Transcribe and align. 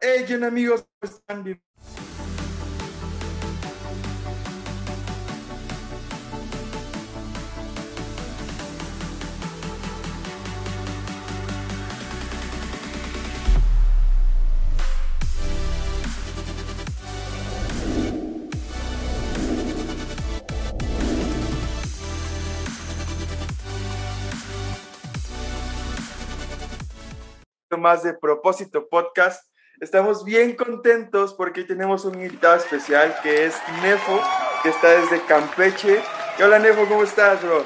Hey, 0.00 0.24
¿qué 0.26 0.34
amigos? 0.34 0.84
¿Cómo 1.00 1.12
están? 1.12 1.44
Bien- 1.44 1.62
más 27.78 28.02
de 28.04 28.14
Propósito 28.14 28.88
Podcast. 28.88 29.51
Estamos 29.86 30.24
bien 30.24 30.54
contentos 30.54 31.34
porque 31.34 31.62
hoy 31.62 31.66
tenemos 31.66 32.04
un 32.04 32.14
invitado 32.14 32.54
especial 32.54 33.16
que 33.20 33.46
es 33.46 33.60
Nefo, 33.82 34.20
que 34.62 34.68
está 34.68 34.90
desde 34.90 35.20
Campeche. 35.26 36.00
Y 36.38 36.42
hola 36.44 36.60
Nefo, 36.60 36.86
¿cómo 36.86 37.02
estás, 37.02 37.42
bro? 37.42 37.64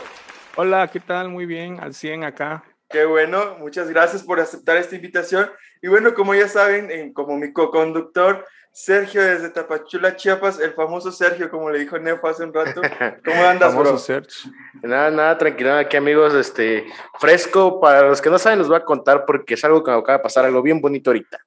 Hola, 0.57 0.89
¿qué 0.91 0.99
tal? 0.99 1.29
Muy 1.29 1.45
bien, 1.45 1.79
al 1.79 1.93
100 1.93 2.25
acá. 2.25 2.65
Qué 2.89 3.05
bueno, 3.05 3.57
muchas 3.59 3.91
gracias 3.91 4.23
por 4.23 4.41
aceptar 4.41 4.79
esta 4.79 4.97
invitación. 4.97 5.51
Y 5.83 5.89
bueno, 5.89 6.15
como 6.15 6.35
ya 6.35 6.49
saben, 6.49 6.91
en- 6.91 7.13
como 7.13 7.37
mi 7.37 7.53
co-conductor, 7.53 8.47
Sergio 8.73 9.21
desde 9.23 9.51
Tapachula, 9.51 10.17
Chiapas, 10.17 10.59
el 10.59 10.73
famoso 10.73 11.13
Sergio, 11.13 11.51
como 11.51 11.69
le 11.69 11.81
dijo 11.81 11.99
Nefo 11.99 12.29
hace 12.29 12.45
un 12.45 12.55
rato. 12.55 12.81
¿Cómo 13.27 13.45
andas, 13.45 13.73
Famoso 13.75 13.91
bro? 13.91 13.99
search. 13.99 14.47
Nada, 14.83 15.11
nada, 15.11 15.37
tranquilo 15.37 15.75
aquí 15.75 15.99
amigos, 15.99 16.33
este, 16.33 16.87
fresco, 17.21 17.79
para 17.79 18.09
los 18.09 18.23
que 18.23 18.31
no 18.31 18.39
saben 18.39 18.59
los 18.59 18.69
voy 18.69 18.79
a 18.79 18.85
contar 18.87 19.27
porque 19.27 19.53
es 19.53 19.65
algo 19.67 19.85
que 19.85 19.91
me 19.91 19.99
acaba 19.99 20.17
de 20.17 20.23
pasar, 20.23 20.47
algo 20.47 20.63
bien 20.63 20.81
bonito 20.81 21.11
ahorita. 21.11 21.39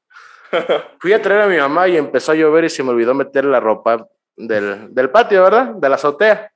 Fui 1.00 1.14
a 1.14 1.22
traer 1.22 1.42
a 1.42 1.48
mi 1.48 1.58
mamá 1.58 1.88
y 1.88 1.98
empezó 1.98 2.32
a 2.32 2.36
llover 2.36 2.66
y 2.66 2.70
se 2.70 2.84
me 2.84 2.90
olvidó 2.92 3.14
meter 3.14 3.46
la 3.46 3.60
ropa 3.60 4.08
del, 4.36 4.94
del 4.94 5.10
patio, 5.10 5.44
¿verdad? 5.44 5.76
De 5.76 5.90
la 5.90 5.96
azotea. 5.96 6.52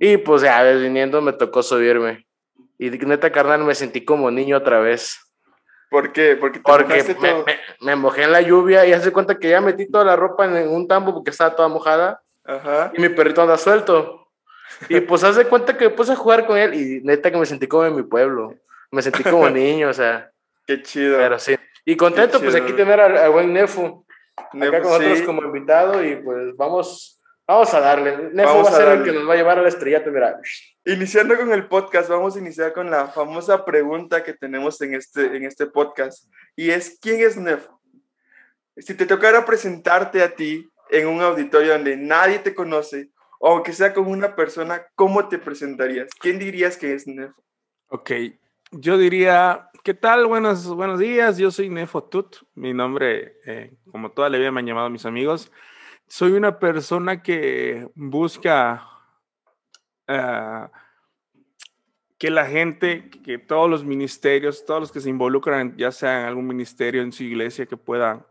Y 0.00 0.16
pues 0.18 0.42
ya 0.42 0.62
viniendo 0.64 1.20
me 1.20 1.32
tocó 1.32 1.62
subirme. 1.62 2.26
Y 2.78 2.90
neta, 2.90 3.32
carnal, 3.32 3.64
me 3.64 3.74
sentí 3.74 4.04
como 4.04 4.30
niño 4.30 4.56
otra 4.56 4.78
vez. 4.78 5.18
¿Por 5.90 6.12
qué? 6.12 6.36
Porque 6.36 6.58
te 6.58 6.62
Porque 6.62 7.02
me, 7.02 7.14
todo. 7.14 7.44
me- 7.46 7.58
me 7.80 7.96
mojé 7.96 8.24
en 8.24 8.32
la 8.32 8.40
lluvia 8.42 8.86
y 8.86 8.92
hace 8.92 9.10
cuenta 9.10 9.38
que 9.38 9.48
ya 9.50 9.60
metí 9.60 9.90
toda 9.90 10.04
la 10.04 10.16
ropa 10.16 10.44
en 10.44 10.68
un 10.68 10.86
tambo 10.86 11.14
porque 11.14 11.30
estaba 11.30 11.56
toda 11.56 11.68
mojada 11.68 12.22
Ajá. 12.44 12.92
y 12.96 13.00
mi 13.00 13.08
perrito 13.08 13.42
anda 13.42 13.56
suelto. 13.56 14.28
Y 14.88 15.00
pues 15.00 15.24
haz 15.24 15.36
de 15.36 15.46
cuenta 15.46 15.76
que 15.76 15.86
me 15.86 15.90
puse 15.90 16.12
a 16.12 16.16
jugar 16.16 16.46
con 16.46 16.56
él 16.58 16.74
y 16.74 17.00
neta 17.02 17.30
que 17.30 17.38
me 17.38 17.46
sentí 17.46 17.66
como 17.66 17.86
en 17.86 17.96
mi 17.96 18.02
pueblo. 18.02 18.54
Me 18.90 19.02
sentí 19.02 19.22
como 19.24 19.48
niño, 19.50 19.88
o 19.88 19.94
sea, 19.94 20.30
Qué 20.66 20.82
chido. 20.82 21.16
pero 21.18 21.38
sí. 21.38 21.56
Y 21.90 21.96
contento, 21.96 22.38
pues 22.38 22.54
aquí 22.54 22.74
tener 22.74 23.00
al, 23.00 23.16
al 23.16 23.30
buen 23.30 23.50
Nefu 23.50 24.04
acá 24.36 24.48
Nefo, 24.52 24.72
con 24.82 24.82
nosotros 24.82 25.18
sí. 25.18 25.24
como 25.24 25.42
invitado 25.42 26.04
y 26.04 26.16
pues 26.16 26.54
vamos, 26.54 27.18
vamos 27.46 27.72
a 27.72 27.80
darle. 27.80 28.28
Nefu 28.32 28.48
Vamos 28.48 28.66
va 28.66 28.70
a 28.70 28.72
a 28.72 28.76
ser 28.76 28.88
el 28.88 28.98
darle. 28.98 29.04
que 29.04 29.18
nos 29.18 29.26
va 29.26 29.32
a 29.32 29.36
llevar 29.36 29.58
al 29.58 29.66
estrellato, 29.66 30.10
mira. 30.10 30.38
Iniciando 30.84 31.34
con 31.38 31.50
el 31.50 31.66
podcast, 31.66 32.10
vamos 32.10 32.36
a 32.36 32.40
iniciar 32.40 32.74
con 32.74 32.90
la 32.90 33.06
famosa 33.06 33.64
pregunta 33.64 34.22
que 34.22 34.34
tenemos 34.34 34.78
en 34.82 34.96
este, 34.96 35.34
en 35.34 35.44
este 35.44 35.64
podcast. 35.64 36.30
Y 36.54 36.68
es, 36.68 36.98
¿quién 37.00 37.22
es 37.22 37.38
Nefo? 37.38 37.80
Si 38.76 38.92
te 38.92 39.06
tocara 39.06 39.46
presentarte 39.46 40.22
a 40.22 40.34
ti 40.34 40.68
en 40.90 41.08
un 41.08 41.22
auditorio 41.22 41.72
donde 41.72 41.96
nadie 41.96 42.38
te 42.38 42.54
conoce, 42.54 43.08
o 43.40 43.48
aunque 43.48 43.72
sea 43.72 43.94
con 43.94 44.08
una 44.08 44.36
persona, 44.36 44.86
¿cómo 44.94 45.26
te 45.28 45.38
presentarías? 45.38 46.10
¿Quién 46.20 46.38
dirías 46.38 46.76
que 46.76 46.92
es 46.92 47.06
Nefo? 47.06 47.42
Ok, 47.88 48.10
yo 48.72 48.98
diría, 48.98 49.70
¿qué 49.84 49.94
tal? 49.94 50.26
Buenos, 50.26 50.66
buenos 50.74 50.98
días, 50.98 51.38
yo 51.38 51.50
soy 51.50 51.68
Nefo 51.68 52.04
Tut. 52.04 52.36
Mi 52.54 52.72
nombre, 52.74 53.36
eh, 53.46 53.74
como 53.90 54.10
toda 54.10 54.28
la 54.28 54.38
vida 54.38 54.50
me 54.52 54.60
han 54.60 54.66
llamado 54.66 54.90
mis 54.90 55.06
amigos. 55.06 55.50
Soy 56.06 56.32
una 56.32 56.58
persona 56.58 57.22
que 57.22 57.88
busca 57.94 58.86
ah, 60.06 60.70
que 62.18 62.30
la 62.30 62.46
gente, 62.46 63.10
que 63.10 63.38
todos 63.38 63.70
los 63.70 63.84
ministerios, 63.84 64.64
todos 64.64 64.80
los 64.80 64.92
que 64.92 65.00
se 65.00 65.10
involucran, 65.10 65.76
ya 65.76 65.92
sea 65.92 66.20
en 66.22 66.26
algún 66.26 66.46
ministerio 66.46 67.02
en 67.02 67.12
su 67.12 67.24
iglesia, 67.24 67.66
que 67.66 67.76
puedan 67.76 68.24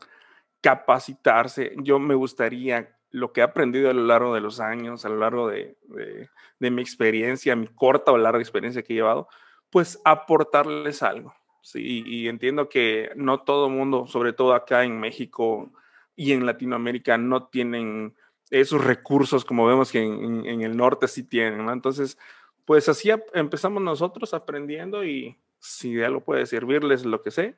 capacitarse. 0.61 1.73
Yo 1.77 1.99
me 1.99 2.15
gustaría 2.15 2.95
lo 3.11 3.31
que 3.31 3.39
he 3.41 3.43
aprendido 3.43 3.89
a 3.89 3.93
lo 3.93 4.03
largo 4.03 4.33
de 4.33 4.41
los 4.41 4.59
años, 4.59 5.05
a 5.05 5.09
lo 5.09 5.17
largo 5.17 5.47
de, 5.47 5.77
de- 5.83 6.29
de 6.59 6.71
mi 6.71 6.81
experiencia, 6.81 7.55
mi 7.55 7.67
corta 7.67 8.11
o 8.11 8.17
larga 8.17 8.39
experiencia 8.39 8.81
que 8.81 8.93
he 8.93 8.95
llevado, 8.97 9.29
pues 9.69 9.99
aportarles 10.05 11.03
algo. 11.03 11.33
Sí, 11.61 12.03
y 12.05 12.29
entiendo 12.29 12.69
que 12.69 13.11
no 13.15 13.41
todo 13.41 13.69
mundo, 13.69 14.07
sobre 14.07 14.31
todo 14.31 14.53
acá 14.53 14.85
en 14.85 14.99
México 14.99 15.71
y 16.15 16.31
en 16.31 16.45
Latinoamérica, 16.45 17.17
no 17.17 17.47
tienen 17.47 18.15
esos 18.49 18.83
recursos 18.83 19.43
como 19.45 19.67
vemos 19.67 19.91
que 19.91 20.01
en, 20.01 20.61
el 20.61 20.77
norte 20.77 21.07
sí 21.07 21.23
tienen, 21.23 21.65
¿no? 21.65 21.73
Entonces, 21.73 22.17
pues 22.65 22.87
así 22.89 23.09
empezamos 23.33 23.81
nosotros 23.81 24.33
aprendiendo 24.33 25.03
y 25.03 25.37
si 25.59 25.93
de 25.93 26.05
algo 26.05 26.21
puede 26.21 26.45
servirles 26.45 27.05
lo 27.05 27.21
que 27.21 27.31
sé, 27.31 27.57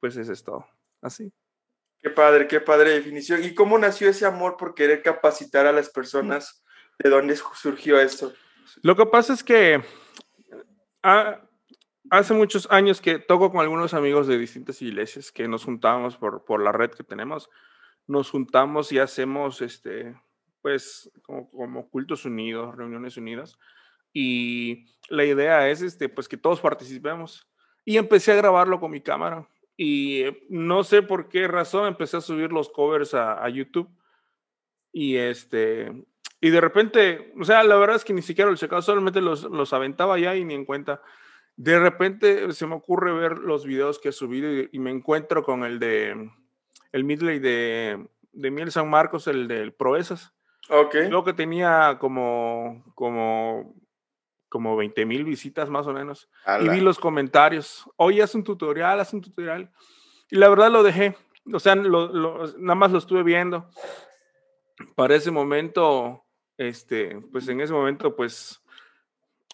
pues 0.00 0.16
eso 0.16 0.32
es 0.32 0.44
todo. 0.44 0.66
Así. 1.00 1.32
Qué 2.00 2.10
padre, 2.10 2.48
qué 2.48 2.60
padre 2.60 2.90
definición. 2.90 3.44
¿Y 3.44 3.54
cómo 3.54 3.78
nació 3.78 4.08
ese 4.08 4.26
amor 4.26 4.56
por 4.56 4.74
querer 4.74 5.02
capacitar 5.02 5.66
a 5.66 5.72
las 5.72 5.88
personas? 5.88 6.64
¿De 6.98 7.10
dónde 7.10 7.36
surgió 7.36 8.00
esto? 8.00 8.32
Lo 8.82 8.96
que 8.96 9.06
pasa 9.06 9.32
es 9.32 9.44
que 9.44 9.82
ah, 11.02 11.40
hace 12.10 12.34
muchos 12.34 12.68
años 12.70 13.00
que 13.00 13.18
toco 13.18 13.50
con 13.50 13.60
algunos 13.60 13.94
amigos 13.94 14.26
de 14.26 14.38
distintas 14.38 14.82
iglesias 14.82 15.32
que 15.32 15.48
nos 15.48 15.64
juntamos 15.64 16.16
por, 16.16 16.44
por 16.44 16.62
la 16.62 16.72
red 16.72 16.90
que 16.90 17.04
tenemos. 17.04 17.48
Nos 18.06 18.30
juntamos 18.30 18.92
y 18.92 18.98
hacemos 18.98 19.62
este, 19.62 20.14
pues, 20.60 21.10
como, 21.22 21.88
cultos 21.88 22.24
unidos, 22.24 22.76
reuniones 22.76 23.16
unidas. 23.16 23.58
Y 24.12 24.86
la 25.08 25.24
idea 25.24 25.68
es 25.70 25.82
este, 25.82 26.08
pues, 26.08 26.28
que 26.28 26.36
todos 26.36 26.60
participemos. 26.60 27.48
Y 27.84 27.96
empecé 27.96 28.32
a 28.32 28.36
grabarlo 28.36 28.78
con 28.80 28.90
mi 28.90 29.00
cámara. 29.00 29.48
Y 29.76 30.22
eh, 30.22 30.46
no 30.50 30.84
sé 30.84 31.02
por 31.02 31.28
qué 31.28 31.48
razón 31.48 31.86
empecé 31.86 32.18
a 32.18 32.20
subir 32.20 32.52
los 32.52 32.68
covers 32.68 33.14
a 33.14 33.48
YouTube. 33.48 33.88
Y 34.92 35.16
este, 35.16 36.04
y 36.42 36.50
de 36.50 36.60
repente, 36.60 37.32
o 37.40 37.44
sea, 37.44 37.62
la 37.62 37.76
verdad 37.76 37.96
es 37.96 38.04
que 38.04 38.12
ni 38.12 38.20
siquiera 38.20 38.50
los 38.50 38.60
checaba, 38.60 38.82
solamente 38.82 39.20
los, 39.22 39.44
los 39.44 39.72
aventaba 39.72 40.18
ya 40.18 40.36
y 40.36 40.44
ni 40.44 40.52
en 40.54 40.66
cuenta. 40.66 41.00
De 41.56 41.78
repente 41.78 42.52
se 42.52 42.66
me 42.66 42.74
ocurre 42.74 43.12
ver 43.14 43.38
los 43.38 43.64
videos 43.64 43.98
que 43.98 44.08
he 44.10 44.12
subido 44.12 44.52
y, 44.52 44.68
y 44.72 44.78
me 44.78 44.90
encuentro 44.90 45.42
con 45.42 45.64
el 45.64 45.78
de 45.78 46.30
el 46.92 47.04
medley 47.04 47.38
de, 47.38 48.06
de 48.32 48.50
Miel 48.50 48.70
San 48.72 48.90
Marcos, 48.90 49.26
el 49.28 49.48
del 49.48 49.72
Proezas. 49.72 50.34
Ok. 50.68 50.94
Luego 51.08 51.24
que 51.24 51.32
tenía 51.32 51.96
como, 52.00 52.82
como, 52.94 53.74
como 54.48 54.76
20 54.76 55.06
mil 55.06 55.24
visitas 55.24 55.70
más 55.70 55.86
o 55.86 55.92
menos. 55.92 56.28
Y 56.64 56.68
vi 56.68 56.80
los 56.80 56.98
comentarios. 56.98 57.84
Oye, 57.96 58.22
haz 58.22 58.34
un 58.34 58.44
tutorial, 58.44 59.00
haz 59.00 59.12
un 59.14 59.20
tutorial. 59.22 59.70
Y 60.30 60.36
la 60.36 60.48
verdad 60.48 60.70
lo 60.70 60.82
dejé. 60.82 61.14
O 61.52 61.58
sea, 61.60 61.74
lo- 61.76 62.12
lo- 62.12 62.46
nada 62.58 62.74
más 62.74 62.90
lo 62.92 62.98
estuve 62.98 63.22
viendo. 63.22 63.68
Para 64.96 65.14
ese 65.14 65.30
momento, 65.30 66.24
este, 66.68 67.20
pues 67.32 67.48
en 67.48 67.60
ese 67.60 67.72
momento, 67.72 68.14
pues 68.14 68.60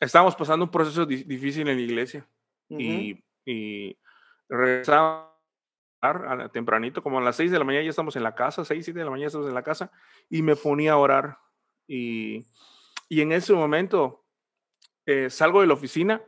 estábamos 0.01 0.37
pasando 0.37 0.65
un 0.65 0.71
proceso 0.71 1.05
di- 1.07 1.25
difícil 1.25 1.69
en 1.69 1.77
la 1.77 1.83
iglesia. 1.83 2.27
Ujú. 2.69 2.81
Y, 2.81 3.25
y 3.45 3.99
regresaba 4.49 5.35
a 6.01 6.37
la- 6.37 6.49
tempranito, 6.49 7.03
como 7.03 7.19
a 7.19 7.23
las 7.23 7.37
6 7.37 7.51
de 7.51 7.59
la 7.59 7.65
mañana 7.65 7.85
ya 7.85 7.91
estamos 7.91 8.15
en 8.17 8.23
la 8.23 8.35
casa, 8.35 8.65
6, 8.65 8.85
7 8.85 8.99
de 9.01 9.05
la 9.05 9.11
mañana 9.11 9.27
estamos 9.27 9.49
en 9.49 9.55
la 9.55 9.63
casa, 9.65 9.91
y 10.31 10.43
me 10.43 10.55
ponía 10.57 10.93
a 10.93 10.99
orar. 10.99 11.39
Y, 11.87 12.45
y 13.09 13.21
en 13.21 13.33
ese 13.33 13.53
momento 13.55 14.25
eh, 15.07 15.31
salgo 15.31 15.61
de 15.63 15.67
la 15.67 15.75
oficina 15.75 16.23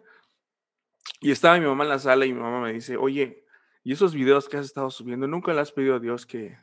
y 1.21 1.31
estaba 1.31 1.59
mi 1.59 1.67
mamá 1.67 1.85
en 1.85 1.91
la 1.91 1.99
sala 1.99 2.25
y 2.25 2.33
mi 2.33 2.41
mamá 2.41 2.61
me 2.63 2.73
dice, 2.73 2.97
oye, 2.97 3.45
¿y 3.85 3.93
esos 3.93 4.15
videos 4.15 4.49
que 4.49 4.57
has 4.57 4.67
estado 4.67 4.91
subiendo, 4.91 5.27
nunca 5.27 5.53
le 5.53 5.61
has 5.61 5.71
pedido 5.71 5.97
a 5.97 5.99
Dios 6.01 6.25
que, 6.25 6.57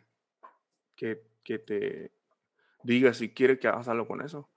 que, 0.95 1.21
que 1.44 1.59
te 1.59 2.12
diga 2.88 3.13
si 3.13 3.34
quiere 3.34 3.60
que 3.60 3.68
hagas 3.68 3.88
algo 3.88 4.07
con 4.07 4.22
eso? 4.22 4.50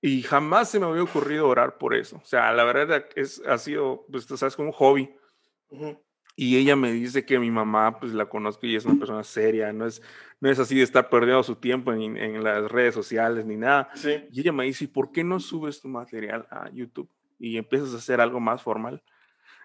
Y 0.00 0.22
jamás 0.22 0.70
se 0.70 0.80
me 0.80 0.86
había 0.86 1.02
ocurrido 1.02 1.48
orar 1.48 1.76
por 1.76 1.94
eso. 1.94 2.16
O 2.16 2.24
sea, 2.24 2.52
la 2.52 2.64
verdad 2.64 3.06
es, 3.14 3.42
ha 3.46 3.58
sido, 3.58 4.06
pues 4.10 4.26
tú 4.26 4.36
sabes, 4.36 4.56
como 4.56 4.68
un 4.68 4.74
hobby. 4.74 5.14
Ujú. 5.70 6.00
Y 6.36 6.56
ella 6.56 6.76
me 6.76 6.92
dice 6.92 7.26
que 7.26 7.38
mi 7.40 7.50
mamá, 7.50 7.98
pues 7.98 8.12
la 8.14 8.28
conozco 8.28 8.64
y 8.64 8.76
es 8.76 8.84
una 8.84 8.96
persona 8.96 9.24
seria, 9.24 9.72
no 9.72 9.86
es, 9.86 10.00
no 10.40 10.48
es 10.48 10.58
así 10.60 10.76
de 10.76 10.84
estar 10.84 11.10
perdiendo 11.10 11.42
su 11.42 11.56
tiempo 11.56 11.92
en, 11.92 12.16
en 12.16 12.44
las 12.44 12.70
redes 12.70 12.94
sociales 12.94 13.44
ni 13.44 13.56
nada. 13.56 13.90
Sí. 13.94 14.24
Y 14.30 14.40
ella 14.40 14.52
me 14.52 14.64
dice, 14.64 14.84
"¿Y 14.84 14.86
¿por 14.86 15.10
qué 15.10 15.24
no 15.24 15.40
subes 15.40 15.80
tu 15.80 15.88
material 15.88 16.46
a 16.50 16.70
YouTube 16.70 17.10
y 17.40 17.56
empiezas 17.56 17.92
a 17.92 17.96
hacer 17.96 18.20
algo 18.20 18.38
más 18.38 18.62
formal? 18.62 19.02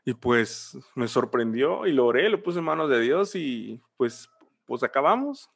Y 0.04 0.16
pues 0.16 0.76
me 0.96 1.08
sorprendió 1.08 1.86
y 1.86 1.94
lo 1.94 2.08
oré, 2.08 2.28
lo 2.28 2.42
puse 2.42 2.58
en 2.58 2.66
manos 2.66 2.90
de 2.90 3.00
Dios 3.02 3.36
y 3.36 3.80
pues, 3.96 4.28
pues 4.66 4.82
acabamos. 4.82 5.52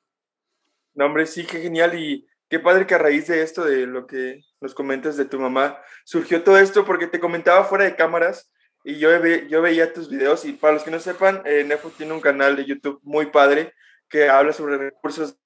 No, 0.93 1.05
hombre, 1.05 1.25
sí, 1.25 1.45
qué 1.45 1.59
genial. 1.61 1.99
Y 1.99 2.27
qué 2.49 2.59
padre 2.59 2.87
que 2.87 2.95
a 2.95 2.99
raíz 2.99 3.27
de 3.27 3.41
esto, 3.41 3.63
de 3.65 3.85
lo 3.85 4.07
que 4.07 4.41
nos 4.61 4.73
comentas 4.73 5.17
de 5.17 5.25
tu 5.25 5.39
mamá, 5.39 5.79
surgió 6.05 6.43
todo 6.43 6.57
esto 6.57 6.85
porque 6.85 7.07
te 7.07 7.19
comentaba 7.19 7.65
fuera 7.65 7.85
de 7.85 7.95
cámaras 7.95 8.51
y 8.83 8.99
yo, 8.99 9.09
yo 9.25 9.61
veía 9.61 9.93
tus 9.93 10.09
videos 10.09 10.45
y 10.45 10.53
para 10.53 10.73
los 10.73 10.83
que 10.83 10.91
no 10.91 10.99
sepan, 10.99 11.41
eh, 11.45 11.63
Nefo 11.63 11.89
tiene 11.89 12.13
un 12.13 12.21
canal 12.21 12.55
de 12.55 12.65
YouTube 12.65 12.99
muy 13.03 13.27
padre 13.27 13.73
que 14.09 14.29
habla 14.29 14.53
sobre 14.53 14.77
recursos, 14.77 15.37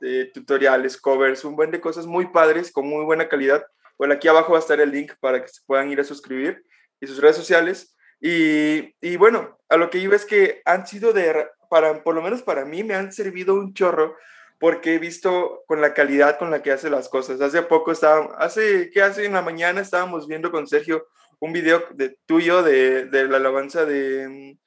de 0.00 0.26
tutoriales, 0.26 0.96
covers, 0.96 1.44
un 1.44 1.54
buen 1.54 1.70
de 1.70 1.80
cosas 1.80 2.06
muy 2.06 2.26
padres 2.26 2.72
con 2.72 2.86
muy 2.86 3.04
buena 3.04 3.28
calidad. 3.28 3.64
Bueno, 3.96 4.14
aquí 4.14 4.26
abajo 4.26 4.52
va 4.52 4.58
a 4.58 4.60
estar 4.60 4.80
el 4.80 4.90
link 4.90 5.12
para 5.20 5.40
que 5.40 5.48
se 5.48 5.60
puedan 5.66 5.88
ir 5.90 6.00
a 6.00 6.04
suscribir 6.04 6.64
y 7.00 7.06
sus 7.06 7.18
redes 7.18 7.36
sociales. 7.36 7.96
Y, 8.20 8.94
y 9.00 9.16
bueno, 9.16 9.58
a 9.68 9.76
lo 9.76 9.90
que 9.90 9.98
iba 9.98 10.16
es 10.16 10.24
que 10.24 10.62
han 10.64 10.86
sido 10.86 11.12
de, 11.12 11.46
para, 11.70 12.02
por 12.02 12.14
lo 12.14 12.22
menos 12.22 12.42
para 12.42 12.64
mí, 12.64 12.82
me 12.82 12.94
han 12.94 13.12
servido 13.12 13.54
un 13.54 13.72
chorro 13.72 14.16
porque 14.62 14.94
he 14.94 14.98
visto 15.00 15.64
con 15.66 15.80
la 15.80 15.92
calidad 15.92 16.38
con 16.38 16.52
la 16.52 16.62
que 16.62 16.70
hace 16.70 16.88
las 16.88 17.08
cosas. 17.08 17.40
Hace 17.40 17.62
poco 17.62 17.90
estaba, 17.90 18.32
hace, 18.38 18.90
¿qué 18.94 19.02
hace? 19.02 19.24
En 19.24 19.32
la 19.32 19.42
mañana 19.42 19.80
estábamos 19.80 20.28
viendo 20.28 20.52
con 20.52 20.68
Sergio 20.68 21.08
un 21.40 21.52
video 21.52 21.82
de, 21.94 22.16
tuyo 22.26 22.62
de, 22.62 23.06
de 23.06 23.24
la 23.24 23.38
alabanza 23.38 23.84
de, 23.84 24.28
mm, 24.28 24.58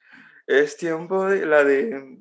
es 0.48 0.76
tiempo 0.76 1.24
de, 1.24 1.46
la 1.46 1.64
de, 1.64 2.18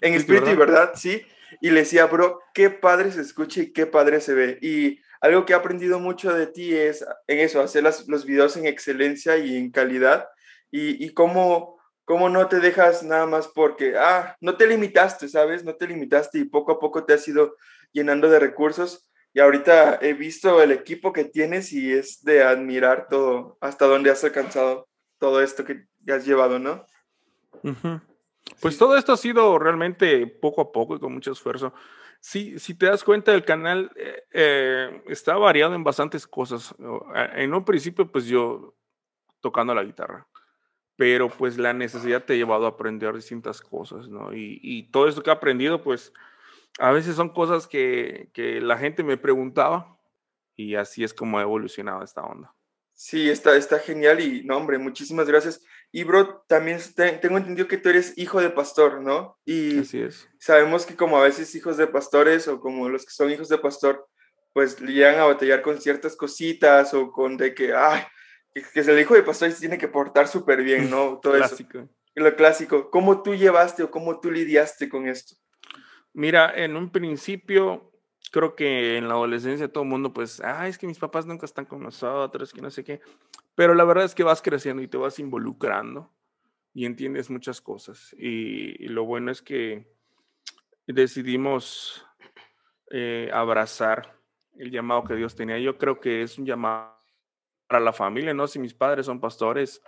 en 0.00 0.14
espíritu 0.14 0.48
y 0.48 0.54
verdad, 0.54 0.92
sí. 0.94 1.26
Y 1.60 1.68
le 1.68 1.80
decía, 1.80 2.06
bro, 2.06 2.40
qué 2.54 2.70
padre 2.70 3.12
se 3.12 3.20
escucha 3.20 3.60
y 3.60 3.70
qué 3.70 3.84
padre 3.84 4.22
se 4.22 4.32
ve. 4.32 4.58
Y 4.62 5.02
algo 5.20 5.44
que 5.44 5.52
he 5.52 5.56
aprendido 5.56 6.00
mucho 6.00 6.32
de 6.32 6.46
ti 6.46 6.74
es 6.74 7.04
en 7.26 7.40
eso, 7.40 7.60
hacer 7.60 7.82
los 7.82 8.24
videos 8.24 8.56
en 8.56 8.64
excelencia 8.64 9.36
y 9.36 9.58
en 9.58 9.70
calidad. 9.70 10.30
Y, 10.70 11.04
y 11.04 11.12
cómo, 11.12 11.78
cómo 12.04 12.28
no 12.28 12.48
te 12.48 12.60
dejas 12.60 13.02
nada 13.02 13.26
más 13.26 13.48
porque, 13.48 13.96
ah, 13.96 14.36
no 14.40 14.56
te 14.56 14.66
limitaste, 14.66 15.28
¿sabes? 15.28 15.64
No 15.64 15.74
te 15.74 15.86
limitaste 15.86 16.38
y 16.38 16.44
poco 16.44 16.72
a 16.72 16.78
poco 16.78 17.04
te 17.04 17.14
has 17.14 17.26
ido 17.26 17.56
llenando 17.92 18.28
de 18.28 18.38
recursos. 18.38 19.10
Y 19.32 19.40
ahorita 19.40 19.98
he 20.00 20.12
visto 20.12 20.62
el 20.62 20.70
equipo 20.70 21.12
que 21.12 21.24
tienes 21.24 21.72
y 21.72 21.92
es 21.92 22.22
de 22.22 22.44
admirar 22.44 23.08
todo, 23.08 23.58
hasta 23.60 23.86
dónde 23.86 24.10
has 24.10 24.22
alcanzado 24.22 24.88
todo 25.18 25.42
esto 25.42 25.64
que 25.64 25.86
has 26.08 26.24
llevado, 26.24 26.58
¿no? 26.58 26.86
Pues 28.60 28.78
todo 28.78 28.96
esto 28.96 29.12
ha 29.12 29.16
sido 29.16 29.58
realmente 29.58 30.26
poco 30.26 30.60
a 30.60 30.70
poco 30.70 30.94
y 30.94 31.00
con 31.00 31.14
mucho 31.14 31.32
esfuerzo. 31.32 31.72
Sí, 32.20 32.58
si 32.58 32.74
te 32.74 32.86
das 32.86 33.02
cuenta, 33.02 33.34
el 33.34 33.44
canal 33.44 33.90
eh, 33.96 34.22
eh, 34.32 35.02
está 35.08 35.36
variado 35.36 35.74
en 35.74 35.84
bastantes 35.84 36.26
cosas. 36.26 36.74
En 37.34 37.52
un 37.52 37.64
principio, 37.64 38.10
pues 38.10 38.26
yo 38.26 38.74
tocando 39.40 39.74
la 39.74 39.82
guitarra 39.84 40.26
pero 40.96 41.28
pues 41.28 41.58
la 41.58 41.72
necesidad 41.72 42.24
te 42.24 42.34
ha 42.34 42.36
llevado 42.36 42.66
a 42.66 42.70
aprender 42.70 43.14
distintas 43.14 43.60
cosas, 43.60 44.08
¿no? 44.08 44.32
Y, 44.32 44.88
todo 44.92 45.08
esto 45.08 45.22
que 45.22 45.30
he 45.30 45.32
aprendido, 45.32 45.82
pues 45.82 46.12
a 46.78 46.92
veces 46.92 47.16
son 47.16 47.30
cosas 47.30 47.66
que, 47.66 48.30
la 48.62 48.78
gente 48.78 49.02
me 49.02 49.16
preguntaba 49.16 49.98
y 50.56 50.76
así 50.76 51.02
es 51.02 51.12
como 51.12 51.38
ha 51.38 51.42
evolucionado 51.42 52.02
esta 52.02 52.22
onda. 52.22 52.54
Sí, 52.96 53.28
está, 53.28 53.56
está 53.56 53.80
genial 53.80 54.20
y 54.20 54.44
no, 54.44 54.56
hombre, 54.56 54.78
muchísimas 54.78 55.26
gracias. 55.26 55.64
Y 55.90 56.04
bro, 56.04 56.44
también 56.46 56.78
tengo 56.94 57.38
entendido 57.38 57.66
que 57.66 57.76
tú 57.76 57.88
eres 57.88 58.16
hijo 58.16 58.40
de 58.40 58.50
pastor, 58.50 59.00
¿no? 59.00 59.36
Y 59.44 59.80
así 59.80 60.00
es. 60.00 60.28
sabemos 60.38 60.86
que 60.86 60.94
como 60.94 61.18
a 61.18 61.24
veces 61.24 61.54
hijos 61.56 61.76
de 61.76 61.88
pastores 61.88 62.46
o 62.46 62.60
como 62.60 62.88
los 62.88 63.04
que 63.04 63.10
son 63.10 63.32
hijos 63.32 63.48
de 63.48 63.58
pastor, 63.58 64.08
pues 64.52 64.80
llegan 64.80 65.18
a 65.18 65.24
batallar 65.24 65.62
con 65.62 65.80
ciertas 65.80 66.14
cositas 66.14 66.94
o 66.94 67.10
con 67.10 67.36
de 67.36 67.52
que, 67.52 67.74
ay, 67.74 68.02
que, 68.54 68.84
se 68.84 68.92
el 68.92 69.00
hijo 69.00 69.14
de 69.14 69.22
pastor 69.22 69.52
tiene 69.52 69.78
que 69.78 69.88
portar 69.88 70.28
súper 70.28 70.62
bien, 70.62 70.90
¿no? 70.90 71.18
Todo 71.22 71.34
clásico. 71.34 71.78
eso. 71.78 71.88
Lo 72.14 72.36
clásico. 72.36 72.90
¿Cómo 72.90 73.22
tú 73.22 73.34
llevaste 73.34 73.82
o 73.82 73.90
cómo 73.90 74.20
tú 74.20 74.30
lidiaste 74.30 74.88
con 74.88 75.08
esto? 75.08 75.34
Mira, 76.12 76.52
en 76.54 76.76
un 76.76 76.90
principio, 76.90 77.90
creo 78.30 78.54
que 78.54 78.96
en 78.96 79.08
la 79.08 79.14
adolescencia 79.14 79.66
todo 79.66 79.82
el 79.82 79.90
mundo, 79.90 80.12
pues, 80.12 80.40
ah, 80.40 80.68
es 80.68 80.78
que 80.78 80.86
mis 80.86 80.98
papás 80.98 81.26
nunca 81.26 81.44
están 81.44 81.64
con 81.64 81.82
nosotros, 81.82 82.52
que 82.52 82.62
no 82.62 82.70
sé 82.70 82.84
qué. 82.84 83.00
Pero 83.56 83.74
la 83.74 83.84
verdad 83.84 84.04
es 84.04 84.14
que 84.14 84.22
vas 84.22 84.40
creciendo 84.40 84.82
y 84.82 84.88
te 84.88 84.96
vas 84.96 85.18
involucrando 85.18 86.12
y 86.72 86.86
entiendes 86.86 87.30
muchas 87.30 87.60
cosas. 87.60 88.14
Y, 88.16 88.86
lo 88.88 89.04
bueno 89.04 89.32
es 89.32 89.42
que 89.42 89.92
decidimos 90.86 92.06
eh, 92.90 93.30
abrazar 93.32 94.20
el 94.56 94.70
llamado 94.70 95.04
que 95.04 95.16
Dios 95.16 95.34
tenía. 95.34 95.58
Yo 95.58 95.78
creo 95.78 95.98
que 96.00 96.22
es 96.22 96.38
un 96.38 96.46
llamado 96.46 96.93
para 97.66 97.80
la 97.80 97.92
familia, 97.92 98.34
¿no? 98.34 98.46
Si 98.46 98.58
mis 98.58 98.74
padres 98.74 99.06
son 99.06 99.20
pastores, 99.20 99.82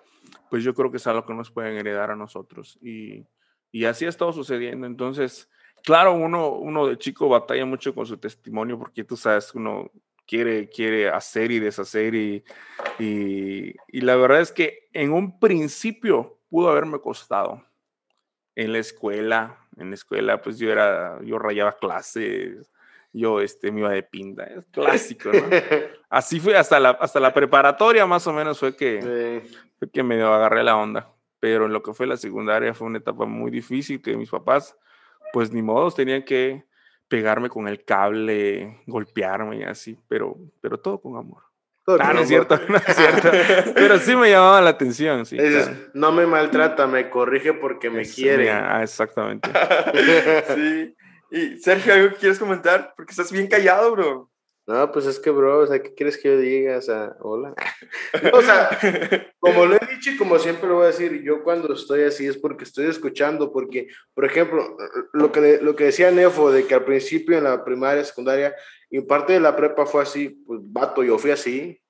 pues 0.50 0.64
yo 0.64 0.75
creo 0.75 0.90
que 0.90 0.96
es 0.96 1.06
algo 1.06 1.25
que 1.25 1.34
nos 1.34 1.50
pueden 1.50 1.76
heredar 1.76 2.11
a 2.11 2.17
nosotros. 2.17 2.78
Y, 2.82 3.26
y 3.70 3.84
así 3.84 4.06
ha 4.06 4.08
estado 4.08 4.32
sucediendo. 4.32 4.87
Entonces, 4.87 5.49
claro, 5.84 6.14
uno, 6.14 6.50
uno 6.50 6.87
de 6.87 6.99
chico 6.99 7.28
batalla 7.28 7.64
mucho 7.64 7.94
con 7.94 8.06
su 8.06 8.17
testimonio 8.19 8.78
porque 8.78 9.05
tú 9.05 9.17
sabes, 9.17 9.55
uno 9.55 9.90
quiere, 10.26 10.69
quiere 10.69 11.08
hacer 11.08 11.50
y 11.50 11.58
deshacer 11.58 12.14
y, 12.14 12.44
y, 12.99 13.75
y 13.88 14.00
la 14.00 14.17
verdad 14.17 14.40
es 14.40 14.52
que 14.52 14.88
en 14.93 15.12
un 15.12 15.38
principio 15.38 16.38
pudo 16.49 16.70
haberme 16.70 17.00
costado. 17.00 17.62
En 18.55 18.73
la 18.73 18.78
escuela, 18.78 19.58
en 19.76 19.90
la 19.90 19.94
escuela, 19.96 20.40
pues 20.40 20.58
yo 20.58 20.73
era, 20.73 21.23
yo 21.23 21.38
rayaba 21.38 21.76
clases, 21.76 22.73
yo 23.16 23.40
este, 23.40 23.72
me 23.72 23.80
iba 23.80 23.90
de 23.90 24.02
pinta. 24.02 24.44
Es 24.44 24.64
clásico, 24.70 25.30
¿no? 25.32 25.40
Así 26.10 26.38
fue 26.38 26.56
hasta 26.56 26.78
la, 26.78 26.90
hasta 26.90 27.18
la 27.18 27.32
preparatoria, 27.32 28.06
más 28.06 28.26
o 28.26 28.32
menos, 28.32 28.58
fue 28.58 28.76
que, 28.76 29.42
fue 29.78 29.90
que 29.90 30.02
me 30.02 30.22
agarré 30.22 30.62
la 30.62 30.76
onda. 30.76 31.10
Pero 31.40 31.66
en 31.66 31.72
lo 31.72 31.82
que 31.82 31.92
fue 31.92 32.06
la 32.06 32.16
secundaria 32.16 32.74
fue 32.74 32.86
una 32.86 32.98
etapa 32.98 33.24
muy 33.26 33.50
difícil 33.50 34.00
que 34.02 34.16
mis 34.16 34.30
papás, 34.30 34.76
pues 35.32 35.52
ni 35.52 35.62
modos, 35.62 35.94
tenían 35.94 36.22
que 36.22 36.64
pegarme 37.08 37.48
con 37.48 37.68
el 37.68 37.84
cable, 37.84 38.82
golpearme 38.86 39.58
y 39.58 39.62
así, 39.62 39.98
pero, 40.08 40.36
pero 40.60 40.78
todo 40.78 41.00
con 41.00 41.16
amor. 41.16 41.42
ah, 42.00 42.12
no 42.12 42.20
es 42.20 42.28
cierto, 42.28 42.58
no 42.68 42.76
es 42.76 42.96
cierto. 42.96 43.30
Pero 43.74 43.98
sí 43.98 44.16
me 44.16 44.30
llamaba 44.30 44.60
la 44.60 44.70
atención, 44.70 45.24
sí. 45.24 45.38
No 45.94 46.12
me 46.12 46.26
maltrata, 46.26 46.86
me 46.86 47.08
corrige 47.08 47.52
porque 47.54 47.90
me 47.90 48.04
quiere. 48.04 48.50
Ah, 48.50 48.82
exactamente. 48.82 49.48
sí. 50.54 50.96
Y 51.31 51.58
Sergio, 51.58 51.93
¿algo 51.93 52.11
que 52.11 52.20
quieres 52.20 52.38
comentar? 52.38 52.94
Porque 52.96 53.11
estás 53.11 53.32
bien 53.32 53.49
callado, 53.49 53.93
bro. 53.93 54.31
No, 54.67 54.90
pues 54.90 55.06
es 55.06 55.20
que, 55.20 55.31
bro, 55.31 55.61
o 55.61 55.67
sea, 55.67 55.81
¿qué 55.81 55.94
quieres 55.94 56.19
que 56.19 56.28
yo 56.28 56.38
diga? 56.38 56.78
O 56.78 56.82
sea, 56.82 57.17
hola. 57.20 57.55
o 58.32 58.43
sea, 58.43 59.32
como 59.38 59.64
lo 59.64 59.76
he 59.76 59.94
dicho 59.94 60.11
y 60.11 60.17
como 60.17 60.40
siempre 60.40 60.69
lo 60.69 60.76
voy 60.76 60.84
a 60.84 60.88
decir, 60.88 61.23
yo 61.23 61.44
cuando 61.44 61.73
estoy 61.73 62.02
así 62.02 62.26
es 62.26 62.37
porque 62.37 62.64
estoy 62.64 62.87
escuchando, 62.87 63.52
porque, 63.52 63.87
por 64.12 64.25
ejemplo, 64.25 64.76
lo 65.12 65.31
que, 65.31 65.61
lo 65.62 65.76
que 65.76 65.84
decía 65.84 66.11
Nefo, 66.11 66.50
de 66.50 66.67
que 66.67 66.75
al 66.75 66.84
principio 66.84 67.38
en 67.38 67.44
la 67.44 67.64
primaria, 67.64 68.02
secundaria, 68.02 68.56
y 68.90 69.00
parte 69.02 69.34
de 69.34 69.40
la 69.40 69.55
prepa 69.55 69.87
fue 69.87 70.02
así, 70.02 70.31
pues, 70.46 70.61
vato, 70.64 71.05
yo 71.05 71.17
fui 71.17 71.31
así. 71.31 71.81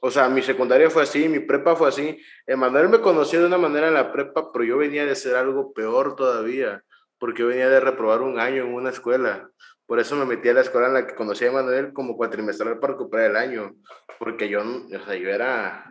O 0.00 0.10
sea, 0.10 0.28
mi 0.28 0.40
secundaria 0.40 0.88
fue 0.88 1.02
así, 1.02 1.28
mi 1.28 1.40
prepa 1.40 1.74
fue 1.74 1.88
así. 1.88 2.22
Emanuel 2.46 2.88
me 2.88 3.00
conoció 3.00 3.40
de 3.40 3.46
una 3.46 3.58
manera 3.58 3.88
en 3.88 3.94
la 3.94 4.12
prepa, 4.12 4.52
pero 4.52 4.64
yo 4.64 4.78
venía 4.78 5.04
de 5.04 5.16
ser 5.16 5.34
algo 5.34 5.72
peor 5.72 6.14
todavía 6.14 6.82
porque 7.20 7.44
venía 7.44 7.68
de 7.68 7.78
reprobar 7.78 8.22
un 8.22 8.40
año 8.40 8.64
en 8.64 8.74
una 8.74 8.90
escuela. 8.90 9.48
Por 9.86 10.00
eso 10.00 10.16
me 10.16 10.24
metí 10.24 10.48
a 10.48 10.54
la 10.54 10.62
escuela 10.62 10.88
en 10.88 10.94
la 10.94 11.06
que 11.06 11.14
conocí 11.14 11.44
a 11.44 11.52
Manuel 11.52 11.92
como 11.92 12.16
cuatrimestral 12.16 12.80
para 12.80 12.94
recuperar 12.94 13.30
el 13.30 13.36
año, 13.36 13.76
porque 14.18 14.48
yo, 14.48 14.62
o 14.62 15.04
sea, 15.04 15.14
yo 15.14 15.28
era... 15.28 15.84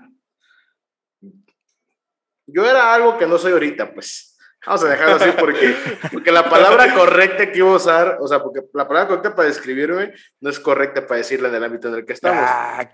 Yo 2.47 2.67
era 2.67 2.95
algo 2.95 3.17
que 3.19 3.27
no 3.27 3.37
soy 3.37 3.51
ahorita, 3.51 3.93
pues. 3.93 4.35
Vamos 4.65 4.83
a 4.83 4.89
dejarlo 4.89 5.15
así 5.15 5.31
porque, 5.39 5.75
porque 6.11 6.31
la 6.31 6.49
palabra 6.49 6.93
correcta 6.95 7.51
que 7.51 7.59
iba 7.59 7.69
a 7.69 7.75
usar, 7.75 8.17
o 8.19 8.27
sea, 8.27 8.41
porque 8.41 8.61
la 8.73 8.87
palabra 8.87 9.07
correcta 9.07 9.35
para 9.35 9.47
describirme 9.47 10.13
no 10.41 10.49
es 10.49 10.59
correcta 10.59 11.05
para 11.05 11.19
decirla 11.19 11.49
en 11.49 11.55
el 11.55 11.63
ámbito 11.63 11.87
en 11.89 11.95
el 11.95 12.05
que 12.05 12.13
estamos. 12.13 12.43
Ah, 12.43 12.79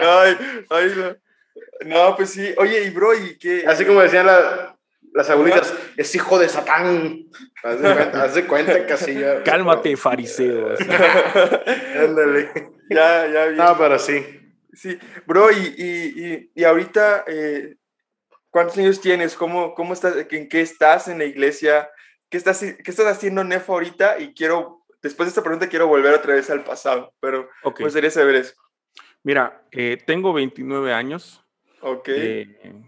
ay, 0.00 0.36
ay, 0.70 0.92
no. 0.96 1.16
no. 1.84 2.16
pues 2.16 2.30
sí. 2.30 2.54
Oye, 2.56 2.84
y 2.84 2.90
bro, 2.90 3.14
¿y 3.14 3.38
qué? 3.38 3.64
Así 3.66 3.84
como 3.84 4.00
decían 4.00 4.26
la, 4.26 4.75
las 5.16 5.30
abuelitas, 5.30 5.74
es 5.96 6.14
hijo 6.14 6.38
de 6.38 6.46
Satán. 6.46 7.24
Haz 7.62 8.34
de 8.34 8.46
cuenta, 8.46 8.84
casi 8.84 9.14
ya. 9.14 9.42
Cálmate, 9.42 9.96
fariseo. 9.96 10.74
Ándale. 11.98 12.50
ya, 12.90 13.26
ya. 13.26 13.46
Bien. 13.46 13.56
No, 13.56 13.78
pero 13.78 13.98
sí. 13.98 14.24
Sí, 14.74 14.98
bro, 15.26 15.50
y, 15.50 15.74
y, 15.78 16.50
y 16.54 16.64
ahorita, 16.64 17.24
eh, 17.28 17.76
¿cuántos 18.50 18.76
años 18.76 19.00
tienes? 19.00 19.34
¿Cómo, 19.34 19.74
cómo 19.74 19.94
estás? 19.94 20.14
¿En 20.30 20.50
qué 20.50 20.60
estás 20.60 21.08
en 21.08 21.16
la 21.16 21.24
iglesia? 21.24 21.88
¿Qué 22.28 22.36
estás, 22.36 22.60
qué 22.60 22.90
estás 22.90 23.06
haciendo, 23.06 23.42
Nefo, 23.42 23.72
ahorita? 23.72 24.18
Y 24.18 24.34
quiero, 24.34 24.84
después 25.00 25.28
de 25.28 25.30
esta 25.30 25.42
pregunta, 25.42 25.70
quiero 25.70 25.86
volver 25.86 26.12
otra 26.12 26.34
vez 26.34 26.50
al 26.50 26.62
pasado, 26.62 27.14
pero 27.20 27.48
okay. 27.62 27.84
me 27.84 27.86
gustaría 27.86 28.10
saber 28.10 28.34
eso. 28.34 28.52
Mira, 29.22 29.66
eh, 29.72 29.96
tengo 30.06 30.34
29 30.34 30.92
años. 30.92 31.42
Ok. 31.80 32.08
Eh, 32.08 32.84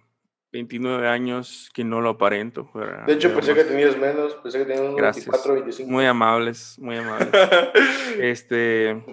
29 0.53 1.07
años 1.09 1.71
que 1.75 1.85
no 1.85 2.01
lo 2.01 2.11
aparento. 2.11 2.71
de 3.07 3.13
hecho, 3.13 3.35
pensé 3.35 3.55
que 3.55 3.65
tenías 3.65 3.97
menos, 3.99 4.35
pensé 4.37 4.59
que 4.59 4.65
tenías 4.65 4.89
unos 4.89 5.01
24, 5.01 5.55
25. 5.55 5.91
Muy 5.91 6.07
amables, 6.07 6.79
muy 6.79 6.97
amables. 6.97 7.29
este, 8.19 9.05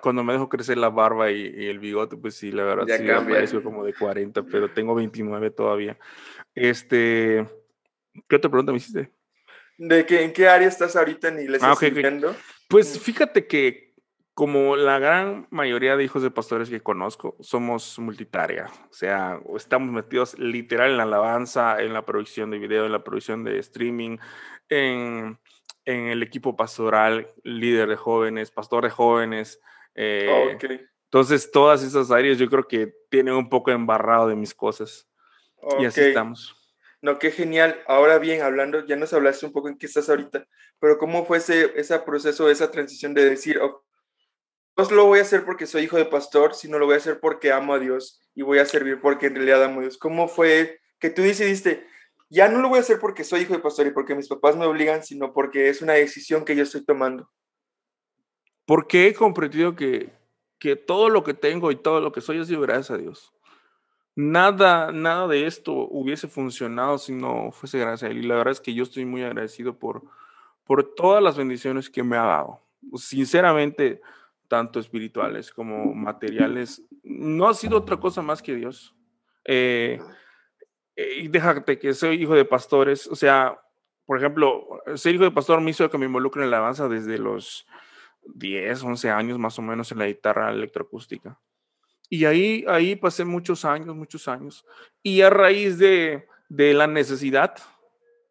cuando 0.00 0.22
me 0.22 0.34
dejo 0.34 0.48
crecer 0.48 0.76
la 0.76 0.90
barba 0.90 1.30
y, 1.30 1.66
el 1.66 1.78
bigote, 1.78 2.16
pues 2.16 2.34
sí, 2.34 2.52
la 2.52 2.64
verdad, 2.64 2.86
ya 2.86 2.98
sí, 2.98 3.06
cambia. 3.06 3.44
como 3.62 3.84
de 3.84 3.94
40, 3.94 4.42
pero 4.44 4.70
tengo 4.70 4.94
29 4.94 5.50
todavía. 5.50 5.98
Este, 6.54 7.46
¿qué 8.28 8.36
otra 8.36 8.50
pregunta 8.50 8.72
me 8.72 8.78
hiciste? 8.78 9.10
¿De 9.78 10.04
que, 10.04 10.22
en 10.22 10.32
qué 10.32 10.46
área 10.46 10.68
estás 10.68 10.94
ahorita 10.94 11.28
en 11.28 11.40
iglesia 11.40 11.68
ah, 11.68 11.72
okay, 11.72 11.90
Pues 12.68 12.98
fíjate 12.98 13.46
que 13.46 13.89
como 14.34 14.76
la 14.76 14.98
gran 14.98 15.46
mayoría 15.50 15.96
de 15.96 16.04
hijos 16.04 16.22
de 16.22 16.30
pastores 16.30 16.70
que 16.70 16.80
conozco, 16.80 17.36
somos 17.40 17.98
multitarea. 17.98 18.70
O 18.90 18.92
sea, 18.92 19.40
estamos 19.56 19.92
metidos 19.92 20.38
literal 20.38 20.92
en 20.92 20.96
la 20.96 21.02
alabanza, 21.02 21.80
en 21.82 21.92
la 21.92 22.06
producción 22.06 22.50
de 22.50 22.58
video, 22.58 22.86
en 22.86 22.92
la 22.92 23.04
producción 23.04 23.44
de 23.44 23.58
streaming, 23.58 24.18
en, 24.68 25.38
en 25.84 26.06
el 26.06 26.22
equipo 26.22 26.56
pastoral, 26.56 27.28
líder 27.42 27.88
de 27.88 27.96
jóvenes, 27.96 28.50
pastor 28.50 28.84
de 28.84 28.90
jóvenes. 28.90 29.60
Eh, 29.94 30.56
entonces, 31.04 31.50
todas 31.50 31.82
esas 31.82 32.10
áreas 32.10 32.38
yo 32.38 32.48
creo 32.48 32.66
que 32.66 32.94
tienen 33.10 33.34
un 33.34 33.48
poco 33.48 33.70
embarrado 33.72 34.28
de 34.28 34.36
mis 34.36 34.54
cosas. 34.54 35.08
Y 35.78 35.84
así 35.84 36.00
estamos. 36.00 36.56
No, 37.02 37.18
qué 37.18 37.30
genial. 37.30 37.82
Ahora 37.86 38.18
bien, 38.18 38.42
hablando, 38.42 38.86
ya 38.86 38.96
nos 38.96 39.12
hablaste 39.12 39.46
un 39.46 39.52
poco 39.52 39.68
en 39.68 39.76
qué 39.76 39.86
estás 39.86 40.08
ahorita, 40.08 40.46
pero 40.78 40.98
¿cómo 40.98 41.24
fue 41.24 41.38
ese, 41.38 41.72
ese 41.74 41.98
proceso, 42.00 42.50
esa 42.50 42.70
transición 42.70 43.14
de 43.14 43.28
decir, 43.28 43.58
no 43.58 43.82
lo 44.90 45.06
voy 45.06 45.18
a 45.18 45.22
hacer 45.22 45.44
porque 45.44 45.66
soy 45.66 45.82
hijo 45.82 45.96
de 45.96 46.06
pastor, 46.06 46.54
sino 46.54 46.78
lo 46.78 46.86
voy 46.86 46.94
a 46.94 46.98
hacer 46.98 47.20
porque 47.20 47.52
amo 47.52 47.74
a 47.74 47.78
Dios 47.78 48.22
y 48.34 48.42
voy 48.42 48.58
a 48.58 48.64
servir 48.64 49.00
porque 49.00 49.26
en 49.26 49.34
realidad 49.34 49.62
amo 49.64 49.80
a 49.80 49.82
Dios. 49.82 49.98
¿Cómo 49.98 50.28
fue 50.28 50.80
que 50.98 51.10
tú 51.10 51.22
decidiste, 51.22 51.86
ya 52.28 52.48
no 52.48 52.60
lo 52.60 52.68
voy 52.68 52.78
a 52.78 52.82
hacer 52.82 52.98
porque 53.00 53.24
soy 53.24 53.42
hijo 53.42 53.54
de 53.54 53.60
pastor 53.60 53.86
y 53.86 53.90
porque 53.90 54.14
mis 54.14 54.28
papás 54.28 54.56
me 54.56 54.66
obligan, 54.66 55.02
sino 55.02 55.32
porque 55.32 55.68
es 55.68 55.82
una 55.82 55.94
decisión 55.94 56.44
que 56.44 56.56
yo 56.56 56.62
estoy 56.62 56.84
tomando? 56.84 57.28
Porque 58.64 59.08
he 59.08 59.14
comprendido 59.14 59.74
que, 59.74 60.12
que 60.58 60.76
todo 60.76 61.08
lo 61.08 61.24
que 61.24 61.34
tengo 61.34 61.70
y 61.72 61.76
todo 61.76 62.00
lo 62.00 62.12
que 62.12 62.20
soy 62.20 62.38
ha 62.38 62.44
sido 62.44 62.60
gracias 62.60 62.90
a 62.90 62.98
Dios. 62.98 63.32
Nada, 64.14 64.92
nada 64.92 65.26
de 65.26 65.46
esto 65.46 65.72
hubiese 65.72 66.28
funcionado 66.28 66.98
si 66.98 67.12
no 67.12 67.50
fuese 67.52 67.78
gracias 67.78 68.08
a 68.08 68.12
Él. 68.12 68.18
Y 68.18 68.26
la 68.26 68.36
verdad 68.36 68.52
es 68.52 68.60
que 68.60 68.74
yo 68.74 68.82
estoy 68.82 69.04
muy 69.04 69.22
agradecido 69.22 69.78
por, 69.78 70.02
por 70.64 70.94
todas 70.94 71.22
las 71.22 71.36
bendiciones 71.36 71.90
que 71.90 72.02
me 72.02 72.16
ha 72.16 72.22
dado. 72.22 72.60
Sinceramente, 72.96 74.00
tanto 74.50 74.80
espirituales 74.80 75.52
como 75.52 75.94
materiales, 75.94 76.82
no 77.04 77.48
ha 77.48 77.54
sido 77.54 77.78
otra 77.78 77.98
cosa 77.98 78.20
más 78.20 78.42
que 78.42 78.56
Dios. 78.56 78.96
Eh, 79.44 80.00
y 80.96 81.28
déjate 81.28 81.78
que 81.78 81.94
soy 81.94 82.20
hijo 82.20 82.34
de 82.34 82.44
pastores, 82.44 83.06
o 83.06 83.14
sea, 83.14 83.58
por 84.04 84.18
ejemplo, 84.18 84.80
ser 84.96 85.14
hijo 85.14 85.22
de 85.22 85.30
pastor 85.30 85.60
me 85.60 85.70
hizo 85.70 85.88
que 85.88 85.98
me 85.98 86.06
involucre 86.06 86.42
en 86.42 86.50
la 86.50 86.56
alabanza 86.56 86.88
desde 86.88 87.16
los 87.16 87.64
10, 88.24 88.82
11 88.82 89.10
años 89.10 89.38
más 89.38 89.56
o 89.60 89.62
menos 89.62 89.92
en 89.92 89.98
la 89.98 90.08
guitarra 90.08 90.50
electroacústica. 90.50 91.38
Y 92.08 92.24
ahí, 92.24 92.64
ahí 92.66 92.96
pasé 92.96 93.24
muchos 93.24 93.64
años, 93.64 93.94
muchos 93.94 94.26
años. 94.26 94.66
Y 95.00 95.20
a 95.20 95.30
raíz 95.30 95.78
de, 95.78 96.26
de 96.48 96.74
la 96.74 96.88
necesidad, 96.88 97.54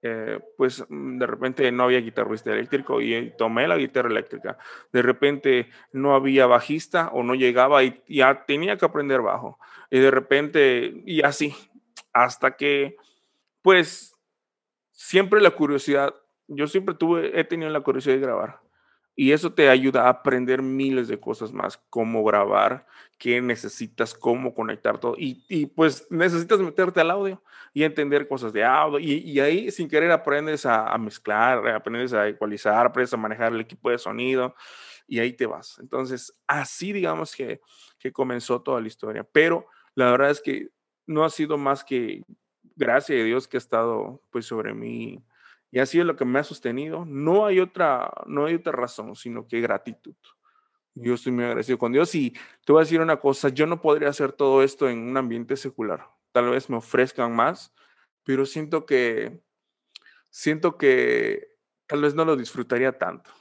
eh, 0.01 0.39
pues 0.57 0.85
mm, 0.87 1.17
de 1.17 1.27
repente 1.27 1.71
no 1.71 1.83
había 1.83 1.99
guitarrista 1.99 2.53
eléctrico 2.53 3.01
y 3.01 3.33
tomé 3.37 3.67
la 3.67 3.77
guitarra 3.77 4.09
eléctrica. 4.09 4.57
De 4.93 5.01
repente 5.01 5.69
no 5.91 6.15
había 6.15 6.45
bajista 6.45 7.09
o 7.09 7.23
no 7.23 7.35
llegaba 7.35 7.83
y 7.83 8.01
ya 8.07 8.45
tenía 8.45 8.77
que 8.77 8.85
aprender 8.85 9.21
bajo. 9.21 9.59
Y 9.89 9.99
de 9.99 10.11
repente, 10.11 11.01
y 11.05 11.21
así, 11.23 11.53
hasta 12.13 12.55
que, 12.55 12.95
pues, 13.61 14.15
siempre 14.91 15.41
la 15.41 15.51
curiosidad, 15.51 16.13
yo 16.47 16.67
siempre 16.67 16.95
tuve, 16.95 17.39
he 17.39 17.43
tenido 17.43 17.69
la 17.69 17.81
curiosidad 17.81 18.15
de 18.15 18.21
grabar. 18.21 18.59
Y 19.15 19.33
eso 19.33 19.53
te 19.53 19.69
ayuda 19.69 20.05
a 20.05 20.09
aprender 20.09 20.61
miles 20.61 21.07
de 21.07 21.19
cosas 21.19 21.51
más, 21.51 21.77
cómo 21.89 22.23
grabar, 22.23 22.87
qué 23.17 23.41
necesitas, 23.41 24.13
cómo 24.13 24.53
conectar 24.53 24.97
todo. 24.97 25.15
Y, 25.17 25.43
y 25.49 25.65
pues 25.65 26.07
necesitas 26.09 26.59
meterte 26.59 27.01
al 27.01 27.11
audio 27.11 27.43
y 27.73 27.83
entender 27.83 28.27
cosas 28.27 28.53
de 28.53 28.63
audio. 28.63 28.97
Y, 28.99 29.15
y 29.15 29.39
ahí 29.41 29.71
sin 29.71 29.89
querer 29.89 30.11
aprendes 30.11 30.65
a, 30.65 30.87
a, 30.87 30.97
mezclar, 30.97 31.67
aprendes 31.67 32.13
a 32.13 32.27
ecualizar, 32.27 32.85
aprendes 32.85 33.13
a 33.13 33.17
manejar 33.17 33.53
el 33.53 33.59
equipo 33.59 33.89
de 33.89 33.97
sonido 33.97 34.55
y 35.05 35.19
ahí 35.19 35.33
te 35.33 35.45
vas. 35.45 35.77
Entonces, 35.79 36.33
así 36.47 36.93
digamos 36.93 37.35
que, 37.35 37.59
que 37.99 38.13
comenzó 38.13 38.61
toda 38.61 38.79
la 38.79 38.87
historia. 38.87 39.27
Pero 39.29 39.67
la 39.95 40.11
verdad 40.11 40.29
es 40.29 40.41
que 40.41 40.69
no 41.05 41.25
ha 41.25 41.29
sido 41.29 41.57
más 41.57 41.83
que 41.83 42.23
gracia 42.75 43.15
de 43.15 43.25
Dios 43.25 43.47
que 43.47 43.57
ha 43.57 43.59
estado 43.59 44.21
pues 44.31 44.45
sobre 44.45 44.73
mí 44.73 45.21
y 45.71 45.79
ha 45.79 45.85
sido 45.85 46.05
lo 46.05 46.15
que 46.15 46.25
me 46.25 46.39
ha 46.39 46.43
sostenido. 46.43 47.05
No 47.05 47.45
hay 47.45 47.59
otra, 47.59 48.11
no 48.25 48.45
hay 48.45 48.55
otra 48.55 48.71
razón, 48.71 49.15
sino 49.15 49.47
que 49.47 49.61
gratitud. 49.61 50.15
Yo 50.95 51.13
estoy 51.13 51.31
muy 51.31 51.45
agradecido 51.45 51.77
con 51.77 51.91
Dios 51.91 52.13
y 52.15 52.31
te 52.65 52.71
voy 52.73 52.81
a 52.81 52.83
decir 52.83 52.99
una 52.99 53.19
cosa, 53.19 53.49
yo 53.49 53.65
no 53.65 53.81
podría 53.81 54.09
hacer 54.09 54.31
todo 54.31 54.63
esto 54.63 54.89
en 54.89 54.99
un 54.99 55.17
ambiente 55.17 55.55
secular. 55.55 56.07
Tal 56.31 56.49
vez 56.49 56.69
me 56.69 56.77
ofrezcan 56.77 57.35
más, 57.35 57.73
pero 58.23 58.45
siento 58.45 58.85
que, 58.85 59.41
siento 60.29 60.77
que 60.77 61.55
tal 61.87 62.01
vez 62.01 62.15
no 62.15 62.25
lo 62.25 62.35
disfrutaría 62.35 62.97
tanto. 62.97 63.31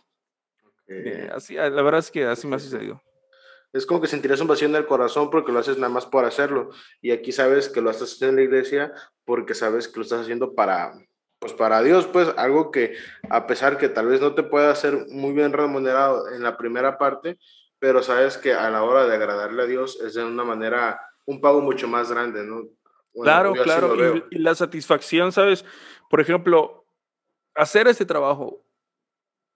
Eh, 0.87 1.29
así, 1.35 1.55
la 1.55 1.83
verdad 1.83 1.99
es 1.99 2.11
que 2.11 2.25
así 2.25 2.47
me 2.47 2.57
ha 2.57 2.61
sucedido. 2.61 3.03
Es 3.73 3.85
como 3.85 4.01
que 4.01 4.07
sentirías 4.07 4.41
un 4.41 4.49
vacío 4.49 4.67
en 4.67 4.77
el 4.77 4.87
corazón 4.87 5.31
porque 5.31 5.53
lo 5.53 5.59
haces 5.59 5.77
nada 5.77 5.93
más 5.93 6.07
por 6.07 6.25
hacerlo. 6.25 6.71
Y 7.03 7.11
aquí 7.11 7.33
sabes 7.33 7.69
que 7.69 7.83
lo 7.83 7.91
estás 7.91 8.13
haciendo 8.13 8.31
en 8.31 8.37
la 8.37 8.43
iglesia 8.43 8.93
porque 9.25 9.55
sabes 9.55 9.89
que 9.89 9.99
lo 9.99 10.05
estás 10.05 10.23
haciendo 10.23 10.55
para, 10.55 10.95
pues 11.39 11.53
para 11.53 11.83
Dios, 11.83 12.07
pues 12.07 12.33
algo 12.37 12.71
que 12.71 12.97
a 13.31 13.47
pesar 13.47 13.79
que 13.79 13.89
tal 13.89 14.07
vez 14.07 14.21
no 14.21 14.35
te 14.35 14.43
pueda 14.43 14.75
ser 14.75 15.07
muy 15.09 15.33
bien 15.33 15.53
remunerado 15.53 16.29
en 16.31 16.43
la 16.43 16.57
primera 16.57 16.99
parte, 16.99 17.39
pero 17.79 18.03
sabes 18.03 18.37
que 18.37 18.55
a 18.55 18.71
la 18.71 18.83
hora 18.83 19.07
de 19.07 19.15
agradarle 19.15 19.63
a 19.63 19.67
Dios 19.67 20.01
es 20.01 20.15
de 20.15 20.25
una 20.25 20.45
manera, 20.45 21.01
un 21.27 21.41
pago 21.41 21.61
mucho 21.61 21.87
más 21.89 22.11
grande, 22.11 22.45
¿no? 22.45 22.65
claro, 23.23 23.53
claro, 23.53 24.17
y, 24.17 24.25
y, 24.31 24.39
la 24.39 24.55
satisfacción, 24.55 25.33
¿sabes? 25.33 25.65
Por 26.09 26.21
ejemplo, 26.21 26.85
hacer 27.55 27.89
ese 27.89 28.07
trabajo, 28.07 28.65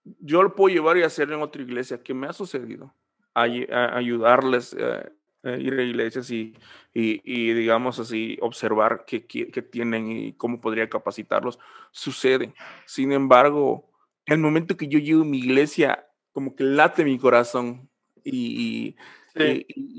yo 0.04 0.42
lo 0.42 0.54
puedo 0.54 0.74
llevar 0.74 0.96
y 0.96 1.02
hacerlo 1.02 1.36
en 1.36 1.42
otra 1.42 1.62
iglesia, 1.62 2.02
¿qué 2.02 2.14
me 2.14 2.26
ha 2.26 2.32
sucedido? 2.32 2.94
A 3.34 3.42
ayudarles 3.42 4.76
eh, 4.78 5.10
eh, 5.44 5.58
ir 5.60 5.74
a 5.74 5.82
iglesias 5.82 6.30
y, 6.30 6.54
y, 6.94 7.52
digamos 7.52 7.98
así, 7.98 8.38
observar 8.40 9.04
qué, 9.06 9.26
qué, 9.26 9.62
tienen 9.62 10.10
y 10.10 10.32
cómo 10.34 10.60
podría 10.60 10.88
capacitarlos, 10.88 11.58
sucede. 11.90 12.54
Sin 12.86 13.12
embargo, 13.12 13.90
el 14.26 14.38
momento 14.38 14.76
que 14.76 14.86
yo 14.86 14.98
llego 14.98 15.22
a 15.22 15.26
mi 15.26 15.38
iglesia, 15.38 16.06
como 16.32 16.54
que 16.54 16.64
late 16.64 17.04
mi 17.04 17.18
corazón 17.18 17.90
y, 18.24 18.96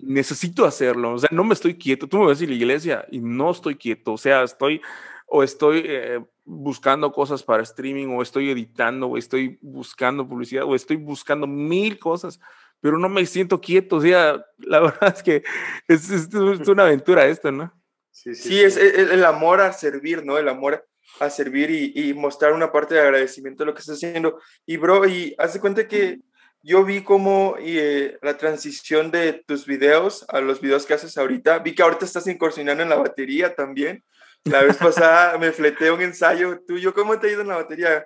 necesito 0.03 0.63
hacerlo. 0.63 1.13
O 1.13 1.17
sea, 1.17 1.29
no 1.31 1.43
me 1.43 1.55
estoy 1.55 1.75
quieto. 1.75 2.07
Tú 2.07 2.19
me 2.19 2.25
a 2.25 2.29
decir 2.29 2.47
la 2.49 2.55
iglesia 2.55 3.05
y 3.11 3.19
no 3.19 3.49
estoy 3.49 3.75
quieto. 3.75 4.13
O 4.13 4.17
sea, 4.17 4.43
estoy 4.43 4.79
o 5.25 5.41
estoy 5.41 5.81
eh, 5.85 6.23
buscando 6.45 7.11
cosas 7.11 7.41
para 7.41 7.63
streaming 7.63 8.07
o 8.09 8.21
estoy 8.21 8.51
editando 8.51 9.07
o 9.07 9.17
estoy 9.17 9.57
buscando 9.61 10.27
publicidad 10.27 10.65
o 10.65 10.75
estoy 10.75 10.97
buscando 10.97 11.47
mil 11.47 11.97
cosas 11.97 12.39
pero 12.83 12.99
no 12.99 13.07
me 13.07 13.25
siento 13.25 13.61
quieto. 13.61 13.95
O 13.95 14.01
sea, 14.01 14.45
la 14.57 14.79
verdad 14.81 15.15
es 15.15 15.23
que 15.23 15.43
es, 15.87 16.09
es, 16.11 16.27
una 16.67 16.83
aventura 16.83 17.25
esto, 17.25 17.49
¿no? 17.49 17.73
Sí, 18.11 18.35
sí, 18.35 18.49
sí, 18.49 18.61
Es, 18.61 18.75
el 18.75 19.23
amor 19.23 19.61
a 19.61 19.71
servir, 19.71 20.25
¿no? 20.25 20.37
El 20.37 20.49
amor 20.49 20.85
a 21.21 21.29
servir 21.29 21.71
y, 21.71 21.93
y, 21.95 22.13
mostrar 22.13 22.51
una 22.51 22.71
parte 22.71 22.95
de 22.95 23.01
agradecimiento 23.01 23.63
de 23.63 23.67
lo 23.67 23.73
que 23.73 23.79
estás 23.79 23.95
haciendo. 23.95 24.39
Y, 24.65 24.75
bro, 24.75 25.07
y 25.07 25.33
haz 25.37 25.53
de 25.53 25.61
cuenta 25.61 25.87
que 25.87 26.19
yo 26.61 26.83
vi 26.83 27.03
como 27.03 27.55
eh, 27.59 28.17
la 28.21 28.37
transición 28.37 29.11
de 29.11 29.43
tus 29.47 29.65
videos 29.65 30.25
a 30.27 30.41
los 30.41 30.59
videos 30.59 30.85
que 30.85 30.93
haces 30.93 31.17
ahorita. 31.17 31.59
Vi 31.59 31.75
que 31.75 31.83
ahorita 31.83 32.03
estás 32.03 32.27
incursionando 32.27 32.83
en 32.83 32.89
la 32.89 32.97
batería 32.97 33.55
también. 33.55 34.03
La 34.43 34.61
vez 34.61 34.75
pasada 34.75 35.37
me 35.37 35.53
fleté 35.53 35.89
un 35.89 36.01
ensayo 36.01 36.59
tuyo. 36.67 36.93
¿Cómo 36.93 37.17
te 37.17 37.27
ha 37.27 37.31
ido 37.31 37.41
en 37.41 37.47
la 37.47 37.55
batería? 37.55 38.05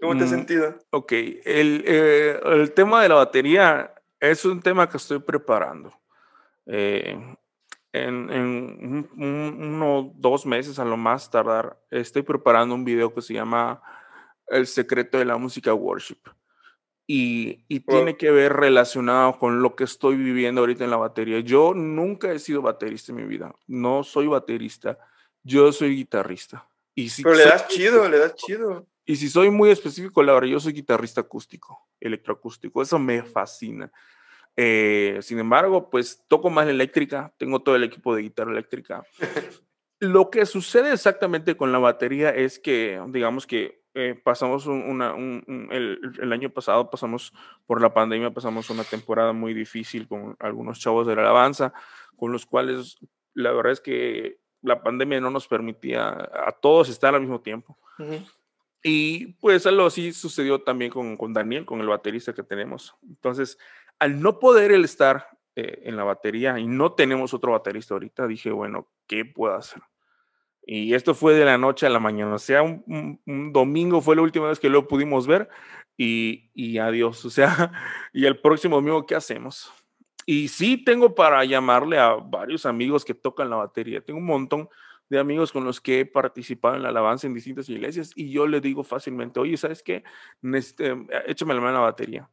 ¿Cómo 0.00 0.16
te 0.16 0.24
has 0.24 0.30
mm, 0.30 0.34
sentido? 0.34 0.78
Ok, 0.90 1.12
el, 1.12 1.84
eh, 1.86 2.40
el 2.44 2.72
tema 2.72 3.02
de 3.02 3.10
la 3.10 3.16
batería 3.16 3.92
es 4.30 4.44
un 4.44 4.60
tema 4.60 4.88
que 4.88 4.96
estoy 4.96 5.18
preparando. 5.18 5.92
Eh, 6.66 7.18
en, 7.92 8.30
en 8.30 9.08
uno 9.16 10.12
dos 10.16 10.44
meses 10.44 10.78
a 10.78 10.84
lo 10.84 10.96
más 10.96 11.30
tardar, 11.30 11.80
estoy 11.90 12.22
preparando 12.22 12.74
un 12.74 12.84
video 12.84 13.14
que 13.14 13.22
se 13.22 13.34
llama 13.34 13.82
El 14.46 14.66
secreto 14.66 15.18
de 15.18 15.24
la 15.24 15.36
música 15.36 15.72
worship. 15.72 16.18
Y, 17.08 17.64
y 17.68 17.80
tiene 17.80 18.16
que 18.16 18.32
ver 18.32 18.52
relacionado 18.52 19.38
con 19.38 19.62
lo 19.62 19.76
que 19.76 19.84
estoy 19.84 20.16
viviendo 20.16 20.60
ahorita 20.60 20.82
en 20.84 20.90
la 20.90 20.96
batería. 20.96 21.38
Yo 21.40 21.72
nunca 21.72 22.32
he 22.32 22.38
sido 22.40 22.62
baterista 22.62 23.12
en 23.12 23.16
mi 23.16 23.24
vida. 23.24 23.54
No 23.68 24.02
soy 24.02 24.26
baterista. 24.26 24.98
Yo 25.44 25.70
soy 25.70 25.94
guitarrista. 25.94 26.68
Y 26.96 27.08
si 27.10 27.22
Pero 27.22 27.36
le 27.36 27.44
das 27.44 27.68
chido, 27.68 28.08
le 28.08 28.18
das 28.18 28.34
chido. 28.34 28.86
Y 29.04 29.14
si 29.14 29.28
soy 29.28 29.50
muy 29.50 29.70
específico, 29.70 30.20
la 30.20 30.32
verdad, 30.32 30.48
yo 30.48 30.58
soy 30.58 30.72
guitarrista 30.72 31.20
acústico, 31.20 31.86
electroacústico. 32.00 32.82
Eso 32.82 32.98
me 32.98 33.22
fascina. 33.22 33.92
Eh, 34.56 35.18
sin 35.20 35.38
embargo, 35.38 35.90
pues 35.90 36.24
toco 36.28 36.50
más 36.50 36.66
la 36.66 36.72
eléctrica, 36.72 37.34
tengo 37.38 37.60
todo 37.60 37.76
el 37.76 37.84
equipo 37.84 38.14
de 38.14 38.22
guitarra 38.22 38.52
eléctrica. 38.52 39.04
Lo 39.98 40.30
que 40.30 40.44
sucede 40.46 40.92
exactamente 40.92 41.56
con 41.56 41.72
la 41.72 41.78
batería 41.78 42.30
es 42.30 42.58
que, 42.58 43.00
digamos 43.08 43.46
que 43.46 43.82
eh, 43.94 44.14
pasamos 44.22 44.66
una, 44.66 45.14
un, 45.14 45.68
el, 45.70 45.98
el, 46.20 46.32
año 46.32 46.50
pasado, 46.50 46.90
pasamos 46.90 47.32
por 47.64 47.80
la 47.80 47.94
pandemia, 47.94 48.30
pasamos 48.30 48.68
una 48.68 48.84
temporada 48.84 49.32
muy 49.32 49.54
difícil 49.54 50.06
con 50.06 50.36
algunos 50.38 50.80
chavos 50.80 51.06
de 51.06 51.16
la 51.16 51.22
alabanza, 51.22 51.72
con 52.14 52.30
los 52.30 52.44
cuales 52.44 52.98
la 53.32 53.52
verdad 53.52 53.72
es 53.72 53.80
que 53.80 54.38
la 54.60 54.82
pandemia 54.82 55.20
no 55.20 55.30
nos 55.30 55.48
permitía 55.48 56.08
a 56.08 56.52
todos 56.52 56.90
estar 56.90 57.14
al 57.14 57.22
mismo 57.22 57.40
tiempo. 57.40 57.78
Uh 57.98 58.02
-huh. 58.02 58.30
Y 58.82 59.32
pues 59.40 59.66
algo 59.66 59.86
así 59.86 60.12
sucedió 60.12 60.60
también 60.60 60.90
con, 60.90 61.16
con, 61.16 61.32
Daniel, 61.32 61.64
con 61.64 61.80
el 61.80 61.88
baterista 61.88 62.34
que 62.34 62.42
tenemos. 62.42 62.94
Entonces, 63.02 63.58
al 63.98 64.20
no 64.20 64.38
poder 64.38 64.72
el 64.72 64.84
estar 64.84 65.28
eh, 65.54 65.82
en 65.84 65.96
la 65.96 66.04
batería 66.04 66.58
y 66.58 66.66
no 66.66 66.92
tenemos 66.92 67.32
otro 67.34 67.52
baterista 67.52 67.94
ahorita, 67.94 68.26
dije, 68.26 68.50
bueno, 68.50 68.88
¿qué 69.06 69.24
puedo 69.24 69.54
hacer? 69.54 69.82
Y 70.66 70.94
esto 70.94 71.14
fue 71.14 71.34
de 71.34 71.44
la 71.44 71.58
noche 71.58 71.86
a 71.86 71.90
la 71.90 72.00
mañana, 72.00 72.34
o 72.34 72.38
sea, 72.38 72.62
un, 72.62 73.20
domingo 73.52 74.00
fue 74.00 74.16
la 74.16 74.22
última 74.22 74.48
vez 74.48 74.58
que 74.58 74.68
lo 74.68 74.88
pudimos 74.88 75.26
ver 75.26 75.48
y, 75.96 76.50
y 76.54 76.78
adiós, 76.78 77.24
o 77.24 77.30
sea, 77.30 77.72
y 78.12 78.26
el 78.26 78.40
próximo 78.40 78.76
domingo, 78.76 79.06
¿qué 79.06 79.14
hacemos? 79.14 79.72
Y 80.26 80.48
sí 80.48 80.76
tengo 80.76 81.14
para 81.14 81.44
llamarle 81.44 81.98
a 81.98 82.14
varios 82.14 82.66
amigos 82.66 83.04
que 83.04 83.14
tocan 83.14 83.48
la 83.48 83.56
batería, 83.56 84.04
tengo 84.04 84.18
un 84.18 84.26
montón 84.26 84.68
de 85.08 85.18
amigos 85.18 85.52
con 85.52 85.64
los 85.64 85.80
que 85.80 86.00
he 86.00 86.06
participado 86.06 86.74
en 86.74 86.82
la 86.82 86.88
alabanza 86.88 87.26
en 87.26 87.34
distintas 87.34 87.68
iglesias 87.68 88.12
y 88.14 88.30
yo 88.30 88.46
le 88.46 88.60
digo 88.60 88.82
fácilmente, 88.82 89.38
oye, 89.40 89.56
¿sabes 89.56 89.82
qué? 89.82 90.02
échame 91.26 91.54
la 91.54 91.60
mano 91.60 91.78
a 91.78 91.80
la 91.80 91.86
batería. 91.86 92.28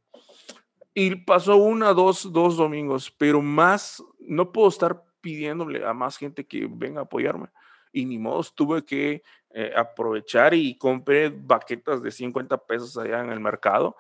Y 0.93 1.15
pasó 1.15 1.57
una, 1.57 1.93
dos, 1.93 2.31
dos 2.31 2.55
domingos, 2.55 3.12
pero 3.12 3.41
más, 3.41 4.03
no 4.19 4.51
puedo 4.51 4.69
estar 4.69 5.03
pidiéndole 5.21 5.85
a 5.85 5.93
más 5.93 6.17
gente 6.17 6.45
que 6.45 6.67
venga 6.69 7.01
a 7.01 7.03
apoyarme. 7.05 7.47
Y 7.91 8.05
ni 8.05 8.19
modo, 8.19 8.43
tuve 8.55 8.83
que 8.83 9.23
eh, 9.51 9.71
aprovechar 9.75 10.53
y 10.53 10.77
compré 10.77 11.29
baquetas 11.29 12.01
de 12.01 12.12
50 12.12 12.57
pesos 12.65 12.97
allá 12.97 13.21
en 13.21 13.31
el 13.31 13.39
mercado. 13.39 13.95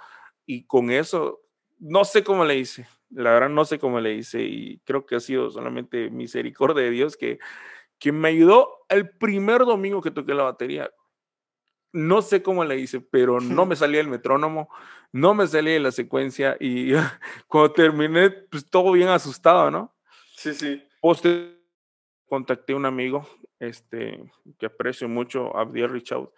Y 0.45 0.65
con 0.65 0.91
eso, 0.91 1.41
no 1.79 2.05
sé 2.05 2.23
cómo 2.23 2.45
le 2.45 2.57
hice. 2.57 2.87
La 3.09 3.31
verdad, 3.31 3.49
no 3.49 3.65
sé 3.65 3.79
cómo 3.79 3.99
le 3.99 4.13
hice. 4.13 4.43
Y 4.43 4.79
creo 4.79 5.05
que 5.05 5.15
ha 5.15 5.19
sido 5.19 5.49
solamente 5.49 6.09
misericordia 6.09 6.83
de 6.83 6.91
Dios 6.91 7.17
que, 7.17 7.39
que 7.99 8.11
me 8.11 8.29
ayudó 8.29 8.85
el 8.89 9.09
primer 9.09 9.59
domingo 9.61 10.01
que 10.01 10.11
toqué 10.11 10.33
la 10.33 10.43
batería. 10.43 10.91
No 11.93 12.21
sé 12.21 12.41
cómo 12.41 12.65
le 12.65 12.79
hice, 12.79 12.99
pero 12.99 13.39
no 13.39 13.65
me 13.65 13.75
salía 13.75 14.01
el 14.01 14.07
metrónomo, 14.07 14.69
no 15.11 15.35
me 15.35 15.47
salía 15.47 15.79
la 15.79 15.91
secuencia 15.91 16.57
y 16.59 16.91
cuando 17.47 17.71
terminé, 17.71 18.31
pues 18.31 18.69
todo 18.69 18.91
bien 18.91 19.09
asustado, 19.09 19.71
¿no? 19.71 19.95
Sí, 20.35 20.53
sí. 20.53 20.83
Poste, 20.99 21.59
contacté 22.27 22.73
a 22.73 22.77
un 22.77 22.85
amigo 22.85 23.27
este, 23.59 24.31
que 24.57 24.65
aprecio 24.65 25.07
mucho, 25.07 25.55
Abdiel 25.55 25.89
Richard, 25.89 26.29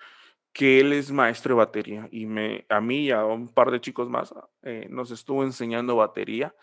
que 0.51 0.79
él 0.79 0.93
es 0.93 1.11
maestro 1.11 1.55
de 1.55 1.59
batería 1.59 2.07
y 2.11 2.25
me, 2.25 2.65
a 2.69 2.79
mí 2.79 3.05
y 3.05 3.11
a 3.11 3.25
un 3.25 3.47
par 3.47 3.71
de 3.71 3.81
chicos 3.81 4.09
más 4.09 4.33
eh, 4.63 4.87
nos 4.89 5.11
estuvo 5.11 5.43
enseñando 5.43 5.95
batería. 5.95 6.53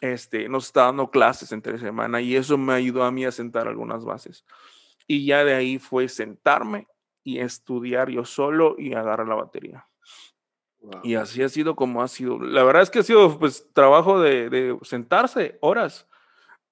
Este, 0.00 0.48
nos 0.48 0.66
está 0.66 0.84
dando 0.84 1.10
clases 1.10 1.52
entre 1.52 1.78
semana 1.78 2.20
y 2.20 2.34
eso 2.34 2.56
me 2.56 2.72
ayudó 2.72 3.04
a 3.04 3.10
mí 3.10 3.24
a 3.24 3.32
sentar 3.32 3.68
algunas 3.68 4.04
bases. 4.04 4.44
Y 5.06 5.26
ya 5.26 5.44
de 5.44 5.54
ahí 5.54 5.78
fue 5.78 6.08
sentarme 6.08 6.86
y 7.30 7.38
estudiar 7.38 8.10
yo 8.10 8.24
solo 8.24 8.74
y 8.76 8.94
agarrar 8.94 9.28
la 9.28 9.36
batería. 9.36 9.86
Y 11.04 11.14
así 11.14 11.42
ha 11.42 11.48
sido 11.48 11.76
como 11.76 12.02
ha 12.02 12.08
sido. 12.08 12.40
La 12.40 12.64
verdad 12.64 12.82
es 12.82 12.90
que 12.90 13.00
ha 13.00 13.02
sido 13.02 13.38
pues 13.38 13.68
trabajo 13.72 14.20
de, 14.20 14.76
sentarse 14.82 15.58
horas 15.60 16.08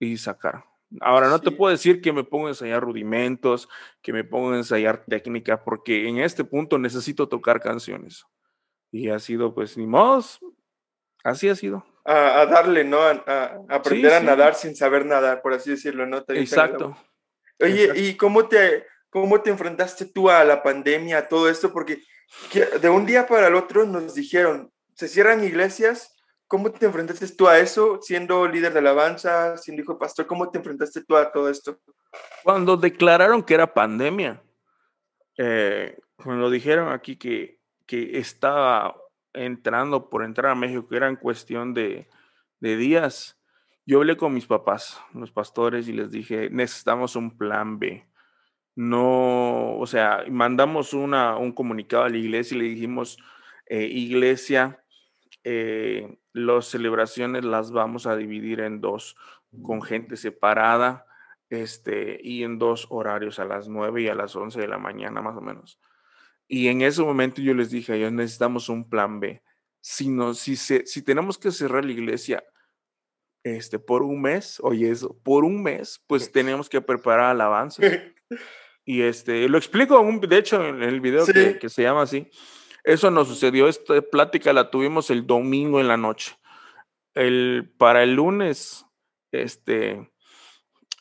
y 0.00 0.16
sacar. 0.16 0.64
Ahora, 1.00 1.28
no 1.28 1.38
te 1.40 1.50
puedo 1.50 1.70
decir 1.70 2.00
que 2.00 2.12
me 2.12 2.24
pongo 2.24 2.46
a 2.46 2.50
ensayar 2.50 2.82
rudimentos, 2.82 3.68
que 4.02 4.12
me 4.12 4.24
pongo 4.24 4.52
a 4.52 4.56
ensayar 4.56 5.04
técnica, 5.04 5.62
porque 5.62 6.08
en 6.08 6.18
este 6.18 6.44
punto 6.44 6.78
necesito 6.78 7.28
tocar 7.28 7.60
canciones. 7.60 8.24
Y 8.90 9.10
ha 9.10 9.18
sido, 9.18 9.54
pues, 9.54 9.76
ni 9.76 9.86
modo, 9.86 10.24
así 11.22 11.50
ha 11.50 11.54
sido. 11.54 11.84
A, 12.06 12.46
darle, 12.46 12.84
¿no? 12.84 13.00
A, 13.02 13.60
aprender 13.68 14.14
a 14.14 14.20
nadar 14.20 14.54
sin 14.54 14.74
saber 14.74 15.04
nadar, 15.04 15.42
por 15.42 15.52
así 15.52 15.70
decirlo, 15.70 16.06
¿no? 16.06 16.24
Exacto. 16.28 16.96
Oye, 17.60 17.92
¿y 17.96 18.16
cómo 18.16 18.48
te, 18.48 18.86
¿Cómo 19.10 19.40
te 19.40 19.50
enfrentaste 19.50 20.04
tú 20.04 20.28
a 20.28 20.44
la 20.44 20.62
pandemia, 20.62 21.18
a 21.18 21.28
todo 21.28 21.48
esto? 21.48 21.72
Porque 21.72 22.02
de 22.80 22.88
un 22.90 23.06
día 23.06 23.26
para 23.26 23.48
el 23.48 23.54
otro 23.54 23.86
nos 23.86 24.14
dijeron, 24.14 24.70
se 24.94 25.08
cierran 25.08 25.42
iglesias. 25.44 26.14
¿Cómo 26.46 26.70
te 26.70 26.86
enfrentaste 26.86 27.28
tú 27.28 27.46
a 27.46 27.58
eso, 27.58 28.00
siendo 28.02 28.46
líder 28.48 28.72
de 28.72 28.78
alabanza, 28.78 29.56
siendo 29.58 29.82
hijo 29.82 29.98
pastor? 29.98 30.26
¿Cómo 30.26 30.50
te 30.50 30.58
enfrentaste 30.58 31.04
tú 31.04 31.16
a 31.16 31.30
todo 31.30 31.50
esto? 31.50 31.78
Cuando 32.42 32.76
declararon 32.76 33.42
que 33.42 33.54
era 33.54 33.74
pandemia, 33.74 34.42
eh, 35.36 35.98
cuando 36.16 36.50
dijeron 36.50 36.90
aquí 36.90 37.16
que, 37.16 37.60
que 37.86 38.18
estaba 38.18 38.96
entrando 39.34 40.08
por 40.08 40.24
entrar 40.24 40.52
a 40.52 40.54
México, 40.54 40.88
que 40.88 40.96
era 40.96 41.08
en 41.08 41.16
cuestión 41.16 41.74
de, 41.74 42.08
de 42.60 42.76
días, 42.76 43.38
yo 43.84 43.98
hablé 43.98 44.16
con 44.16 44.32
mis 44.32 44.46
papás, 44.46 45.00
los 45.12 45.30
pastores, 45.30 45.86
y 45.86 45.92
les 45.92 46.10
dije, 46.10 46.48
necesitamos 46.50 47.14
un 47.14 47.36
plan 47.36 47.78
B 47.78 48.08
no, 48.78 49.76
o 49.76 49.86
sea, 49.88 50.22
mandamos 50.30 50.94
una, 50.94 51.36
un 51.36 51.50
comunicado 51.50 52.04
a 52.04 52.08
la 52.08 52.16
iglesia 52.16 52.56
y 52.56 52.60
le 52.60 52.68
dijimos, 52.68 53.18
eh, 53.66 53.86
iglesia, 53.86 54.84
eh, 55.42 56.16
las 56.32 56.66
celebraciones 56.66 57.44
las 57.44 57.72
vamos 57.72 58.06
a 58.06 58.14
dividir 58.14 58.60
en 58.60 58.80
dos, 58.80 59.16
con 59.62 59.82
gente 59.82 60.16
separada, 60.16 61.06
este, 61.50 62.20
y 62.22 62.44
en 62.44 62.60
dos 62.60 62.86
horarios, 62.90 63.40
a 63.40 63.46
las 63.46 63.68
nueve 63.68 64.02
y 64.02 64.06
a 64.06 64.14
las 64.14 64.36
once 64.36 64.60
de 64.60 64.68
la 64.68 64.78
mañana 64.78 65.20
más 65.22 65.36
o 65.36 65.40
menos. 65.40 65.80
Y 66.46 66.68
en 66.68 66.82
ese 66.82 67.02
momento 67.02 67.42
yo 67.42 67.54
les 67.54 67.70
dije, 67.70 67.96
ellos 67.96 68.12
necesitamos 68.12 68.68
un 68.68 68.88
plan 68.88 69.18
B. 69.18 69.42
Si, 69.80 70.08
no, 70.08 70.34
si, 70.34 70.54
se, 70.54 70.86
si 70.86 71.02
tenemos 71.02 71.36
que 71.36 71.50
cerrar 71.50 71.84
la 71.84 71.90
iglesia 71.90 72.44
este, 73.42 73.80
por 73.80 74.04
un 74.04 74.22
mes, 74.22 74.60
oye 74.62 74.88
eso, 74.88 75.18
por 75.24 75.42
un 75.42 75.64
mes, 75.64 76.00
pues 76.06 76.30
tenemos 76.32 76.68
que 76.68 76.80
preparar 76.80 77.30
alabanzas. 77.30 77.84
Y 78.88 79.02
este, 79.02 79.46
lo 79.50 79.58
explico, 79.58 80.02
de 80.02 80.38
hecho, 80.38 80.66
en 80.66 80.82
el 80.82 81.02
video 81.02 81.26
que, 81.26 81.68
se 81.68 81.82
llama 81.82 82.04
así. 82.04 82.30
Eso 82.82 83.10
nos 83.10 83.28
sucedió, 83.28 83.68
esta 83.68 84.00
plática 84.00 84.50
la 84.54 84.70
tuvimos 84.70 85.10
el 85.10 85.26
domingo 85.26 85.78
en 85.78 85.88
la 85.88 85.98
noche. 85.98 86.38
El, 87.12 87.70
para 87.76 88.02
el 88.02 88.14
lunes, 88.14 88.86
este, 89.30 90.10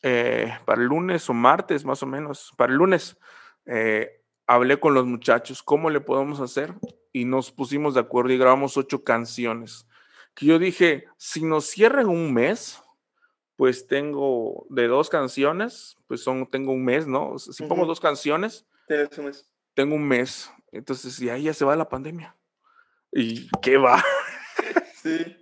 eh, 0.02 0.54
para 0.66 0.82
el 0.82 0.90
lunes 0.90 1.30
o 1.30 1.34
martes 1.34 1.86
más 1.86 2.04
o 2.04 2.08
menos, 2.08 2.52
para 2.58 2.74
el 2.74 2.78
lunes, 2.78 3.18
eh, 3.66 4.22
hablé 4.48 4.82
con 4.82 4.94
los 4.94 5.06
muchachos, 5.06 5.64
¿cómo 5.64 5.90
le 5.90 6.02
podemos 6.02 6.42
hacer? 6.42 6.74
Y 7.14 7.24
nos 7.24 7.54
pusimos 7.54 7.94
de 7.94 8.02
acuerdo 8.02 8.34
y 8.34 8.38
grabamos 8.38 8.76
ocho 8.76 9.06
canciones. 9.06 9.88
Que 10.36 10.48
yo 10.48 10.60
dije, 10.60 11.06
si 11.16 11.46
nos 11.46 11.68
cierran 11.68 12.10
un 12.10 12.34
mes, 12.34 12.82
pues 13.58 13.88
tengo 13.88 14.68
de 14.70 14.88
dos 14.88 15.10
canciones, 15.10 15.98
pues 16.08 16.22
son, 16.22 16.50
tengo 16.50 16.72
un 16.72 16.86
mes, 16.86 17.08
¿no? 17.08 17.38
Si 17.40 17.64
pongo 17.64 17.86
dos 17.86 18.00
canciones, 18.00 18.66
un 19.18 19.26
mes. 19.26 19.50
tengo 19.74 19.96
un 19.96 20.08
mes. 20.08 20.52
Entonces, 20.72 21.20
y 21.20 21.30
ahí 21.30 21.44
ya 21.44 21.54
se 21.54 21.66
va 21.66 21.76
la 21.76 21.90
pandemia. 21.90 22.36
¿Y 23.12 23.50
qué 23.62 23.78
va? 23.78 24.02
Sí. 25.04 25.38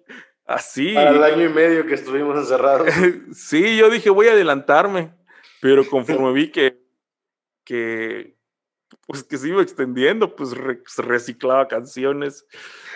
Así. 0.46 0.96
Al 0.96 1.24
año 1.24 1.46
y 1.46 1.50
medio 1.50 1.88
que 1.88 1.96
estuvimos 1.96 2.38
encerrados. 2.38 2.88
sí, 3.34 3.78
yo 3.78 3.90
dije, 3.90 4.10
voy 4.10 4.28
a 4.28 4.34
adelantarme, 4.34 5.12
pero 5.62 5.88
conforme 5.90 6.34
vi 6.34 6.52
que, 6.52 6.78
que, 7.64 8.38
pues 9.08 9.24
que 9.24 9.38
se 9.38 9.48
iba 9.48 9.64
extendiendo, 9.64 10.36
pues 10.36 10.52
reciclaba 10.98 11.68
canciones 11.68 12.46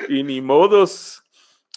y 0.09 0.21
ni 0.23 0.41
modos. 0.41 1.23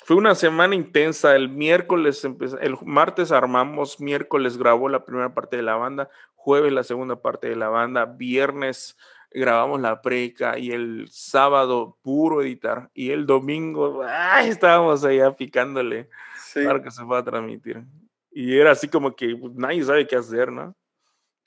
Fue 0.04 0.16
una 0.16 0.34
semana 0.34 0.74
intensa. 0.74 1.36
El 1.36 1.48
miércoles, 1.48 2.24
el 2.24 2.76
martes 2.84 3.32
armamos, 3.32 4.00
miércoles 4.00 4.58
grabó 4.58 4.88
la 4.88 5.04
primera 5.04 5.34
parte 5.34 5.56
de 5.56 5.62
la 5.62 5.76
banda, 5.76 6.10
jueves 6.34 6.72
la 6.72 6.82
segunda 6.82 7.20
parte 7.22 7.48
de 7.48 7.56
la 7.56 7.68
banda, 7.68 8.04
viernes 8.04 8.96
grabamos 9.34 9.80
la 9.80 10.02
preca 10.02 10.58
y 10.58 10.72
el 10.72 11.08
sábado 11.10 11.98
puro 12.02 12.42
editar 12.42 12.90
y 12.94 13.10
el 13.10 13.26
domingo 13.26 14.04
estábamos 14.44 15.04
allá 15.04 15.34
picándole 15.34 16.08
para 16.54 16.82
que 16.82 16.90
se 16.90 17.04
pueda 17.04 17.24
transmitir. 17.24 17.82
Y 18.30 18.58
era 18.58 18.72
así 18.72 18.88
como 18.88 19.14
que 19.14 19.36
pues, 19.36 19.52
nadie 19.54 19.84
sabe 19.84 20.06
qué 20.06 20.16
hacer, 20.16 20.50
¿no? 20.50 20.74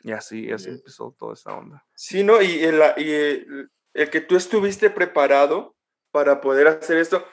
Y 0.04 0.12
así, 0.12 0.52
así 0.52 0.70
empezó 0.70 1.16
toda 1.18 1.34
esta 1.34 1.54
onda. 1.54 1.84
Sí, 1.96 2.24
¿no? 2.24 2.42
Y, 2.42 2.64
el, 2.64 2.80
y 2.98 3.70
el 3.94 4.10
que 4.12 4.22
tú 4.22 4.36
estuviste 4.36 4.92
preparado 4.92 5.76
para 6.12 6.42
poder 6.42 6.68
hacer 6.68 6.98
esto, 6.98 7.26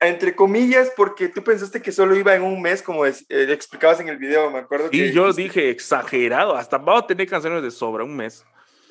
entre 0.00 0.34
comillas, 0.34 0.92
porque 0.96 1.28
tú 1.28 1.42
pensaste 1.42 1.82
que 1.82 1.92
solo 1.92 2.14
iba 2.16 2.34
en 2.34 2.42
un 2.42 2.62
mes, 2.62 2.82
como 2.82 3.04
eh, 3.04 3.14
explicabas 3.28 4.00
en 4.00 4.08
el 4.08 4.16
video, 4.16 4.50
me 4.50 4.58
acuerdo. 4.58 4.88
Y 4.92 5.12
yo 5.12 5.32
dije, 5.32 5.70
exagerado, 5.70 6.54
hasta 6.54 6.78
vamos 6.78 7.04
a 7.04 7.06
tener 7.06 7.28
canciones 7.28 7.62
de 7.62 7.70
sobra, 7.70 8.04
un 8.04 8.16
mes. 8.16 8.44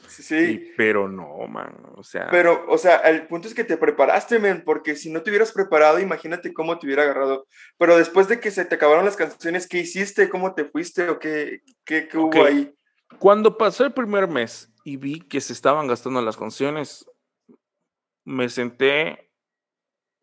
Sí, 0.07 0.23
sí. 0.23 0.73
pero 0.75 1.07
no, 1.07 1.47
man, 1.47 1.75
o 1.95 2.03
sea. 2.03 2.27
Pero, 2.31 2.65
o 2.69 2.77
sea, 2.77 2.97
el 2.97 3.27
punto 3.27 3.47
es 3.47 3.53
que 3.53 3.63
te 3.63 3.77
preparaste, 3.77 4.39
men, 4.39 4.63
porque 4.63 4.95
si 4.95 5.11
no 5.11 5.21
te 5.21 5.29
hubieras 5.29 5.51
preparado, 5.51 5.99
imagínate 5.99 6.53
cómo 6.53 6.79
te 6.79 6.87
hubiera 6.87 7.03
agarrado. 7.03 7.45
Pero 7.77 7.97
después 7.97 8.27
de 8.27 8.39
que 8.39 8.49
se 8.49 8.65
te 8.65 8.75
acabaron 8.75 9.05
las 9.05 9.15
canciones, 9.15 9.67
¿qué 9.67 9.79
hiciste? 9.79 10.29
¿Cómo 10.29 10.55
te 10.55 10.65
fuiste? 10.65 11.09
¿O 11.09 11.19
qué, 11.19 11.61
qué, 11.85 12.07
qué 12.07 12.17
hubo 12.17 12.43
ahí? 12.43 12.73
Cuando 13.19 13.57
pasó 13.57 13.85
el 13.85 13.93
primer 13.93 14.27
mes 14.27 14.73
y 14.83 14.97
vi 14.97 15.19
que 15.19 15.39
se 15.39 15.53
estaban 15.53 15.87
gastando 15.87 16.21
las 16.21 16.35
canciones, 16.35 17.05
me 18.25 18.49
senté, 18.49 19.29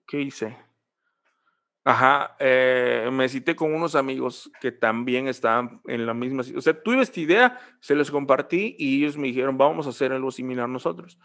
¿qué 0.07 0.21
hice? 0.21 0.57
Ajá, 1.87 2.35
eh, 2.39 3.11
me 3.13 3.29
cité 3.29 3.55
con 3.55 3.75
unos 3.75 3.95
amigos 3.95 4.51
que 4.59 4.73
también 4.73 5.29
estaban 5.29 5.83
en 5.87 6.07
la 6.07 6.15
misma 6.15 6.43
O 6.57 6.61
sea, 6.63 6.83
tuve 6.83 7.03
esta 7.03 7.21
idea, 7.21 7.61
se 7.81 7.95
los 7.95 8.11
compartí 8.11 8.75
y 8.79 9.03
ellos 9.03 9.19
me 9.19 9.27
dijeron, 9.27 9.59
vamos 9.59 9.87
a 9.87 9.91
hacer 9.91 10.11
algo 10.13 10.31
similar 10.31 10.67
nosotros. 10.67 11.19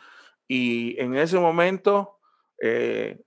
Y 0.50 1.00
en 1.00 1.16
ese 1.16 1.40
momento, 1.40 2.18
eh, 2.62 3.22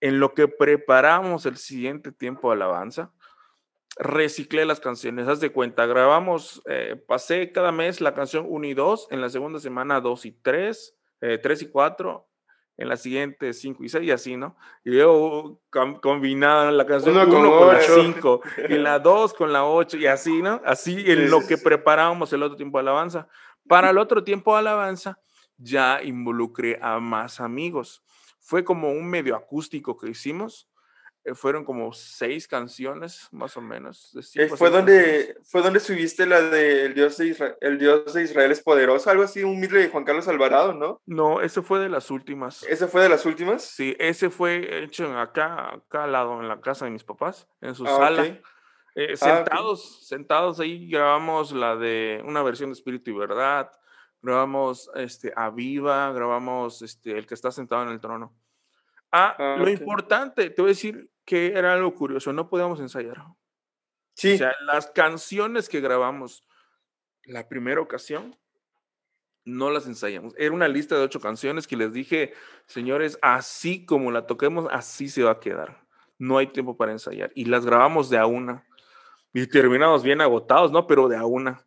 en 0.00 0.20
lo 0.20 0.32
que 0.32 0.48
preparamos 0.48 1.44
el 1.44 1.58
siguiente 1.58 2.12
tiempo 2.12 2.48
de 2.48 2.56
alabanza, 2.56 3.12
reciclé 3.96 4.64
las 4.64 4.80
canciones. 4.80 5.28
Haz 5.28 5.40
de 5.40 5.52
cuenta, 5.52 5.84
grabamos, 5.84 6.62
eh, 6.66 6.96
pasé 7.06 7.52
cada 7.52 7.72
mes 7.72 8.00
la 8.00 8.14
canción 8.14 8.46
1 8.48 8.66
y 8.66 8.72
2, 8.72 9.08
en 9.10 9.20
la 9.20 9.28
segunda 9.28 9.60
semana 9.60 10.00
2 10.00 10.24
y 10.24 10.32
3, 10.32 10.96
3 11.42 11.62
eh, 11.62 11.64
y 11.64 11.68
4, 11.68 12.29
en 12.80 12.88
la 12.88 12.96
siguiente 12.96 13.52
5 13.52 13.84
y 13.84 13.88
6 13.90 14.04
y 14.04 14.10
así, 14.10 14.36
¿no? 14.38 14.56
Y 14.84 14.90
luego 14.90 15.60
combinaban 16.00 16.78
la 16.78 16.86
canción 16.86 17.14
1 17.14 17.28
con, 17.28 17.68
la 17.68 17.78
5, 17.78 18.40
y 18.70 18.74
la 18.78 18.98
2 18.98 19.34
con 19.34 19.52
la 19.52 19.66
8 19.66 19.98
y 19.98 20.06
así, 20.06 20.40
¿no? 20.40 20.62
Así 20.64 21.04
en 21.06 21.30
lo 21.30 21.46
que 21.46 21.58
preparábamos 21.58 22.32
el 22.32 22.42
otro 22.42 22.56
tiempo 22.56 22.78
de 22.78 22.82
alabanza. 22.82 23.28
Para 23.68 23.90
el 23.90 23.98
otro 23.98 24.24
tiempo 24.24 24.54
de 24.54 24.60
alabanza 24.60 25.18
ya 25.58 26.02
involucré 26.02 26.78
a 26.80 26.98
más 27.00 27.38
amigos. 27.40 28.02
Fue 28.38 28.64
como 28.64 28.90
un 28.90 29.10
medio 29.10 29.36
acústico 29.36 29.98
que 29.98 30.08
hicimos 30.08 30.69
fueron 31.34 31.64
como 31.64 31.92
seis 31.92 32.48
canciones, 32.48 33.28
más 33.30 33.56
o 33.56 33.60
menos. 33.60 34.16
Eh, 34.34 34.48
fue, 34.48 34.70
donde, 34.70 35.36
fue 35.44 35.62
donde 35.62 35.80
subiste 35.80 36.26
la 36.26 36.40
de 36.40 36.86
el 36.86 36.94
Dios 36.94 37.18
de, 37.18 37.26
Israel, 37.26 37.56
el 37.60 37.78
Dios 37.78 38.14
de 38.14 38.22
Israel 38.22 38.50
es 38.50 38.62
poderoso, 38.62 39.10
algo 39.10 39.24
así, 39.24 39.42
un 39.42 39.60
medley 39.60 39.82
de 39.82 39.88
Juan 39.90 40.04
Carlos 40.04 40.28
Alvarado, 40.28 40.72
¿no? 40.72 41.00
No, 41.06 41.40
ese 41.40 41.62
fue 41.62 41.78
de 41.78 41.88
las 41.88 42.10
últimas. 42.10 42.62
¿Ese 42.64 42.88
fue 42.88 43.02
de 43.02 43.08
las 43.08 43.26
últimas? 43.26 43.62
Sí, 43.62 43.94
ese 43.98 44.30
fue 44.30 44.82
hecho 44.82 45.18
acá, 45.18 45.74
acá 45.74 46.04
al 46.04 46.12
lado, 46.12 46.40
en 46.40 46.48
la 46.48 46.60
casa 46.60 46.86
de 46.86 46.90
mis 46.90 47.04
papás, 47.04 47.46
en 47.60 47.74
su 47.74 47.86
ah, 47.86 47.96
sala. 47.96 48.26
Eh, 48.94 49.12
ah, 49.12 49.16
sentados, 49.16 50.06
sentados 50.06 50.60
ahí 50.60 50.88
grabamos 50.88 51.52
la 51.52 51.76
de 51.76 52.22
una 52.24 52.42
versión 52.42 52.70
de 52.70 52.74
Espíritu 52.74 53.10
y 53.10 53.14
Verdad, 53.14 53.70
grabamos 54.22 54.90
este, 54.94 55.32
a 55.36 55.50
Viva, 55.50 56.12
grabamos 56.12 56.82
este, 56.82 57.16
El 57.16 57.26
que 57.26 57.34
está 57.34 57.50
sentado 57.50 57.82
en 57.82 57.90
el 57.90 58.00
trono. 58.00 58.34
Ah, 59.12 59.34
ah, 59.38 59.56
lo 59.58 59.68
importante, 59.68 60.50
te 60.50 60.62
voy 60.62 60.70
a 60.70 60.74
decir 60.74 61.10
que 61.24 61.48
era 61.48 61.74
algo 61.74 61.94
curioso, 61.94 62.32
no 62.32 62.48
podíamos 62.48 62.80
ensayar. 62.80 63.24
Sí. 64.14 64.34
O 64.34 64.38
sea, 64.38 64.54
las 64.66 64.90
canciones 64.90 65.68
que 65.68 65.80
grabamos 65.80 66.44
la 67.24 67.48
primera 67.48 67.80
ocasión, 67.80 68.36
no 69.44 69.70
las 69.70 69.86
ensayamos. 69.86 70.34
Era 70.36 70.54
una 70.54 70.68
lista 70.68 70.96
de 70.96 71.02
ocho 71.02 71.20
canciones 71.20 71.66
que 71.66 71.76
les 71.76 71.92
dije, 71.92 72.34
señores, 72.66 73.18
así 73.22 73.84
como 73.84 74.10
la 74.10 74.26
toquemos, 74.26 74.66
así 74.70 75.08
se 75.08 75.22
va 75.22 75.32
a 75.32 75.40
quedar. 75.40 75.86
No 76.18 76.38
hay 76.38 76.48
tiempo 76.48 76.76
para 76.76 76.92
ensayar. 76.92 77.32
Y 77.34 77.46
las 77.46 77.64
grabamos 77.64 78.10
de 78.10 78.18
a 78.18 78.26
una. 78.26 78.64
Y 79.32 79.46
terminamos 79.46 80.02
bien 80.02 80.20
agotados, 80.20 80.70
¿no? 80.70 80.86
Pero 80.86 81.08
de 81.08 81.16
a 81.16 81.24
una. 81.24 81.64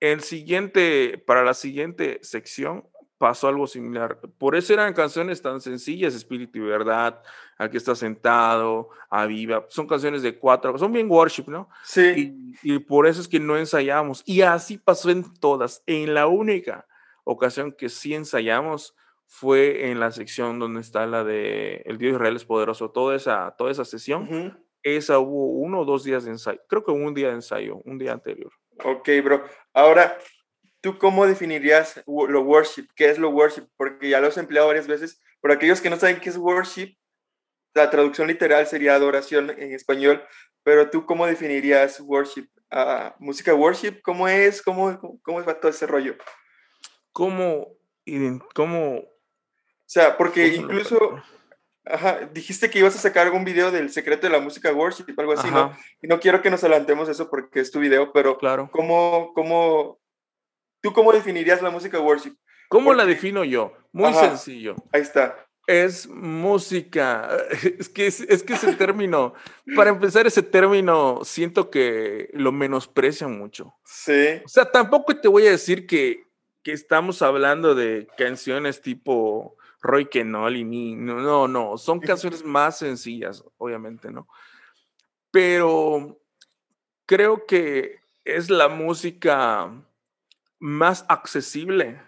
El 0.00 0.22
siguiente, 0.22 1.22
para 1.26 1.44
la 1.44 1.54
siguiente 1.54 2.18
sección, 2.22 2.88
pasó 3.18 3.48
algo 3.48 3.66
similar. 3.66 4.18
Por 4.38 4.56
eso 4.56 4.72
eran 4.72 4.94
canciones 4.94 5.42
tan 5.42 5.60
sencillas, 5.60 6.14
Espíritu 6.14 6.58
y 6.58 6.62
Verdad, 6.62 7.20
Al 7.58 7.70
que 7.70 7.76
está 7.76 7.94
sentado, 7.94 8.90
A 9.10 9.26
Viva. 9.26 9.66
Son 9.68 9.86
canciones 9.86 10.22
de 10.22 10.38
cuatro, 10.38 10.78
son 10.78 10.92
bien 10.92 11.10
worship, 11.10 11.48
¿no? 11.48 11.68
Sí. 11.82 12.54
Y, 12.62 12.78
por 12.78 13.06
eso 13.06 13.20
es 13.20 13.28
que 13.28 13.40
no 13.40 13.58
ensayamos. 13.58 14.22
Y 14.24 14.42
así 14.42 14.78
pasó 14.78 15.10
en 15.10 15.24
todas. 15.40 15.82
En 15.86 16.14
la 16.14 16.28
única 16.28 16.86
ocasión 17.24 17.72
que 17.72 17.88
sí 17.88 18.14
ensayamos 18.14 18.94
fue 19.26 19.90
en 19.90 20.00
la 20.00 20.12
sección 20.12 20.58
donde 20.58 20.80
está 20.80 21.06
la 21.06 21.24
de 21.24 21.82
El 21.84 21.98
Dios 21.98 22.14
Israel 22.14 22.36
es 22.36 22.44
poderoso. 22.44 22.90
Toda 22.90 23.16
esa, 23.16 23.54
toda 23.58 23.72
esa 23.72 23.84
sesión, 23.84 24.56
esa 24.82 25.18
hubo 25.18 25.48
uno 25.48 25.80
o 25.80 25.84
dos 25.84 26.04
días 26.04 26.24
de 26.24 26.30
ensayo. 26.30 26.60
Creo 26.68 26.84
que 26.84 26.92
un 26.92 27.12
día 27.12 27.28
de 27.28 27.34
ensayo, 27.34 27.82
un 27.84 27.98
día 27.98 28.12
anterior. 28.12 28.52
Ok, 28.84 29.08
bro. 29.24 29.42
Ahora, 29.74 30.16
¿Tú 30.80 30.98
cómo 30.98 31.26
definirías 31.26 32.02
lo 32.06 32.42
worship? 32.42 32.86
¿Qué 32.94 33.10
es 33.10 33.18
lo 33.18 33.30
worship? 33.30 33.66
Porque 33.76 34.08
ya 34.08 34.20
lo 34.20 34.28
has 34.28 34.36
empleado 34.36 34.68
varias 34.68 34.86
veces. 34.86 35.20
Por 35.40 35.52
aquellos 35.52 35.80
que 35.80 35.90
no 35.90 35.96
saben 35.96 36.20
qué 36.20 36.30
es 36.30 36.36
worship, 36.36 36.96
la 37.74 37.90
traducción 37.90 38.28
literal 38.28 38.66
sería 38.66 38.94
adoración 38.94 39.50
en 39.50 39.72
español. 39.72 40.24
Pero 40.62 40.90
tú, 40.90 41.04
¿cómo 41.06 41.26
definirías 41.26 42.00
worship? 42.00 42.48
Uh, 42.70 43.10
¿Música 43.18 43.54
worship? 43.54 44.00
¿Cómo 44.02 44.28
es? 44.28 44.62
¿Cómo, 44.62 45.20
cómo, 45.22 45.44
va 45.44 45.58
todo 45.58 45.70
ese 45.70 45.86
rollo? 45.86 46.16
¿Cómo? 47.12 47.68
¿Cómo? 48.54 48.98
O 48.98 49.90
sea, 49.90 50.16
porque 50.16 50.48
incluso 50.48 51.20
Ajá, 51.90 52.28
dijiste 52.32 52.68
que 52.68 52.78
ibas 52.80 52.94
a 52.96 52.98
sacar 52.98 53.26
algún 53.26 53.44
video 53.44 53.70
del 53.70 53.90
secreto 53.90 54.26
de 54.26 54.32
la 54.32 54.40
música 54.40 54.72
worship, 54.72 55.06
algo 55.16 55.32
así, 55.32 55.50
¿no? 55.50 55.76
Y 56.02 56.06
no 56.06 56.20
quiero 56.20 56.42
que 56.42 56.50
nos 56.50 56.62
adelantemos 56.62 57.08
eso 57.08 57.30
porque 57.30 57.60
es 57.60 57.70
tu 57.70 57.80
video, 57.80 58.12
pero 58.12 58.36
claro. 58.36 58.68
¿cómo, 58.70 59.32
cómo, 59.34 59.98
¿Tú 60.80 60.92
cómo 60.92 61.12
definirías 61.12 61.62
la 61.62 61.70
música 61.70 61.98
worship? 62.00 62.36
¿Cómo 62.68 62.92
la 62.92 63.06
defino 63.06 63.44
yo? 63.44 63.72
Muy 63.92 64.12
sencillo. 64.14 64.76
Ahí 64.92 65.00
está. 65.00 65.46
Es 65.66 66.06
música. 66.06 67.28
Es 67.78 67.88
que 67.88 68.06
es, 68.06 68.42
que 68.42 68.52
ese 68.54 68.74
término, 68.74 69.34
para 69.74 69.90
empezar, 69.90 70.26
ese 70.26 70.42
término 70.42 71.20
siento 71.24 71.70
que 71.70 72.30
lo 72.32 72.52
menosprecian 72.52 73.38
mucho. 73.38 73.74
Sí. 73.84 74.40
O 74.44 74.48
sea, 74.48 74.70
tampoco 74.70 75.16
te 75.16 75.28
voy 75.28 75.46
a 75.46 75.50
decir 75.50 75.86
que, 75.86 76.26
que 76.62 76.72
estamos 76.72 77.22
hablando 77.22 77.74
de 77.74 78.06
canciones 78.16 78.80
tipo 78.80 79.56
Roy 79.80 80.06
Kenol 80.06 80.56
y 80.56 80.64
ni. 80.64 80.94
No, 80.94 81.20
no, 81.20 81.48
no. 81.48 81.78
Son 81.78 82.00
canciones 82.00 82.44
más 82.44 82.78
sencillas, 82.78 83.44
obviamente, 83.56 84.10
¿no? 84.10 84.28
Pero 85.30 86.20
creo 87.06 87.46
que 87.46 88.00
es 88.24 88.50
la 88.50 88.68
música 88.68 89.70
más 90.58 91.04
accesible 91.08 92.00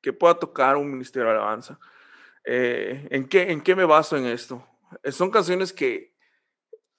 que 0.00 0.12
pueda 0.12 0.38
tocar 0.38 0.76
un 0.76 0.90
ministerio 0.90 1.28
de 1.28 1.36
alabanza. 1.36 1.78
Eh, 2.44 3.08
¿en, 3.10 3.28
qué, 3.28 3.50
¿En 3.50 3.60
qué 3.60 3.74
me 3.74 3.84
baso 3.84 4.16
en 4.16 4.26
esto? 4.26 4.64
Eh, 5.02 5.12
son 5.12 5.30
canciones 5.30 5.72
que 5.72 6.14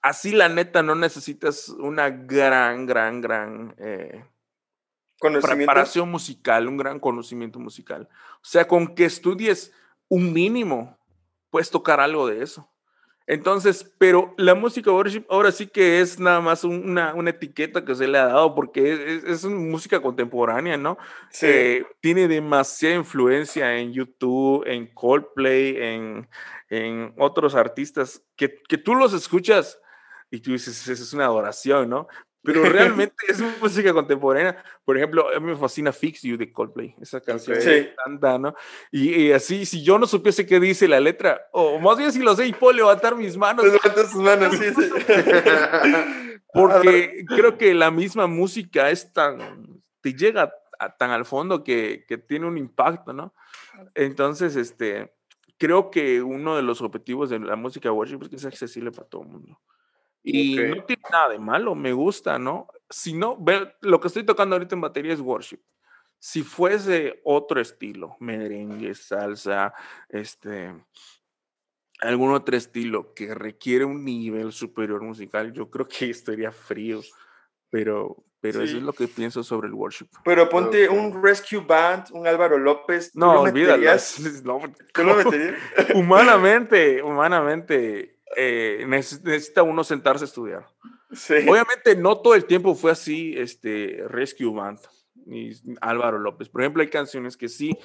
así 0.02 0.32
la 0.32 0.48
neta 0.48 0.82
no 0.82 0.94
necesitas 0.94 1.68
una 1.70 2.10
gran, 2.10 2.86
gran, 2.86 3.20
gran 3.20 3.74
eh, 3.78 4.24
preparación 5.18 6.10
musical, 6.10 6.68
un 6.68 6.76
gran 6.76 7.00
conocimiento 7.00 7.58
musical. 7.58 8.08
O 8.36 8.44
sea, 8.44 8.68
con 8.68 8.94
que 8.94 9.04
estudies 9.04 9.72
un 10.08 10.32
mínimo, 10.32 10.98
puedes 11.50 11.70
tocar 11.70 12.00
algo 12.00 12.26
de 12.26 12.42
eso. 12.42 12.70
Entonces, 13.30 13.92
pero 13.98 14.34
la 14.38 14.54
música 14.54 14.90
worship 14.90 15.26
ahora 15.28 15.52
sí 15.52 15.66
que 15.66 16.00
es 16.00 16.18
nada 16.18 16.40
más 16.40 16.64
una, 16.64 17.12
una 17.12 17.28
etiqueta 17.28 17.84
que 17.84 17.94
se 17.94 18.08
le 18.08 18.16
ha 18.16 18.24
dado 18.24 18.54
porque 18.54 19.18
es, 19.18 19.24
es, 19.24 19.44
música 19.44 20.00
contemporánea, 20.00 20.78
¿no? 20.78 20.96
Sí. 21.30 21.44
Eh, 21.46 21.86
tiene 22.00 22.26
demasiada 22.26 22.94
influencia 22.94 23.76
en 23.76 23.92
YouTube, 23.92 24.64
en 24.66 24.86
Coldplay, 24.94 25.76
en, 25.76 26.26
en 26.70 27.12
otros 27.18 27.54
artistas 27.54 28.24
que, 28.34 28.62
que 28.66 28.78
tú 28.78 28.94
los 28.94 29.12
escuchas 29.12 29.78
y 30.30 30.40
tú 30.40 30.52
dices, 30.52 30.88
es 30.88 31.12
una 31.12 31.26
adoración, 31.26 31.90
¿no? 31.90 32.08
Pero 32.48 32.62
realmente 32.72 33.14
es 33.28 33.40
música 33.60 33.92
contemporánea. 33.92 34.64
Por 34.84 34.96
ejemplo, 34.96 35.28
a 35.28 35.38
mí 35.38 35.46
me 35.46 35.56
fascina 35.56 35.92
Fix 35.92 36.22
You 36.22 36.38
de 36.38 36.50
Coldplay, 36.50 36.94
esa 36.98 37.20
canción. 37.20 37.60
Sí. 37.60 37.88
¿no? 38.40 38.54
Y, 38.90 39.32
así, 39.32 39.66
si 39.66 39.82
yo 39.82 39.98
no 39.98 40.06
supiese 40.06 40.46
qué 40.46 40.58
dice 40.58 40.88
la 40.88 40.98
letra, 40.98 41.42
o 41.52 41.78
más 41.78 41.98
bien 41.98 42.10
si 42.10 42.20
lo 42.20 42.34
sé 42.34 42.46
y 42.46 42.52
puedo 42.54 42.72
levantar 42.72 43.16
mis 43.16 43.36
manos. 43.36 43.66
Levantar 43.66 44.06
sus 44.06 44.22
manos, 44.22 44.56
sí, 44.56 44.64
sí. 44.74 44.90
Porque 46.54 47.26
creo 47.28 47.58
que 47.58 47.74
la 47.74 47.90
misma 47.90 48.26
música 48.26 48.88
es 48.88 49.12
tan, 49.12 49.82
te 50.00 50.14
llega 50.14 50.50
tan 50.98 51.10
al 51.10 51.26
fondo 51.26 51.62
que, 51.62 52.06
que 52.08 52.16
tiene 52.16 52.46
un 52.46 52.56
impacto, 52.56 53.12
¿no? 53.12 53.34
Entonces, 53.94 54.56
este, 54.56 55.12
creo 55.58 55.90
que 55.90 56.22
uno 56.22 56.56
de 56.56 56.62
los 56.62 56.80
objetivos 56.80 57.28
de 57.28 57.40
la 57.40 57.56
música 57.56 57.92
worship 57.92 58.22
es 58.22 58.28
que 58.30 58.38
sea 58.38 58.48
accesible 58.48 58.90
para 58.90 59.06
todo 59.06 59.22
el 59.22 59.28
mundo. 59.28 59.60
Y 60.30 60.56
no 60.56 60.84
tiene 60.84 61.02
nada 61.10 61.28
de 61.30 61.38
malo, 61.38 61.74
me 61.74 61.92
gusta, 61.92 62.38
¿no? 62.38 62.68
Si 62.90 63.12
no, 63.12 63.38
lo 63.80 64.00
que 64.00 64.08
estoy 64.08 64.24
tocando 64.24 64.56
ahorita 64.56 64.74
en 64.74 64.80
batería 64.80 65.12
es 65.12 65.20
worship. 65.20 65.60
Si 66.18 66.42
fuese 66.42 67.20
otro 67.24 67.60
estilo, 67.60 68.16
merengue, 68.18 68.94
salsa, 68.94 69.72
este, 70.08 70.74
algún 72.00 72.32
otro 72.32 72.56
estilo 72.56 73.14
que 73.14 73.34
requiere 73.34 73.84
un 73.84 74.04
nivel 74.04 74.52
superior 74.52 75.02
musical, 75.02 75.52
yo 75.52 75.70
creo 75.70 75.86
que 75.86 76.10
estaría 76.10 76.52
frío. 76.52 77.00
Pero, 77.70 78.24
pero 78.40 78.62
eso 78.62 78.78
es 78.78 78.82
lo 78.82 78.94
que 78.94 79.08
pienso 79.08 79.42
sobre 79.42 79.68
el 79.68 79.74
worship. 79.74 80.08
Pero 80.24 80.48
ponte 80.48 80.88
un 80.88 81.22
Rescue 81.22 81.60
Band, 81.60 82.06
un 82.12 82.26
Álvaro 82.26 82.56
López. 82.56 83.14
No, 83.14 83.42
olvídalo. 83.42 83.84
No, 84.44 84.60
¿Tú 84.94 85.04
lo 85.04 85.14
meterías? 85.16 85.58
humanamente, 85.94 87.02
humanamente, 87.02 88.17
eh, 88.36 88.84
necesita 88.86 89.62
uno 89.62 89.84
sentarse 89.84 90.24
a 90.24 90.26
estudiar. 90.26 90.66
Obviamente 91.48 91.96
no 91.96 92.20
todo 92.20 92.34
el 92.34 92.44
tiempo 92.44 92.74
fue 92.74 92.90
así, 92.90 93.34
este, 93.36 94.02
Rescue 94.08 94.52
Band 94.52 94.78
y 95.26 95.52
Álvaro 95.80 96.18
López. 96.18 96.48
Por 96.48 96.62
ejemplo, 96.62 96.82
hay 96.82 96.88
canciones 96.88 97.36
que 97.36 97.48
sí, 97.48 97.76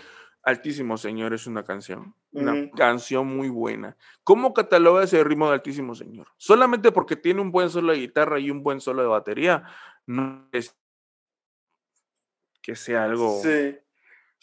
Altísimo 0.43 0.97
Señor 0.97 1.33
es 1.33 1.47
una 1.47 1.63
canción, 1.63 2.15
una 2.33 2.69
canción 2.71 3.27
muy 3.27 3.47
buena. 3.47 3.95
¿Cómo 4.25 4.53
cataloga 4.53 5.03
ese 5.03 5.23
ritmo 5.23 5.47
de 5.47 5.53
Altísimo 5.53 5.95
Señor? 5.95 6.27
Solamente 6.37 6.91
porque 6.91 7.15
tiene 7.15 7.39
un 7.39 7.51
buen 7.51 7.69
solo 7.69 7.93
de 7.93 7.99
guitarra 7.99 8.39
y 8.39 8.51
un 8.51 8.61
buen 8.61 8.81
solo 8.81 9.01
de 9.01 9.07
batería, 9.07 9.63
no 10.05 10.49
es 10.51 10.75
que 12.61 12.75
sea 12.75 13.05
algo... 13.05 13.41
Sí. 13.41 13.77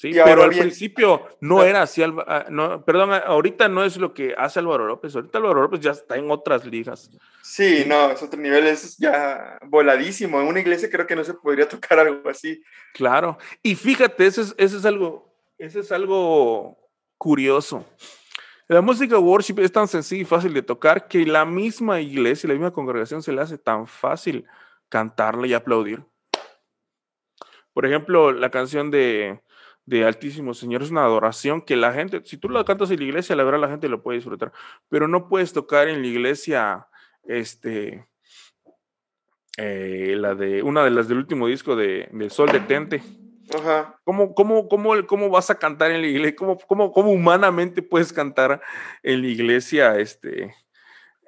Sí, 0.01 0.13
pero 0.25 0.45
al 0.45 0.49
principio 0.49 1.29
no 1.43 1.63
era 1.63 1.83
así, 1.83 2.03
ah, 2.03 2.47
no, 2.49 2.83
perdón, 2.87 3.13
ahorita 3.13 3.69
no 3.69 3.85
es 3.85 3.99
lo 3.99 4.15
que 4.15 4.35
hace 4.35 4.59
Álvaro 4.59 4.87
López, 4.87 5.15
ahorita 5.15 5.37
Álvaro 5.37 5.61
López 5.61 5.81
ya 5.81 5.91
está 5.91 6.17
en 6.17 6.31
otras 6.31 6.65
ligas. 6.65 7.11
Sí, 7.43 7.85
no, 7.87 8.11
es 8.11 8.23
otro 8.23 8.41
nivel, 8.41 8.67
es 8.67 8.97
ya 8.97 9.59
voladísimo. 9.67 10.41
En 10.41 10.47
una 10.47 10.61
iglesia 10.61 10.89
creo 10.89 11.07
que 11.07 11.15
no 11.15 11.23
se 11.23 11.35
podría 11.35 11.69
tocar 11.69 11.99
algo 11.99 12.31
así. 12.31 12.63
Claro, 12.95 13.37
y 13.63 13.75
fíjate, 13.75 14.25
eso 14.25 14.41
es, 14.41 14.55
eso 14.57 14.79
es 14.79 14.87
algo, 14.87 15.37
eso 15.59 15.81
es 15.81 15.93
algo 15.93 16.79
curioso. 17.19 17.85
La 18.69 18.81
música 18.81 19.19
worship 19.19 19.59
es 19.59 19.71
tan 19.71 19.87
sencilla 19.87 20.23
y 20.23 20.25
fácil 20.25 20.55
de 20.55 20.63
tocar 20.63 21.09
que 21.09 21.27
la 21.27 21.45
misma 21.45 22.01
iglesia, 22.01 22.49
la 22.49 22.55
misma 22.55 22.73
congregación 22.73 23.23
se 23.23 23.33
le 23.33 23.43
hace 23.43 23.59
tan 23.59 23.87
fácil 23.87 24.47
cantarla 24.89 25.47
y 25.47 25.53
aplaudir. 25.53 26.03
Por 27.75 27.85
ejemplo, 27.85 28.33
la 28.33 28.51
canción 28.51 28.91
de 28.91 29.43
de 29.90 30.05
Altísimo 30.05 30.55
Señor. 30.55 30.83
Es 30.83 30.90
una 30.90 31.03
adoración 31.03 31.61
que 31.62 31.74
la 31.74 31.92
gente, 31.92 32.22
si 32.24 32.37
tú 32.37 32.48
la 32.48 32.64
cantas 32.64 32.92
en 32.92 33.00
la 33.00 33.05
iglesia, 33.05 33.35
la 33.35 33.42
verdad 33.42 33.61
la 33.61 33.68
gente 33.68 33.88
lo 33.88 34.03
puede 34.03 34.18
disfrutar, 34.18 34.53
pero 34.88 35.09
no 35.09 35.29
puedes 35.29 35.53
tocar 35.53 35.88
en 35.88 36.00
la 36.00 36.07
iglesia, 36.07 36.87
este, 37.24 38.07
eh, 39.57 40.14
la 40.16 40.37
de, 40.37 40.62
una 40.62 40.85
de 40.85 40.90
las 40.90 41.09
del 41.09 41.18
último 41.18 41.48
disco 41.48 41.74
de, 41.74 42.09
del 42.12 42.31
Sol 42.31 42.53
Detente. 42.53 43.03
Ajá. 43.53 43.98
¿Cómo, 44.05 44.33
cómo, 44.33 44.68
cómo, 44.68 45.07
cómo 45.09 45.29
vas 45.29 45.50
a 45.50 45.59
cantar 45.59 45.90
en 45.90 46.03
la 46.03 46.07
iglesia? 46.07 46.37
¿Cómo, 46.37 46.57
cómo, 46.57 46.92
cómo 46.92 47.11
humanamente 47.11 47.83
puedes 47.83 48.12
cantar 48.12 48.62
en 49.03 49.22
la 49.22 49.26
iglesia? 49.26 49.98
Este, 49.98 50.55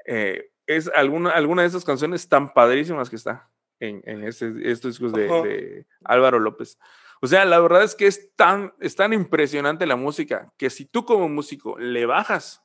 eh, 0.07 0.51
es 0.69 0.89
alguna, 0.95 1.31
alguna 1.31 1.63
de 1.63 1.69
esas 1.69 1.85
canciones 1.85 2.29
tan 2.29 2.55
padrísimas 2.55 3.11
que 3.11 3.17
está 3.17 3.51
en, 3.81 4.01
en 4.05 4.23
estos 4.23 4.93
discos 4.93 5.13
de, 5.13 5.25
de 5.25 5.87
Álvaro 6.05 6.39
López. 6.39 6.79
O 7.23 7.29
sea, 7.29 7.45
la 7.45 7.61
verdad 7.61 7.85
es 7.85 7.95
que 7.95 8.09
es 8.09 8.35
tan, 8.35 8.75
es 8.81 8.97
tan 8.97 9.13
impresionante 9.13 9.87
la 9.87 9.95
música 9.95 10.53
que 10.59 10.71
si 10.71 10.87
tú 10.87 11.05
como 11.05 11.29
músico 11.29 11.79
le 11.79 12.05
bajas, 12.05 12.63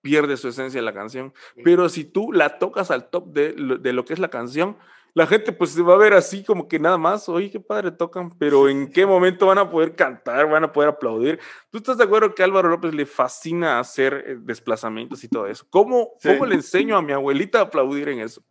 pierde 0.00 0.38
su 0.38 0.48
esencia 0.48 0.80
la 0.80 0.94
canción. 0.94 1.34
Pero 1.62 1.88
si 1.90 2.04
tú 2.04 2.32
la 2.32 2.58
tocas 2.58 2.90
al 2.90 3.10
top 3.10 3.32
de, 3.34 3.52
de, 3.78 3.92
lo 3.92 4.06
que 4.06 4.14
es 4.14 4.18
la 4.18 4.28
canción, 4.28 4.78
la 5.12 5.26
gente 5.26 5.52
pues 5.52 5.72
se 5.72 5.82
va 5.82 5.94
a 5.94 5.98
ver 5.98 6.14
así 6.14 6.42
como 6.42 6.66
que 6.66 6.78
nada 6.78 6.96
más, 6.96 7.28
oye, 7.28 7.50
qué 7.50 7.60
padre 7.60 7.90
tocan, 7.90 8.30
pero 8.38 8.70
en 8.70 8.90
qué 8.90 9.04
momento 9.04 9.46
van 9.46 9.58
a 9.58 9.68
poder 9.68 9.94
cantar, 9.94 10.48
van 10.48 10.64
a 10.64 10.72
poder 10.72 10.88
aplaudir. 10.88 11.38
¿Tú 11.70 11.76
estás 11.76 11.98
de 11.98 12.04
acuerdo 12.04 12.34
que 12.34 12.42
a 12.42 12.46
Álvaro 12.46 12.70
López 12.70 12.94
le 12.94 13.04
fascina 13.04 13.80
hacer 13.80 14.24
eh, 14.26 14.36
desplazamientos 14.40 15.22
y 15.24 15.28
todo 15.28 15.46
eso? 15.46 15.66
¿Cómo, 15.68 16.12
¿cómo 16.22 16.46
le 16.46 16.54
enseño 16.54 16.96
a 16.96 17.02
mi 17.02 17.12
abuelita 17.12 17.58
a 17.58 17.62
aplaudir 17.64 18.08
en 18.08 18.20
eso? 18.20 18.42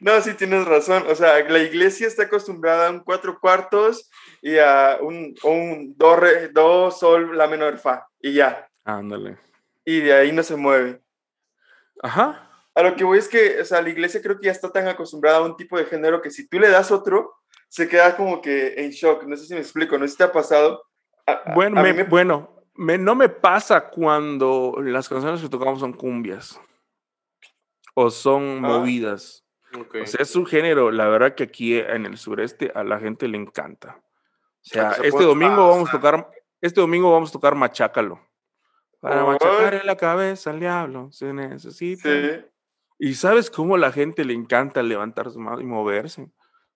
No, 0.00 0.20
sí 0.20 0.34
tienes 0.34 0.64
razón. 0.64 1.04
O 1.08 1.14
sea, 1.14 1.42
la 1.48 1.58
iglesia 1.58 2.06
está 2.06 2.24
acostumbrada 2.24 2.88
a 2.88 2.90
un 2.90 3.00
cuatro 3.00 3.38
cuartos 3.40 4.10
y 4.42 4.58
a 4.58 4.98
un, 5.00 5.34
un 5.42 5.94
do, 5.96 6.18
do, 6.52 6.90
sol, 6.90 7.36
la 7.36 7.46
menor, 7.46 7.78
fa. 7.78 8.06
Y 8.20 8.34
ya. 8.34 8.68
Ándale. 8.84 9.38
Y 9.84 10.00
de 10.00 10.14
ahí 10.14 10.32
no 10.32 10.42
se 10.42 10.56
mueve. 10.56 11.00
Ajá. 12.02 12.50
A 12.74 12.82
lo 12.82 12.94
que 12.94 13.04
voy 13.04 13.18
es 13.18 13.28
que, 13.28 13.60
o 13.60 13.64
sea, 13.64 13.80
la 13.80 13.88
iglesia 13.88 14.20
creo 14.20 14.38
que 14.38 14.46
ya 14.46 14.52
está 14.52 14.70
tan 14.70 14.86
acostumbrada 14.86 15.38
a 15.38 15.42
un 15.42 15.56
tipo 15.56 15.78
de 15.78 15.86
género 15.86 16.20
que 16.20 16.30
si 16.30 16.46
tú 16.46 16.58
le 16.58 16.68
das 16.68 16.90
otro, 16.90 17.36
se 17.68 17.88
queda 17.88 18.16
como 18.16 18.42
que 18.42 18.74
en 18.76 18.90
shock. 18.90 19.24
No 19.24 19.36
sé 19.36 19.46
si 19.46 19.54
me 19.54 19.60
explico, 19.60 19.96
no 19.96 20.04
sé 20.04 20.12
si 20.12 20.18
te 20.18 20.24
ha 20.24 20.32
pasado. 20.32 20.84
bueno, 21.54 21.82
me, 21.82 22.02
bueno 22.04 22.56
no 22.76 23.14
me 23.14 23.28
pasa 23.28 23.88
cuando 23.88 24.76
las 24.82 25.08
canciones 25.08 25.40
que 25.40 25.48
tocamos 25.48 25.80
son 25.80 25.92
cumbias 25.92 26.60
o 27.94 28.10
son 28.10 28.64
ah. 28.64 28.68
movidas. 28.68 29.45
O 29.80 30.06
sea, 30.06 30.22
es 30.22 30.36
un 30.36 30.46
género, 30.46 30.90
la 30.90 31.08
verdad 31.08 31.34
que 31.34 31.44
aquí 31.44 31.78
en 31.78 32.06
el 32.06 32.16
sureste 32.16 32.72
a 32.74 32.84
la 32.84 32.98
gente 32.98 33.28
le 33.28 33.38
encanta. 33.38 34.00
O 34.00 34.68
sea, 34.68 34.92
este 35.02 35.24
domingo 35.24 35.68
vamos 35.68 35.88
a 35.88 35.92
tocar, 35.92 36.30
este 36.60 36.80
domingo 36.80 37.12
vamos 37.12 37.30
a 37.30 37.32
tocar 37.32 37.54
Machácalo. 37.54 38.20
Para 39.00 39.24
machacar 39.24 39.74
en 39.74 39.86
la 39.86 39.96
cabeza 39.96 40.50
al 40.50 40.60
diablo 40.60 41.10
se 41.12 41.32
necesita. 41.32 42.08
Y 42.98 43.14
sabes 43.14 43.50
cómo 43.50 43.76
la 43.76 43.92
gente 43.92 44.24
le 44.24 44.32
encanta 44.32 44.82
levantarse 44.82 45.38
más 45.38 45.60
y 45.60 45.64
moverse. 45.64 46.30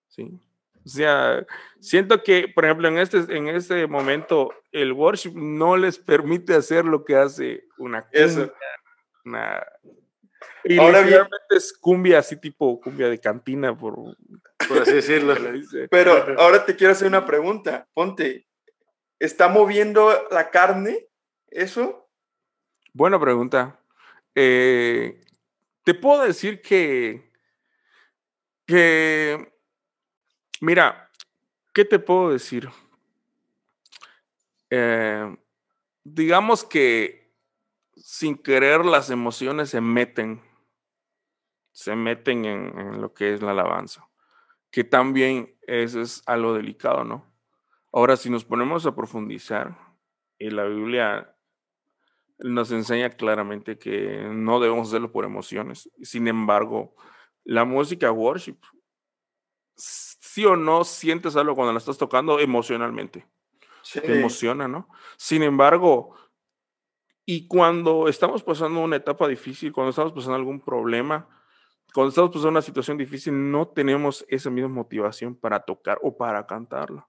Sí. 0.07 0.39
O 0.85 0.89
sea, 0.89 1.45
siento 1.79 2.23
que, 2.23 2.47
por 2.47 2.65
ejemplo, 2.65 2.87
en 2.87 2.97
este, 2.97 3.19
en 3.35 3.47
este 3.47 3.85
momento, 3.87 4.51
el 4.71 4.93
worship 4.93 5.33
no 5.35 5.77
les 5.77 5.99
permite 5.99 6.55
hacer 6.55 6.85
lo 6.85 7.03
que 7.03 7.15
hace 7.15 7.65
una, 7.77 8.07
una 9.25 9.63
y 10.63 10.77
ahora 10.77 11.01
bien, 11.01 11.21
es 11.49 11.73
cumbia 11.73 12.19
así 12.19 12.35
tipo 12.35 12.79
cumbia 12.79 13.09
de 13.09 13.19
cantina, 13.19 13.77
por, 13.77 14.15
así 14.81 14.93
decirlo. 14.93 15.35
Pero 15.89 16.13
ahora 16.39 16.65
te 16.65 16.75
quiero 16.75 16.93
hacer 16.93 17.07
una 17.07 17.25
pregunta. 17.25 17.87
Ponte, 17.93 18.47
¿está 19.19 19.47
moviendo 19.47 20.27
la 20.29 20.49
carne 20.49 21.07
eso? 21.47 22.09
Buena 22.93 23.19
pregunta. 23.19 23.79
Eh, 24.35 25.21
te 25.83 25.93
puedo 25.93 26.23
decir 26.23 26.61
que, 26.61 27.31
que, 28.65 29.53
mira, 30.61 31.09
¿qué 31.73 31.85
te 31.85 31.99
puedo 31.99 32.31
decir? 32.31 32.69
Eh, 34.69 35.35
digamos 36.03 36.63
que 36.63 37.20
sin 38.03 38.37
querer 38.37 38.85
las 38.85 39.09
emociones 39.09 39.69
se 39.69 39.81
meten 39.81 40.41
se 41.71 41.95
meten 41.95 42.45
en, 42.45 43.01
lo 43.01 43.13
que 43.13 43.33
es 43.33 43.41
la 43.41 43.51
alabanza, 43.51 44.07
que 44.69 44.83
también 44.83 45.57
eso 45.61 46.01
es 46.01 46.21
algo 46.25 46.53
delicado, 46.53 47.03
¿no? 47.03 47.33
Ahora, 47.91 48.17
si 48.17 48.29
nos 48.29 48.45
ponemos 48.45 48.85
a 48.85 48.95
profundizar, 48.95 49.77
y 50.37 50.49
la 50.49 50.63
Biblia 50.65 51.35
nos 52.39 52.71
enseña 52.71 53.11
claramente 53.11 53.77
que 53.77 54.27
no 54.31 54.59
debemos 54.59 54.87
hacerlo 54.87 55.11
por 55.11 55.25
emociones. 55.25 55.89
Sin 56.01 56.27
embargo, 56.27 56.95
la 57.43 57.63
música 57.63 58.11
worship, 58.11 58.57
sí 59.75 60.45
o 60.45 60.55
no 60.55 60.83
sientes 60.83 61.35
algo 61.35 61.53
cuando 61.53 61.73
la 61.73 61.77
estás 61.77 61.97
tocando 61.97 62.39
emocionalmente. 62.39 63.27
Te 63.93 64.19
emociona, 64.19 64.67
¿no? 64.67 64.87
Sin 65.17 65.43
embargo, 65.43 66.15
y 67.33 67.47
cuando 67.47 68.09
estamos 68.09 68.43
pasando 68.43 68.81
una 68.81 68.97
etapa 68.97 69.25
difícil, 69.25 69.71
cuando 69.71 69.91
estamos 69.91 70.11
pasando 70.11 70.35
algún 70.35 70.59
problema, 70.59 71.29
cuando 71.93 72.09
estamos 72.09 72.31
pasando 72.31 72.49
una 72.49 72.61
situación 72.61 72.97
difícil, 72.97 73.49
no 73.49 73.69
tenemos 73.69 74.25
esa 74.27 74.49
misma 74.49 74.67
motivación 74.67 75.33
para 75.33 75.61
tocar 75.61 75.97
o 76.01 76.17
para 76.17 76.45
cantarla. 76.45 77.07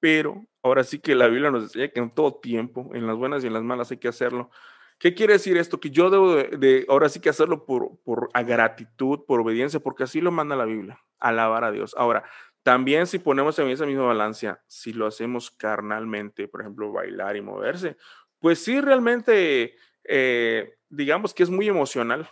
Pero 0.00 0.44
ahora 0.62 0.84
sí 0.84 0.98
que 0.98 1.14
la 1.14 1.28
Biblia 1.28 1.50
nos 1.50 1.62
enseña 1.62 1.88
que 1.88 2.00
en 2.00 2.10
todo 2.10 2.34
tiempo, 2.34 2.90
en 2.92 3.06
las 3.06 3.16
buenas 3.16 3.42
y 3.42 3.46
en 3.46 3.54
las 3.54 3.62
malas, 3.62 3.90
hay 3.90 3.96
que 3.96 4.08
hacerlo. 4.08 4.50
¿Qué 4.98 5.14
quiere 5.14 5.32
decir 5.32 5.56
esto? 5.56 5.80
Que 5.80 5.88
yo 5.88 6.10
debo 6.10 6.34
de, 6.34 6.84
ahora 6.86 7.08
sí 7.08 7.18
que 7.18 7.30
hacerlo 7.30 7.64
por, 7.64 7.98
por 8.04 8.28
gratitud, 8.44 9.20
por 9.26 9.40
obediencia, 9.40 9.80
porque 9.80 10.04
así 10.04 10.20
lo 10.20 10.30
manda 10.30 10.56
la 10.56 10.66
Biblia, 10.66 11.00
alabar 11.18 11.64
a 11.64 11.70
Dios. 11.70 11.94
Ahora, 11.96 12.24
también 12.62 13.06
si 13.06 13.18
ponemos 13.18 13.58
en 13.60 13.68
esa 13.68 13.86
misma 13.86 14.04
balanza, 14.04 14.60
si 14.66 14.92
lo 14.92 15.06
hacemos 15.06 15.50
carnalmente, 15.50 16.48
por 16.48 16.60
ejemplo, 16.60 16.92
bailar 16.92 17.36
y 17.36 17.40
moverse, 17.40 17.96
pues 18.40 18.62
sí, 18.62 18.80
realmente, 18.80 19.76
eh, 20.04 20.78
digamos 20.88 21.34
que 21.34 21.42
es 21.42 21.50
muy 21.50 21.68
emocional, 21.68 22.30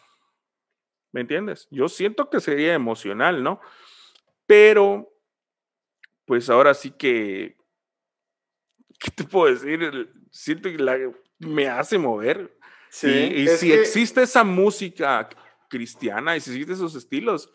¿Me 1.14 1.20
entiendes? 1.20 1.68
Yo 1.70 1.88
siento 1.88 2.28
que 2.28 2.40
sería 2.40 2.74
emocional, 2.74 3.40
¿no? 3.40 3.60
Pero, 4.46 5.14
pues 6.24 6.50
ahora 6.50 6.74
sí 6.74 6.90
que, 6.90 7.56
¿qué 8.98 9.12
te 9.12 9.22
puedo 9.22 9.54
decir? 9.54 10.12
Siento 10.32 10.68
que 10.70 11.12
me 11.38 11.68
hace 11.68 11.98
mover. 11.98 12.58
Sí, 12.90 13.06
y, 13.08 13.46
si 13.46 13.72
existe 13.72 14.22
esa 14.22 14.42
música 14.42 15.28
cristiana 15.68 16.36
y 16.36 16.40
si 16.40 16.50
existen 16.50 16.74
esos 16.74 16.96
estilos, 16.96 17.48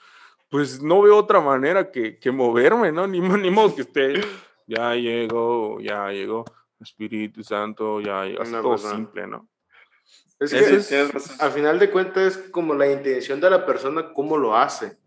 pues 0.47 0.81
no 0.81 1.01
veo 1.01 1.17
otra 1.17 1.41
manera 1.41 1.91
que, 1.91 2.17
que 2.17 2.31
moverme, 2.31 2.93
¿no? 2.93 3.07
Ni, 3.07 3.19
ni 3.19 3.51
modo 3.51 3.75
que 3.75 3.81
esté, 3.81 4.21
ya 4.67 4.95
llegó, 4.95 5.81
ya 5.81 6.11
llegó, 6.11 6.45
Espíritu 6.79 7.43
Santo, 7.43 8.01
ya 8.01 8.25
llegó, 8.25 8.43
todo 8.43 8.77
simple, 8.77 9.27
¿no? 9.27 9.47
Es 10.39 10.51
que 10.51 11.09
al 11.39 11.51
final 11.51 11.79
de 11.79 11.89
cuentas 11.89 12.37
es 12.37 12.49
como 12.49 12.73
la 12.73 12.89
intención 12.89 13.41
de 13.41 13.49
la 13.49 13.65
persona, 13.65 14.13
cómo 14.13 14.37
lo 14.37 14.55
hace. 14.55 14.97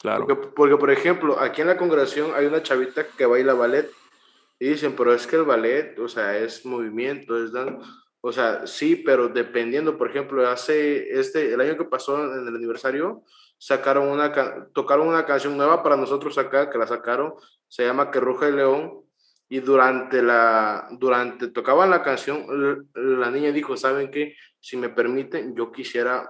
Claro. 0.00 0.26
Porque, 0.54 0.76
por 0.76 0.90
ejemplo, 0.90 1.40
aquí 1.40 1.62
en 1.62 1.68
la 1.68 1.78
congregación 1.78 2.32
hay 2.34 2.44
una 2.46 2.62
chavita 2.62 3.06
que 3.06 3.24
baila 3.24 3.54
ballet 3.54 3.90
y 4.58 4.68
dicen, 4.68 4.94
pero 4.94 5.14
es 5.14 5.26
que 5.26 5.36
el 5.36 5.44
ballet, 5.44 5.98
o 5.98 6.08
sea, 6.08 6.36
es 6.38 6.66
movimiento, 6.66 7.42
es 7.42 7.52
dan, 7.52 7.80
o 8.20 8.32
sea, 8.32 8.66
sí, 8.66 8.96
pero 8.96 9.28
dependiendo, 9.28 9.96
por 9.96 10.10
ejemplo, 10.10 10.46
hace 10.48 11.18
este, 11.18 11.54
el 11.54 11.60
año 11.60 11.78
que 11.78 11.84
pasó 11.84 12.22
en 12.22 12.46
el 12.46 12.54
aniversario, 12.54 13.22
sacaron 13.58 14.08
una, 14.08 14.32
tocaron 14.72 15.08
una 15.08 15.24
canción 15.24 15.56
nueva 15.56 15.82
para 15.82 15.96
nosotros 15.96 16.36
acá, 16.36 16.68
que 16.68 16.78
la 16.78 16.86
sacaron, 16.86 17.34
se 17.68 17.84
llama 17.84 18.10
Que 18.10 18.20
Ruja 18.20 18.48
el 18.48 18.56
León, 18.56 19.03
y 19.48 19.60
durante 19.60 20.22
la, 20.22 20.88
durante 20.92 21.48
tocaban 21.48 21.90
la 21.90 22.02
canción, 22.02 22.88
la 22.94 23.30
niña 23.30 23.52
dijo, 23.52 23.76
¿saben 23.76 24.10
qué? 24.10 24.36
Si 24.60 24.76
me 24.76 24.88
permiten, 24.88 25.54
yo 25.54 25.70
quisiera 25.70 26.28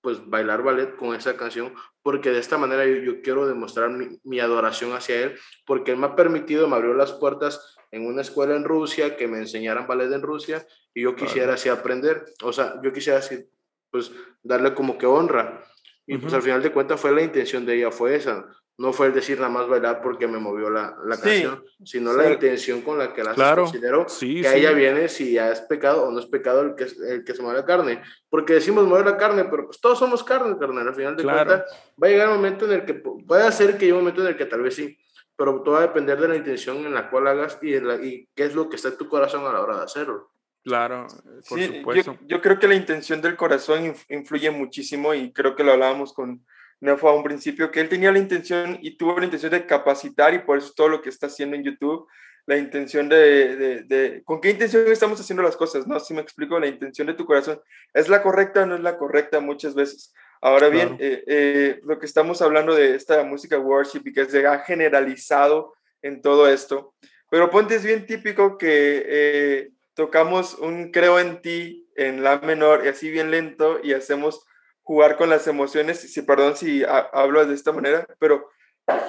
pues 0.00 0.28
bailar 0.28 0.62
ballet 0.62 0.94
con 0.96 1.14
esa 1.14 1.36
canción, 1.36 1.74
porque 2.02 2.30
de 2.30 2.38
esta 2.38 2.56
manera 2.56 2.86
yo, 2.86 3.20
quiero 3.20 3.46
demostrar 3.46 3.90
mi, 3.90 4.18
mi, 4.24 4.40
adoración 4.40 4.92
hacia 4.92 5.22
él, 5.22 5.38
porque 5.66 5.90
él 5.90 5.96
me 5.98 6.06
ha 6.06 6.16
permitido, 6.16 6.68
me 6.68 6.76
abrió 6.76 6.94
las 6.94 7.12
puertas 7.12 7.76
en 7.90 8.06
una 8.06 8.22
escuela 8.22 8.54
en 8.54 8.64
Rusia, 8.64 9.16
que 9.16 9.26
me 9.26 9.38
enseñaran 9.38 9.86
ballet 9.86 10.12
en 10.12 10.22
Rusia, 10.22 10.66
y 10.94 11.02
yo 11.02 11.16
quisiera 11.16 11.54
así 11.54 11.68
aprender, 11.68 12.24
o 12.42 12.52
sea, 12.52 12.80
yo 12.82 12.92
quisiera 12.92 13.18
así, 13.18 13.44
pues, 13.90 14.12
darle 14.42 14.74
como 14.74 14.98
que 14.98 15.06
honra. 15.06 15.64
Y 16.06 16.16
pues 16.16 16.32
al 16.32 16.42
final 16.42 16.62
de 16.62 16.72
cuentas 16.72 16.98
fue 16.98 17.12
la 17.12 17.22
intención 17.22 17.66
de 17.66 17.76
ella, 17.76 17.90
fue 17.90 18.14
esa. 18.14 18.46
No 18.78 18.92
fue 18.92 19.08
el 19.08 19.12
decir 19.12 19.38
nada 19.38 19.50
más 19.50 19.66
bailar 19.66 20.00
porque 20.00 20.28
me 20.28 20.38
movió 20.38 20.70
la, 20.70 20.96
la 21.04 21.16
canción, 21.20 21.64
sino 21.84 22.12
la 22.12 22.30
intención 22.30 22.80
con 22.82 22.96
la 22.96 23.12
que 23.12 23.24
la 23.24 23.34
claro. 23.34 23.64
considero 23.64 24.08
sí, 24.08 24.40
que 24.40 24.56
ella 24.56 24.70
viene 24.70 25.08
si 25.08 25.32
ya 25.32 25.50
es 25.50 25.60
pecado 25.62 26.04
o 26.04 26.12
no 26.12 26.20
es 26.20 26.26
pecado 26.26 26.62
el 26.62 26.76
que, 26.76 26.84
el 26.84 27.24
que 27.24 27.34
se 27.34 27.42
mueve 27.42 27.58
la 27.58 27.66
carne. 27.66 28.00
Porque 28.30 28.52
decimos 28.52 28.86
mover 28.86 29.04
la 29.04 29.16
carne, 29.16 29.46
pero 29.46 29.66
pues 29.66 29.80
todos 29.80 29.98
somos 29.98 30.22
carne, 30.22 30.56
carnal. 30.60 30.86
Al 30.86 30.94
final 30.94 31.16
de 31.16 31.24
cuentas 31.24 31.64
va 32.00 32.06
a 32.06 32.10
llegar 32.10 32.28
un 32.28 32.36
momento 32.36 32.66
en 32.66 32.72
el 32.72 32.84
que 32.84 32.94
puede 32.94 33.50
ser 33.50 33.72
que 33.72 33.86
llegue 33.86 33.94
un 33.94 33.98
momento 33.98 34.22
en 34.22 34.28
el 34.28 34.36
que 34.36 34.46
tal 34.46 34.62
vez 34.62 34.76
sí, 34.76 34.96
pero 35.34 35.60
todo 35.62 35.74
va 35.74 35.80
a 35.80 35.86
depender 35.88 36.20
de 36.20 36.28
la 36.28 36.36
intención 36.36 36.76
en 36.86 36.94
la 36.94 37.10
cual 37.10 37.26
hagas 37.26 37.58
y, 37.60 37.80
la, 37.80 37.96
y 37.96 38.28
qué 38.32 38.44
es 38.44 38.54
lo 38.54 38.68
que 38.68 38.76
está 38.76 38.90
en 38.90 38.98
tu 38.98 39.08
corazón 39.08 39.44
a 39.44 39.52
la 39.52 39.60
hora 39.60 39.78
de 39.78 39.84
hacerlo. 39.86 40.30
Claro, 40.62 41.08
por 41.48 41.60
supuesto. 41.60 42.12
Yo, 42.12 42.26
yo, 42.26 42.40
creo 42.40 42.60
que 42.60 42.68
la 42.68 42.76
intención 42.76 43.20
del 43.20 43.36
corazón 43.36 43.92
influye 44.08 44.50
muchísimo 44.52 45.14
y 45.14 45.32
creo 45.32 45.56
que 45.56 45.64
lo 45.64 45.72
hablábamos 45.72 46.12
con 46.12 46.44
Nefo 46.80 47.08
a 47.08 47.14
un 47.14 47.24
principio, 47.24 47.70
que 47.70 47.80
él 47.80 47.88
tenía 47.88 48.12
la 48.12 48.18
intención 48.18 48.78
y 48.80 48.96
tuvo 48.96 49.18
la 49.18 49.24
intención 49.24 49.52
de 49.52 49.66
capacitar 49.66 50.34
y 50.34 50.40
por 50.40 50.58
eso 50.58 50.72
todo 50.76 50.88
lo 50.88 51.02
que 51.02 51.08
está 51.08 51.26
haciendo 51.26 51.56
en 51.56 51.64
YouTube, 51.64 52.06
la 52.46 52.56
intención 52.56 53.08
de, 53.08 53.56
de, 53.56 53.82
de, 53.82 54.22
¿con 54.24 54.40
qué 54.40 54.50
intención 54.50 54.86
estamos 54.90 55.20
haciendo 55.20 55.42
las 55.42 55.56
cosas? 55.56 55.86
¿No? 55.86 56.00
Si 56.00 56.14
me 56.14 56.22
explico, 56.22 56.58
la 56.58 56.66
intención 56.66 57.06
de 57.06 57.14
tu 57.14 57.26
corazón, 57.26 57.60
¿es 57.92 58.08
la 58.08 58.22
correcta 58.22 58.62
o 58.62 58.66
no 58.66 58.76
es 58.76 58.80
la 58.80 58.96
correcta 58.96 59.40
muchas 59.40 59.74
veces? 59.74 60.14
Ahora 60.40 60.68
bien, 60.68 60.96
claro. 60.96 61.04
eh, 61.04 61.24
eh, 61.26 61.80
lo 61.84 61.98
que 61.98 62.06
estamos 62.06 62.40
hablando 62.40 62.74
de 62.74 62.94
esta 62.94 63.22
música 63.24 63.58
worship 63.58 64.02
y 64.04 64.12
que 64.12 64.24
se 64.24 64.46
ha 64.46 64.60
generalizado 64.60 65.74
en 66.00 66.22
todo 66.22 66.48
esto, 66.48 66.94
pero 67.28 67.50
ponte 67.50 67.74
es 67.74 67.84
bien 67.84 68.06
típico 68.06 68.56
que 68.56 69.04
eh, 69.06 69.70
tocamos 69.94 70.54
un 70.54 70.90
creo 70.92 71.18
en 71.18 71.42
ti 71.42 71.88
en 71.96 72.22
la 72.22 72.38
menor 72.38 72.82
y 72.84 72.88
así 72.88 73.10
bien 73.10 73.30
lento 73.30 73.80
y 73.82 73.92
hacemos 73.92 74.46
jugar 74.88 75.18
con 75.18 75.28
las 75.28 75.46
emociones, 75.46 76.00
si 76.00 76.22
perdón 76.22 76.56
si 76.56 76.82
hablo 77.12 77.44
de 77.44 77.54
esta 77.54 77.72
manera, 77.72 78.06
pero 78.18 78.48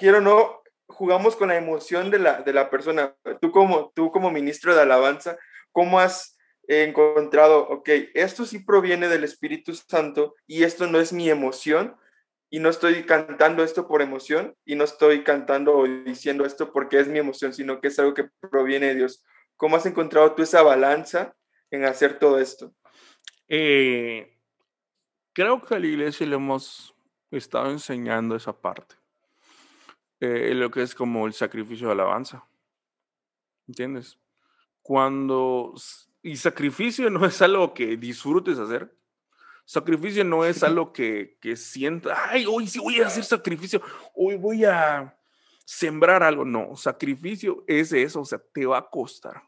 quiero 0.01 0.19
no, 0.19 0.61
jugamos 0.87 1.37
con 1.37 1.47
la 1.47 1.55
emoción 1.55 2.11
de 2.11 2.19
la, 2.19 2.41
de 2.41 2.51
la 2.51 2.69
persona. 2.69 3.15
Tú 3.39 3.49
como, 3.53 3.89
tú 3.95 4.11
como 4.11 4.29
ministro 4.29 4.75
de 4.75 4.81
alabanza, 4.81 5.37
¿cómo 5.71 6.01
has 6.01 6.37
encontrado, 6.67 7.65
ok, 7.69 7.87
esto 8.13 8.45
sí 8.45 8.59
proviene 8.59 9.07
del 9.07 9.23
Espíritu 9.23 9.73
Santo 9.73 10.35
y 10.47 10.63
esto 10.63 10.85
no 10.85 10.99
es 10.99 11.13
mi 11.13 11.29
emoción 11.29 11.95
y 12.49 12.59
no 12.59 12.67
estoy 12.67 13.05
cantando 13.05 13.63
esto 13.63 13.87
por 13.87 14.01
emoción 14.01 14.57
y 14.65 14.75
no 14.75 14.83
estoy 14.83 15.23
cantando 15.23 15.77
o 15.77 15.87
diciendo 15.87 16.45
esto 16.45 16.73
porque 16.73 16.99
es 16.99 17.07
mi 17.07 17.19
emoción, 17.19 17.53
sino 17.53 17.79
que 17.79 17.87
es 17.87 17.97
algo 17.99 18.13
que 18.13 18.27
proviene 18.51 18.87
de 18.87 18.95
Dios. 18.95 19.23
¿Cómo 19.55 19.77
has 19.77 19.85
encontrado 19.85 20.35
tú 20.35 20.43
esa 20.43 20.61
balanza 20.61 21.37
en 21.71 21.85
hacer 21.85 22.19
todo 22.19 22.37
esto? 22.37 22.73
Eh, 23.47 24.38
creo 25.33 25.61
que 25.61 25.75
a 25.75 25.79
la 25.79 25.87
iglesia 25.87 26.25
le 26.25 26.35
hemos 26.35 26.95
estado 27.31 27.69
enseñando 27.69 28.35
esa 28.35 28.53
parte, 28.53 28.95
eh, 30.19 30.53
lo 30.53 30.69
que 30.71 30.81
es 30.81 30.95
como 30.95 31.27
el 31.27 31.33
sacrificio 31.33 31.87
de 31.87 31.93
alabanza. 31.93 32.45
¿Entiendes? 33.67 34.17
Cuando 34.81 35.75
y 36.21 36.35
sacrificio 36.35 37.09
no 37.09 37.25
es 37.25 37.41
algo 37.41 37.73
que 37.73 37.95
disfrutes 37.97 38.59
hacer. 38.59 38.93
Sacrificio 39.65 40.23
no 40.23 40.43
es 40.45 40.63
algo 40.63 40.91
que, 40.91 41.37
que 41.39 41.55
sienta, 41.55 42.29
ay, 42.29 42.45
hoy 42.47 42.67
sí 42.67 42.79
voy 42.79 42.99
a 42.99 43.07
hacer 43.07 43.23
sacrificio, 43.23 43.81
hoy 44.15 44.35
voy 44.35 44.65
a 44.65 45.15
sembrar 45.63 46.23
algo. 46.23 46.43
No, 46.43 46.75
sacrificio 46.75 47.63
es 47.67 47.93
eso, 47.93 48.21
o 48.21 48.25
sea, 48.25 48.41
te 48.51 48.65
va 48.65 48.79
a 48.79 48.89
costar. 48.89 49.43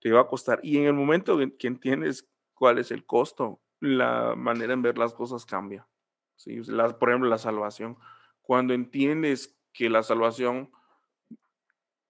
Te 0.00 0.12
va 0.12 0.20
a 0.20 0.26
costar. 0.26 0.60
Y 0.62 0.76
en 0.76 0.84
el 0.84 0.92
momento 0.92 1.38
que 1.58 1.66
entiendes 1.66 2.28
cuál 2.52 2.78
es 2.78 2.90
el 2.90 3.06
costo, 3.06 3.60
la 3.82 4.34
manera 4.36 4.72
en 4.72 4.82
ver 4.82 4.96
las 4.96 5.12
cosas 5.12 5.44
cambia. 5.44 5.86
¿sí? 6.36 6.62
La, 6.66 6.96
por 6.98 7.10
ejemplo, 7.10 7.28
la 7.28 7.38
salvación. 7.38 7.98
Cuando 8.40 8.74
entiendes 8.74 9.58
que 9.72 9.90
la 9.90 10.04
salvación, 10.04 10.70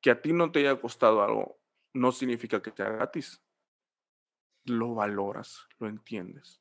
que 0.03 0.11
a 0.11 0.21
ti 0.21 0.33
no 0.35 0.53
te 0.53 0.61
haya 0.61 0.79
costado 0.81 1.23
algo, 1.23 1.59
no 1.95 2.13
significa 2.13 2.61
que 2.61 2.71
te 2.71 2.83
haga 2.83 2.97
gratis 2.97 3.43
lo 4.65 4.95
valoras, 4.95 5.67
lo 5.79 5.89
entiendes. 5.89 6.61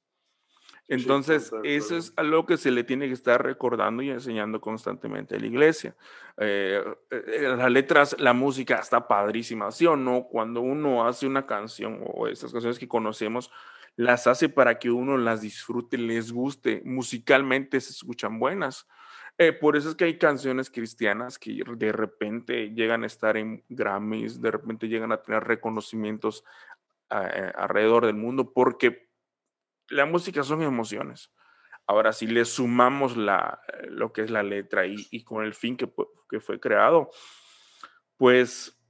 Entonces, 0.87 1.47
sí, 1.47 1.55
eso 1.63 1.95
es 1.95 2.13
algo 2.17 2.45
que 2.45 2.57
se 2.57 2.71
le 2.71 2.83
tiene 2.83 3.07
que 3.07 3.13
estar 3.13 3.41
recordando 3.41 4.01
y 4.01 4.09
enseñando 4.09 4.59
constantemente 4.59 5.35
a 5.35 5.39
la 5.39 5.45
iglesia. 5.45 5.95
Eh, 6.37 6.83
eh, 7.11 7.55
las 7.55 7.71
letras, 7.71 8.15
la 8.19 8.33
música 8.33 8.79
está 8.79 9.07
padrísima, 9.07 9.71
¿sí 9.71 9.85
o 9.85 9.95
no? 9.95 10.23
Cuando 10.23 10.61
uno 10.61 11.07
hace 11.07 11.27
una 11.27 11.45
canción 11.45 12.01
o 12.05 12.27
estas 12.27 12.51
canciones 12.51 12.79
que 12.79 12.87
conocemos, 12.87 13.51
las 13.95 14.27
hace 14.27 14.49
para 14.49 14.79
que 14.79 14.89
uno 14.89 15.17
las 15.17 15.41
disfrute, 15.41 15.97
les 15.97 16.31
guste. 16.31 16.81
Musicalmente 16.85 17.79
se 17.81 17.91
escuchan 17.91 18.39
buenas. 18.39 18.87
Eh, 19.37 19.53
por 19.53 19.75
eso 19.75 19.89
es 19.89 19.95
que 19.95 20.05
hay 20.05 20.17
canciones 20.17 20.69
cristianas 20.69 21.39
que 21.39 21.63
de 21.75 21.91
repente 21.91 22.71
llegan 22.73 23.03
a 23.03 23.07
estar 23.07 23.37
en 23.37 23.63
Grammys, 23.69 24.41
de 24.41 24.51
repente 24.51 24.87
llegan 24.87 25.11
a 25.11 25.21
tener 25.21 25.43
reconocimientos 25.43 26.43
eh, 27.09 27.51
alrededor 27.55 28.05
del 28.05 28.15
mundo 28.15 28.53
porque 28.53 29.09
la 29.89 30.05
música 30.05 30.43
son 30.43 30.61
emociones. 30.61 31.31
Ahora, 31.87 32.13
si 32.13 32.27
le 32.27 32.45
sumamos 32.45 33.17
la, 33.17 33.61
lo 33.89 34.13
que 34.13 34.21
es 34.21 34.31
la 34.31 34.43
letra 34.43 34.85
y, 34.85 35.23
con 35.23 35.43
el 35.43 35.53
fin 35.53 35.75
que, 35.75 35.89
fue 36.39 36.59
creado, 36.59 37.09
pues 38.15 38.80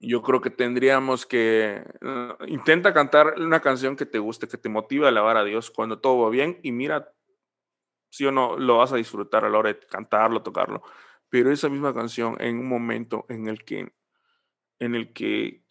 yo 0.00 0.22
creo 0.22 0.40
que 0.40 0.50
tendríamos 0.50 1.26
que 1.26 1.82
uh, 2.02 2.44
intenta 2.46 2.94
cantar 2.94 3.34
una 3.38 3.60
canción 3.60 3.96
que 3.96 4.06
te 4.06 4.18
guste, 4.18 4.48
que 4.48 4.58
te 4.58 4.68
motive 4.68 5.06
a 5.06 5.08
alabar 5.08 5.36
a 5.36 5.44
Dios 5.44 5.70
cuando 5.70 6.00
todo 6.00 6.22
va 6.22 6.30
bien 6.30 6.60
y 6.62 6.72
mira 6.72 7.12
si 8.10 8.24
o 8.24 8.32
no 8.32 8.56
lo 8.56 8.78
vas 8.78 8.92
a 8.92 8.96
disfrutar 8.96 9.44
a 9.44 9.50
la 9.50 9.58
hora 9.58 9.72
de 9.72 9.80
cantarlo, 9.80 10.42
tocarlo. 10.42 10.82
Pero 11.28 11.50
esa 11.50 11.68
misma 11.68 11.92
canción 11.92 12.36
en 12.40 12.58
un 12.58 12.68
momento 12.68 13.26
en 13.28 13.48
el 13.48 13.64
que 13.64 13.92
en 14.78 14.94
el 14.94 15.12
que 15.12 15.64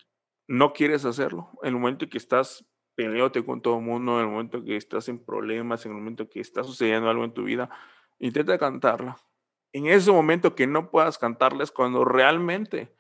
no 0.48 0.74
quieres 0.74 1.06
hacerlo. 1.06 1.52
En 1.64 1.70
el 1.70 1.76
momento 1.76 2.06
en 2.06 2.10
que 2.10 2.18
estás 2.18 2.66
peleándote 2.96 3.46
con 3.46 3.62
todo 3.62 3.78
el 3.78 3.84
mundo, 3.84 4.20
en 4.20 4.26
el 4.26 4.32
momento 4.32 4.58
en 4.58 4.66
que 4.66 4.76
estás 4.76 5.08
en 5.08 5.24
problemas, 5.24 5.86
en 5.86 5.92
el 5.92 5.98
momento 5.98 6.24
en 6.24 6.30
que 6.30 6.40
está 6.40 6.64
sucediendo 6.64 7.10
algo 7.10 7.24
en 7.24 7.34
tu 7.34 7.44
vida, 7.44 7.70
intenta 8.20 8.58
cantarla. 8.58 9.18
En 9.72 9.88
ese 9.88 10.12
momento 10.12 10.56
que 10.56 10.68
no 10.68 10.90
puedas 10.90 11.18
cantarla 11.18 11.66
cuando 11.74 12.06
realmente 12.06 12.97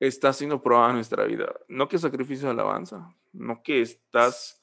está 0.00 0.32
siendo 0.32 0.62
probada 0.62 0.92
nuestra 0.92 1.24
vida. 1.24 1.54
No 1.68 1.88
que 1.88 1.98
sacrificio 1.98 2.46
de 2.46 2.52
alabanza, 2.52 3.14
no 3.32 3.62
que 3.62 3.80
estás 3.80 4.60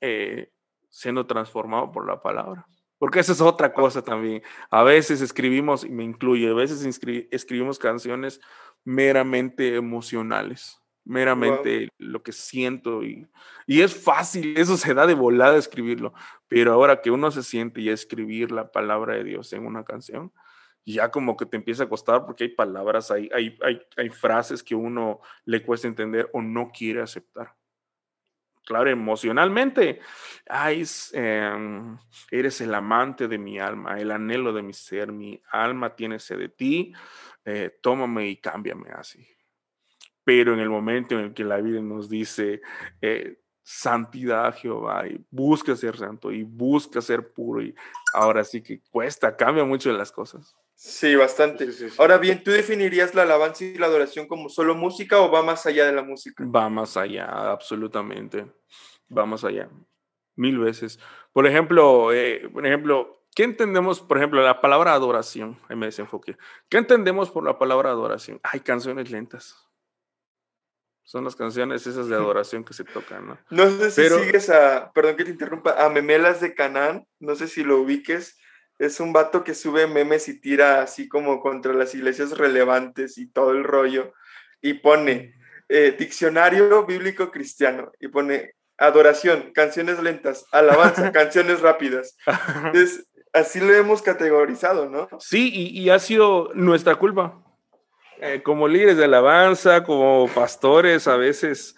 eh, 0.00 0.52
siendo 0.88 1.26
transformado 1.26 1.92
por 1.92 2.06
la 2.06 2.20
palabra. 2.20 2.66
Porque 2.98 3.20
esa 3.20 3.32
es 3.32 3.40
otra 3.40 3.72
cosa 3.72 4.02
también. 4.02 4.42
A 4.70 4.82
veces 4.82 5.20
escribimos, 5.20 5.84
y 5.84 5.90
me 5.90 6.04
incluye, 6.04 6.48
a 6.48 6.54
veces 6.54 6.84
escribimos 7.30 7.78
canciones 7.78 8.40
meramente 8.84 9.74
emocionales 9.74 10.80
meramente 11.04 11.80
wow. 11.80 11.88
lo 11.98 12.22
que 12.22 12.32
siento 12.32 13.04
y, 13.04 13.28
y, 13.66 13.82
es 13.82 13.94
fácil, 13.94 14.54
eso 14.58 14.76
se 14.76 14.94
da 14.94 15.06
de 15.06 15.14
volada 15.14 15.56
escribirlo, 15.56 16.14
pero 16.48 16.72
ahora 16.72 17.00
que 17.00 17.10
uno 17.10 17.30
se 17.30 17.42
siente 17.42 17.80
y 17.80 17.90
escribir 17.90 18.50
la 18.50 18.70
palabra 18.72 19.14
de 19.14 19.24
Dios 19.24 19.52
en 19.52 19.66
una 19.66 19.84
canción, 19.84 20.32
ya 20.84 21.10
como 21.10 21.36
que 21.36 21.46
te 21.46 21.56
empieza 21.56 21.84
a 21.84 21.88
costar 21.88 22.26
porque 22.26 22.44
hay 22.44 22.50
palabras, 22.50 23.10
hay, 23.10 23.30
hay, 23.34 23.56
hay, 23.62 23.80
hay 23.96 24.08
frases 24.10 24.62
que 24.62 24.74
uno 24.74 25.20
le 25.44 25.62
cuesta 25.62 25.88
entender 25.88 26.28
o 26.32 26.42
no 26.42 26.70
quiere 26.70 27.00
aceptar. 27.00 27.54
Claro, 28.66 28.88
emocionalmente, 28.88 30.00
ay, 30.48 30.84
eh, 31.12 31.96
eres 32.30 32.60
el 32.62 32.74
amante 32.74 33.28
de 33.28 33.36
mi 33.36 33.58
alma, 33.58 34.00
el 34.00 34.10
anhelo 34.10 34.54
de 34.54 34.62
mi 34.62 34.72
ser, 34.72 35.12
mi 35.12 35.42
alma 35.50 35.94
tiene 35.94 36.18
sed 36.18 36.38
de 36.38 36.48
ti, 36.48 36.94
eh, 37.44 37.78
tómame 37.82 38.26
y 38.28 38.36
cámbiame 38.36 38.90
así 38.90 39.26
pero 40.24 40.54
en 40.54 40.60
el 40.60 40.70
momento 40.70 41.14
en 41.14 41.26
el 41.26 41.34
que 41.34 41.44
la 41.44 41.58
vida 41.58 41.80
nos 41.80 42.08
dice 42.08 42.62
eh, 43.00 43.38
santidad 43.62 44.54
Jehová 44.56 45.06
y 45.06 45.24
busca 45.30 45.76
ser 45.76 45.96
santo 45.96 46.32
y 46.32 46.42
busca 46.42 47.00
ser 47.00 47.32
puro 47.32 47.62
y 47.62 47.74
ahora 48.14 48.42
sí 48.42 48.62
que 48.62 48.80
cuesta, 48.90 49.36
cambia 49.36 49.64
mucho 49.64 49.92
las 49.92 50.10
cosas. 50.10 50.56
Sí, 50.74 51.14
bastante. 51.14 51.66
Sí, 51.66 51.72
sí, 51.72 51.90
sí. 51.90 51.96
Ahora 51.98 52.18
bien, 52.18 52.42
¿tú 52.42 52.50
definirías 52.50 53.14
la 53.14 53.22
alabanza 53.22 53.64
y 53.64 53.78
la 53.78 53.86
adoración 53.86 54.26
como 54.26 54.48
solo 54.48 54.74
música 54.74 55.20
o 55.20 55.30
va 55.30 55.42
más 55.42 55.66
allá 55.66 55.86
de 55.86 55.92
la 55.92 56.02
música? 56.02 56.44
Va 56.44 56.68
más 56.68 56.96
allá, 56.96 57.26
absolutamente. 57.52 58.46
Va 59.16 59.24
más 59.24 59.44
allá. 59.44 59.70
Mil 60.36 60.58
veces. 60.58 60.98
Por 61.32 61.46
ejemplo, 61.46 62.12
eh, 62.12 62.48
por 62.52 62.66
ejemplo, 62.66 63.24
¿qué 63.34 63.44
entendemos, 63.44 64.00
por 64.00 64.18
ejemplo, 64.18 64.42
la 64.42 64.60
palabra 64.60 64.94
adoración? 64.94 65.58
Ahí 65.68 65.76
me 65.76 65.86
desenfoque. 65.86 66.36
¿Qué 66.68 66.78
entendemos 66.78 67.30
por 67.30 67.44
la 67.44 67.58
palabra 67.58 67.90
adoración? 67.90 68.40
Hay 68.42 68.60
canciones 68.60 69.10
lentas 69.10 69.56
Son 71.04 71.24
las 71.24 71.36
canciones 71.36 71.86
esas 71.86 72.08
de 72.08 72.16
adoración 72.16 72.64
que 72.64 72.74
se 72.74 72.84
tocan, 72.84 73.28
¿no? 73.28 73.38
No 73.50 73.70
sé 73.70 73.90
si 73.90 74.24
sigues 74.24 74.50
a, 74.50 74.90
perdón 74.92 75.16
que 75.16 75.24
te 75.24 75.30
interrumpa, 75.30 75.84
a 75.84 75.88
Memelas 75.88 76.40
de 76.40 76.54
Canán, 76.54 77.06
no 77.20 77.36
sé 77.36 77.46
si 77.46 77.62
lo 77.62 77.78
ubiques. 77.78 78.38
Es 78.78 79.00
un 79.00 79.12
vato 79.12 79.44
que 79.44 79.54
sube 79.54 79.86
memes 79.86 80.28
y 80.28 80.40
tira 80.40 80.82
así 80.82 81.08
como 81.08 81.40
contra 81.40 81.72
las 81.72 81.94
iglesias 81.94 82.36
relevantes 82.36 83.18
y 83.18 83.26
todo 83.26 83.52
el 83.52 83.64
rollo. 83.64 84.12
Y 84.60 84.74
pone 84.74 85.34
eh, 85.68 85.94
diccionario 85.98 86.84
bíblico 86.84 87.30
cristiano. 87.30 87.92
Y 88.00 88.08
pone 88.08 88.54
adoración, 88.78 89.52
canciones 89.52 90.02
lentas, 90.02 90.46
alabanza, 90.52 91.12
canciones 91.12 91.60
rápidas. 91.60 92.16
Entonces, 92.56 93.06
así 93.32 93.60
lo 93.60 93.72
hemos 93.74 94.02
categorizado, 94.02 94.88
¿no? 94.88 95.08
Sí, 95.18 95.50
y, 95.52 95.88
ha 95.90 95.98
sido 95.98 96.50
nuestra 96.54 96.96
culpa. 96.96 97.40
Eh, 98.20 98.42
como 98.42 98.68
líderes 98.68 98.96
de 98.96 99.04
alabanza, 99.04 99.84
como 99.84 100.28
pastores, 100.32 101.08
a 101.08 101.16
veces 101.16 101.76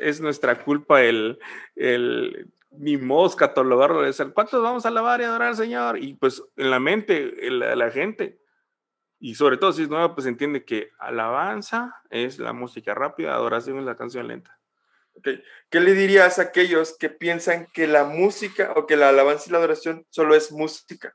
es 0.00 0.20
nuestra 0.20 0.62
culpa 0.62 1.02
el, 1.02 1.38
el 1.74 2.51
ni 2.72 2.96
modo 2.96 3.34
catalogarlo 3.36 4.02
de 4.02 4.12
ser, 4.12 4.32
¿cuántos 4.32 4.62
vamos 4.62 4.84
a 4.84 4.88
alabar 4.88 5.20
y 5.20 5.24
adorar 5.24 5.56
Señor? 5.56 5.98
Y 5.98 6.14
pues 6.14 6.42
en 6.56 6.70
la 6.70 6.80
mente, 6.80 7.34
la, 7.50 7.90
gente, 7.90 8.40
y 9.18 9.34
sobre 9.34 9.56
todo 9.56 9.72
si 9.72 9.82
es 9.82 9.88
nueva, 9.88 10.14
pues 10.14 10.26
entiende 10.26 10.64
que 10.64 10.90
alabanza 10.98 11.94
es 12.10 12.38
la 12.38 12.52
música 12.52 12.94
rápida, 12.94 13.34
adoración 13.34 13.78
es 13.78 13.84
la 13.84 13.96
canción 13.96 14.28
lenta. 14.28 14.58
¿Qué 15.22 15.80
le 15.80 15.92
dirías 15.92 16.38
a 16.38 16.42
aquellos 16.42 16.96
que 16.98 17.10
piensan 17.10 17.66
que 17.72 17.86
la 17.86 18.04
música 18.04 18.72
o 18.76 18.86
que 18.86 18.96
la 18.96 19.10
alabanza 19.10 19.44
y 19.46 19.52
la 19.52 19.58
adoración 19.58 20.06
solo 20.08 20.34
es 20.34 20.50
música? 20.50 21.14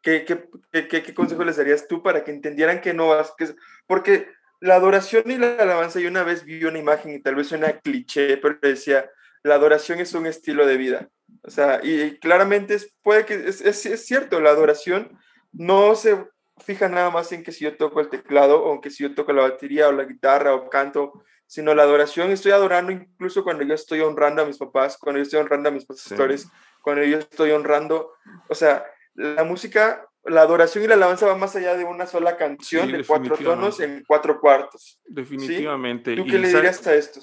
¿Qué, 0.00 0.24
qué, 0.24 0.88
qué, 0.88 1.14
consejo 1.14 1.44
les 1.44 1.56
darías 1.56 1.86
tú 1.88 2.02
para 2.02 2.24
que 2.24 2.30
entendieran 2.30 2.80
que 2.80 2.94
no 2.94 3.08
vas? 3.08 3.34
Que, 3.36 3.54
porque 3.86 4.28
la 4.60 4.76
adoración 4.76 5.28
y 5.30 5.38
la 5.38 5.56
alabanza, 5.56 6.00
yo 6.00 6.08
una 6.08 6.22
vez 6.22 6.44
vi 6.44 6.64
una 6.64 6.78
imagen 6.78 7.12
y 7.12 7.20
tal 7.20 7.34
vez 7.34 7.48
suena 7.48 7.80
cliché, 7.80 8.36
pero 8.36 8.58
decía, 8.62 9.10
la 9.42 9.54
adoración 9.54 10.00
es 10.00 10.14
un 10.14 10.26
estilo 10.26 10.66
de 10.66 10.76
vida. 10.76 11.08
O 11.42 11.50
sea, 11.50 11.80
y, 11.82 12.18
claramente 12.18 12.74
es, 12.74 12.94
puede 13.02 13.24
que 13.24 13.34
es, 13.34 13.60
es, 13.60 13.84
es, 13.86 14.06
cierto, 14.06 14.40
la 14.40 14.50
adoración 14.50 15.18
no 15.52 15.94
se 15.94 16.24
fija 16.58 16.88
nada 16.88 17.10
más 17.10 17.32
en 17.32 17.42
que 17.42 17.52
si 17.52 17.64
yo 17.64 17.76
toco 17.76 18.00
el 18.00 18.08
teclado 18.08 18.62
o 18.62 18.80
que 18.80 18.90
si 18.90 19.02
yo 19.02 19.14
toco 19.14 19.32
la 19.32 19.42
batería 19.42 19.88
o 19.88 19.92
la 19.92 20.04
guitarra 20.04 20.54
o 20.54 20.68
canto 20.68 21.24
sino 21.52 21.74
la 21.74 21.82
adoración. 21.82 22.30
Estoy 22.30 22.52
adorando 22.52 22.92
incluso 22.92 23.44
cuando 23.44 23.62
yo 23.62 23.74
estoy 23.74 24.00
honrando 24.00 24.40
a 24.40 24.46
mis 24.46 24.56
papás, 24.56 24.96
cuando 24.96 25.18
yo 25.18 25.24
estoy 25.24 25.38
honrando 25.38 25.68
a 25.68 25.72
mis 25.72 25.84
pastores, 25.84 26.48
cuando 26.80 27.04
yo 27.04 27.18
estoy 27.18 27.50
honrando, 27.50 28.14
o 28.48 28.54
sea, 28.54 28.86
la 29.12 29.44
música, 29.44 30.08
la 30.24 30.40
adoración 30.40 30.82
y 30.82 30.86
la 30.86 30.94
alabanza 30.94 31.26
va 31.26 31.36
más 31.36 31.54
allá 31.54 31.76
de 31.76 31.84
una 31.84 32.06
sola 32.06 32.38
canción 32.38 32.90
de 32.90 33.04
cuatro 33.04 33.36
tonos 33.36 33.80
en 33.80 34.02
cuatro 34.06 34.40
cuartos. 34.40 34.98
Definitivamente. 35.04 36.16
¿Tú 36.16 36.24
qué 36.24 36.38
le 36.38 36.48
dirías 36.48 36.86
a 36.86 36.94
estos? 36.94 37.22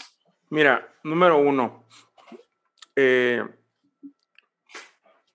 Mira, 0.51 0.87
número 1.03 1.39
uno, 1.39 1.87
eh, 2.95 3.43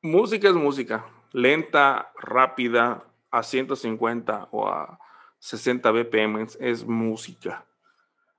música 0.03 0.49
es 0.49 0.55
música, 0.55 1.07
lenta, 1.33 2.13
rápida, 2.19 3.05
a 3.31 3.43
150 3.43 4.49
o 4.53 4.69
a 4.69 4.99
60 5.41 5.91
BPM 5.91 6.47
es 6.61 6.85
música 6.87 7.65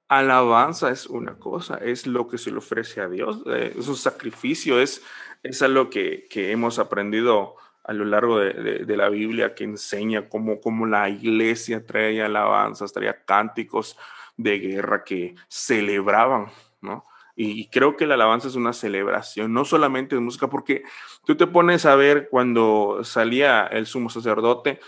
alabanza 0.07 0.91
es 0.91 1.07
una 1.07 1.35
cosa, 1.35 1.77
es 1.77 2.05
lo 2.05 2.27
que 2.27 2.37
se 2.37 2.51
le 2.51 2.57
ofrece 2.57 3.01
a 3.01 3.07
Dios, 3.07 3.41
eh, 3.47 3.73
es 3.77 3.87
un 3.87 3.95
sacrificio, 3.95 4.79
es, 4.79 5.03
es 5.43 5.61
algo 5.61 5.89
que, 5.89 6.27
que 6.29 6.51
hemos 6.51 6.79
aprendido 6.79 7.55
a 7.83 7.93
lo 7.93 8.05
largo 8.05 8.39
de, 8.39 8.85
de, 8.85 8.97
la 8.97 9.09
Biblia 9.09 9.53
que 9.53 9.63
enseña 9.63 10.27
cómo, 10.27 10.59
cómo 10.59 10.87
la 10.87 11.07
iglesia 11.07 11.85
traía 11.85 12.25
alabanzas, 12.25 12.91
traía 12.91 13.23
cánticos 13.25 13.95
de 14.37 14.57
guerra 14.57 15.03
que 15.03 15.35
celebraban, 15.47 16.47
¿no? 16.81 17.05
Y 17.35 17.67
creo 17.69 17.97
que 17.97 18.07
la 18.07 18.13
alabanza 18.13 18.47
es 18.47 18.55
una 18.55 18.71
celebración, 18.71 19.53
no 19.53 19.65
solamente 19.65 20.15
de 20.15 20.21
música, 20.21 20.49
porque 20.49 20.83
tú 21.25 21.35
te 21.35 21.47
pones 21.47 21.85
a 21.85 21.95
ver 21.95 22.29
cuando 22.29 23.01
salía 23.03 23.67
el 23.67 23.87
sumo 23.87 24.09
sacerdote 24.09 24.79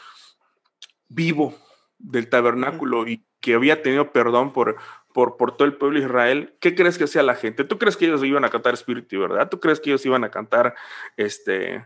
vivo 1.09 1.53
del 1.97 2.29
tabernáculo 2.29 3.07
y 3.07 3.25
que 3.41 3.53
había 3.53 3.81
tenido 3.81 4.11
perdón 4.11 4.53
por, 4.53 4.77
por, 5.13 5.35
todo 5.55 5.65
el 5.65 5.75
pueblo 5.75 5.99
de 5.99 6.05
Israel, 6.05 6.55
¿qué 6.59 6.75
crees 6.75 6.97
que 6.97 7.03
hacía 7.03 7.23
la 7.23 7.35
gente? 7.35 7.63
¿Tú 7.63 7.77
crees 7.77 7.97
que 7.97 8.05
ellos 8.05 8.23
iban 8.23 8.45
a 8.45 8.49
cantar 8.49 8.73
Espíritu 8.73 9.19
verdad? 9.19 9.49
¿Tú 9.49 9.59
crees 9.59 9.79
que 9.79 9.89
ellos 9.89 10.05
iban 10.05 10.23
a 10.23 10.31
cantar 10.31 10.75
este, 11.17 11.85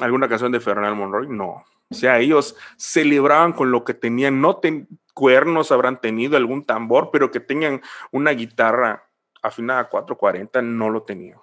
alguna 0.00 0.28
canción 0.28 0.52
de 0.52 0.60
Fernando 0.60 0.96
Monroy? 0.96 1.28
No. 1.28 1.64
O 1.90 1.94
sea, 1.94 2.18
ellos 2.18 2.56
celebraban 2.76 3.52
con 3.52 3.70
lo 3.70 3.84
que 3.84 3.92
tenían, 3.92 4.40
no 4.40 4.60
cuernos 5.12 5.70
habrán 5.70 6.00
tenido, 6.00 6.36
algún 6.38 6.64
tambor, 6.64 7.10
pero 7.12 7.30
que 7.30 7.40
tengan 7.40 7.82
una 8.10 8.30
guitarra 8.30 9.11
afinada 9.42 9.80
a 9.80 9.88
440, 9.88 10.62
no 10.62 10.90
lo 10.90 11.02
tenían. 11.02 11.38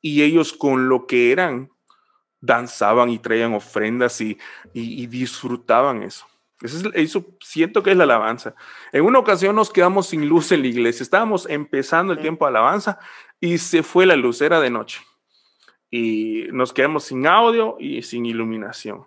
Y 0.00 0.22
ellos 0.22 0.52
con 0.52 0.88
lo 0.88 1.06
que 1.06 1.32
eran, 1.32 1.70
danzaban 2.40 3.10
y 3.10 3.18
traían 3.18 3.54
ofrendas 3.54 4.20
y 4.20 4.36
disfrutaban 5.06 6.02
eso. 6.02 6.26
Eso, 6.60 7.24
siento 7.40 7.82
que 7.84 7.92
es 7.92 7.96
la 7.96 8.04
alabanza. 8.04 8.54
En 8.90 9.04
una 9.04 9.20
ocasión 9.20 9.54
nos 9.54 9.70
quedamos 9.70 10.08
sin 10.08 10.28
luz 10.28 10.50
en 10.50 10.62
la 10.62 10.68
iglesia. 10.68 11.04
Estábamos 11.04 11.48
empezando 11.48 12.12
el 12.12 12.18
tiempo 12.18 12.44
de 12.44 12.50
alabanza 12.50 12.98
y 13.40 13.58
se 13.58 13.84
fue 13.84 14.06
la 14.06 14.16
luz, 14.16 14.42
era 14.42 14.60
de 14.60 14.70
noche. 14.70 15.00
Y 15.88 16.46
nos 16.50 16.72
quedamos 16.72 17.04
sin 17.04 17.26
audio 17.28 17.76
y 17.78 18.02
sin 18.02 18.26
iluminación. 18.26 19.06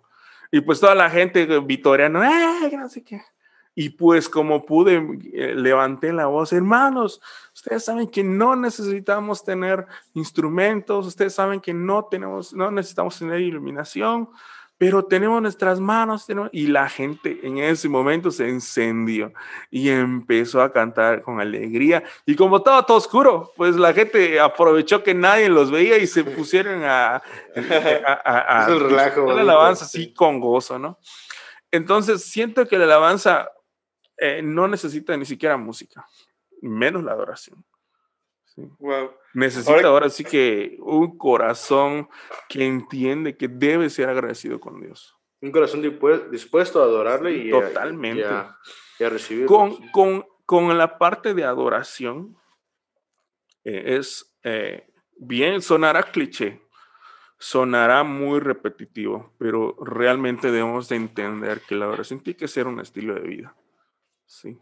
Y 0.50 0.62
pues 0.62 0.80
toda 0.80 0.96
la 0.96 1.10
gente 1.10 1.46
vitoreando, 1.60 2.24
¡eh! 2.24 2.72
No 2.72 2.88
sé 2.88 3.04
qué. 3.04 3.22
Y 3.74 3.90
pues 3.90 4.28
como 4.28 4.66
pude, 4.66 4.98
eh, 5.34 5.56
levanté 5.56 6.12
la 6.12 6.26
voz, 6.26 6.52
hermanos, 6.52 7.22
ustedes 7.54 7.86
saben 7.86 8.08
que 8.08 8.24
no 8.24 8.56
necesitamos 8.56 9.44
tener 9.44 9.86
instrumentos, 10.14 11.08
ustedes 11.08 11.34
saben 11.34 11.62
que 11.62 11.74
no, 11.74 12.06
tenemos, 12.06 12.54
no 12.54 12.70
necesitamos 12.70 13.18
tener 13.18 13.40
iluminación, 13.40 14.30
pero 14.82 15.06
tenemos 15.06 15.40
nuestras 15.40 15.80
manos 15.80 16.26
y 16.52 16.66
la 16.66 16.90
gente 16.90 17.40
en 17.44 17.60
ese 17.60 17.88
momento 17.88 18.32
se 18.32 18.50
encendió 18.50 19.32
y 19.70 19.90
empezó 19.90 20.60
a 20.60 20.74
cantar 20.74 21.22
con 21.22 21.40
alegría 21.40 22.04
y 22.26 22.36
como 22.36 22.58
estaba 22.58 22.84
todo 22.84 22.98
oscuro, 22.98 23.54
pues 23.56 23.76
la 23.76 23.94
gente 23.94 24.40
aprovechó 24.40 25.04
que 25.04 25.14
nadie 25.14 25.50
los 25.50 25.70
veía 25.70 26.00
y 26.00 26.08
se 26.08 26.24
pusieron 26.24 26.84
a, 26.84 27.22
a, 27.56 28.66
el 28.70 28.80
relajo, 28.80 29.32
la 29.32 29.42
alabanza 29.42 29.86
así 29.86 30.16
con 30.16 30.40
gozo, 30.40 30.80
¿no? 30.80 30.98
Entonces 31.70 32.24
siento 32.24 32.68
que 32.68 32.80
la 32.80 32.86
alabanza 32.86 33.52
eh, 34.22 34.40
no 34.44 34.68
necesita 34.68 35.18
ni 35.18 35.26
siquiera 35.26 35.58
música, 35.58 36.06
menos 36.62 37.04
la 37.04 37.14
adoración. 37.14 37.66
Wow. 38.56 39.16
Necesita 39.34 39.88
ahora, 39.88 40.10
sí 40.10 40.24
que 40.24 40.78
un 40.80 41.18
corazón 41.18 42.08
que 42.48 42.64
entiende 42.64 43.36
que 43.36 43.48
debe 43.48 43.90
ser 43.90 44.10
agradecido 44.10 44.60
con 44.60 44.80
Dios. 44.80 45.18
Un 45.42 45.52
corazón 45.52 45.82
dispuesto 45.82 46.82
a 46.82 46.86
adorarle 46.86 47.32
y, 47.34 47.50
Totalmente. 47.50 48.24
A, 48.26 48.56
y 49.00 49.04
a, 49.04 49.10
recibirlo. 49.10 49.48
Con, 49.48 49.90
con, 49.90 50.26
con, 50.46 50.78
la 50.78 51.00
parte 51.00 51.34
de 51.34 51.44
adoración, 51.44 52.38
eh, 53.64 53.96
es 53.98 54.38
eh, 54.44 54.88
bien, 55.18 55.64
sonará 55.64 56.04
cliché, 56.04 56.62
sonará 57.40 58.04
muy 58.04 58.40
repetitivo, 58.40 59.34
pero 59.40 59.76
realmente 59.84 60.52
debemos 60.52 60.90
de 60.90 60.98
entender 60.98 61.62
que 61.62 61.74
la 61.74 61.86
adoración 61.86 62.22
tiene 62.22 62.38
que 62.38 62.48
ser 62.48 62.68
un 62.68 62.80
estilo 62.80 63.16
de 63.16 63.22
vida. 63.22 63.56
Sí 64.32 64.58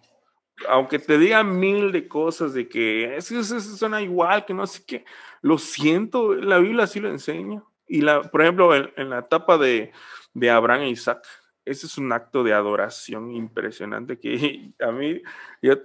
aunque 0.68 1.00
te 1.00 1.18
digan 1.18 1.60
mil 1.60 1.92
de 1.92 2.08
cosas 2.08 2.54
de 2.54 2.68
que 2.68 3.16
eso, 3.16 3.44
suena 3.44 4.02
igual, 4.02 4.46
que 4.46 4.54
no 4.54 4.68
sé 4.68 4.84
qué, 4.86 5.06
lo 5.42 5.58
siento, 5.58 6.34
la 6.36 6.58
Biblia 6.58 6.88
sí 6.88 7.00
lo 7.00 7.10
enseña. 7.10 7.64
Y 7.88 8.02
la, 8.02 8.22
por 8.22 8.42
ejemplo, 8.42 8.76
en, 8.76 9.10
la 9.10 9.20
etapa 9.20 9.58
de, 9.58 9.92
de, 10.34 10.50
Abraham 10.50 10.82
e 10.82 10.90
Isaac, 10.90 11.26
ese 11.66 11.88
es 11.88 11.98
un 11.98 12.12
acto 12.12 12.44
de 12.44 12.54
adoración 12.54 13.32
impresionante 13.32 14.20
que 14.20 14.72
a 14.80 14.92
mí, 14.92 15.22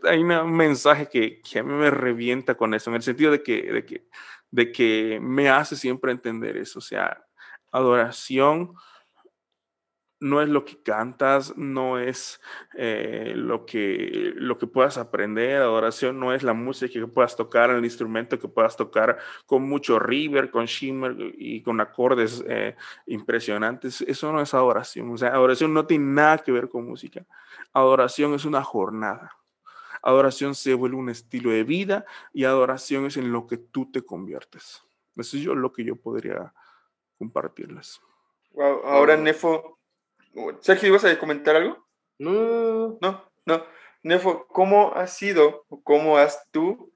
hay 0.05 0.23
un 0.23 0.57
mensaje 0.57 1.09
que, 1.09 1.41
que, 1.41 1.61
a 1.61 1.63
mí 1.63 1.73
me 1.73 1.91
revienta 1.91 2.57
con 2.57 2.75
eso, 2.75 2.91
en 2.91 2.97
el 2.97 3.03
sentido 3.03 3.33
de 3.33 3.43
que, 3.43 3.63
de 3.73 3.87
que, 3.87 4.07
de 4.51 4.73
que 4.73 5.19
me 5.23 5.49
hace 5.49 5.77
siempre 5.77 6.13
entender 6.13 6.57
eso, 6.57 6.81
sea, 6.81 7.25
adoración 7.73 8.75
no 10.25 10.41
es 10.41 10.49
lo 10.49 10.65
que 10.65 10.79
cantas, 10.83 11.55
no 11.55 11.99
es 11.99 12.41
eh, 12.73 13.35
lo, 13.37 13.67
que, 13.67 14.33
lo 14.37 14.57
que 14.57 14.67
puedas 14.67 14.97
aprender, 14.97 15.61
adoración 15.61 16.19
no 16.19 16.33
es 16.33 16.43
la 16.43 16.55
música 16.55 16.99
que 16.99 17.07
puedas 17.07 17.37
tocar, 17.37 17.69
el 17.69 17.85
instrumento 17.85 18.39
que 18.39 18.49
puedas 18.49 18.75
tocar 18.75 19.19
con 19.45 19.69
mucho 19.69 19.99
river, 19.99 20.51
con 20.51 20.65
shimmer 20.65 21.15
y 21.37 21.61
con 21.61 21.79
acordes 21.79 22.43
eh, 22.49 22.75
impresionantes, 23.07 24.01
eso 24.01 24.33
no 24.33 24.41
es 24.41 24.55
adoración, 24.55 25.11
o 25.11 25.19
sea, 25.19 25.29
adoración 25.29 25.75
no 25.75 25.85
tiene 25.85 26.07
nada 26.07 26.39
que 26.39 26.53
ver 26.53 26.71
con 26.71 26.87
música, 26.87 27.27
adoración 27.75 28.33
es 28.33 28.47
una 28.47 28.63
jornada. 28.63 29.37
Adoración 30.07 30.55
se 30.55 30.75
vuelve 30.75 30.97
un 30.97 31.09
estilo 31.09 31.51
de 31.51 31.65
vida 31.65 32.05
y 32.33 32.45
adoración 32.45 33.07
es 33.07 33.17
en 33.17 33.33
lo 33.33 33.47
que 33.47 33.57
tú 33.57 33.91
te 33.91 34.03
conviertes. 34.03 34.83
Eso 35.17 35.37
es 35.37 35.43
yo 35.43 35.55
lo 35.55 35.73
que 35.73 35.83
yo 35.83 35.97
podría 35.97 36.53
compartirles. 37.17 38.03
Wow, 38.53 38.83
ahora 38.85 39.17
Nefo, 39.17 39.79
Sergio, 40.61 40.89
¿ibas 40.89 41.05
a 41.05 41.19
comentar 41.19 41.57
algo? 41.57 41.87
No. 42.19 42.99
No, 43.01 43.31
no. 43.47 43.65
Nefo, 44.03 44.47
¿cómo 44.49 44.93
has 44.95 45.17
sido 45.17 45.65
o 45.69 45.83
cómo 45.83 46.19
has 46.19 46.51
tú 46.51 46.93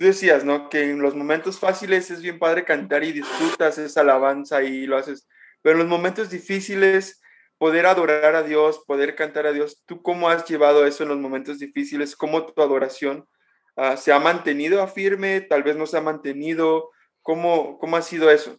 tú 0.00 0.06
decías, 0.06 0.44
¿no? 0.44 0.70
Que 0.70 0.84
en 0.84 1.02
los 1.02 1.14
momentos 1.14 1.58
fáciles 1.58 2.10
es 2.10 2.22
bien 2.22 2.38
padre 2.38 2.64
cantar 2.64 3.04
y 3.04 3.12
disfrutas 3.12 3.76
esa 3.76 4.00
alabanza 4.00 4.62
y 4.62 4.86
lo 4.86 4.96
haces, 4.96 5.28
pero 5.60 5.74
en 5.74 5.80
los 5.80 5.88
momentos 5.88 6.30
difíciles, 6.30 7.20
poder 7.58 7.84
adorar 7.84 8.34
a 8.34 8.42
Dios, 8.42 8.82
poder 8.86 9.14
cantar 9.14 9.46
a 9.46 9.52
Dios, 9.52 9.82
¿tú 9.84 10.00
cómo 10.00 10.30
has 10.30 10.48
llevado 10.48 10.86
eso 10.86 11.02
en 11.02 11.10
los 11.10 11.18
momentos 11.18 11.58
difíciles? 11.58 12.16
¿Cómo 12.16 12.46
tu 12.46 12.62
adoración 12.62 13.28
ah, 13.76 13.98
se 13.98 14.10
ha 14.10 14.18
mantenido 14.18 14.80
a 14.80 14.86
firme? 14.86 15.42
Tal 15.42 15.62
vez 15.62 15.76
no 15.76 15.84
se 15.84 15.98
ha 15.98 16.00
mantenido. 16.00 16.88
¿Cómo, 17.20 17.78
cómo 17.78 17.98
ha 17.98 18.02
sido 18.02 18.30
eso? 18.30 18.58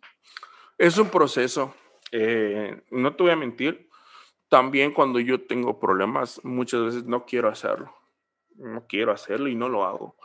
Es 0.77 0.99
un 0.99 1.09
proceso. 1.09 1.73
Eh, 2.11 2.79
no 2.91 3.15
te 3.15 3.23
voy 3.23 3.31
a 3.31 3.35
mentir. 3.35 3.89
También 4.51 4.91
cuando 4.91 5.21
yo 5.21 5.39
tengo 5.39 5.79
problemas, 5.79 6.41
muchas 6.43 6.83
veces 6.83 7.05
no 7.05 7.25
quiero 7.25 7.47
hacerlo. 7.47 7.95
No 8.57 8.85
quiero 8.85 9.13
hacerlo 9.13 9.47
y 9.47 9.55
no 9.55 9.69
lo 9.69 9.85
hago. 9.85 10.17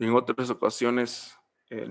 En 0.00 0.12
otras 0.16 0.50
ocasiones 0.50 1.38
eh, 1.70 1.86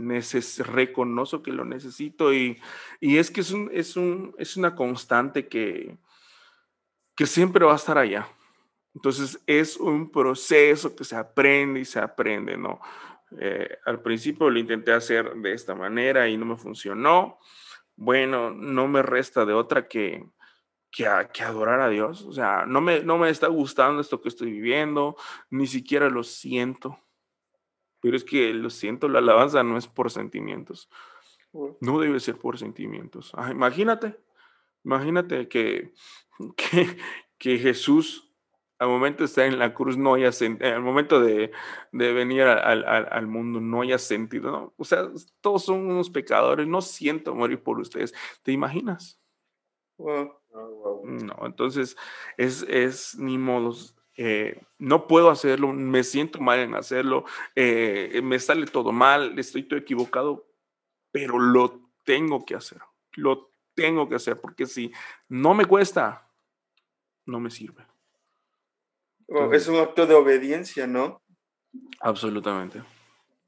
reconozco 0.66 1.42
que 1.42 1.54
lo 1.54 1.64
necesito 1.64 2.34
y, 2.34 2.62
y 3.00 3.20
es 3.20 3.32
que 3.32 3.40
es, 3.40 3.52
un, 3.52 3.70
es, 3.72 3.96
un, 3.96 4.36
es 4.38 4.58
una 4.58 4.76
constante 4.76 5.48
que, 5.48 5.98
que 7.16 7.26
siempre 7.26 7.64
va 7.64 7.72
a 7.72 7.78
estar 7.78 7.98
allá. 7.98 8.28
Entonces 8.94 9.42
es 9.48 9.78
un 9.78 10.12
proceso 10.12 10.94
que 10.94 11.06
se 11.06 11.16
aprende 11.16 11.80
y 11.80 11.86
se 11.86 12.00
aprende, 12.00 12.58
¿no? 12.58 12.82
Eh, 13.40 13.78
al 13.86 14.02
principio 14.02 14.50
lo 14.50 14.60
intenté 14.60 14.92
hacer 14.92 15.36
de 15.36 15.54
esta 15.54 15.74
manera 15.74 16.28
y 16.28 16.36
no 16.36 16.46
me 16.46 16.58
funcionó. 16.58 17.40
Bueno, 17.96 18.52
no 18.52 18.90
me 18.90 19.02
resta 19.02 19.46
de 19.46 19.54
otra 19.54 19.88
que, 19.88 20.26
que, 20.92 21.08
que, 21.34 21.44
adorar 21.44 21.80
a 21.82 21.90
Dios. 21.90 22.24
O 22.24 22.34
sea, 22.34 22.66
no 22.68 22.82
me, 22.82 23.02
no 23.02 23.18
me 23.18 23.30
está 23.30 23.48
gustando 23.48 24.02
esto 24.02 24.22
que 24.22 24.30
estoy 24.30 24.52
viviendo, 24.52 25.16
ni 25.50 25.68
siquiera 25.68 26.10
lo 26.10 26.24
siento. 26.24 27.00
Pero 28.02 28.18
es 28.18 28.24
que 28.24 28.54
lo 28.54 28.70
siento, 28.70 29.08
la 29.08 29.20
alabanza 29.20 29.64
no 29.64 29.78
es 29.78 29.88
por 29.88 30.12
sentimientos. 30.12 30.90
No 31.80 32.00
debe 32.00 32.20
ser 32.20 32.38
por 32.38 32.58
sentimientos. 32.58 33.32
Ah, 33.36 33.52
imagínate, 33.52 34.18
imagínate 34.84 35.48
que, 35.50 35.94
que, 37.38 37.58
Jesús 37.60 38.28
al 38.80 38.88
momento 38.88 39.20
de 39.20 39.26
estar 39.26 39.46
en 39.46 39.60
la 39.60 39.76
cruz 39.76 39.96
no 39.96 40.16
haya 40.16 40.32
sentido, 40.32 40.74
al 40.74 40.82
momento 40.82 41.22
de, 41.22 41.52
venir 41.92 42.42
al, 42.42 42.84
al, 42.84 43.28
mundo 43.28 43.62
no 43.62 43.82
haya 43.82 44.00
sentido, 44.00 44.52
¿no? 44.52 44.74
O 44.76 44.84
sea, 44.84 45.08
todos 45.40 45.66
son 45.66 45.86
unos 45.86 46.10
pecadores, 46.10 46.66
no 46.66 46.82
siento 46.82 47.36
morir 47.36 47.62
por 47.62 47.80
ustedes. 47.80 48.12
¿Te 48.42 48.52
imaginas? 48.52 49.22
No, 51.04 51.36
entonces 51.46 51.98
es, 52.38 52.64
es 52.64 53.18
ni 53.18 53.38
modos. 53.38 53.96
Eh, 54.18 54.62
no 54.78 55.08
puedo 55.08 55.30
hacerlo, 55.30 55.72
me 55.74 56.04
siento 56.04 56.40
mal 56.40 56.60
en 56.60 56.76
hacerlo, 56.76 57.26
eh, 57.56 58.20
me 58.24 58.40
sale 58.40 58.66
todo 58.68 58.92
mal, 58.92 59.40
estoy 59.40 59.64
todo 59.64 59.80
equivocado, 59.80 60.46
pero 61.12 61.40
lo 61.40 61.82
tengo 62.04 62.46
que 62.46 62.56
hacer, 62.56 62.80
lo 63.14 63.50
tengo 63.74 64.10
que 64.10 64.16
hacer, 64.16 64.40
porque 64.40 64.66
si 64.66 64.92
no 65.30 65.54
me 65.54 65.66
cuesta, 65.66 66.28
no 67.26 67.40
me 67.40 67.50
sirve. 67.50 67.86
Oh, 69.28 69.52
es 69.54 69.68
un 69.68 69.78
acto 69.78 70.06
de 70.06 70.14
obediencia, 70.14 70.86
¿no? 70.86 71.22
Absolutamente. 72.02 72.84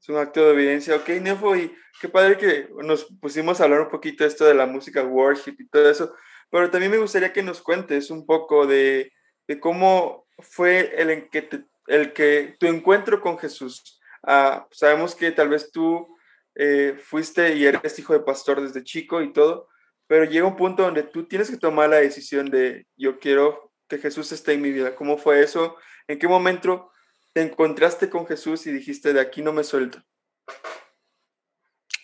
Es 0.00 0.08
un 0.08 0.16
acto 0.16 0.40
de 0.40 0.52
obediencia. 0.52 0.96
Ok, 0.96 1.08
Nefo, 1.20 1.54
y 1.56 1.74
qué 2.00 2.08
padre 2.08 2.38
que 2.38 2.70
nos 2.82 3.04
pusimos 3.20 3.60
a 3.60 3.64
hablar 3.64 3.82
un 3.82 3.90
poquito 3.90 4.24
de 4.24 4.28
esto 4.28 4.44
de 4.44 4.54
la 4.54 4.66
música 4.66 5.02
worship 5.02 5.56
y 5.58 5.66
todo 5.66 5.90
eso, 5.90 6.14
pero 6.54 6.70
también 6.70 6.92
me 6.92 6.98
gustaría 6.98 7.32
que 7.32 7.42
nos 7.42 7.60
cuentes 7.60 8.12
un 8.12 8.24
poco 8.24 8.64
de, 8.64 9.10
cómo 9.58 10.28
fue 10.38 10.94
el, 11.02 11.28
que 11.28 11.48
el 11.88 12.12
que 12.12 12.54
tu 12.60 12.66
encuentro 12.66 13.20
con 13.20 13.36
Jesús. 13.40 14.00
Ah, 14.22 14.64
sabemos 14.70 15.16
que 15.16 15.32
tal 15.32 15.48
vez 15.48 15.72
tú 15.72 16.16
eh, 16.54 16.96
fuiste 17.02 17.56
y 17.56 17.66
eres 17.66 17.98
hijo 17.98 18.12
de 18.12 18.20
pastor 18.20 18.60
desde 18.60 18.84
chico 18.84 19.20
y 19.20 19.32
todo, 19.32 19.66
pero 20.06 20.26
llega 20.26 20.46
un 20.46 20.54
punto 20.54 20.84
donde 20.84 21.02
tú 21.02 21.26
tienes 21.26 21.50
que 21.50 21.56
tomar 21.56 21.90
la 21.90 21.96
decisión 21.96 22.48
de 22.50 22.86
yo 22.96 23.18
quiero 23.18 23.72
que 23.88 23.98
Jesús 23.98 24.30
esté 24.30 24.52
en 24.52 24.62
mi 24.62 24.70
vida. 24.70 24.94
¿Cómo 24.94 25.18
fue 25.18 25.42
eso? 25.42 25.76
¿En 26.06 26.20
qué 26.20 26.28
momento 26.28 26.92
te 27.32 27.42
encontraste 27.42 28.08
con 28.08 28.28
Jesús 28.28 28.64
y 28.68 28.70
dijiste 28.70 29.12
de 29.12 29.20
aquí 29.20 29.42
no 29.42 29.52
me 29.52 29.64
suelto? 29.64 30.04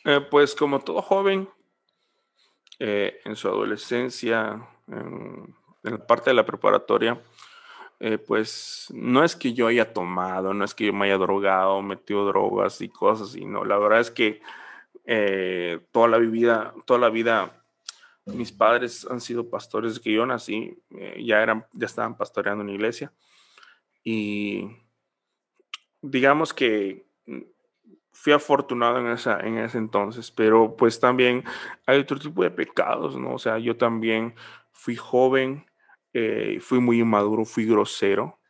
Eh, 0.07 0.21
pues 0.29 0.57
como 0.57 0.81
todo 0.81 1.03
joven, 1.03 1.49
eh, 2.81 3.21
en 3.25 3.37
su 3.37 3.47
adolescencia, 3.47 4.67
en, 4.89 5.55
en, 5.85 5.93
la 5.93 6.07
parte 6.07 6.31
de 6.31 6.35
la 6.35 6.45
preparatoria, 6.45 7.21
eh, 8.03 8.17
pues 8.17 8.87
no 8.95 9.23
es 9.23 9.37
que 9.37 9.53
yo 9.53 9.67
haya 9.67 9.93
tomado, 9.93 10.55
no 10.55 10.65
es 10.65 10.75
que 10.75 10.87
yo 10.87 10.93
me 10.95 11.05
haya 11.05 11.19
drogado, 11.19 11.83
metido 11.83 12.25
drogas 12.25 12.81
y 12.81 12.89
cosas, 12.89 13.37
y 13.37 13.45
no, 13.45 13.67
la 13.67 13.77
verdad 13.77 14.01
es 14.01 14.11
que 14.11 14.41
eh, 15.05 15.81
toda 15.93 16.09
la 16.09 16.17
vida, 16.17 16.73
toda 16.87 16.99
la 16.99 17.11
vida, 17.11 17.63
mis 18.25 18.53
padres 18.53 19.07
han 19.11 19.21
sido 19.21 19.51
pastores 19.51 20.01
que 20.01 20.15
yo 20.15 20.25
nací, 20.25 20.79
eh, 20.97 21.23
ya 21.23 21.43
eran, 21.43 21.67
ya 21.75 21.85
estaban 21.85 22.17
pastoreando 22.17 22.65
en 22.65 22.71
iglesia, 22.71 23.13
y 24.03 24.67
digamos 26.01 26.55
que 26.55 27.05
fui 28.13 28.33
afortunado 28.33 28.99
en, 28.99 29.07
esa, 29.09 29.41
en 29.41 29.59
ese 29.59 29.79
entonces, 29.79 30.31
pero 30.31 30.77
pues 30.77 31.01
también 31.01 31.45
hay 31.87 31.99
otro 31.99 32.19
tipo 32.19 32.43
de 32.43 32.51
pecados, 32.51 33.17
¿no? 33.17 33.35
O 33.35 33.39
sea, 33.39 33.59
yo 33.59 33.77
también 33.77 34.35
fui 34.73 34.97
joven, 34.97 35.67
eh, 36.13 36.59
fui 36.61 36.81
muy 36.81 37.01
inmaduro, 37.01 37.45
fui 37.45 37.65
grosero, 37.65 38.41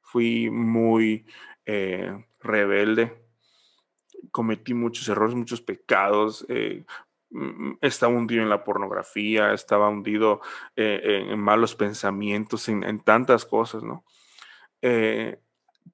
fui 0.00 0.50
muy 0.50 1.26
eh, 1.64 2.24
rebelde, 2.40 3.26
cometí 4.30 4.74
muchos 4.74 5.08
errores, 5.08 5.34
muchos 5.34 5.60
pecados, 5.60 6.44
eh, 6.48 6.84
mm, 7.30 7.74
estaba 7.80 8.12
hundido 8.12 8.42
en 8.42 8.50
la 8.50 8.64
pornografía, 8.64 9.52
estaba 9.52 9.88
hundido 9.88 10.40
en, 10.74 11.38
malos 11.38 11.74
pensamientos, 11.76 12.68
en, 12.68 13.00
tantas 13.00 13.44
cosas, 13.44 13.82
¿no? 13.82 14.04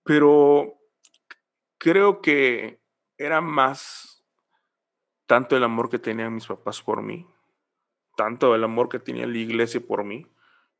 pero 0.03 0.81
creo 1.79 2.21
que 2.21 2.80
era 3.21 3.43
más 3.43 4.25
tanto 5.27 5.55
el 5.55 5.62
amor 5.62 5.91
que 5.91 5.99
tenían 5.99 6.35
mis 6.35 6.47
papás 6.47 6.81
por 6.81 7.03
mí, 7.03 7.27
tanto 8.16 8.55
el 8.55 8.64
amor 8.64 8.89
que 8.89 8.99
tenía 8.99 9.27
la 9.27 9.37
iglesia 9.37 9.79
por 9.79 10.03
mí, 10.05 10.27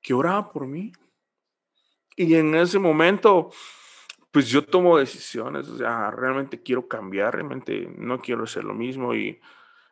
que 0.01 0.14
oraba 0.14 0.51
por 0.51 0.66
mí. 0.66 0.91
Y 2.16 2.34
en 2.34 2.55
ese 2.55 2.78
momento, 2.78 3.51
pues 4.30 4.49
yo 4.49 4.64
tomo 4.64 4.97
decisiones, 4.97 5.68
o 5.68 5.76
sea, 5.76 6.11
realmente 6.11 6.62
quiero 6.62 6.88
cambiar, 6.88 7.34
realmente 7.34 7.93
no 7.99 8.20
quiero 8.22 8.45
hacer 8.45 8.64
lo 8.64 8.72
mismo 8.72 9.14
y, 9.14 9.38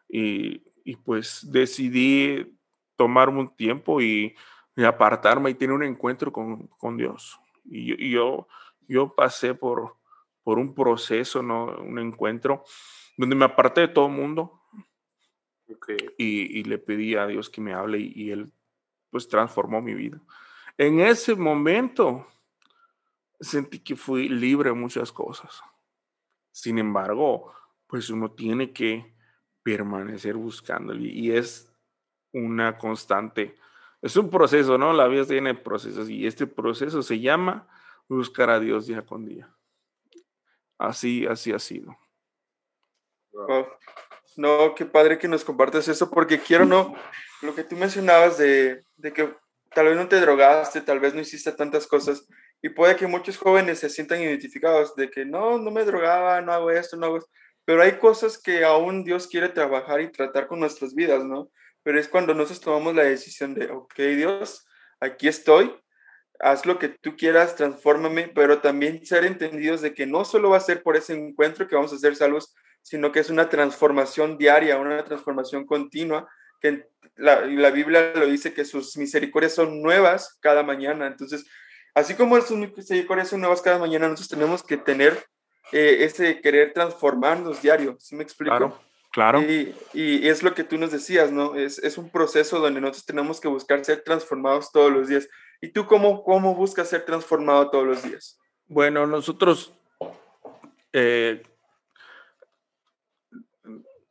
y, 0.09 0.96
pues 1.05 1.46
decidí 1.53 2.59
tomarme 2.96 3.40
un 3.40 3.55
tiempo 3.55 4.01
y, 4.01 4.34
apartarme 4.76 5.51
y 5.51 5.55
tener 5.55 5.74
un 5.74 5.82
encuentro 5.82 6.32
con, 6.32 6.66
con 6.78 6.96
Dios. 6.96 7.38
Y 7.64 8.11
yo, 8.11 8.49
yo, 8.88 9.14
pasé 9.14 9.55
por, 9.55 9.97
por 10.49 10.59
un 10.59 10.74
proceso, 10.74 11.42
¿no? 11.42 11.66
un 11.66 11.99
encuentro 11.99 12.64
donde 13.18 13.36
me 13.36 13.44
aparté 13.44 13.82
de 13.82 13.88
todo 13.88 14.07
el 14.07 14.14
mundo 14.14 14.62
y, 16.16 16.59
y, 16.59 16.64
le 16.64 16.78
pedí 16.78 17.16
a 17.16 17.26
Dios 17.26 17.51
que 17.51 17.61
me 17.61 17.74
hable 17.74 17.99
y, 17.99 18.14
y 18.14 18.30
Él 18.30 18.51
pues 19.11 19.28
transformó 19.28 19.82
mi 19.82 19.92
vida. 19.92 20.18
En 20.78 21.01
ese 21.01 21.34
momento 21.34 22.26
sentí 23.38 23.80
que 23.80 23.94
fui 23.94 24.30
libre 24.30 24.70
de 24.70 24.74
muchas 24.74 25.12
cosas. 25.12 25.61
Sin 26.51 26.78
embargo, 26.78 27.53
pues 27.86 28.09
uno 28.09 28.30
tiene 28.30 28.72
que 28.72 29.14
permanecer 29.62 30.34
buscándolo 30.34 30.99
y 30.99 31.30
es 31.30 31.70
una 32.32 32.78
constante, 32.78 33.55
es 34.01 34.16
un 34.16 34.30
proceso, 34.30 34.78
¿no? 34.78 34.94
La 34.94 35.09
vida 35.09 35.26
tiene 35.26 35.55
procesos 35.55 36.09
y 36.09 36.26
este 36.26 36.46
proceso 36.46 37.03
se 37.03 37.20
llama 37.20 37.68
buscar 38.09 38.49
a 38.49 38.59
Dios 38.59 38.86
día 38.86 39.05
con 39.05 39.26
día. 39.26 39.55
Así, 40.79 41.26
así 41.26 41.53
ha 41.53 41.59
sido. 41.59 41.97
No, 44.37 44.74
qué 44.74 44.85
padre 44.87 45.18
que 45.18 45.29
nos 45.29 45.45
compartes 45.45 45.89
eso, 45.89 46.11
porque 46.11 46.39
quiero 46.39 46.64
no, 46.64 46.95
lo 47.43 47.55
que 47.55 47.64
tú 47.64 47.76
mencionabas 47.76 48.39
de, 48.39 48.85
de, 48.97 49.12
que 49.12 49.35
tal 49.74 49.87
vez 49.87 49.97
no 49.97 50.09
te 50.09 50.20
drogaste, 50.20 50.81
tal 50.81 51.01
vez 51.01 51.14
no 51.14 51.20
hiciste 51.20 51.51
tantas 51.53 51.87
cosas, 51.87 52.26
y 52.62 52.68
puede 52.68 52.97
que 52.97 53.07
muchos 53.07 53.37
jóvenes 53.37 53.81
se 53.81 53.91
sientan 53.91 54.20
identificados 54.20 54.95
de 54.95 55.11
que 55.11 55.24
no, 55.24 55.59
no 55.59 55.70
me 55.70 55.85
drogaba, 55.85 56.41
no 56.41 56.53
hago 56.53 56.70
esto, 56.70 56.97
no 56.97 57.07
hago 57.07 57.18
esto, 57.18 57.31
pero 57.64 57.83
hay 57.83 57.99
cosas 57.99 58.41
que 58.41 58.64
aún 58.64 59.05
Dios 59.05 59.26
quiere 59.26 59.49
trabajar 59.49 60.01
y 60.01 60.11
tratar 60.11 60.47
con 60.47 60.61
nuestras 60.61 60.95
vidas, 60.95 61.24
¿no? 61.24 61.51
Pero 61.83 61.99
es 61.99 62.09
cuando 62.09 62.35
nosotros 62.35 62.61
tomamos 62.61 62.95
la 62.95 63.05
decisión 63.05 63.55
de, 63.55 63.70
ok, 63.70 63.95
Dios, 64.16 64.66
aquí 65.01 65.29
estoy, 65.29 65.74
haz 66.41 66.66
lo 66.66 66.78
que 66.78 66.89
tú 66.89 67.16
quieras, 67.16 67.57
transfórmame, 67.57 68.28
pero 68.34 68.61
también 68.61 69.05
ser 69.05 69.24
entendidos 69.24 69.80
de 69.80 69.95
que 69.95 70.07
no 70.07 70.24
solo 70.24 70.51
va 70.51 70.57
a 70.59 70.61
ser 70.61 70.82
por 70.82 70.97
ese 70.97 71.14
encuentro 71.14 71.66
que 71.66 71.74
vamos 71.74 71.93
a 71.93 71.99
ser 71.99 72.16
salvos, 72.16 72.55
sino 72.82 73.12
que 73.12 73.20
es 73.20 73.30
una 73.30 73.49
transformación 73.49 74.39
diaria, 74.39 74.78
una 74.78 75.05
transformación 75.05 75.66
continua 75.66 76.28
que 76.61 76.86
la, 77.16 77.45
la, 77.47 77.70
Biblia 77.70 78.12
lo 78.14 78.26
dice 78.26 78.53
que 78.53 78.64
sus 78.64 78.97
misericordias 78.97 79.55
son 79.55 79.82
nuevas 79.82 80.39
cada 80.41 80.62
mañana. 80.62 81.07
Entonces, 81.07 81.47
así 81.95 82.14
como 82.14 82.41
sus 82.41 82.57
misericordias 82.57 83.28
son 83.28 83.41
nuevas 83.41 83.62
cada 83.62 83.78
mañana, 83.78 84.09
nosotros 84.09 84.28
tenemos 84.28 84.62
que 84.62 84.76
tener 84.76 85.24
eh, 85.72 85.99
ese 86.01 86.41
querer 86.41 86.72
transformarnos 86.72 87.62
diario, 87.62 87.97
¿sí 87.99 88.16
me 88.16 88.22
explico? 88.22 88.57
Claro, 88.57 88.80
claro. 89.12 89.43
Y, 89.43 89.74
y 89.93 90.28
es 90.28 90.43
lo 90.43 90.55
que 90.55 90.64
tú 90.64 90.78
nos 90.78 90.91
decías, 90.91 91.30
¿no? 91.30 91.57
Es, 91.57 91.78
es, 91.78 91.99
un 91.99 92.11
proceso 92.11 92.59
donde 92.59 92.80
nosotros 92.80 93.05
tenemos 93.05 93.41
que 93.41 93.49
buscar 93.49 93.84
ser 93.84 94.03
transformados 94.03 94.72
todos 94.72 94.91
los 94.91 95.09
días. 95.09 95.28
¿Y 95.61 95.70
tú 95.70 95.86
cómo, 95.86 96.22
cómo 96.22 96.54
buscas 96.54 96.88
ser 96.88 97.04
transformado 97.04 97.70
todos 97.70 97.86
los 97.86 98.02
días? 98.02 98.38
Bueno, 98.66 99.06
nosotros, 99.06 99.72
eh, 100.92 101.42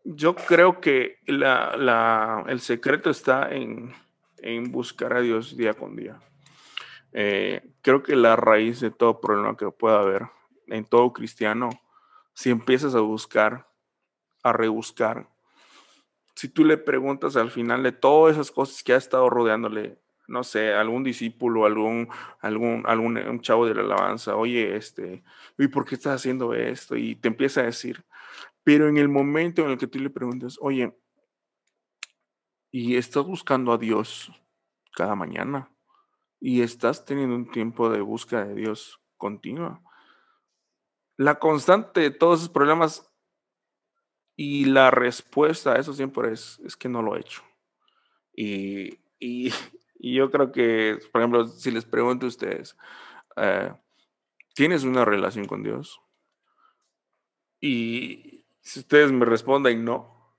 yo 0.03 0.35
creo 0.35 0.81
que 0.81 1.19
la, 1.25 1.77
la, 1.77 2.43
el 2.47 2.59
secreto 2.59 3.09
está 3.09 3.53
en, 3.53 3.93
en, 4.39 4.71
buscar 4.71 5.13
a 5.13 5.21
Dios 5.21 5.55
día 5.55 5.73
con 5.73 5.95
día. 5.95 6.19
Eh, 7.13 7.71
creo 7.81 8.03
que 8.03 8.15
la 8.15 8.35
raíz 8.35 8.81
de 8.81 8.91
todo 8.91 9.21
problema 9.21 9.55
que 9.55 9.69
pueda 9.71 9.99
haber 9.99 10.23
en 10.67 10.85
todo 10.85 11.13
cristiano, 11.13 11.69
si 12.33 12.49
empiezas 12.49 12.93
a 12.95 12.99
buscar, 12.99 13.69
a 14.43 14.51
rebuscar, 14.51 15.29
si 16.35 16.49
tú 16.49 16.65
le 16.65 16.77
preguntas 16.77 17.35
al 17.35 17.51
final 17.51 17.83
de 17.83 17.91
todas 17.91 18.35
esas 18.35 18.51
cosas 18.51 18.83
que 18.83 18.93
ha 18.93 18.97
estado 18.97 19.29
rodeándole, 19.29 19.97
no 20.28 20.43
sé, 20.43 20.73
algún 20.73 21.03
discípulo, 21.03 21.65
algún, 21.65 22.09
algún, 22.41 22.84
algún 22.86 23.17
un 23.17 23.41
chavo 23.41 23.65
de 23.65 23.75
la 23.75 23.82
alabanza, 23.82 24.36
oye, 24.36 24.75
este, 24.75 25.23
¿y 25.57 25.67
por 25.67 25.86
qué 25.86 25.95
estás 25.95 26.15
haciendo 26.15 26.53
esto? 26.53 26.95
Y 26.95 27.15
te 27.15 27.30
empieza 27.30 27.61
a 27.61 27.65
decir, 27.65 28.05
pero 28.63 28.89
en 28.89 28.97
el 28.97 29.07
momento 29.07 29.63
en 29.63 29.71
el 29.71 29.78
que 29.78 29.88
tú 29.88 29.99
le 29.99 30.09
preguntas, 30.09 30.57
oye, 30.59 30.93
¿y 32.71 32.97
estás 32.97 33.25
buscando 33.25 33.71
a 33.71 33.78
Dios 33.78 34.32
cada 34.93 35.15
mañana? 35.15 35.71
¿Y 36.39 36.61
estás 36.61 37.05
teniendo 37.05 37.36
un 37.36 37.49
tiempo 37.49 37.89
de 37.89 38.01
búsqueda 38.01 38.45
de 38.45 38.55
Dios 38.55 38.99
continua? 39.15 39.82
La 41.15 41.39
constante 41.39 42.01
de 42.01 42.11
todos 42.11 42.41
esos 42.41 42.49
problemas 42.49 43.11
y 44.36 44.65
la 44.65 44.91
respuesta 44.91 45.73
a 45.73 45.80
eso 45.80 45.93
siempre 45.93 46.32
es, 46.32 46.59
es 46.59 46.75
que 46.75 46.89
no 46.89 47.01
lo 47.01 47.15
he 47.15 47.21
hecho. 47.21 47.41
Y, 48.36 48.99
y, 49.19 49.51
y, 49.99 50.15
yo 50.15 50.29
creo 50.31 50.51
que, 50.51 50.99
por 51.11 51.21
ejemplo, 51.21 51.47
si 51.47 51.71
les 51.71 51.85
pregunto 51.85 52.25
a 52.25 52.29
ustedes, 52.29 52.77
eh, 53.35 53.73
¿tienes 54.53 54.83
una 54.83 55.05
relación 55.05 55.45
con 55.45 55.63
Dios? 55.63 55.99
Y 57.59 58.45
si 58.61 58.79
ustedes 58.79 59.11
me 59.11 59.25
responden 59.25 59.83
no, 59.83 60.35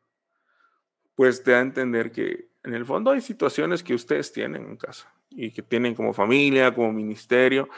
pues 1.14 1.42
te 1.42 1.52
da 1.52 1.58
a 1.58 1.62
entender 1.62 2.12
que 2.12 2.50
en 2.62 2.74
el 2.74 2.84
fondo 2.84 3.10
hay 3.10 3.20
situaciones 3.20 3.82
que 3.82 3.94
ustedes 3.94 4.32
tienen 4.32 4.66
en 4.66 4.76
casa 4.76 5.12
y 5.30 5.50
que 5.50 5.62
tienen 5.62 5.94
como 5.94 6.12
familia, 6.12 6.74
como 6.74 6.92
ministerio. 6.92 7.68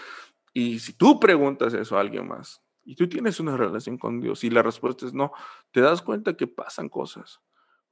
Y 0.53 0.79
si 0.79 0.93
tú 0.93 1.19
preguntas 1.19 1.73
eso 1.75 1.97
a 1.97 2.01
alguien 2.01 2.29
más, 2.29 2.63
y 2.85 2.97
tú 2.97 3.09
tienes 3.09 3.39
una 3.41 3.57
relación 3.57 3.99
con 3.99 4.21
Dios 4.21 4.43
y 4.43 4.51
la 4.51 4.63
respuesta 4.63 5.07
es 5.07 5.15
no, 5.15 5.33
te 5.71 5.81
das 5.81 6.03
cuenta 6.03 6.37
que 6.37 6.47
pasan 6.47 6.89
cosas. 6.89 7.41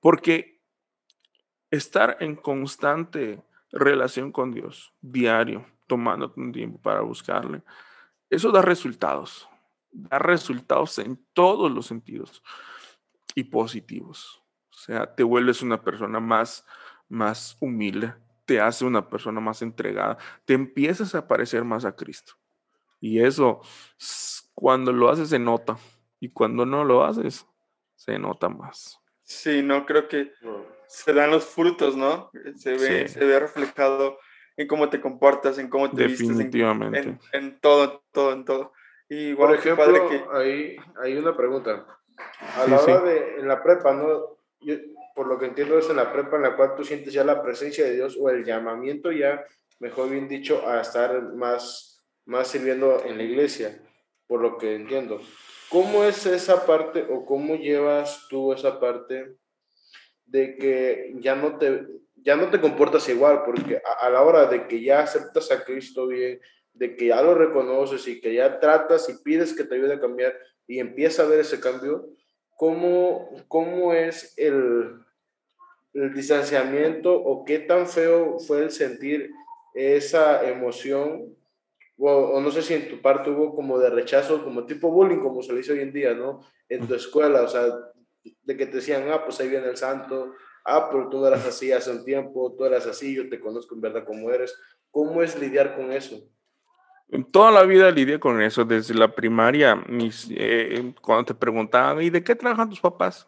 Porque 0.00 0.60
estar 1.70 2.16
en 2.20 2.36
constante 2.36 3.42
relación 3.72 4.32
con 4.32 4.52
Dios, 4.52 4.92
diario, 5.00 5.66
tomando 5.86 6.32
un 6.36 6.52
tiempo 6.52 6.80
para 6.80 7.00
buscarle, 7.00 7.62
eso 8.30 8.50
da 8.50 8.62
resultados. 8.62 9.48
Da 9.90 10.18
resultados 10.18 10.98
en 10.98 11.18
todos 11.32 11.72
los 11.72 11.86
sentidos 11.86 12.42
y 13.34 13.44
positivos. 13.44 14.42
O 14.70 14.76
sea, 14.76 15.14
te 15.14 15.22
vuelves 15.22 15.62
una 15.62 15.82
persona 15.82 16.20
más, 16.20 16.64
más 17.08 17.56
humilde, 17.60 18.14
te 18.44 18.60
hace 18.60 18.84
una 18.84 19.08
persona 19.08 19.40
más 19.40 19.62
entregada, 19.62 20.18
te 20.44 20.54
empiezas 20.54 21.14
a 21.14 21.26
parecer 21.26 21.64
más 21.64 21.84
a 21.84 21.96
Cristo. 21.96 22.34
Y 23.00 23.20
eso 23.20 23.60
cuando 24.54 24.92
lo 24.92 25.08
haces 25.08 25.30
se 25.30 25.38
nota 25.38 25.78
y 26.20 26.30
cuando 26.30 26.66
no 26.66 26.84
lo 26.84 27.04
haces 27.04 27.46
se 27.94 28.18
nota 28.18 28.48
más. 28.48 29.00
Sí, 29.22 29.62
no 29.62 29.84
creo 29.84 30.08
que 30.08 30.32
se 30.88 31.12
dan 31.12 31.30
los 31.30 31.44
frutos, 31.44 31.96
¿no? 31.96 32.30
Se 32.56 32.72
ve, 32.72 33.08
se 33.08 33.24
ve 33.24 33.38
reflejado 33.38 34.18
en 34.56 34.66
cómo 34.66 34.88
te 34.88 35.00
comportas, 35.00 35.58
en 35.58 35.68
cómo 35.68 35.90
te 35.90 36.08
Definitivamente. 36.08 37.00
vistes, 37.00 37.28
en, 37.32 37.44
en, 37.44 37.60
todo, 37.60 38.02
todo, 38.12 38.32
en 38.32 38.44
todo. 38.44 38.72
Y 39.08 39.34
Por 39.34 39.54
ejemplo, 39.54 40.08
que... 40.08 40.24
hay, 40.32 40.76
hay 41.02 41.16
una 41.16 41.36
pregunta. 41.36 41.86
A 42.56 42.66
la 42.66 42.80
hora 42.80 43.00
de, 43.00 43.36
en 43.36 43.48
la 43.48 43.62
prepa, 43.62 43.92
¿no? 43.94 44.38
Yo, 44.60 44.74
por 45.14 45.26
lo 45.26 45.38
que 45.38 45.46
entiendo 45.46 45.78
es 45.78 45.88
en 45.88 45.96
la 45.96 46.12
prepa 46.12 46.36
en 46.36 46.42
la 46.42 46.56
cual 46.56 46.74
tú 46.76 46.84
sientes 46.84 47.12
ya 47.12 47.24
la 47.24 47.42
presencia 47.42 47.84
de 47.84 47.94
Dios 47.94 48.16
o 48.20 48.28
el 48.30 48.44
llamamiento 48.44 49.12
ya, 49.12 49.44
mejor 49.78 50.10
bien 50.10 50.28
dicho, 50.28 50.68
a 50.68 50.80
estar 50.80 51.34
más, 51.34 52.04
más 52.24 52.48
sirviendo 52.48 53.02
en 53.04 53.16
la 53.16 53.24
iglesia 53.24 53.80
por 54.28 54.40
lo 54.40 54.58
que 54.58 54.74
entiendo. 54.74 55.20
¿Cómo 55.70 56.04
es 56.04 56.24
esa 56.26 56.66
parte 56.66 57.06
o 57.10 57.24
cómo 57.24 57.56
llevas 57.56 58.26
tú 58.28 58.52
esa 58.52 58.78
parte 58.78 59.36
de 60.28 60.56
que 60.56 61.14
ya 61.16 61.34
no 61.34 61.58
te, 61.58 61.86
ya 62.16 62.36
no 62.36 62.50
te 62.50 62.60
comportas 62.60 63.08
igual? 63.08 63.42
Porque 63.44 63.80
a, 64.00 64.10
la 64.10 64.22
hora 64.22 64.46
de 64.46 64.66
que 64.66 64.82
ya 64.82 65.00
aceptas 65.00 65.50
a 65.50 65.64
Cristo 65.64 66.06
bien, 66.06 66.40
de 66.72 66.96
que 66.96 67.06
ya 67.06 67.22
lo 67.22 67.34
reconoces 67.34 68.06
y 68.08 68.20
que 68.20 68.34
ya 68.34 68.60
tratas 68.60 69.08
y 69.08 69.22
pides 69.22 69.54
que 69.54 69.64
te 69.64 69.74
ayude 69.74 69.94
a 69.94 70.00
cambiar 70.00 70.38
y 70.66 70.78
empieza 70.78 71.22
a 71.22 71.26
ver 71.26 71.40
ese 71.40 71.60
cambio, 71.60 72.08
¿cómo, 72.56 73.30
cómo 73.48 73.92
es 73.92 74.34
el, 74.36 75.00
el 75.94 76.14
distanciamiento 76.14 77.14
o 77.14 77.44
qué 77.44 77.58
tan 77.58 77.86
feo 77.88 78.38
fue 78.38 78.62
el 78.62 78.70
sentir 78.70 79.30
esa 79.74 80.48
emoción 80.48 81.36
o, 81.98 82.40
no 82.40 82.50
sé 82.50 82.62
si 82.62 82.74
en 82.74 82.88
tu 82.88 83.02
parte 83.02 83.30
hubo 83.30 83.54
como 83.54 83.78
de 83.78 83.90
rechazo, 83.90 84.44
como 84.44 84.64
tipo 84.64 84.90
bullying, 84.90 85.18
como 85.18 85.42
se 85.42 85.52
le 85.52 85.58
dice 85.58 85.72
hoy 85.72 85.80
en 85.80 85.92
día, 85.92 86.14
¿no? 86.14 86.40
En 86.68 86.86
tu 86.86 86.94
escuela, 86.94 87.42
o 87.42 87.48
sea, 87.48 87.66
de 88.42 88.56
que 88.56 88.66
te 88.66 88.76
decían, 88.76 89.10
ah, 89.10 89.24
pues 89.24 89.40
ahí 89.40 89.48
viene 89.48 89.68
el 89.68 89.76
santo, 89.76 90.34
ah, 90.64 90.88
pero 90.90 91.08
tú 91.08 91.20
no 91.20 91.26
eras 91.26 91.46
así 91.46 91.72
hace 91.72 91.90
un 91.90 92.04
tiempo, 92.04 92.54
tú 92.56 92.64
eras 92.64 92.86
así, 92.86 93.14
yo 93.14 93.28
te 93.28 93.40
conozco 93.40 93.74
en 93.74 93.80
verdad 93.80 94.04
como 94.04 94.30
eres. 94.30 94.58
¿Cómo 94.90 95.22
es 95.22 95.38
lidiar 95.38 95.76
con 95.76 95.92
eso? 95.92 96.18
Toda 97.30 97.50
la 97.50 97.62
vida 97.62 97.90
lidié 97.90 98.20
con 98.20 98.42
eso, 98.42 98.64
desde 98.64 98.94
la 98.94 99.14
primaria, 99.14 99.76
mis, 99.76 100.28
eh, 100.30 100.92
cuando 101.00 101.24
te 101.24 101.34
preguntaban, 101.34 102.02
¿y 102.02 102.10
de 102.10 102.22
qué 102.22 102.34
trabajan 102.34 102.68
tus 102.68 102.80
papás? 102.80 103.26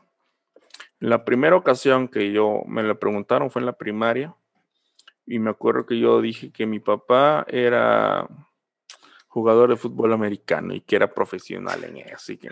La 0.98 1.24
primera 1.24 1.56
ocasión 1.56 2.06
que 2.08 2.30
yo 2.30 2.62
me 2.66 2.82
lo 2.82 2.98
preguntaron 2.98 3.50
fue 3.50 3.60
en 3.60 3.66
la 3.66 3.78
primaria, 3.78 4.34
y 5.26 5.38
me 5.38 5.50
acuerdo 5.50 5.86
que 5.86 5.98
yo 5.98 6.20
dije 6.20 6.52
que 6.52 6.66
mi 6.66 6.80
papá 6.80 7.46
era 7.48 8.28
jugador 9.28 9.70
de 9.70 9.76
fútbol 9.76 10.12
americano 10.12 10.74
y 10.74 10.80
que 10.80 10.96
era 10.96 11.14
profesional 11.14 11.84
en 11.84 11.98
eso. 11.98 12.32
Que, 12.36 12.50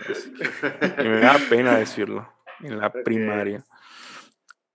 me 1.03 1.19
da 1.19 1.37
pena 1.49 1.77
decirlo 1.77 2.27
en 2.61 2.79
la 2.79 2.91
primaria. 2.91 3.63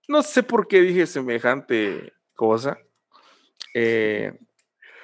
No 0.07 0.21
sé 0.21 0.43
por 0.43 0.67
qué 0.67 0.81
dije 0.81 1.07
semejante 1.07 2.13
cosa. 2.35 2.77
Eh, 3.73 4.37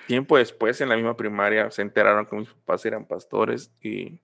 tiempo 0.07 0.37
después, 0.37 0.79
en 0.81 0.89
la 0.89 0.95
misma 0.95 1.17
primaria, 1.17 1.71
se 1.71 1.81
enteraron 1.81 2.25
que 2.25 2.35
mis 2.35 2.49
papás 2.49 2.85
eran 2.85 3.07
pastores 3.07 3.73
y, 3.81 4.21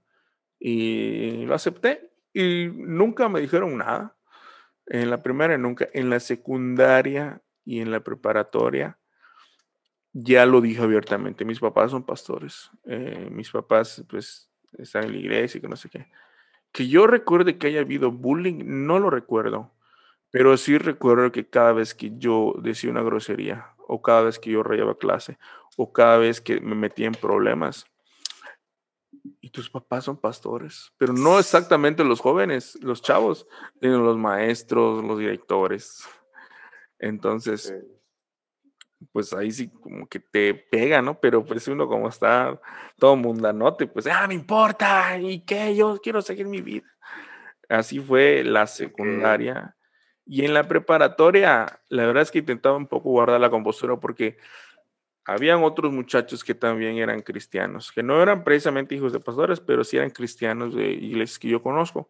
y 0.60 1.45
lo 1.45 1.55
acepté. 1.55 2.12
Y 2.34 2.68
nunca 2.68 3.30
me 3.30 3.41
dijeron 3.41 3.78
nada. 3.78 4.16
En 4.86 5.10
la 5.10 5.24
primaria 5.24 5.58
nunca. 5.58 5.88
En 5.93 6.10
la 6.10 6.20
secundaria 6.20 7.41
y 7.66 7.82
en 7.82 7.91
la 7.91 7.99
preparatoria 7.99 8.97
ya 10.20 10.45
lo 10.45 10.62
dije 10.62 10.82
abiertamente, 10.82 11.45
mis 11.45 11.60
papás 11.60 11.91
son 11.91 12.03
pastores, 12.03 12.72
eh, 12.86 13.30
mis 13.32 13.51
papás 13.51 14.03
pues 14.10 14.49
están 14.78 15.03
en 15.03 15.12
la 15.12 15.18
iglesia 15.18 15.60
y 15.60 15.62
que 15.62 15.68
no 15.68 15.76
sé 15.76 15.89
qué. 15.89 16.08
Que 16.72 16.88
yo 16.88 17.07
recuerde 17.07 17.57
que 17.57 17.68
haya 17.68 17.82
habido 17.82 18.11
bullying, 18.11 18.63
no 18.65 18.99
lo 18.99 19.09
recuerdo, 19.09 19.72
pero 20.32 20.57
sí 20.57 20.78
recuerdo 20.78 21.32
que 21.32 21.47
cada 21.47 21.74
vez 21.74 21.93
que 21.93 22.11
yo 22.18 22.53
decía 22.61 22.91
una 22.91 23.01
grosería, 23.01 23.74
o 23.88 24.01
cada 24.01 24.24
vez 24.24 24.39
que 24.39 24.51
yo 24.51 24.63
rayaba 24.63 24.97
clase, 24.97 25.38
o 25.78 25.91
cada 25.93 26.18
vez 26.18 26.41
que 26.41 26.59
me 26.59 26.76
metía 26.76 27.07
en 27.07 27.13
problemas, 27.13 27.86
y 29.41 29.49
tus 29.49 29.70
papás 29.70 30.05
son 30.05 30.18
pastores, 30.18 30.91
pero 30.97 31.13
no 31.13 31.39
exactamente 31.39 32.03
los 32.03 32.20
jóvenes, 32.20 32.78
los 32.82 33.01
chavos, 33.01 33.47
sino 33.82 33.99
los 33.99 34.18
maestros, 34.18 35.03
los 35.03 35.18
directores. 35.18 36.03
Entonces, 36.99 37.74
pues 39.12 39.34
ahí 39.34 39.52
sí 39.52 39.70
como 39.70 40.08
que 40.08 40.20
te 40.20 40.54
pega, 40.54 41.02
¿no? 41.02 41.20
Pero 41.20 41.45
pues 41.45 41.68
uno 41.68 41.88
como 41.88 42.10
está 42.10 42.60
todo 42.98 43.16
mundanote, 43.16 43.88
pues, 43.88 44.08
ah, 44.08 44.28
me 44.28 44.34
importa, 44.34 45.18
¿y 45.20 45.41
qué? 45.41 45.76
Yo 45.76 46.00
quiero 46.02 46.22
seguir 46.22 46.48
mi 46.48 46.62
vida. 46.62 46.88
Así 47.70 48.00
fue 48.00 48.43
la 48.43 48.66
secundaria. 48.68 49.76
Y 50.26 50.45
en 50.45 50.54
la 50.54 50.68
preparatoria, 50.68 51.82
la 51.89 52.06
verdad 52.06 52.24
es 52.24 52.32
que 52.32 52.39
intentaba 52.39 52.76
un 52.76 52.88
poco 52.88 53.10
guardar 53.10 53.39
la 53.39 53.50
compostura 53.50 53.98
porque 53.98 54.38
habían 55.26 55.64
otros 55.64 55.91
muchachos 55.91 56.43
que 56.43 56.56
también 56.56 56.98
eran 56.98 57.22
cristianos, 57.22 57.91
que 57.91 58.04
no 58.04 58.22
eran 58.22 58.43
precisamente 58.43 58.95
hijos 58.95 59.14
de 59.14 59.20
pastores, 59.20 59.60
pero 59.60 59.84
sí 59.84 59.98
eran 59.98 60.10
cristianos 60.10 60.74
de 60.74 60.91
iglesias 60.91 61.39
que 61.39 61.50
yo 61.50 61.62
conozco 61.62 62.10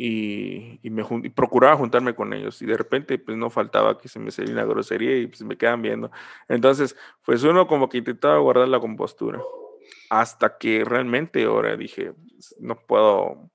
y, 0.00 0.78
me 0.90 1.04
procuraba 1.30 1.76
juntarme 1.76 2.14
con 2.14 2.32
ellos 2.32 2.62
y 2.62 2.66
de 2.66 2.76
repente 2.76 3.18
pues 3.18 3.36
no 3.36 3.50
faltaba 3.50 3.98
que 3.98 4.08
se 4.08 4.20
me 4.20 4.30
saliera 4.30 4.62
una 4.62 4.72
grosería 4.72 5.16
y 5.16 5.26
pues 5.26 5.42
me 5.42 5.58
quedan 5.58 5.82
viendo. 5.82 6.10
Entonces, 6.48 6.96
pues 7.24 7.42
uno 7.42 7.66
como 7.66 7.88
que 7.88 7.98
intentaba 7.98 8.38
guardar 8.38 8.68
la 8.68 8.80
compostura. 8.80 9.40
hasta 10.10 10.56
que 10.58 10.84
realmente 10.84 11.44
ahora 11.44 11.76
dije, 11.76 12.12
no 12.58 12.76
puedo, 12.76 13.50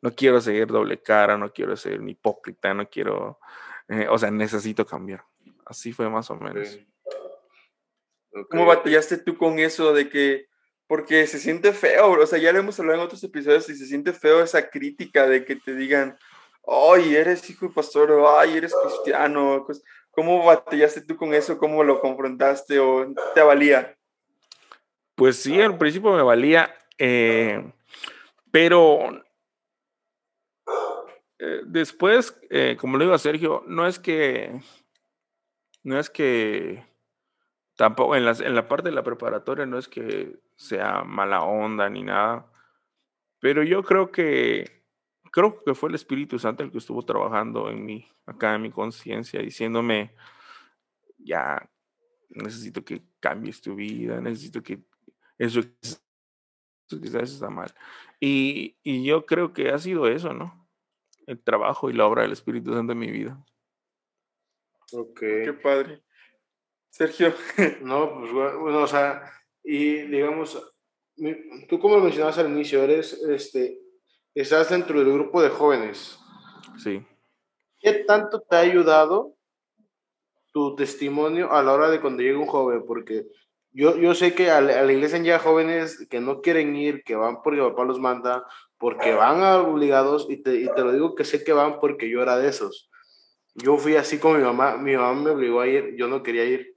no 0.00 0.10
quiero 0.14 0.40
seguir 0.40 0.68
doble 0.68 1.02
cara, 1.02 1.36
no 1.36 1.52
quiero 1.52 1.76
ser 1.76 2.00
un 2.00 2.08
hipócrita, 2.08 2.72
no 2.74 2.88
quiero, 2.88 3.38
eh, 3.88 4.06
o 4.08 4.16
sea, 4.18 4.30
necesito 4.30 4.86
cambiar. 4.86 5.24
Así 5.66 5.92
fue 5.92 6.08
más 6.08 6.30
o 6.30 6.36
menos. 6.36 6.78
¿Cómo 8.50 8.66
batallaste 8.66 9.18
tú 9.18 9.36
con 9.36 9.58
eso 9.58 9.92
de 9.92 10.08
que, 10.08 10.47
porque 10.88 11.26
se 11.26 11.38
siente 11.38 11.72
feo, 11.72 12.12
o 12.12 12.26
sea, 12.26 12.38
ya 12.38 12.50
lo 12.50 12.58
hemos 12.58 12.80
hablado 12.80 12.98
en 12.98 13.04
otros 13.04 13.22
episodios 13.22 13.68
y 13.68 13.76
se 13.76 13.86
siente 13.86 14.14
feo 14.14 14.42
esa 14.42 14.70
crítica 14.70 15.26
de 15.26 15.44
que 15.44 15.54
te 15.54 15.74
digan, 15.74 16.18
ay, 16.66 17.14
eres 17.14 17.48
hijo 17.50 17.68
de 17.68 17.74
pastor, 17.74 18.10
ay, 18.38 18.56
eres 18.56 18.74
cristiano. 18.74 19.66
¿Cómo 20.10 20.44
batallaste 20.44 21.02
tú 21.02 21.16
con 21.16 21.34
eso? 21.34 21.58
¿Cómo 21.58 21.84
lo 21.84 22.00
confrontaste 22.00 22.78
o 22.78 23.06
te 23.34 23.42
valía? 23.42 23.94
Pues 25.14 25.36
sí, 25.36 25.60
al 25.60 25.76
principio 25.76 26.12
me 26.12 26.22
valía, 26.22 26.74
eh, 26.96 27.70
pero 28.50 29.22
eh, 31.38 31.60
después, 31.66 32.34
eh, 32.48 32.78
como 32.80 32.96
le 32.96 33.04
digo 33.04 33.14
a 33.14 33.18
Sergio, 33.18 33.62
no 33.66 33.86
es 33.86 33.98
que, 33.98 34.58
no 35.82 35.98
es 35.98 36.08
que 36.08 36.82
tampoco 37.76 38.16
en 38.16 38.24
la 38.24 38.68
parte 38.68 38.88
de 38.88 38.94
la 38.94 39.04
preparatoria 39.04 39.66
no 39.66 39.78
es 39.78 39.86
que 39.86 40.38
sea 40.58 41.04
mala 41.04 41.42
onda 41.42 41.88
ni 41.88 42.02
nada, 42.02 42.50
pero 43.38 43.62
yo 43.62 43.82
creo 43.84 44.10
que 44.10 44.82
creo 45.30 45.62
que 45.62 45.74
fue 45.74 45.88
el 45.88 45.94
Espíritu 45.94 46.38
Santo 46.38 46.62
el 46.62 46.72
que 46.72 46.78
estuvo 46.78 47.04
trabajando 47.04 47.70
en 47.70 47.84
mí, 47.84 48.08
acá 48.26 48.54
en 48.54 48.62
mi 48.62 48.70
conciencia, 48.70 49.40
diciéndome, 49.40 50.14
ya, 51.18 51.70
necesito 52.30 52.84
que 52.84 53.02
cambies 53.20 53.60
tu 53.60 53.74
vida, 53.74 54.20
necesito 54.20 54.62
que 54.62 54.80
eso, 55.38 55.60
quizás 56.88 57.30
está 57.30 57.50
mal. 57.50 57.72
Y, 58.18 58.76
y 58.82 59.04
yo 59.04 59.26
creo 59.26 59.52
que 59.52 59.70
ha 59.70 59.78
sido 59.78 60.08
eso, 60.08 60.32
¿no? 60.32 60.68
El 61.26 61.40
trabajo 61.40 61.88
y 61.88 61.92
la 61.92 62.06
obra 62.06 62.22
del 62.22 62.32
Espíritu 62.32 62.74
Santo 62.74 62.92
en 62.92 62.98
mi 62.98 63.10
vida. 63.10 63.44
Ok. 64.92 65.20
Qué 65.20 65.58
padre. 65.62 66.02
Sergio. 66.90 67.32
No, 67.82 68.18
pues 68.18 68.32
bueno, 68.32 68.82
o 68.82 68.86
sea, 68.86 69.30
y 69.62 70.02
digamos, 70.02 70.58
tú 71.68 71.78
como 71.78 71.96
lo 71.96 72.02
mencionabas 72.02 72.38
al 72.38 72.50
inicio, 72.50 72.82
eres, 72.82 73.12
este, 73.28 73.80
estás 74.34 74.70
dentro 74.70 74.98
del 74.98 75.12
grupo 75.12 75.42
de 75.42 75.50
jóvenes. 75.50 76.18
Sí. 76.78 77.04
¿Qué 77.80 78.04
tanto 78.06 78.40
te 78.40 78.56
ha 78.56 78.60
ayudado 78.60 79.34
tu 80.52 80.74
testimonio 80.74 81.52
a 81.52 81.62
la 81.62 81.72
hora 81.72 81.90
de 81.90 82.00
cuando 82.00 82.22
llega 82.22 82.38
un 82.38 82.46
joven? 82.46 82.84
Porque 82.86 83.26
yo, 83.72 83.96
yo 83.96 84.14
sé 84.14 84.34
que 84.34 84.50
a 84.50 84.60
la, 84.60 84.92
iglesia 84.92 85.18
ya 85.18 85.38
jóvenes 85.38 86.06
que 86.08 86.20
no 86.20 86.40
quieren 86.40 86.74
ir, 86.74 87.02
que 87.04 87.16
van 87.16 87.42
porque 87.42 87.60
papá 87.60 87.84
los 87.84 88.00
manda, 88.00 88.44
porque 88.78 89.14
van 89.14 89.42
obligados, 89.64 90.26
y 90.28 90.38
te, 90.38 90.56
y 90.56 90.68
te 90.74 90.82
lo 90.82 90.92
digo 90.92 91.14
que 91.14 91.24
sé 91.24 91.44
que 91.44 91.52
van 91.52 91.78
porque 91.80 92.08
yo 92.08 92.22
era 92.22 92.36
de 92.36 92.48
esos. 92.48 92.90
Yo 93.54 93.76
fui 93.76 93.96
así 93.96 94.18
con 94.18 94.36
mi 94.36 94.42
mamá, 94.42 94.76
mi 94.76 94.96
mamá 94.96 95.20
me 95.20 95.30
obligó 95.30 95.60
a 95.60 95.66
ir, 95.66 95.94
yo 95.96 96.06
no 96.06 96.22
quería 96.22 96.44
ir. 96.44 96.74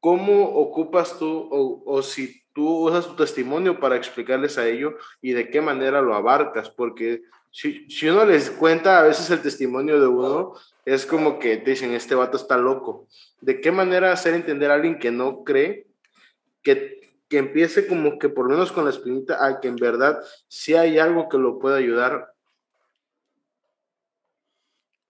¿Cómo 0.00 0.44
ocupas 0.44 1.18
tú, 1.18 1.48
o, 1.50 1.82
o 1.84 2.02
si 2.02 2.42
tú 2.52 2.86
usas 2.86 3.06
tu 3.06 3.16
testimonio 3.16 3.80
para 3.80 3.96
explicarles 3.96 4.58
a 4.58 4.66
ellos 4.66 4.94
y 5.20 5.32
de 5.32 5.50
qué 5.50 5.60
manera 5.60 6.00
lo 6.02 6.14
abarcas? 6.14 6.70
Porque 6.70 7.22
si, 7.50 7.88
si 7.88 8.08
uno 8.08 8.24
les 8.24 8.50
cuenta 8.50 8.98
a 8.98 9.02
veces 9.02 9.30
el 9.30 9.40
testimonio 9.40 9.98
de 10.00 10.06
uno, 10.06 10.52
es 10.84 11.06
como 11.06 11.38
que 11.38 11.56
dicen, 11.56 11.92
este 11.94 12.14
vato 12.14 12.36
está 12.36 12.56
loco. 12.56 13.08
¿De 13.40 13.60
qué 13.60 13.72
manera 13.72 14.12
hacer 14.12 14.34
entender 14.34 14.70
a 14.70 14.74
alguien 14.74 14.98
que 14.98 15.10
no 15.10 15.42
cree 15.42 15.86
que, 16.62 17.00
que 17.28 17.38
empiece 17.38 17.86
como 17.86 18.18
que 18.18 18.28
por 18.28 18.46
lo 18.46 18.52
menos 18.52 18.72
con 18.72 18.84
la 18.84 18.90
espinita 18.90 19.44
a 19.44 19.60
que 19.60 19.68
en 19.68 19.76
verdad 19.76 20.22
sí 20.48 20.74
hay 20.74 20.98
algo 20.98 21.28
que 21.28 21.38
lo 21.38 21.58
pueda 21.58 21.76
ayudar? 21.76 22.32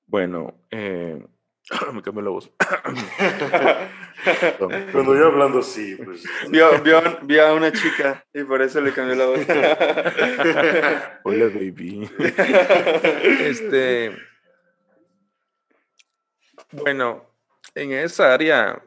Bueno, 0.06 0.54
eh, 0.70 1.26
me 1.92 2.02
cambió 2.02 2.22
la 2.22 2.30
voz. 2.30 2.50
Cuando 4.92 5.16
yo 5.16 5.26
hablando 5.26 5.60
así, 5.60 5.94
pues. 5.96 6.24
Vio, 6.48 6.80
vio, 6.82 7.02
vio, 7.22 7.46
a 7.46 7.54
una 7.54 7.72
chica 7.72 8.24
y 8.32 8.42
por 8.44 8.62
eso 8.62 8.80
le 8.80 8.92
cambió 8.92 9.16
la 9.16 9.26
voz. 9.26 9.40
Hola, 11.24 11.46
baby. 11.46 12.08
Este. 13.40 14.16
Bueno, 16.72 17.24
en 17.74 17.92
esa 17.92 18.34
área 18.34 18.82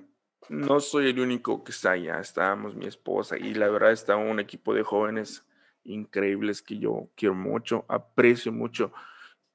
no 0.49 0.79
soy 0.79 1.09
el 1.09 1.19
único 1.19 1.63
que 1.63 1.71
está 1.71 1.91
allá. 1.91 2.19
Estábamos 2.19 2.75
mi 2.75 2.87
esposa 2.87 3.37
y 3.37 3.53
la 3.53 3.69
verdad 3.69 3.91
está 3.91 4.15
un 4.15 4.39
equipo 4.39 4.73
de 4.73 4.83
jóvenes 4.83 5.45
increíbles 5.83 6.61
que 6.61 6.77
yo 6.77 7.09
quiero 7.15 7.35
mucho, 7.35 7.85
aprecio 7.87 8.51
mucho 8.51 8.91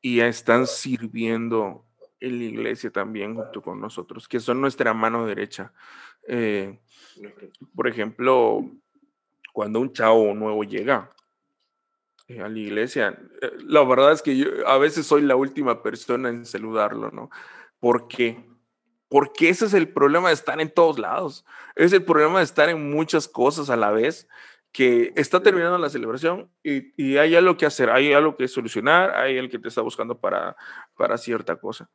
y 0.00 0.20
están 0.20 0.66
sirviendo 0.66 1.84
en 2.26 2.38
la 2.38 2.44
iglesia 2.44 2.90
también 2.90 3.34
junto 3.34 3.62
con 3.62 3.80
nosotros, 3.80 4.28
que 4.28 4.40
son 4.40 4.60
nuestra 4.60 4.94
mano 4.94 5.26
derecha. 5.26 5.72
Eh, 6.26 6.78
por 7.74 7.88
ejemplo, 7.88 8.64
cuando 9.52 9.80
un 9.80 9.92
chavo 9.92 10.34
nuevo 10.34 10.64
llega 10.64 11.10
eh, 12.28 12.40
a 12.40 12.48
la 12.48 12.58
iglesia, 12.58 13.18
eh, 13.42 13.52
la 13.66 13.84
verdad 13.84 14.12
es 14.12 14.22
que 14.22 14.36
yo 14.36 14.66
a 14.66 14.78
veces 14.78 15.06
soy 15.06 15.22
la 15.22 15.36
última 15.36 15.82
persona 15.82 16.28
en 16.28 16.44
saludarlo, 16.46 17.10
¿no? 17.10 17.30
¿Por 17.78 18.08
qué? 18.08 18.44
Porque 19.08 19.48
ese 19.48 19.66
es 19.66 19.74
el 19.74 19.88
problema 19.88 20.28
de 20.28 20.34
estar 20.34 20.60
en 20.60 20.70
todos 20.70 20.98
lados. 20.98 21.44
Es 21.76 21.92
el 21.92 22.04
problema 22.04 22.38
de 22.38 22.44
estar 22.44 22.68
en 22.68 22.90
muchas 22.90 23.28
cosas 23.28 23.70
a 23.70 23.76
la 23.76 23.90
vez, 23.90 24.28
que 24.74 25.12
está 25.14 25.40
terminando 25.40 25.78
la 25.78 25.88
celebración 25.88 26.50
y, 26.64 26.92
y 27.00 27.16
hay 27.16 27.36
algo 27.36 27.56
que 27.56 27.64
hacer, 27.64 27.90
hay 27.90 28.12
algo 28.12 28.36
que 28.36 28.48
solucionar, 28.48 29.14
hay 29.14 29.36
el 29.36 29.48
que 29.48 29.60
te 29.60 29.68
está 29.68 29.82
buscando 29.82 30.18
para, 30.18 30.56
para 30.96 31.16
cierta 31.16 31.54
cosa. 31.54 31.88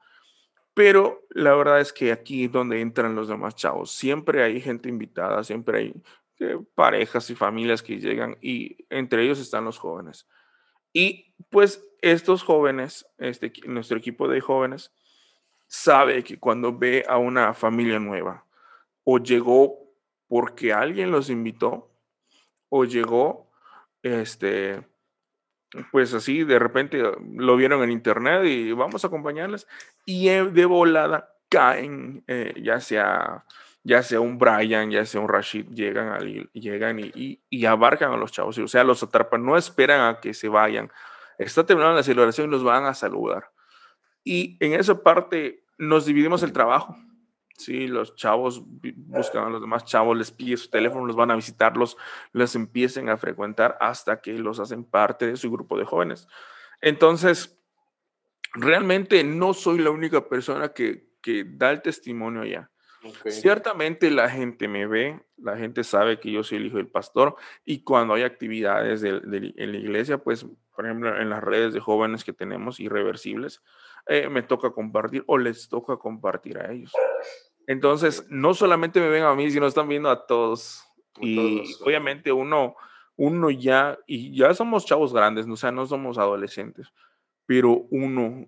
Pero 0.79 1.27
la 1.31 1.53
verdad 1.55 1.81
es 1.81 1.91
que 1.91 2.13
aquí 2.13 2.45
es 2.45 2.53
donde 2.53 2.79
entran 2.79 3.13
los 3.13 3.27
demás 3.27 3.53
chavos. 3.53 3.91
Siempre 3.91 4.43
hay 4.43 4.61
gente 4.61 4.87
invitada, 4.87 5.43
siempre 5.43 5.77
hay 5.77 5.93
eh, 6.39 6.57
parejas 6.73 7.29
y 7.29 7.35
familias 7.35 7.83
que 7.83 7.99
llegan 7.99 8.37
y 8.41 8.77
entre 8.89 9.25
ellos 9.25 9.39
están 9.39 9.65
los 9.65 9.77
jóvenes. 9.77 10.25
Y 10.93 11.35
pues 11.49 11.85
estos 12.01 12.43
jóvenes, 12.43 13.05
este, 13.17 13.51
nuestro 13.65 13.97
equipo 13.97 14.29
de 14.29 14.39
jóvenes, 14.39 14.93
sabe 15.67 16.23
que 16.23 16.39
cuando 16.39 16.77
ve 16.77 17.03
a 17.09 17.17
una 17.17 17.53
familia 17.53 17.99
nueva 17.99 18.45
o 19.03 19.17
llegó 19.17 19.79
porque 20.29 20.71
alguien 20.71 21.11
los 21.11 21.29
invitó 21.29 21.91
o 22.69 22.85
llegó 22.85 23.51
este 24.01 24.87
pues 25.91 26.13
así 26.13 26.43
de 26.43 26.59
repente 26.59 27.03
lo 27.35 27.55
vieron 27.55 27.83
en 27.83 27.91
internet 27.91 28.45
y 28.45 28.71
vamos 28.71 29.03
a 29.03 29.07
acompañarles 29.07 29.67
y 30.05 30.27
de 30.27 30.65
volada 30.65 31.33
caen 31.49 32.23
eh, 32.27 32.53
ya 32.61 32.79
sea 32.79 33.45
ya 33.83 34.03
sea 34.03 34.19
un 34.19 34.37
Brian, 34.37 34.91
ya 34.91 35.05
sea 35.05 35.21
un 35.21 35.29
Rashid, 35.29 35.65
llegan, 35.73 36.09
al, 36.09 36.49
llegan 36.53 36.99
y, 36.99 37.39
y, 37.49 37.65
abarcan 37.65 38.11
a 38.11 38.17
los 38.17 38.31
chavos, 38.31 38.57
o 38.57 38.67
sea, 38.67 38.83
los 38.83 39.01
atrapan, 39.01 39.45
no 39.45 39.57
esperan 39.57 40.01
a 40.01 40.19
que 40.19 40.33
se 40.33 40.49
vayan. 40.49 40.91
Está 41.37 41.65
terminando 41.65 41.95
la 41.95 42.03
celebración 42.03 42.47
y 42.47 42.51
los 42.51 42.63
van 42.63 42.85
a 42.85 42.93
saludar. 42.93 43.51
Y 44.23 44.57
en 44.59 44.73
esa 44.73 45.01
parte 45.01 45.63
nos 45.77 46.05
dividimos 46.05 46.43
el 46.43 46.51
trabajo. 46.51 46.95
Sí, 47.59 47.87
los 47.87 48.15
chavos 48.15 48.63
buscan 48.65 49.43
a 49.43 49.49
los 49.49 49.59
demás 49.59 49.83
chavos, 49.83 50.17
les 50.17 50.31
piden 50.31 50.57
su 50.57 50.69
teléfono, 50.69 51.05
los 51.05 51.17
van 51.17 51.29
a 51.29 51.35
visitarlos, 51.35 51.97
les 52.31 52.55
empiecen 52.55 53.09
a 53.09 53.17
frecuentar 53.17 53.77
hasta 53.81 54.21
que 54.21 54.31
los 54.31 54.61
hacen 54.61 54.85
parte 54.85 55.27
de 55.27 55.35
su 55.35 55.51
grupo 55.51 55.77
de 55.77 55.83
jóvenes. 55.83 56.25
Entonces, 56.79 57.59
realmente 58.53 59.25
no 59.25 59.53
soy 59.53 59.79
la 59.79 59.89
única 59.89 60.29
persona 60.29 60.69
que, 60.69 61.09
que 61.21 61.43
da 61.45 61.71
el 61.71 61.81
testimonio 61.81 62.43
allá. 62.43 62.71
Ciertamente 63.25 64.09
la 64.09 64.29
gente 64.29 64.69
me 64.69 64.87
ve, 64.87 65.21
la 65.35 65.57
gente 65.57 65.83
sabe 65.83 66.19
que 66.19 66.31
yo 66.31 66.43
soy 66.43 66.59
el 66.59 66.67
hijo 66.67 66.77
del 66.77 66.87
pastor 66.87 67.35
y 67.65 67.83
cuando 67.83 68.13
hay 68.13 68.23
actividades 68.23 69.01
de, 69.01 69.19
en 69.55 69.71
la 69.71 69.77
iglesia, 69.77 70.17
pues, 70.17 70.45
por 70.73 70.85
ejemplo, 70.85 71.19
en 71.19 71.29
las 71.29 71.43
redes 71.43 71.73
de 71.73 71.81
jóvenes 71.81 72.23
que 72.23 72.31
tenemos 72.33 72.79
irreversibles, 72.79 73.61
eh, 74.07 74.27
me 74.27 74.43
toca 74.43 74.71
compartir 74.71 75.23
o 75.27 75.37
les 75.37 75.69
toca 75.69 75.97
compartir 75.97 76.57
a 76.57 76.71
ellos. 76.71 76.91
Entonces, 77.69 78.25
no 78.29 78.55
solamente 78.55 78.99
me 78.99 79.09
ven 79.09 79.21
a 79.21 79.35
mí, 79.35 79.51
sino 79.51 79.67
están 79.67 79.87
viendo 79.87 80.09
a 80.09 80.25
todos. 80.25 80.83
y 81.21 81.61
obviamente 81.85 82.31
uno, 82.31 82.75
uno 83.15 83.51
ya, 83.51 83.99
y 84.07 84.35
ya 84.35 84.55
somos 84.55 84.87
chavos 84.87 85.13
grandes, 85.13 85.47
o 85.47 85.55
sea, 85.55 85.71
no 85.71 85.85
somos 85.85 86.17
adolescentes, 86.17 86.91
pero 87.45 87.85
uno, 87.91 88.47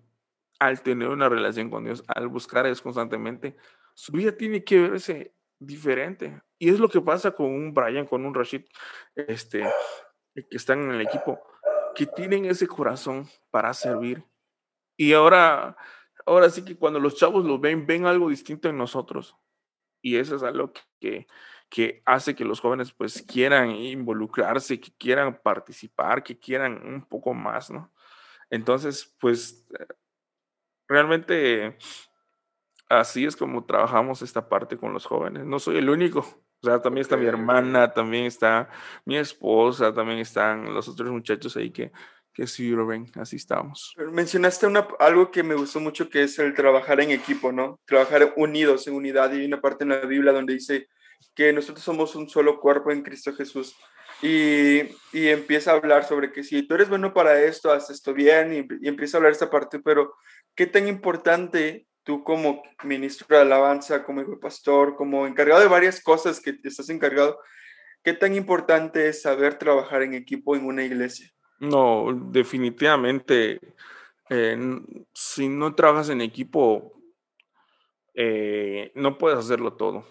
al 0.57 0.81
tener 0.81 1.09
una 1.09 1.29
relación 1.29 1.69
con 1.69 1.83
Dios, 1.83 2.03
al 2.07 2.29
buscar 2.29 2.63
a 2.63 2.69
Dios 2.69 2.81
constantemente, 2.81 3.55
su 3.93 4.11
vida 4.11 4.35
tiene 4.35 4.63
que 4.63 4.89
verse 4.89 5.35
diferente. 5.59 6.41
Y 6.57 6.69
es 6.69 6.79
lo 6.79 6.89
que 6.89 6.99
pasa 6.99 7.29
con 7.29 7.45
un 7.45 7.75
Brian, 7.75 8.07
con 8.07 8.25
un 8.25 8.33
Rashid, 8.33 8.63
este, 9.15 9.63
que 10.33 10.57
están 10.57 10.81
en 10.81 10.93
el 10.93 11.01
equipo, 11.01 11.39
que 11.93 12.07
tienen 12.07 12.45
ese 12.45 12.65
corazón 12.65 13.29
para 13.51 13.71
servir. 13.75 14.23
Y 14.97 15.13
ahora 15.13 15.77
ahora 16.25 16.49
sí 16.49 16.63
que 16.63 16.75
cuando 16.75 16.99
los 16.99 17.15
chavos 17.15 17.45
lo 17.45 17.59
ven, 17.59 17.85
ven 17.85 18.05
algo 18.05 18.29
distinto 18.29 18.69
en 18.69 18.77
nosotros. 18.77 19.35
Y 20.01 20.17
eso 20.17 20.35
es 20.35 20.43
algo 20.43 20.73
que, 20.99 21.27
que 21.69 22.01
hace 22.05 22.35
que 22.35 22.45
los 22.45 22.59
jóvenes 22.59 22.91
pues 22.91 23.21
quieran 23.21 23.71
involucrarse, 23.71 24.79
que 24.79 24.91
quieran 24.97 25.39
participar, 25.41 26.23
que 26.23 26.39
quieran 26.39 26.81
un 26.85 27.05
poco 27.05 27.33
más, 27.33 27.69
¿no? 27.69 27.91
Entonces, 28.49 29.15
pues 29.19 29.65
realmente 30.87 31.77
así 32.89 33.25
es 33.25 33.35
como 33.35 33.65
trabajamos 33.65 34.21
esta 34.21 34.49
parte 34.49 34.77
con 34.77 34.93
los 34.93 35.05
jóvenes. 35.05 35.45
No 35.45 35.59
soy 35.59 35.77
el 35.77 35.89
único. 35.89 36.19
O 36.19 36.67
sea, 36.67 36.81
también 36.81 37.01
está 37.01 37.17
mi 37.17 37.25
hermana, 37.25 37.91
también 37.91 38.25
está 38.25 38.69
mi 39.05 39.17
esposa, 39.17 39.93
también 39.93 40.19
están 40.19 40.73
los 40.73 40.87
otros 40.87 41.09
muchachos 41.09 41.57
ahí 41.57 41.71
que, 41.71 41.91
que 42.33 42.47
sirven. 42.47 43.11
Así 43.15 43.35
estamos. 43.35 43.93
Mencionaste 44.11 44.67
una, 44.67 44.87
algo 44.99 45.31
que 45.31 45.43
me 45.43 45.55
gustó 45.55 45.79
mucho, 45.79 46.09
que 46.09 46.23
es 46.23 46.39
el 46.39 46.53
trabajar 46.53 47.01
en 47.01 47.11
equipo, 47.11 47.51
¿no? 47.51 47.79
Trabajar 47.85 48.33
unidos, 48.35 48.87
en 48.87 48.95
unidad. 48.95 49.31
Y 49.33 49.39
hay 49.39 49.45
una 49.45 49.61
parte 49.61 49.83
en 49.83 49.89
la 49.89 50.05
Biblia 50.05 50.31
donde 50.31 50.53
dice 50.53 50.87
que 51.35 51.53
nosotros 51.53 51.83
somos 51.83 52.15
un 52.15 52.29
solo 52.29 52.59
cuerpo 52.59 52.91
en 52.91 53.03
Cristo 53.03 53.33
Jesús. 53.33 53.75
Y, 54.21 54.81
y, 55.13 55.29
empieza 55.29 55.71
a 55.71 55.75
hablar 55.75 56.05
sobre 56.05 56.31
que 56.31 56.43
si 56.43 56.61
tú 56.67 56.75
eres 56.75 56.89
bueno 56.89 57.11
para 57.11 57.41
esto, 57.41 57.71
haz 57.71 57.89
esto 57.89 58.13
bien, 58.13 58.53
y, 58.53 58.85
y, 58.85 58.87
empieza 58.87 59.17
a 59.17 59.19
hablar 59.19 59.31
esta 59.31 59.49
parte, 59.49 59.79
pero 59.79 60.13
qué 60.53 60.67
tan 60.67 60.87
importante 60.87 61.87
tú 62.03 62.23
como 62.23 62.61
ministro 62.83 63.25
de 63.29 63.41
alabanza, 63.41 64.03
como 64.03 64.21
hijo 64.21 64.31
de 64.31 64.37
pastor, 64.37 64.95
como 64.95 65.25
encargado 65.25 65.61
de 65.61 65.67
varias 65.67 66.01
cosas 66.01 66.39
que 66.39 66.55
estás 66.63 66.89
encargado, 66.89 67.39
qué 68.03 68.13
tan 68.13 68.35
importante 68.35 69.07
es 69.07 69.23
saber 69.23 69.57
trabajar 69.57 70.03
en 70.03 70.13
equipo 70.13 70.55
en 70.55 70.65
una 70.65 70.83
iglesia? 70.83 71.31
No, 71.61 72.07
definitivamente, 72.31 73.59
eh, 74.31 74.57
si 75.13 75.47
no 75.47 75.75
trabajas 75.75 76.09
en 76.09 76.21
equipo, 76.21 76.91
eh, 78.15 78.91
no 78.95 79.19
puedes 79.19 79.37
hacerlo 79.37 79.73
todo. 79.73 80.07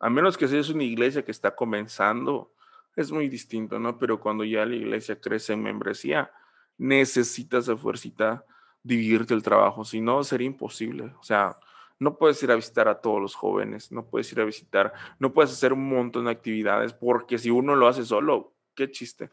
A 0.00 0.10
menos 0.10 0.36
que 0.36 0.48
seas 0.48 0.68
una 0.68 0.84
iglesia 0.84 1.24
que 1.24 1.30
está 1.30 1.56
comenzando, 1.56 2.52
es 2.94 3.10
muy 3.10 3.30
distinto, 3.30 3.78
¿no? 3.78 3.98
Pero 3.98 4.20
cuando 4.20 4.44
ya 4.44 4.66
la 4.66 4.74
iglesia 4.76 5.18
crece 5.18 5.54
en 5.54 5.62
membresía, 5.62 6.30
necesitas 6.76 7.64
de 7.64 7.76
fuercita 7.76 8.44
dividirte 8.82 9.32
el 9.32 9.42
trabajo, 9.42 9.86
si 9.86 10.02
no 10.02 10.22
sería 10.24 10.46
imposible. 10.46 11.14
O 11.18 11.22
sea, 11.22 11.58
no 11.98 12.18
puedes 12.18 12.42
ir 12.42 12.50
a 12.52 12.56
visitar 12.56 12.88
a 12.88 13.00
todos 13.00 13.18
los 13.18 13.34
jóvenes, 13.34 13.92
no 13.92 14.04
puedes 14.04 14.30
ir 14.30 14.40
a 14.40 14.44
visitar, 14.44 14.92
no 15.18 15.32
puedes 15.32 15.52
hacer 15.52 15.72
un 15.72 15.88
montón 15.88 16.26
de 16.26 16.32
actividades, 16.32 16.92
porque 16.92 17.38
si 17.38 17.48
uno 17.48 17.76
lo 17.76 17.88
hace 17.88 18.04
solo, 18.04 18.52
qué 18.74 18.90
chiste. 18.90 19.30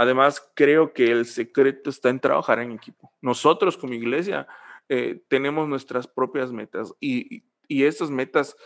Además, 0.00 0.50
creo 0.54 0.94
que 0.94 1.10
el 1.10 1.26
secreto 1.26 1.90
está 1.90 2.08
en 2.08 2.20
trabajar 2.20 2.58
en 2.60 2.72
equipo. 2.72 3.12
Nosotros 3.20 3.76
como 3.76 3.92
iglesia 3.92 4.46
eh, 4.88 5.22
tenemos 5.28 5.68
nuestras 5.68 6.08
propias 6.08 6.52
metas 6.52 6.94
y, 7.00 7.44
y 7.68 7.84
estas 7.84 8.10
metas 8.10 8.56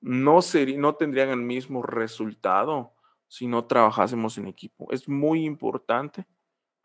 no, 0.00 0.38
no 0.76 0.94
tendrían 0.94 1.30
el 1.30 1.42
mismo 1.42 1.82
resultado 1.82 2.92
si 3.26 3.48
no 3.48 3.64
trabajásemos 3.64 4.38
en 4.38 4.46
equipo. 4.46 4.86
Es 4.92 5.08
muy 5.08 5.44
importante 5.44 6.26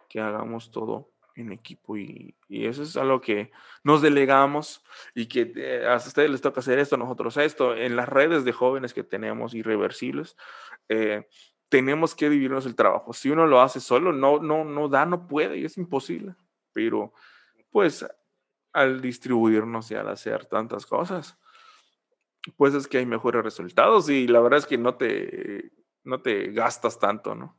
que 0.10 0.20
hagamos 0.20 0.72
todo 0.72 1.12
en 1.36 1.52
equipo 1.52 1.96
y, 1.96 2.36
eso 2.50 2.82
es 2.82 2.98
algo 2.98 3.22
que 3.22 3.52
nos 3.84 4.02
delegamos 4.02 4.84
y 5.14 5.28
que 5.28 5.54
eh, 5.56 5.86
a 5.88 5.98
ustedes 5.98 6.32
les 6.32 6.42
toca 6.42 6.62
hacer 6.62 6.80
esto, 6.80 6.96
a 6.96 6.98
nosotros 6.98 7.38
esto, 7.38 7.76
en 7.76 7.96
las 7.96 8.10
redes 8.10 8.44
de 8.44 8.54
jóvenes 8.54 8.96
que 8.96 9.04
tenemos 9.04 9.54
irreversibles, 9.54 10.36
eh, 10.88 11.28
tenemos 11.70 12.16
que 12.16 12.30
dividirnos 12.30 12.66
el 12.66 12.76
trabajo. 12.76 13.14
Si 13.14 13.30
uno 13.30 13.46
lo 13.46 13.62
hace 13.62 13.80
solo, 13.80 14.12
no, 14.12 14.40
no, 14.40 14.66
no 14.66 14.90
da, 14.90 15.06
no 15.06 15.28
puede 15.28 15.58
y 15.58 15.66
es 15.66 15.78
imposible, 15.78 16.36
pero 16.74 17.14
pues 17.72 18.06
al 18.74 19.02
distribuirnos 19.02 19.90
y 19.92 19.96
al 19.96 20.10
hacer 20.10 20.46
tantas 20.46 20.86
cosas, 20.86 21.38
pues 22.58 22.74
es 22.74 22.88
que 22.88 22.98
hay 22.98 23.06
mejores 23.06 23.44
resultados 23.44 24.10
y 24.10 24.28
la 24.28 24.40
verdad 24.40 24.60
es 24.60 24.66
que 24.66 24.78
no 24.78 24.96
te, 24.96 25.72
no 26.04 26.22
te 26.22 26.52
gastas 26.52 27.00
tanto, 27.00 27.36
¿no? 27.36 27.56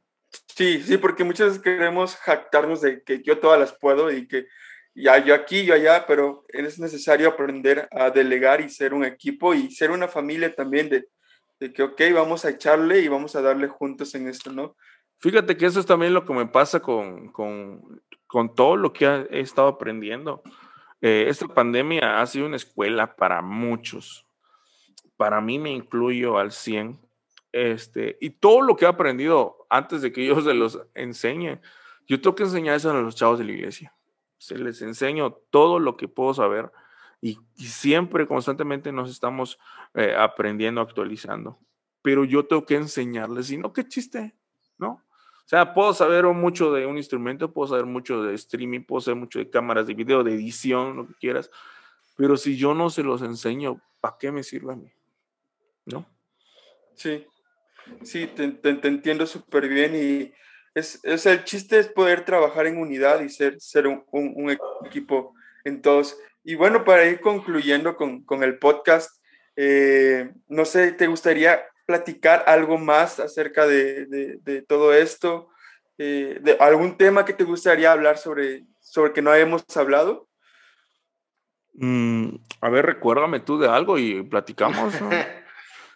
Sí, 0.55 0.83
sí, 0.83 0.97
porque 0.97 1.25
muchas 1.25 1.49
veces 1.49 1.63
queremos 1.63 2.17
jactarnos 2.17 2.81
de 2.81 3.03
que 3.03 3.23
yo 3.23 3.39
todas 3.39 3.59
las 3.59 3.73
puedo 3.73 4.11
y 4.11 4.29
que 4.29 4.47
ya 4.95 5.19
yo 5.25 5.35
aquí, 5.35 5.65
yo 5.65 5.75
allá, 5.75 6.05
pero 6.07 6.45
es 6.49 6.79
necesario 6.79 7.29
aprender 7.29 7.89
a 7.93 8.11
delegar 8.11 8.61
y 8.61 8.69
ser 8.69 8.93
un 8.95 9.05
equipo 9.05 9.55
y 9.55 9.71
ser 9.71 9.91
una 9.91 10.09
familia 10.09 10.55
también 10.55 10.89
de, 10.89 11.09
de 11.61 11.73
que, 11.73 11.83
ok, 11.83 12.01
vamos 12.15 12.45
a 12.45 12.51
echarle 12.51 13.01
y 13.01 13.09
vamos 13.09 13.37
a 13.37 13.43
darle 13.43 13.69
juntos 13.69 14.15
en 14.15 14.27
esto, 14.27 14.51
¿no? 14.51 14.77
Fíjate 15.19 15.57
que 15.57 15.67
eso 15.67 15.79
es 15.79 15.87
también 15.87 16.15
lo 16.15 16.25
que 16.25 16.33
me 16.33 16.47
pasa 16.47 16.81
con, 16.81 17.31
con, 17.31 18.03
con 18.27 18.55
todo 18.55 18.77
lo 18.77 18.93
que 18.93 19.05
he 19.05 19.41
estado 19.41 19.69
aprendiendo. 19.69 20.43
Eh, 21.03 21.27
esta 21.29 21.47
pandemia 21.47 22.21
ha 22.21 22.27
sido 22.27 22.47
una 22.47 22.57
escuela 22.57 23.15
para 23.15 23.43
muchos. 23.43 24.27
Para 25.19 25.43
mí 25.43 25.59
me 25.59 25.71
incluyo 25.71 26.39
al 26.39 26.51
100 26.51 26.99
este, 27.53 28.17
y 28.21 28.31
todo 28.31 28.63
lo 28.63 28.77
que 28.77 28.85
he 28.85 28.89
aprendido 28.89 29.67
antes 29.69 30.03
de 30.03 30.13
que 30.13 30.25
yo 30.25 30.41
se 30.41 30.55
los 30.55 30.81
enseñe, 30.95 31.61
yo 32.07 32.21
tengo 32.21 32.35
que 32.35 32.45
enseñar 32.45 32.77
eso 32.77 32.91
a 32.91 32.95
los 32.95 33.17
chavos 33.17 33.39
de 33.39 33.45
la 33.45 33.53
iglesia. 33.53 33.95
Se 34.39 34.57
les 34.57 34.81
enseño 34.81 35.33
todo 35.51 35.79
lo 35.79 35.97
que 35.97 36.09
puedo 36.09 36.33
saber 36.33 36.71
y, 37.21 37.39
siempre, 37.57 38.27
constantemente 38.27 38.93
nos 38.93 39.11
estamos 39.11 39.59
eh, 39.95 40.14
aprendiendo, 40.16 40.81
actualizando. 40.81 41.59
Pero 42.03 42.25
yo 42.25 42.47
tengo 42.47 42.64
que 42.64 42.77
enseñarles, 42.77 43.51
y 43.51 43.59
no, 43.59 43.73
qué 43.73 43.87
chiste, 43.87 44.35
¿no? 44.79 45.05
O 45.45 45.49
sea, 45.51 45.75
puedo 45.75 45.93
saber 45.93 46.25
mucho 46.27 46.73
de 46.73 46.87
un 46.87 46.97
instrumento, 46.97 47.53
puedo 47.53 47.68
saber 47.68 47.87
mucho 47.87 48.23
de 48.23 48.35
streaming, 48.35 48.81
puedo 48.83 49.01
saber 49.01 49.18
mucho 49.18 49.39
de 49.39 49.51
cámaras 49.51 49.87
de 49.87 49.95
video, 49.95 50.23
de 50.23 50.35
edición, 50.35 50.97
lo 50.97 51.07
que 51.07 51.14
quieras, 51.14 51.51
pero 52.16 52.37
si 52.37 52.57
yo 52.57 52.75
no 52.75 52.89
se 52.89 53.03
los 53.03 53.23
enseño, 53.23 53.81
¿para 54.01 54.16
qué 54.18 54.31
me 54.31 54.43
sirve 54.43 54.73
a 54.73 54.77
mí? 54.77 54.93
¿No? 55.87 56.07
Sí, 56.95 57.27
Sí, 58.03 58.27
te, 58.27 58.45
entiendo 58.89 59.27
súper 59.27 59.68
bien 59.68 59.95
y 59.95 60.33
es, 60.75 61.01
es, 61.03 61.27
el 61.27 61.45
chiste 61.45 61.79
es 61.79 61.89
poder 61.89 62.25
trabajar 62.25 62.66
en 62.66 62.79
unidad 62.79 63.21
y 63.21 63.29
ser, 63.29 63.61
ser 63.61 63.87
un, 63.87 64.05
un, 64.11 64.51
equipo 64.85 65.35
en 65.64 65.83
todos. 65.83 66.16
Y 66.43 66.55
bueno, 66.55 66.84
para 66.84 67.05
ir 67.05 67.20
concluyendo 67.20 67.97
con, 67.97 68.24
con 68.24 68.43
el 68.43 68.59
podcast, 68.59 69.22
eh, 69.57 70.32
no 70.49 70.64
sé, 70.64 70.93
¿te 70.93 71.07
gustaría 71.07 71.62
platicar 71.86 72.45
algo 72.47 72.78
más 72.78 73.20
acerca 73.20 73.66
de, 73.66 74.07
de, 74.07 74.38
de 74.43 74.62
todo 74.62 74.95
esto? 74.95 75.51
Eh, 75.99 76.38
¿De 76.41 76.57
algún 76.61 76.97
tema 76.97 77.26
que 77.26 77.34
te 77.34 77.45
gustaría 77.45 77.93
hablar 77.93 78.16
sobre, 78.16 78.64
sobre 78.80 79.12
que 79.12 79.20
no 79.20 79.30
hayamos 79.30 79.64
hablado? 79.76 80.28
Mm, 81.74 82.36
a 82.61 82.70
ver, 82.70 82.86
recuérdame 82.86 83.41
tú 83.41 83.59
de 83.59 83.68
algo 83.68 83.99
y 83.99 84.22
platicamos. 84.22 84.99
¿no? 85.01 85.11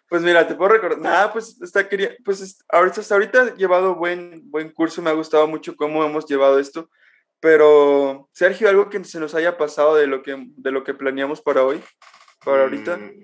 Pues 0.07 0.23
mira, 0.23 0.47
te 0.47 0.55
puedo 0.55 0.71
recordar, 0.71 0.99
nada, 1.01 1.33
pues, 1.33 1.61
está, 1.63 1.89
quería, 1.89 2.15
pues 2.25 2.63
ahorita, 2.69 3.01
hasta 3.01 3.15
ahorita 3.15 3.49
he 3.49 3.57
llevado 3.57 3.97
buen, 3.97 4.49
buen 4.49 4.71
curso, 4.71 5.01
me 5.01 5.11
ha 5.11 5.15
gustado 5.15 5.49
mucho 5.49 5.75
cómo 5.75 6.05
hemos 6.05 6.27
llevado 6.27 6.59
esto, 6.61 6.91
pero 7.41 8.29
Sergio, 8.33 8.69
algo 8.69 8.89
que 8.89 9.03
se 9.05 9.21
nos 9.21 9.35
haya 9.35 9.57
pasado 9.57 9.97
de 9.97 10.07
lo 10.07 10.23
que, 10.23 10.37
de 10.57 10.71
lo 10.71 10.85
que 10.85 10.95
planeamos 10.95 11.41
para 11.41 11.65
hoy, 11.65 11.83
para 12.45 12.63
ahorita. 12.63 12.97
Mm, 12.97 13.23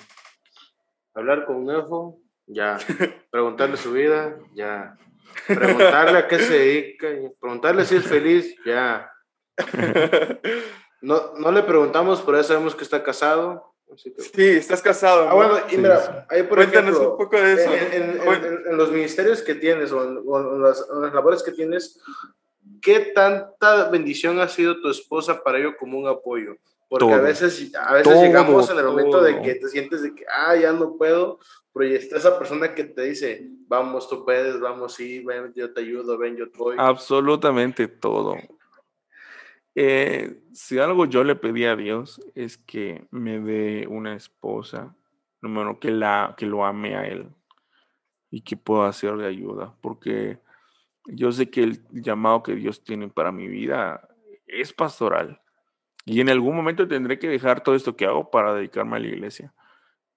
hablar 1.15 1.47
con 1.47 1.57
un 1.57 1.71
elfo, 1.71 2.21
ya. 2.47 2.79
Preguntarle 3.31 3.77
su 3.77 3.93
vida, 3.93 4.37
ya. 4.55 4.97
Preguntarle 5.47 6.19
a 6.19 6.29
qué 6.29 6.39
se 6.39 6.59
dedica, 6.59 7.09
preguntarle 7.41 7.85
si 7.85 7.97
es 7.97 8.05
feliz, 8.05 8.55
ya. 8.65 9.11
No, 11.03 11.33
no 11.39 11.51
le 11.51 11.63
preguntamos, 11.63 12.21
pero 12.21 12.37
ya 12.37 12.45
sabemos 12.45 12.75
que 12.75 12.85
está 12.85 13.03
casado. 13.03 13.75
Sí, 13.97 14.49
estás 14.51 14.83
casado. 14.83 15.29
Ah, 15.29 15.35
bueno, 15.35 15.59
y 15.71 15.77
mira, 15.77 16.27
ahí 16.29 16.45
por 16.45 16.59
Cuéntanos 16.59 16.97
un 16.99 17.17
poco 17.17 17.37
de 17.37 17.55
eso. 17.55 17.73
En, 17.73 18.77
los 18.77 18.93
ministerios 18.93 19.43
que 19.43 19.55
tienes 19.55 19.91
o 19.93 20.05
en, 20.05 20.63
las, 20.63 20.87
labores 21.13 21.43
que 21.43 21.53
tienes, 21.53 21.99
¿qué 22.81 23.01
tanta 23.15 23.89
bendición 23.91 24.41
ha 24.41 24.49
sido 24.49 24.81
tu 24.81 24.91
esposa 24.91 25.43
para 25.43 25.59
ello 25.59 25.77
como 25.77 25.99
un 25.99 26.09
apoyo? 26.09 26.57
Porque 26.89 27.13
a 27.13 27.19
veces, 27.19 27.73
a 27.77 27.95
veces 27.95 28.21
llegamos 28.21 28.69
en 28.69 28.79
el 28.79 28.85
momento 28.85 29.23
de 29.23 29.41
que 29.43 29.55
te 29.55 29.69
sientes 29.69 30.03
de 30.03 30.13
que, 30.13 30.25
ah, 30.29 30.57
ya 30.57 30.73
no 30.73 30.97
puedo, 30.97 31.39
pero 31.73 31.87
está 31.95 32.17
esa 32.17 32.37
persona 32.37 32.75
que 32.75 32.83
te 32.83 33.03
dice, 33.03 33.47
vamos, 33.69 34.09
tú 34.09 34.25
puedes, 34.25 34.59
vamos, 34.59 34.95
sí, 34.95 35.21
ven, 35.21 35.53
yo 35.55 35.73
te 35.73 35.83
ayudo, 35.83 36.19
ven, 36.19 36.37
yo 36.37 36.51
te 36.51 36.59
voy. 36.59 36.77
Absolutamente 36.79 37.87
todo. 37.87 38.37
Eh, 39.77 40.43
si 40.53 40.81
algo 40.81 41.07
yo 41.07 41.23
le 41.23 41.37
pedí 41.37 41.65
a 41.65 41.77
Dios 41.77 42.21
es 42.35 42.59
que 42.59 43.07
me 43.13 43.39
dé 43.39 43.87
una 43.87 44.17
esposa, 44.17 44.97
número 45.41 45.79
que, 45.79 45.93
la, 45.93 46.35
que 46.37 46.47
lo 46.47 46.65
ame 46.65 46.97
a 46.97 47.07
Él 47.07 47.29
y 48.33 48.41
que 48.41 48.57
pueda 48.57 48.89
hacer 48.89 49.17
de 49.17 49.29
ayuda, 49.29 49.75
porque 49.81 50.41
yo 51.07 51.33
sé 51.33 51.51
que 51.51 51.63
el 51.63 51.87
llamado 51.91 52.43
que 52.43 52.55
Dios 52.55 52.85
tiene 52.85 53.09
para 53.09 53.33
mi 53.33 53.49
vida 53.49 54.09
es 54.47 54.73
pastoral 54.73 55.41
y 56.05 56.21
en 56.21 56.29
algún 56.29 56.57
momento 56.57 56.89
tendré 56.89 57.19
que 57.19 57.29
dejar 57.29 57.63
todo 57.63 57.75
esto 57.75 57.97
que 57.97 58.07
hago 58.07 58.31
para 58.31 58.55
dedicarme 58.55 58.97
a 58.97 59.01
la 59.01 59.09
iglesia. 59.09 59.55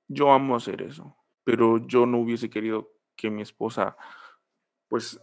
Yo 0.08 0.32
amo 0.32 0.56
hacer 0.56 0.82
eso, 0.82 1.18
pero 1.44 1.86
yo 1.88 2.06
no 2.06 2.20
hubiese 2.20 2.50
querido 2.50 2.92
que 3.16 3.30
mi 3.30 3.42
esposa, 3.42 3.98
pues, 4.88 5.20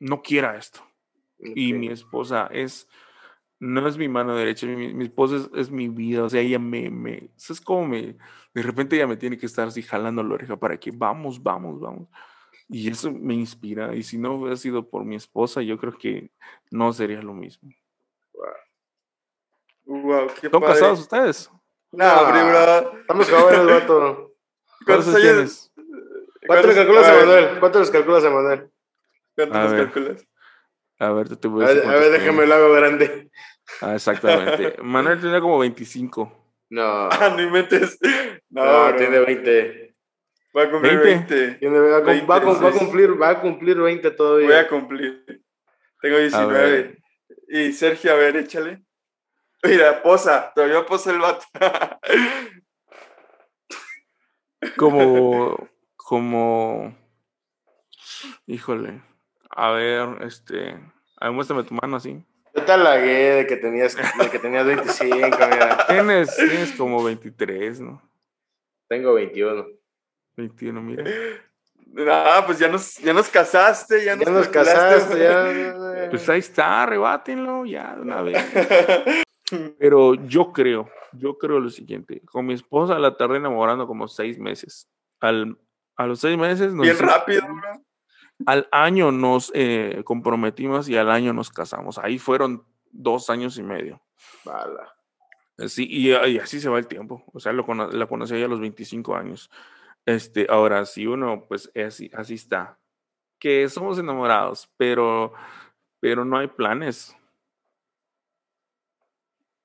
no 0.00 0.22
quiera 0.22 0.56
esto. 0.56 0.80
Y 1.38 1.72
mi 1.72 1.88
esposa 1.88 2.48
es 2.50 2.88
no 3.60 3.86
es 3.88 3.96
mi 3.98 4.08
mano 4.08 4.36
derecha, 4.36 4.66
mi, 4.66 5.04
esposa 5.04 5.48
es, 5.54 5.70
mi 5.70 5.88
vida, 5.88 6.22
o 6.22 6.28
sea, 6.28 6.40
ella 6.40 6.58
me, 6.58 6.90
me, 6.90 7.30
es 7.36 7.60
como 7.60 7.88
me, 7.88 8.16
de 8.54 8.62
repente 8.62 8.96
ella 8.96 9.06
me 9.06 9.16
tiene 9.16 9.36
que 9.36 9.46
estar 9.46 9.66
así 9.66 9.82
jalando 9.82 10.22
la 10.22 10.34
oreja 10.34 10.56
para 10.56 10.78
que 10.78 10.92
vamos, 10.92 11.42
vamos, 11.42 11.80
vamos. 11.80 12.08
Y 12.68 12.90
eso 12.90 13.10
me 13.12 13.34
inspira. 13.34 13.94
Y 13.94 14.02
si 14.02 14.18
no 14.18 14.34
hubiera 14.34 14.56
sido 14.56 14.88
por 14.88 15.04
mi 15.04 15.16
esposa, 15.16 15.62
yo 15.62 15.78
creo 15.78 15.96
que 15.96 16.30
no 16.70 16.92
sería 16.92 17.22
lo 17.22 17.32
mismo. 17.34 17.70
Wow, 19.84 20.26
qué 20.40 20.50
¿Son 20.50 20.60
padre. 20.60 20.74
casados 20.74 21.00
ustedes? 21.00 21.50
No, 21.92 22.26
bro. 22.26 22.98
Estamos 23.00 23.30
jóvenes, 23.30 23.66
vato. 23.66 24.34
¿Cuántos 24.84 25.06
¿Cuántos 25.06 25.14
años? 25.14 25.22
tienes? 25.22 25.72
¿Cuánto 26.46 26.68
le 26.68 26.74
¿Cuántos- 26.74 26.74
calculas 26.74 27.08
a 27.08 27.14
Manuel? 27.14 27.60
¿Cuánto 27.60 27.80
les 27.80 27.90
calculas 27.90 28.24
a 28.24 28.30
Manuel? 28.30 28.70
¿Cuántos 29.34 29.56
A 29.56 29.62
nos 29.62 29.72
ver. 29.72 29.84
calculas? 29.84 30.26
A 31.00 31.12
ver, 31.12 31.36
te 31.36 31.48
voy 31.48 31.64
a 31.64 31.68
decir 31.68 31.82
ver, 31.88 31.94
a 31.96 32.00
ver, 32.00 32.10
déjame 32.12 32.46
lo 32.46 32.54
hago 32.54 32.72
grande. 32.72 33.30
Ah, 33.80 33.94
exactamente. 33.94 34.76
Manuel 34.82 35.20
tenía 35.20 35.40
como 35.40 35.58
25. 35.58 36.32
No, 36.70 37.08
Ah, 37.10 37.32
no 37.34 37.42
inventes. 37.42 37.98
No, 38.50 38.94
tiene 38.96 39.20
20. 39.20 39.87
Voy 40.52 40.64
a 40.64 40.70
cumplir 40.70 40.98
20. 40.98 41.34
20. 41.34 41.58
Tiene- 41.58 41.78
va, 41.78 41.96
a, 41.98 42.02
cum- 42.02 42.30
va 42.30 42.36
a 42.36 42.40
cum- 42.40 42.54
va 42.54 42.56
a 42.56 42.60
26. 42.60 42.78
cumplir, 42.78 43.22
va 43.22 43.28
a 43.30 43.40
cumplir 43.40 43.76
20 43.80 44.08
Voy 44.08 44.14
a 44.14 44.16
todavía. 44.16 44.68
cumplir. 44.68 45.24
Tengo 46.00 46.16
A 46.16 46.20
19. 46.20 46.70
ver. 46.70 46.98
Y 47.48 47.72
Sergio, 47.72 48.12
a 48.12 48.16
ver, 48.16 48.36
échale. 48.36 48.82
Mira, 49.62 50.02
posa. 50.02 50.52
Todavía 50.54 50.84
posa 50.86 51.10
el 51.12 51.18
vato. 51.18 51.44
Como, 54.76 55.68
como, 55.96 56.96
híjole. 58.46 59.02
A 59.50 59.70
ver, 59.70 60.08
este, 60.22 60.70
a 61.18 61.26
ver, 61.26 61.32
muéstrame 61.32 61.62
tu 61.64 61.74
mano 61.74 61.96
así. 61.96 62.24
Yo 62.54 62.64
te 62.64 62.72
halagué 62.72 63.34
de 63.36 63.46
que 63.46 63.56
tenías, 63.56 63.94
de 63.96 64.30
que 64.30 64.38
tenías 64.40 64.66
25, 64.66 65.14
mira. 65.16 65.86
Tienes, 65.86 66.34
tienes 66.36 66.72
como 66.72 67.04
23, 67.04 67.80
¿no? 67.80 68.02
Tengo 68.88 69.14
21. 69.14 69.64
21, 70.38 70.80
mira. 70.80 71.04
No, 71.86 72.46
pues 72.46 72.58
ya 72.58 72.68
nos, 72.68 72.96
ya 72.98 73.12
nos 73.12 73.28
casaste. 73.28 74.04
Ya 74.04 74.14
nos, 74.16 74.24
Ya 74.26 74.30
nos 74.32 74.48
calculaste, 74.48 75.16
casaste, 75.16 75.18
ya. 76.04 76.10
Pues 76.10 76.28
ahí 76.28 76.38
está, 76.38 76.82
arrebátenlo 76.84 77.66
ya 77.66 77.94
de 77.96 78.02
una 78.02 78.22
vez. 78.22 78.36
Pero 79.78 80.14
yo 80.14 80.52
creo, 80.52 80.88
yo 81.12 81.38
creo 81.38 81.58
lo 81.60 81.70
siguiente. 81.70 82.20
Con 82.26 82.46
mi 82.46 82.54
esposa 82.54 82.98
la 82.98 83.16
tardé 83.16 83.38
enamorando 83.38 83.86
como 83.86 84.06
seis 84.08 84.38
meses. 84.38 84.88
Al, 85.20 85.58
a 85.96 86.06
los 86.06 86.20
seis 86.20 86.36
meses 86.38 86.72
nos 86.72 86.82
Bien 86.84 86.94
hicimos- 86.94 87.12
rápido, 87.14 87.42
bro. 87.42 87.82
Al 88.46 88.68
año 88.70 89.10
nos 89.10 89.50
eh, 89.54 90.02
comprometimos 90.04 90.88
y 90.88 90.96
al 90.96 91.10
año 91.10 91.32
nos 91.32 91.50
casamos. 91.50 91.98
Ahí 91.98 92.18
fueron 92.20 92.64
dos 92.92 93.30
años 93.30 93.58
y 93.58 93.62
medio. 93.64 94.00
Bala. 94.44 94.94
Sí, 95.66 95.88
y, 95.90 96.10
y 96.12 96.38
así 96.38 96.60
se 96.60 96.68
va 96.68 96.78
el 96.78 96.86
tiempo. 96.86 97.24
O 97.32 97.40
sea, 97.40 97.52
lo 97.52 97.64
la 97.90 98.06
conocí 98.06 98.40
a 98.40 98.46
los 98.46 98.60
25 98.60 99.16
años. 99.16 99.50
Este, 100.08 100.46
ahora, 100.48 100.86
si 100.86 101.06
uno, 101.06 101.44
pues 101.46 101.70
es 101.74 101.86
así, 101.88 102.10
así 102.14 102.34
está. 102.34 102.78
Que 103.38 103.68
somos 103.68 103.98
enamorados, 103.98 104.72
pero, 104.78 105.34
pero 106.00 106.24
no 106.24 106.38
hay 106.38 106.46
planes. 106.46 107.14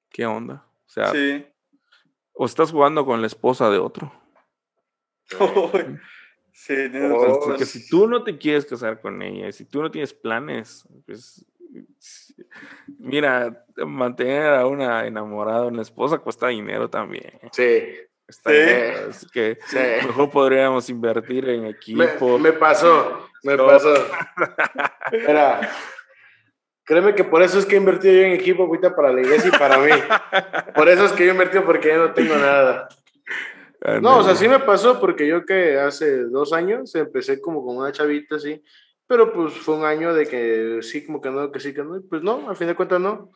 ¿Qué 0.09 0.25
onda? 0.25 0.67
O 0.85 0.89
sea, 0.89 1.11
Sí. 1.11 1.45
o 2.33 2.45
estás 2.45 2.71
jugando 2.71 3.05
con 3.05 3.21
la 3.21 3.27
esposa 3.27 3.69
de 3.69 3.77
otro. 3.77 4.11
sí, 6.51 6.73
Oh. 7.09 7.39
Porque 7.45 7.65
si 7.65 7.87
tú 7.87 8.07
no 8.07 8.21
te 8.23 8.37
quieres 8.37 8.65
casar 8.65 8.99
con 8.99 9.21
ella, 9.21 9.49
si 9.53 9.63
tú 9.63 9.81
no 9.81 9.89
tienes 9.89 10.13
planes, 10.13 10.85
pues 11.05 11.45
mira, 12.99 13.65
mantener 13.77 14.53
a 14.53 14.67
una 14.67 15.07
enamorada, 15.07 15.67
una 15.67 15.81
esposa 15.81 16.17
cuesta 16.19 16.49
dinero 16.49 16.89
también. 16.89 17.39
Sí, 17.53 17.79
Sí. 18.45 19.09
así 19.09 19.27
que 19.31 19.57
sí. 19.67 19.77
mejor 20.07 20.29
podríamos 20.29 20.89
invertir 20.89 21.47
en 21.49 21.65
equipo. 21.65 22.39
me 22.39 22.53
pasó, 22.53 23.27
me 23.43 23.55
No. 23.55 23.67
pasó. 23.67 23.93
Mira, 25.11 25.69
créeme 26.85 27.15
que 27.15 27.23
por 27.23 27.41
eso 27.41 27.59
es 27.59 27.65
que 27.65 27.75
he 27.75 27.77
invertido 27.79 28.13
yo 28.13 28.21
en 28.21 28.31
equipo 28.33 28.63
ahorita 28.63 28.95
para 28.95 29.11
la 29.13 29.21
iglesia 29.21 29.51
y 29.53 29.57
para 29.57 29.77
mí. 29.79 29.91
Por 30.75 30.89
eso 30.89 31.05
es 31.05 31.11
que 31.13 31.23
yo 31.25 31.29
he 31.31 31.33
invertido 31.33 31.63
porque 31.65 31.89
ya 31.89 31.97
no 31.97 32.13
tengo 32.13 32.35
nada. 32.35 32.87
Ah, 33.85 33.99
No, 34.01 34.19
o 34.19 34.23
sea, 34.23 34.35
sí 34.35 34.47
me 34.47 34.59
pasó 34.59 34.99
porque 34.99 35.27
yo 35.27 35.45
que 35.45 35.77
hace 35.77 36.23
dos 36.25 36.53
años 36.53 36.93
empecé 36.95 37.41
como 37.41 37.65
con 37.65 37.77
una 37.77 37.91
chavita 37.91 38.35
así, 38.37 38.63
pero 39.07 39.33
pues 39.33 39.53
fue 39.53 39.75
un 39.75 39.85
año 39.85 40.13
de 40.13 40.25
que 40.25 40.79
sí, 40.81 41.05
como 41.05 41.19
que 41.21 41.29
no, 41.29 41.51
que 41.51 41.59
sí, 41.59 41.73
que 41.73 41.83
no, 41.83 41.97
y 41.97 42.01
pues 42.01 42.21
no, 42.23 42.49
al 42.49 42.55
fin 42.55 42.67
de 42.67 42.75
cuentas 42.75 42.99
no. 43.01 43.29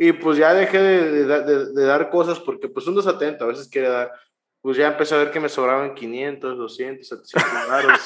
Y 0.00 0.12
pues 0.12 0.38
ya 0.38 0.54
dejé 0.54 0.78
de, 0.78 1.10
de 1.10 1.26
da- 1.26 1.40
de- 1.40 1.72
de 1.72 1.84
dar 1.84 2.08
cosas 2.10 2.38
porque 2.38 2.68
pues 2.68 2.86
uno 2.86 3.00
es 3.00 3.06
atento, 3.06 3.44
a 3.44 3.48
veces 3.48 3.68
quiere 3.68 3.88
dar, 3.88 4.12
pues 4.60 4.76
ya 4.76 4.88
empecé 4.88 5.14
a 5.14 5.18
ver 5.18 5.30
que 5.30 5.40
me 5.40 5.48
sobraban 5.48 5.94
500, 5.94 6.58
200, 6.58 7.06
700 7.06 7.68
varos. 7.68 8.00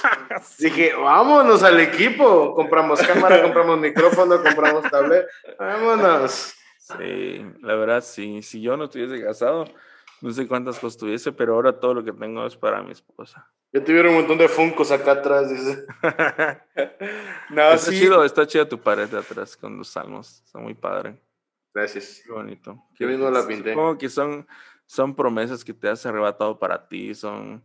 Dije, 0.58 0.94
vámonos 0.94 1.62
al 1.62 1.80
equipo, 1.80 2.54
compramos 2.54 3.00
cámara, 3.06 3.42
compramos 3.42 3.78
micrófono, 3.78 4.42
compramos 4.42 4.90
tablet, 4.90 5.26
vámonos. 5.58 6.54
Sí, 6.78 7.44
la 7.60 7.74
verdad, 7.76 8.02
sí. 8.02 8.42
Si 8.42 8.60
yo 8.60 8.76
no 8.76 8.84
estuviese 8.84 9.22
casado, 9.22 9.64
no 10.20 10.30
sé 10.30 10.46
cuántas 10.46 10.78
cosas 10.78 10.98
tuviese, 10.98 11.32
pero 11.32 11.54
ahora 11.54 11.78
todo 11.78 11.94
lo 11.94 12.04
que 12.04 12.12
tengo 12.12 12.46
es 12.46 12.56
para 12.56 12.82
mi 12.82 12.92
esposa. 12.92 13.48
Yo 13.72 13.82
tuviera 13.82 14.10
un 14.10 14.16
montón 14.16 14.36
de 14.36 14.48
funcos 14.48 14.90
acá 14.92 15.12
atrás, 15.12 15.50
dice. 15.50 15.86
No, 17.50 17.70
está 17.70 17.90
sí. 17.90 18.00
chido, 18.00 18.24
está 18.24 18.46
chida 18.46 18.68
tu 18.68 18.78
pared 18.78 19.08
de 19.08 19.18
atrás 19.18 19.56
con 19.56 19.76
los 19.76 19.88
salmos. 19.88 20.42
Está 20.44 20.58
muy 20.58 20.74
padre. 20.74 21.20
Gracias. 21.74 22.22
Qué 22.24 22.32
bonito. 22.32 22.82
Yo 22.98 23.08
mismo 23.08 23.30
la 23.30 23.46
pinté. 23.46 23.70
Supongo 23.70 23.98
que 23.98 24.08
son, 24.08 24.46
son 24.86 25.14
promesas 25.14 25.64
que 25.64 25.72
te 25.74 25.88
has 25.88 26.04
arrebatado 26.06 26.58
para 26.58 26.88
ti, 26.88 27.14
son 27.14 27.62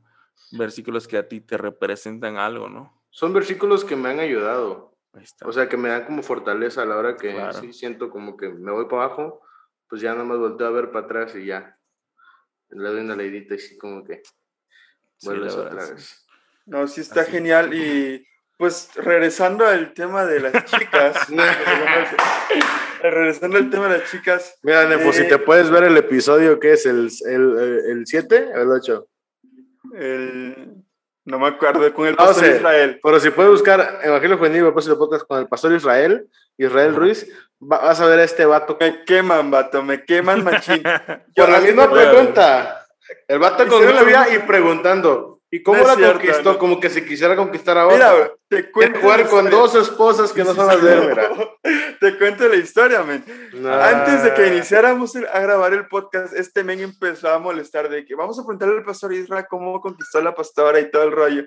versículos 0.51 1.07
que 1.07 1.17
a 1.17 1.27
ti 1.27 1.41
te 1.41 1.57
representan 1.57 2.37
algo, 2.37 2.69
¿no? 2.69 3.03
Son 3.09 3.33
versículos 3.33 3.83
que 3.83 3.95
me 3.95 4.09
han 4.09 4.19
ayudado. 4.19 4.93
Ahí 5.13 5.23
está. 5.23 5.47
O 5.47 5.51
sea, 5.51 5.67
que 5.67 5.77
me 5.77 5.89
dan 5.89 6.05
como 6.05 6.21
fortaleza 6.23 6.83
a 6.83 6.85
la 6.85 6.95
hora 6.97 7.15
que 7.17 7.33
Claro. 7.33 7.53
sí 7.59 7.73
siento 7.73 8.09
como 8.09 8.37
que 8.37 8.49
me 8.49 8.71
voy 8.71 8.85
para 8.85 9.05
abajo, 9.05 9.41
pues 9.89 10.01
ya 10.01 10.11
nada 10.13 10.23
más 10.25 10.37
volteo 10.37 10.67
a 10.67 10.71
ver 10.71 10.91
para 10.91 11.05
atrás 11.05 11.35
y 11.35 11.45
ya. 11.45 11.77
Le 12.69 12.89
doy 12.89 12.99
una 13.01 13.15
leidita 13.15 13.55
y 13.55 13.59
sí 13.59 13.77
como 13.77 14.03
que 14.03 14.21
Sí, 15.19 15.25
vuelves 15.27 15.55
la 15.55 15.61
otra 15.63 15.81
sí. 15.85 15.93
vez. 15.93 16.27
No, 16.65 16.87
sí 16.87 17.01
está 17.01 17.21
Así. 17.21 17.31
genial. 17.31 17.73
Y 17.73 18.23
pues 18.57 18.91
regresando 18.95 19.65
al 19.65 19.93
tema 19.93 20.25
de 20.25 20.39
las 20.41 20.65
chicas. 20.65 21.17
regresando 23.01 23.57
al 23.57 23.69
tema 23.69 23.87
de 23.87 23.99
las 23.99 24.11
chicas. 24.11 24.57
Mira, 24.63 24.85
Nefo, 24.85 25.11
si 25.13 25.21
Eh, 25.23 25.25
te 25.25 25.37
puedes 25.37 25.69
ver 25.69 25.83
el 25.83 25.97
episodio, 25.97 26.59
¿qué 26.59 26.73
es? 26.73 26.85
¿El 26.85 27.09
7 27.11 27.33
el, 27.91 28.03
7 28.05 28.49
o 28.55 28.61
el 28.61 28.69
8? 28.71 29.07
el- 29.95 30.73
no 31.25 31.39
me 31.39 31.47
acuerdo, 31.47 31.93
con 31.93 32.07
el 32.07 32.13
No 32.13 32.17
pastor 32.25 32.45
sé. 32.45 32.55
Israel. 32.55 32.99
Pero 33.03 33.19
si 33.19 33.29
puedes 33.31 33.51
buscar 33.51 33.99
Evangelio 34.01 34.37
Juvenil, 34.37 34.61
propósito 34.61 34.97
podcast 34.97 35.25
con 35.27 35.39
el 35.39 35.47
pastor 35.47 35.73
Israel, 35.73 36.25
Israel. 36.57 36.95
Ruiz, 36.95 37.27
va- 37.61 37.79
vas 37.79 37.99
a 37.99 38.05
ver 38.05 38.19
a 38.19 38.23
este 38.23 38.45
vato. 38.45 38.77
Me 38.79 39.03
queman, 39.03 39.51
vato, 39.51 39.83
me 39.83 40.05
queman 40.05 40.43
machín. 40.45 40.81
Por 41.35 41.49
la 41.49 41.59
misma 41.59 41.91
pregunta. 41.91 42.85
El 43.27 43.39
vato 43.39 43.67
con 43.67 43.85
novia 43.85 44.33
y 44.33 44.39
preguntando. 44.39 45.36
¿Y 45.49 45.63
cómo 45.63 45.77
No 45.77 45.87
la 45.87 45.95
cierto, 45.95 46.19
conquistó? 46.19 46.53
no. 46.53 46.59
Como 46.59 46.79
que 46.79 46.89
si 46.89 47.05
quisiera 47.05 47.35
conquistar 47.35 47.77
a 47.77 47.87
otra. 47.87 48.13
Mira, 48.13 48.31
te 48.49 48.69
cuento. 48.69 48.99
jugar 48.99 49.27
con 49.29 49.49
dos 49.49 49.75
esposas 49.75 50.33
que 50.33 50.43
no 50.43 50.53
son 50.53 50.67
las 50.67 50.81
de 50.81 50.93
él, 50.93 51.07
mira. 51.07 51.29
Te 51.99 52.17
cuento 52.17 52.47
la 52.47 52.57
historia, 52.57 53.01
men. 53.03 53.23
Nah. 53.53 53.87
Antes 53.87 54.23
de 54.23 54.33
que 54.33 54.47
iniciáramos 54.47 55.15
a 55.15 55.39
grabar 55.39 55.73
el 55.73 55.87
podcast, 55.87 56.33
este 56.35 56.63
men 56.63 56.79
empezó 56.81 57.29
a 57.29 57.39
molestar 57.39 57.89
de 57.89 58.05
que 58.05 58.13
vamos 58.13 58.37
a 58.37 58.43
preguntarle 58.43 58.77
al 58.77 58.83
pastor 58.83 59.13
Israel 59.13 59.45
cómo 59.49 59.81
conquistó 59.81 60.19
a 60.19 60.21
la 60.21 60.35
pastora 60.35 60.79
y 60.79 60.91
todo 60.91 61.03
el 61.03 61.11
rollo. 61.11 61.45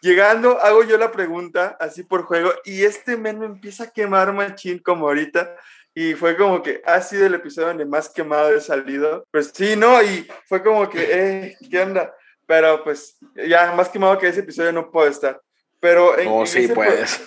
Llegando, 0.00 0.60
hago 0.60 0.82
yo 0.82 0.98
la 0.98 1.12
pregunta 1.12 1.76
así 1.78 2.02
por 2.02 2.24
juego 2.24 2.52
y 2.64 2.82
este 2.82 3.16
men 3.16 3.38
me 3.38 3.46
empieza 3.46 3.84
a 3.84 3.90
quemar 3.92 4.32
machín 4.32 4.80
como 4.80 5.06
ahorita 5.06 5.54
y 5.94 6.14
fue 6.14 6.36
como 6.36 6.62
que 6.62 6.82
ha 6.84 7.00
sido 7.02 7.26
el 7.26 7.34
episodio 7.34 7.68
donde 7.68 7.84
más 7.84 8.08
quemado 8.08 8.52
he 8.52 8.60
salido. 8.60 9.24
Pues 9.30 9.52
sí, 9.54 9.76
no, 9.76 10.02
y 10.02 10.26
fue 10.48 10.62
como 10.62 10.90
que, 10.90 11.06
eh, 11.08 11.56
¿qué 11.70 11.80
onda? 11.82 12.12
Pero 12.52 12.84
pues 12.84 13.16
ya 13.48 13.72
más 13.72 13.88
quemado 13.88 14.18
que 14.18 14.28
ese 14.28 14.40
episodio 14.40 14.72
no 14.72 14.90
puedo 14.90 15.08
estar. 15.08 15.40
Pero 15.80 16.18
en, 16.18 16.26
No, 16.26 16.40
en 16.40 16.46
sí 16.46 16.68
puedes. 16.68 17.26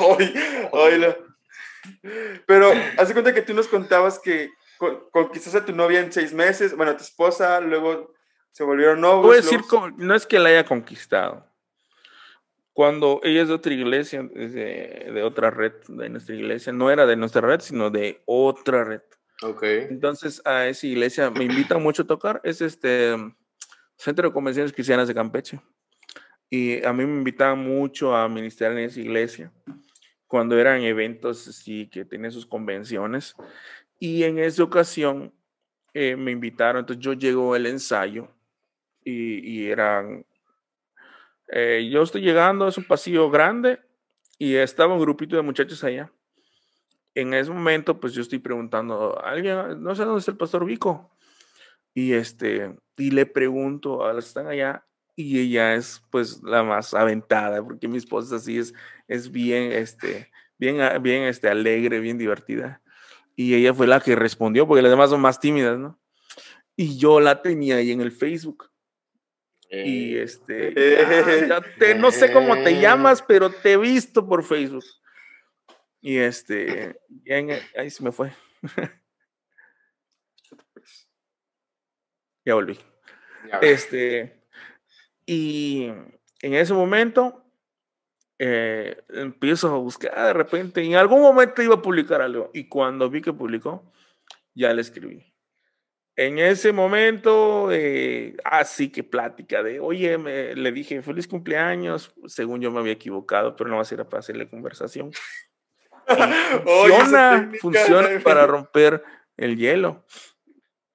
Hoy, 0.00 0.34
hoy 0.72 0.98
lo- 0.98 1.16
Pero 2.44 2.72
hace 2.98 3.12
cuenta 3.12 3.32
que 3.32 3.42
tú 3.42 3.54
nos 3.54 3.68
contabas 3.68 4.18
que 4.18 4.50
con- 4.78 4.98
conquistaste 5.12 5.58
a 5.58 5.64
tu 5.64 5.72
novia 5.72 6.00
en 6.00 6.10
seis 6.12 6.32
meses, 6.34 6.74
bueno, 6.76 6.90
a 6.90 6.96
tu 6.96 7.04
esposa, 7.04 7.60
luego 7.60 8.12
se 8.50 8.64
volvieron 8.64 9.00
novios. 9.00 9.32
A 9.32 9.36
decir, 9.36 9.60
luego- 9.70 9.90
no 9.96 10.12
es 10.16 10.26
que 10.26 10.40
la 10.40 10.48
haya 10.48 10.64
conquistado. 10.64 11.48
Cuando 12.72 13.20
ella 13.22 13.42
es 13.42 13.48
de 13.48 13.54
otra 13.54 13.72
iglesia, 13.74 14.28
es 14.34 14.54
de, 14.54 15.08
de 15.14 15.22
otra 15.22 15.52
red 15.52 15.72
de 15.86 16.08
nuestra 16.08 16.34
iglesia, 16.34 16.72
no 16.72 16.90
era 16.90 17.06
de 17.06 17.14
nuestra 17.14 17.42
red, 17.42 17.60
sino 17.60 17.90
de 17.90 18.20
otra 18.26 18.82
red. 18.82 19.02
Ok. 19.42 19.62
Entonces 19.62 20.42
a 20.44 20.66
esa 20.66 20.84
iglesia 20.84 21.30
me 21.30 21.44
invitan 21.44 21.80
mucho 21.80 22.02
a 22.02 22.06
tocar. 22.08 22.40
Es 22.42 22.60
este 22.60 23.14
Centro 23.96 24.28
de 24.28 24.34
Convenciones 24.34 24.72
Cristianas 24.72 25.08
de 25.08 25.14
Campeche. 25.14 25.60
Y 26.48 26.84
a 26.84 26.92
mí 26.92 27.04
me 27.04 27.18
invitaban 27.18 27.58
mucho 27.58 28.14
a 28.14 28.28
ministrar 28.28 28.72
en 28.72 28.78
esa 28.78 29.00
iglesia 29.00 29.52
cuando 30.26 30.58
eran 30.58 30.82
eventos 30.82 31.48
así 31.48 31.88
que 31.88 32.04
tenían 32.04 32.32
sus 32.32 32.46
convenciones. 32.46 33.34
Y 33.98 34.22
en 34.24 34.38
esa 34.38 34.62
ocasión 34.62 35.32
eh, 35.94 36.16
me 36.16 36.30
invitaron, 36.30 36.80
entonces 36.80 37.04
yo 37.04 37.14
llego 37.14 37.54
al 37.54 37.66
ensayo 37.66 38.28
y, 39.02 39.38
y 39.38 39.66
eran 39.70 40.24
eh, 41.48 41.88
yo 41.90 42.02
estoy 42.02 42.22
llegando, 42.22 42.66
es 42.66 42.78
un 42.78 42.84
pasillo 42.84 43.30
grande 43.30 43.78
y 44.38 44.54
estaba 44.56 44.94
un 44.94 45.00
grupito 45.00 45.36
de 45.36 45.42
muchachos 45.42 45.82
allá. 45.84 46.10
En 47.14 47.32
ese 47.32 47.50
momento, 47.50 47.98
pues 47.98 48.12
yo 48.12 48.22
estoy 48.22 48.38
preguntando, 48.38 49.18
¿alguien, 49.24 49.82
no 49.82 49.94
sé 49.94 50.04
dónde 50.04 50.18
está 50.18 50.32
el 50.32 50.36
pastor 50.36 50.64
Vico? 50.66 51.15
Y 51.96 52.12
este, 52.12 52.76
y 52.98 53.10
le 53.10 53.24
pregunto 53.24 54.04
a 54.04 54.12
las 54.12 54.26
que 54.26 54.28
están 54.28 54.48
allá, 54.48 54.84
y 55.14 55.40
ella 55.40 55.76
es 55.76 56.02
pues 56.10 56.42
la 56.42 56.62
más 56.62 56.92
aventada, 56.92 57.64
porque 57.64 57.88
mi 57.88 57.96
esposa 57.96 58.36
así 58.36 58.58
es, 58.58 58.74
es 59.08 59.32
bien, 59.32 59.72
este, 59.72 60.30
bien, 60.58 60.76
bien, 61.02 61.22
este, 61.22 61.48
alegre, 61.48 62.00
bien 62.00 62.18
divertida. 62.18 62.82
Y 63.34 63.54
ella 63.54 63.72
fue 63.72 63.86
la 63.86 64.00
que 64.00 64.14
respondió, 64.14 64.68
porque 64.68 64.82
las 64.82 64.90
demás 64.90 65.08
son 65.08 65.22
más 65.22 65.40
tímidas, 65.40 65.78
¿no? 65.78 65.98
Y 66.76 66.98
yo 66.98 67.18
la 67.18 67.40
tenía 67.40 67.76
ahí 67.76 67.92
en 67.92 68.02
el 68.02 68.12
Facebook. 68.12 68.70
Y 69.70 70.18
este, 70.18 70.74
no 71.98 72.10
sé 72.10 72.30
cómo 72.30 72.62
te 72.62 72.78
llamas, 72.78 73.22
pero 73.22 73.48
te 73.48 73.72
he 73.72 73.76
visto 73.78 74.28
por 74.28 74.44
Facebook. 74.44 74.84
Y 76.02 76.18
este, 76.18 77.00
ahí 77.74 77.88
se 77.88 78.04
me 78.04 78.12
fue. 78.12 78.34
ya 82.46 82.54
volví. 82.54 82.78
este, 83.60 84.40
y 85.26 85.90
en 86.40 86.54
ese 86.54 86.72
momento 86.72 87.44
eh, 88.38 89.02
empiezo 89.08 89.74
a 89.74 89.78
buscar 89.78 90.14
de 90.14 90.32
repente, 90.32 90.82
en 90.82 90.94
algún 90.94 91.20
momento 91.20 91.60
iba 91.62 91.74
a 91.74 91.82
publicar 91.82 92.22
algo. 92.22 92.50
Y 92.54 92.68
cuando 92.68 93.10
vi 93.10 93.20
que 93.20 93.32
publicó, 93.32 93.92
ya 94.54 94.72
le 94.72 94.80
escribí. 94.80 95.34
En 96.14 96.38
ese 96.38 96.72
momento, 96.72 97.70
eh, 97.70 98.36
así 98.44 98.90
que 98.90 99.04
plática 99.04 99.62
de, 99.62 99.80
oye, 99.80 100.16
le 100.16 100.72
dije, 100.72 101.02
feliz 101.02 101.28
cumpleaños, 101.28 102.14
según 102.26 102.62
yo 102.62 102.70
me 102.70 102.78
había 102.78 102.92
equivocado, 102.92 103.54
pero 103.54 103.68
no 103.68 103.76
va 103.76 103.82
a 103.82 103.84
ser 103.84 104.02
para 104.06 104.20
hacerle 104.20 104.48
conversación. 104.48 105.10
funciona, 106.64 107.50
funciona 107.60 108.08
para 108.22 108.46
romper 108.46 109.02
el 109.36 109.56
hielo. 109.56 110.06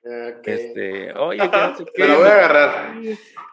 Este, 0.04 1.14
oye, 1.14 1.40
que 1.40 1.58
no 1.58 1.78
sé 1.78 1.86
qué. 1.96 2.04
Me 2.04 2.16
voy 2.16 2.28
a 2.28 2.34
agarrar. 2.34 2.96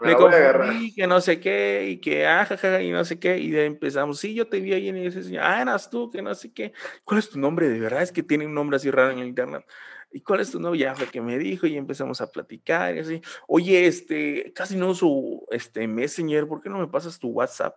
Me, 0.00 0.14
voy 0.14 0.32
a 0.32 0.36
agarrar. 0.36 0.74
que 0.94 1.06
no 1.06 1.20
sé 1.20 1.40
qué, 1.40 1.86
y 1.90 2.00
que 2.00 2.26
ajaja, 2.26 2.76
ah, 2.76 2.82
y 2.82 2.90
no 2.90 3.04
sé 3.04 3.18
qué, 3.18 3.38
y 3.38 3.50
de 3.50 3.66
empezamos, 3.66 4.18
sí, 4.18 4.34
yo 4.34 4.48
te 4.48 4.60
vi 4.60 4.72
ahí 4.72 4.88
en 4.88 4.96
ese 4.96 5.38
ah, 5.38 5.60
eras 5.60 5.90
tú, 5.90 6.10
que 6.10 6.22
no 6.22 6.34
sé 6.34 6.52
qué. 6.52 6.72
¿Cuál 7.04 7.18
es 7.18 7.28
tu 7.28 7.38
nombre? 7.38 7.68
De 7.68 7.78
verdad 7.78 8.02
es 8.02 8.12
que 8.12 8.22
tiene 8.22 8.46
un 8.46 8.54
nombre 8.54 8.76
así 8.76 8.90
raro 8.90 9.10
en 9.10 9.18
el 9.18 9.28
internet. 9.28 9.64
¿Y 10.10 10.22
cuál 10.22 10.40
es 10.40 10.50
tu 10.50 10.58
nombre? 10.58 10.80
Ya 10.80 10.94
fue 10.94 11.06
que 11.06 11.20
me 11.20 11.36
dijo 11.36 11.66
y 11.66 11.76
empezamos 11.76 12.22
a 12.22 12.30
platicar 12.32 12.96
y 12.96 13.00
así. 13.00 13.20
Oye, 13.46 13.86
este, 13.86 14.52
casi 14.54 14.74
no 14.76 14.88
uso 14.88 15.42
este 15.50 15.86
Messenger, 15.86 16.46
¿por 16.46 16.62
qué 16.62 16.70
no 16.70 16.78
me 16.78 16.88
pasas 16.88 17.18
tu 17.18 17.28
WhatsApp? 17.28 17.76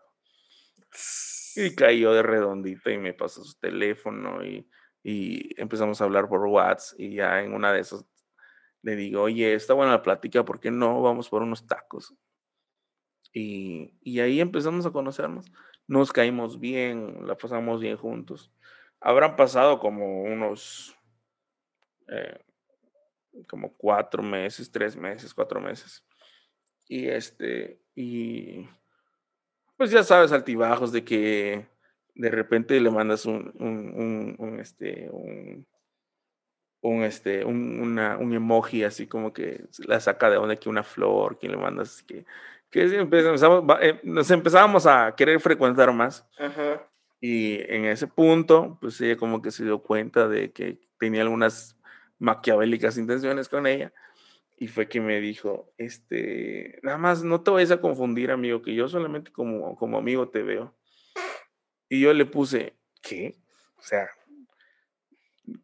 Y 1.58 1.76
cayó 1.76 2.14
de 2.14 2.24
redondito 2.24 2.90
y 2.90 2.98
me 2.98 3.14
pasó 3.14 3.44
su 3.44 3.60
teléfono 3.60 4.46
y, 4.46 4.66
y 5.04 5.60
empezamos 5.60 6.00
a 6.00 6.06
hablar 6.06 6.30
por 6.30 6.46
WhatsApp 6.46 6.98
y 6.98 7.16
ya 7.16 7.42
en 7.42 7.54
una 7.54 7.74
de 7.74 7.82
esas 7.82 8.06
le 8.84 8.96
digo, 8.96 9.22
oye, 9.22 9.54
está 9.54 9.74
buena 9.74 9.94
la 9.94 10.02
plática, 10.02 10.44
¿por 10.44 10.60
qué 10.60 10.72
no 10.72 11.02
vamos 11.02 11.30
por 11.30 11.44
unos 11.44 11.68
tacos? 11.68 12.14
Y, 13.34 13.94
y, 14.02 14.20
ahí 14.20 14.42
empezamos 14.42 14.86
a 14.86 14.92
conocernos. 14.92 15.46
Nos 15.88 16.12
caímos 16.12 16.60
bien, 16.60 17.26
la 17.28 17.38
pasamos 17.38 17.80
bien 17.80 17.96
juntos. 17.96 18.52
Habrán 19.00 19.36
pasado 19.36 19.80
como 19.80 20.24
unos, 20.24 20.96
eh, 22.10 22.44
como 23.48 23.74
cuatro 23.78 24.22
meses, 24.22 24.72
tres 24.72 24.96
meses, 24.96 25.34
cuatro 25.34 25.62
meses. 25.62 26.06
Y 26.88 27.08
este, 27.08 27.80
y 27.96 28.68
pues 29.78 29.92
ya 29.92 30.04
sabes, 30.04 30.32
altibajos 30.32 30.92
de 30.92 31.04
que 31.06 31.68
de 32.16 32.30
repente 32.30 32.80
le 32.80 32.92
mandas 32.92 33.26
un, 33.26 33.54
un, 33.60 34.36
un 34.38 34.60
este, 34.60 35.10
un, 35.10 35.66
un, 36.82 37.04
este, 37.04 37.46
un, 37.46 37.80
una, 37.80 38.18
un 38.18 38.34
emoji 38.34 38.84
así 38.84 39.08
como 39.08 39.34
que 39.34 39.64
la 39.86 40.00
saca 40.00 40.30
de 40.30 40.36
donde 40.36 40.58
que 40.58 40.70
una 40.70 40.84
flor, 40.84 41.38
que 41.38 41.48
le 41.48 41.58
mandas, 41.58 41.90
así 41.90 42.06
que, 42.06 42.26
que 42.70 42.84
empezamos, 42.96 43.64
eh, 43.82 44.00
nos 44.04 44.30
empezábamos 44.32 44.86
a 44.88 45.14
querer 45.16 45.40
frecuentar 45.40 45.94
más. 45.94 46.28
Y 47.20 47.60
en 47.72 47.86
ese 47.86 48.08
punto, 48.08 48.78
pues 48.82 49.00
ella 49.02 49.16
como 49.16 49.42
que 49.42 49.52
se 49.52 49.64
dio 49.64 49.80
cuenta 49.80 50.28
de 50.28 50.52
que 50.52 50.80
tenía 50.98 51.22
algunas 51.22 51.78
maquiavélicas 52.18 52.98
intenciones 52.98 53.48
con 53.48 53.68
ella. 53.68 53.94
Y 54.58 54.68
fue 54.68 54.88
que 54.88 55.02
me 55.02 55.20
dijo, 55.20 55.74
este, 55.78 56.80
nada 56.84 56.98
más 56.98 57.24
no 57.24 57.42
te 57.42 57.52
vayas 57.52 57.72
a 57.72 57.82
confundir, 57.82 58.32
amigo, 58.32 58.62
que 58.62 58.74
yo 58.76 58.88
solamente 58.88 59.32
como, 59.32 59.76
como 59.76 59.98
amigo 59.98 60.30
te 60.30 60.42
veo. 60.44 60.76
Y 61.90 62.02
yo 62.02 62.14
le 62.14 62.26
puse, 62.26 62.76
¿qué? 63.02 63.36
O 63.78 63.82
sea, 63.82 64.08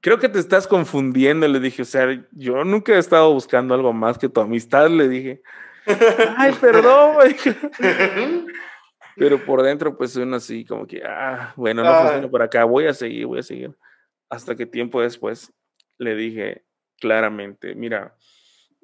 creo 0.01 0.19
que 0.19 0.29
te 0.29 0.39
estás 0.39 0.67
confundiendo, 0.67 1.47
le 1.47 1.59
dije, 1.59 1.81
o 1.81 1.85
sea, 1.85 2.07
yo 2.31 2.63
nunca 2.63 2.93
he 2.93 2.97
estado 2.97 3.33
buscando 3.33 3.73
algo 3.73 3.93
más 3.93 4.17
que 4.17 4.29
tu 4.29 4.41
amistad, 4.41 4.89
le 4.89 5.07
dije. 5.07 5.41
Ay, 6.37 6.53
perdón, 6.59 7.17
Pero 9.15 9.43
por 9.43 9.63
dentro, 9.63 9.97
pues 9.97 10.15
uno 10.15 10.35
así 10.35 10.63
como 10.63 10.85
que, 10.85 11.01
ah, 11.03 11.53
bueno, 11.55 11.83
no 11.83 12.01
funciona 12.01 12.29
por 12.29 12.41
acá, 12.43 12.65
voy 12.65 12.85
a 12.85 12.93
seguir, 12.93 13.25
voy 13.25 13.39
a 13.39 13.43
seguir. 13.43 13.75
Hasta 14.29 14.55
que 14.55 14.65
tiempo 14.65 15.01
después 15.01 15.51
le 15.97 16.15
dije 16.15 16.65
claramente, 16.99 17.73
mira, 17.73 18.15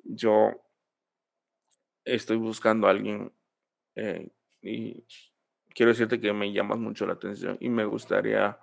yo 0.04 0.64
estoy 2.04 2.38
buscando 2.38 2.88
a 2.88 2.92
alguien 2.92 3.32
eh, 3.96 4.30
y 4.62 5.06
quiero 5.76 5.92
decirte 5.92 6.20
que 6.20 6.34
me 6.34 6.52
llamas 6.52 6.80
mucho 6.80 7.06
la 7.06 7.14
atención 7.14 7.58
y 7.60 7.70
me 7.70 7.86
gustaría 7.86 8.58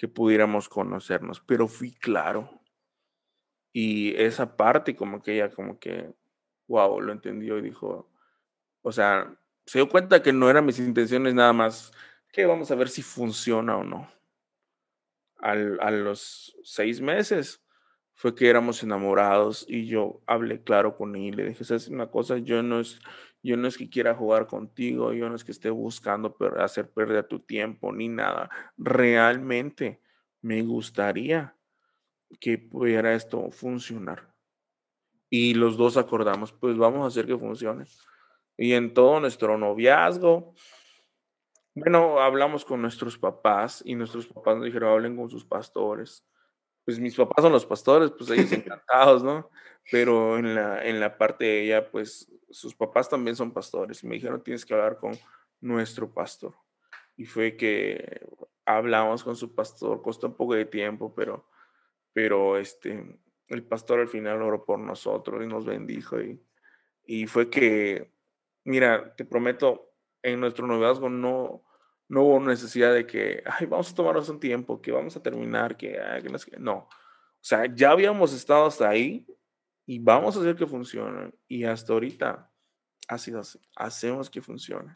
que 0.00 0.08
pudiéramos 0.08 0.70
conocernos, 0.70 1.40
pero 1.40 1.68
fui 1.68 1.92
claro. 1.92 2.62
Y 3.70 4.14
esa 4.16 4.56
parte 4.56 4.96
como 4.96 5.22
que 5.22 5.34
ella 5.34 5.50
como 5.50 5.78
que, 5.78 6.10
wow, 6.68 7.02
lo 7.02 7.12
entendió 7.12 7.58
y 7.58 7.62
dijo, 7.62 8.10
o 8.80 8.92
sea, 8.92 9.38
se 9.66 9.78
dio 9.78 9.90
cuenta 9.90 10.22
que 10.22 10.32
no 10.32 10.48
eran 10.48 10.64
mis 10.64 10.78
intenciones 10.78 11.34
nada 11.34 11.52
más, 11.52 11.92
que 12.32 12.46
vamos 12.46 12.70
a 12.70 12.76
ver 12.76 12.88
si 12.88 13.02
funciona 13.02 13.76
o 13.76 13.84
no. 13.84 14.10
Al, 15.36 15.78
a 15.82 15.90
los 15.90 16.56
seis 16.62 17.02
meses 17.02 17.62
fue 18.14 18.34
que 18.34 18.48
éramos 18.48 18.82
enamorados 18.82 19.66
y 19.68 19.84
yo 19.86 20.22
hablé 20.26 20.62
claro 20.62 20.96
con 20.96 21.14
él 21.14 21.24
y 21.24 21.32
le 21.32 21.48
dije, 21.50 21.62
es 21.74 21.88
una 21.88 22.10
cosa? 22.10 22.38
Yo 22.38 22.62
no 22.62 22.80
es, 22.80 23.00
yo 23.42 23.56
no 23.56 23.68
es 23.68 23.78
que 23.78 23.88
quiera 23.88 24.14
jugar 24.14 24.46
contigo, 24.46 25.12
yo 25.12 25.28
no 25.28 25.34
es 25.34 25.44
que 25.44 25.52
esté 25.52 25.70
buscando 25.70 26.36
hacer 26.58 26.90
perder 26.90 27.26
tu 27.26 27.40
tiempo 27.40 27.92
ni 27.92 28.08
nada. 28.08 28.50
Realmente 28.76 30.00
me 30.42 30.62
gustaría 30.62 31.56
que 32.38 32.58
pudiera 32.58 33.14
esto 33.14 33.50
funcionar. 33.50 34.34
Y 35.30 35.54
los 35.54 35.76
dos 35.76 35.96
acordamos, 35.96 36.52
pues 36.52 36.76
vamos 36.76 37.04
a 37.04 37.08
hacer 37.08 37.26
que 37.26 37.38
funcione. 37.38 37.84
Y 38.56 38.72
en 38.74 38.92
todo 38.92 39.20
nuestro 39.20 39.56
noviazgo, 39.56 40.54
bueno, 41.74 42.20
hablamos 42.20 42.64
con 42.64 42.82
nuestros 42.82 43.16
papás 43.16 43.82
y 43.86 43.94
nuestros 43.94 44.26
papás 44.26 44.56
nos 44.56 44.66
dijeron, 44.66 44.90
hablen 44.90 45.16
con 45.16 45.30
sus 45.30 45.44
pastores. 45.44 46.26
Pues 46.90 46.98
mis 46.98 47.14
papás 47.14 47.44
son 47.44 47.52
los 47.52 47.64
pastores, 47.64 48.10
pues 48.10 48.30
ellos 48.30 48.50
encantados, 48.50 49.22
¿no? 49.22 49.48
Pero 49.92 50.38
en 50.38 50.56
la, 50.56 50.84
en 50.84 50.98
la 50.98 51.16
parte 51.16 51.44
de 51.44 51.62
ella, 51.62 51.88
pues 51.88 52.28
sus 52.50 52.74
papás 52.74 53.08
también 53.08 53.36
son 53.36 53.52
pastores 53.52 54.02
y 54.02 54.08
me 54.08 54.16
dijeron, 54.16 54.42
tienes 54.42 54.66
que 54.66 54.74
hablar 54.74 54.98
con 54.98 55.16
nuestro 55.60 56.12
pastor. 56.12 56.56
Y 57.16 57.26
fue 57.26 57.56
que 57.56 58.26
hablamos 58.64 59.22
con 59.22 59.36
su 59.36 59.54
pastor, 59.54 60.02
costó 60.02 60.26
un 60.26 60.34
poco 60.34 60.54
de 60.54 60.64
tiempo, 60.64 61.14
pero, 61.14 61.46
pero 62.12 62.58
este, 62.58 63.20
el 63.46 63.62
pastor 63.62 64.00
al 64.00 64.08
final 64.08 64.42
oró 64.42 64.64
por 64.64 64.80
nosotros 64.80 65.44
y 65.44 65.46
nos 65.46 65.64
bendijo. 65.64 66.20
Y, 66.20 66.42
y 67.06 67.28
fue 67.28 67.48
que, 67.48 68.10
mira, 68.64 69.14
te 69.14 69.24
prometo, 69.24 69.92
en 70.24 70.40
nuestro 70.40 70.66
noviazgo 70.66 71.08
no, 71.08 71.62
no 72.10 72.24
hubo 72.24 72.40
necesidad 72.40 72.92
de 72.92 73.06
que, 73.06 73.40
ay, 73.46 73.66
vamos 73.66 73.92
a 73.92 73.94
tomarnos 73.94 74.28
un 74.28 74.40
tiempo, 74.40 74.82
que 74.82 74.90
vamos 74.90 75.16
a 75.16 75.22
terminar, 75.22 75.76
que, 75.76 75.92
que 76.22 76.28
no, 76.28 76.38
no. 76.58 76.76
O 76.78 76.88
sea, 77.40 77.72
ya 77.72 77.92
habíamos 77.92 78.32
estado 78.32 78.66
hasta 78.66 78.88
ahí 78.88 79.24
y 79.86 80.00
vamos 80.00 80.36
a 80.36 80.40
hacer 80.40 80.56
que 80.56 80.66
funcione. 80.66 81.32
Y 81.46 81.62
hasta 81.62 81.92
ahorita 81.92 82.50
ha 83.06 83.18
sido 83.18 83.38
así. 83.38 83.60
Hacemos 83.76 84.28
que 84.28 84.42
funcione. 84.42 84.92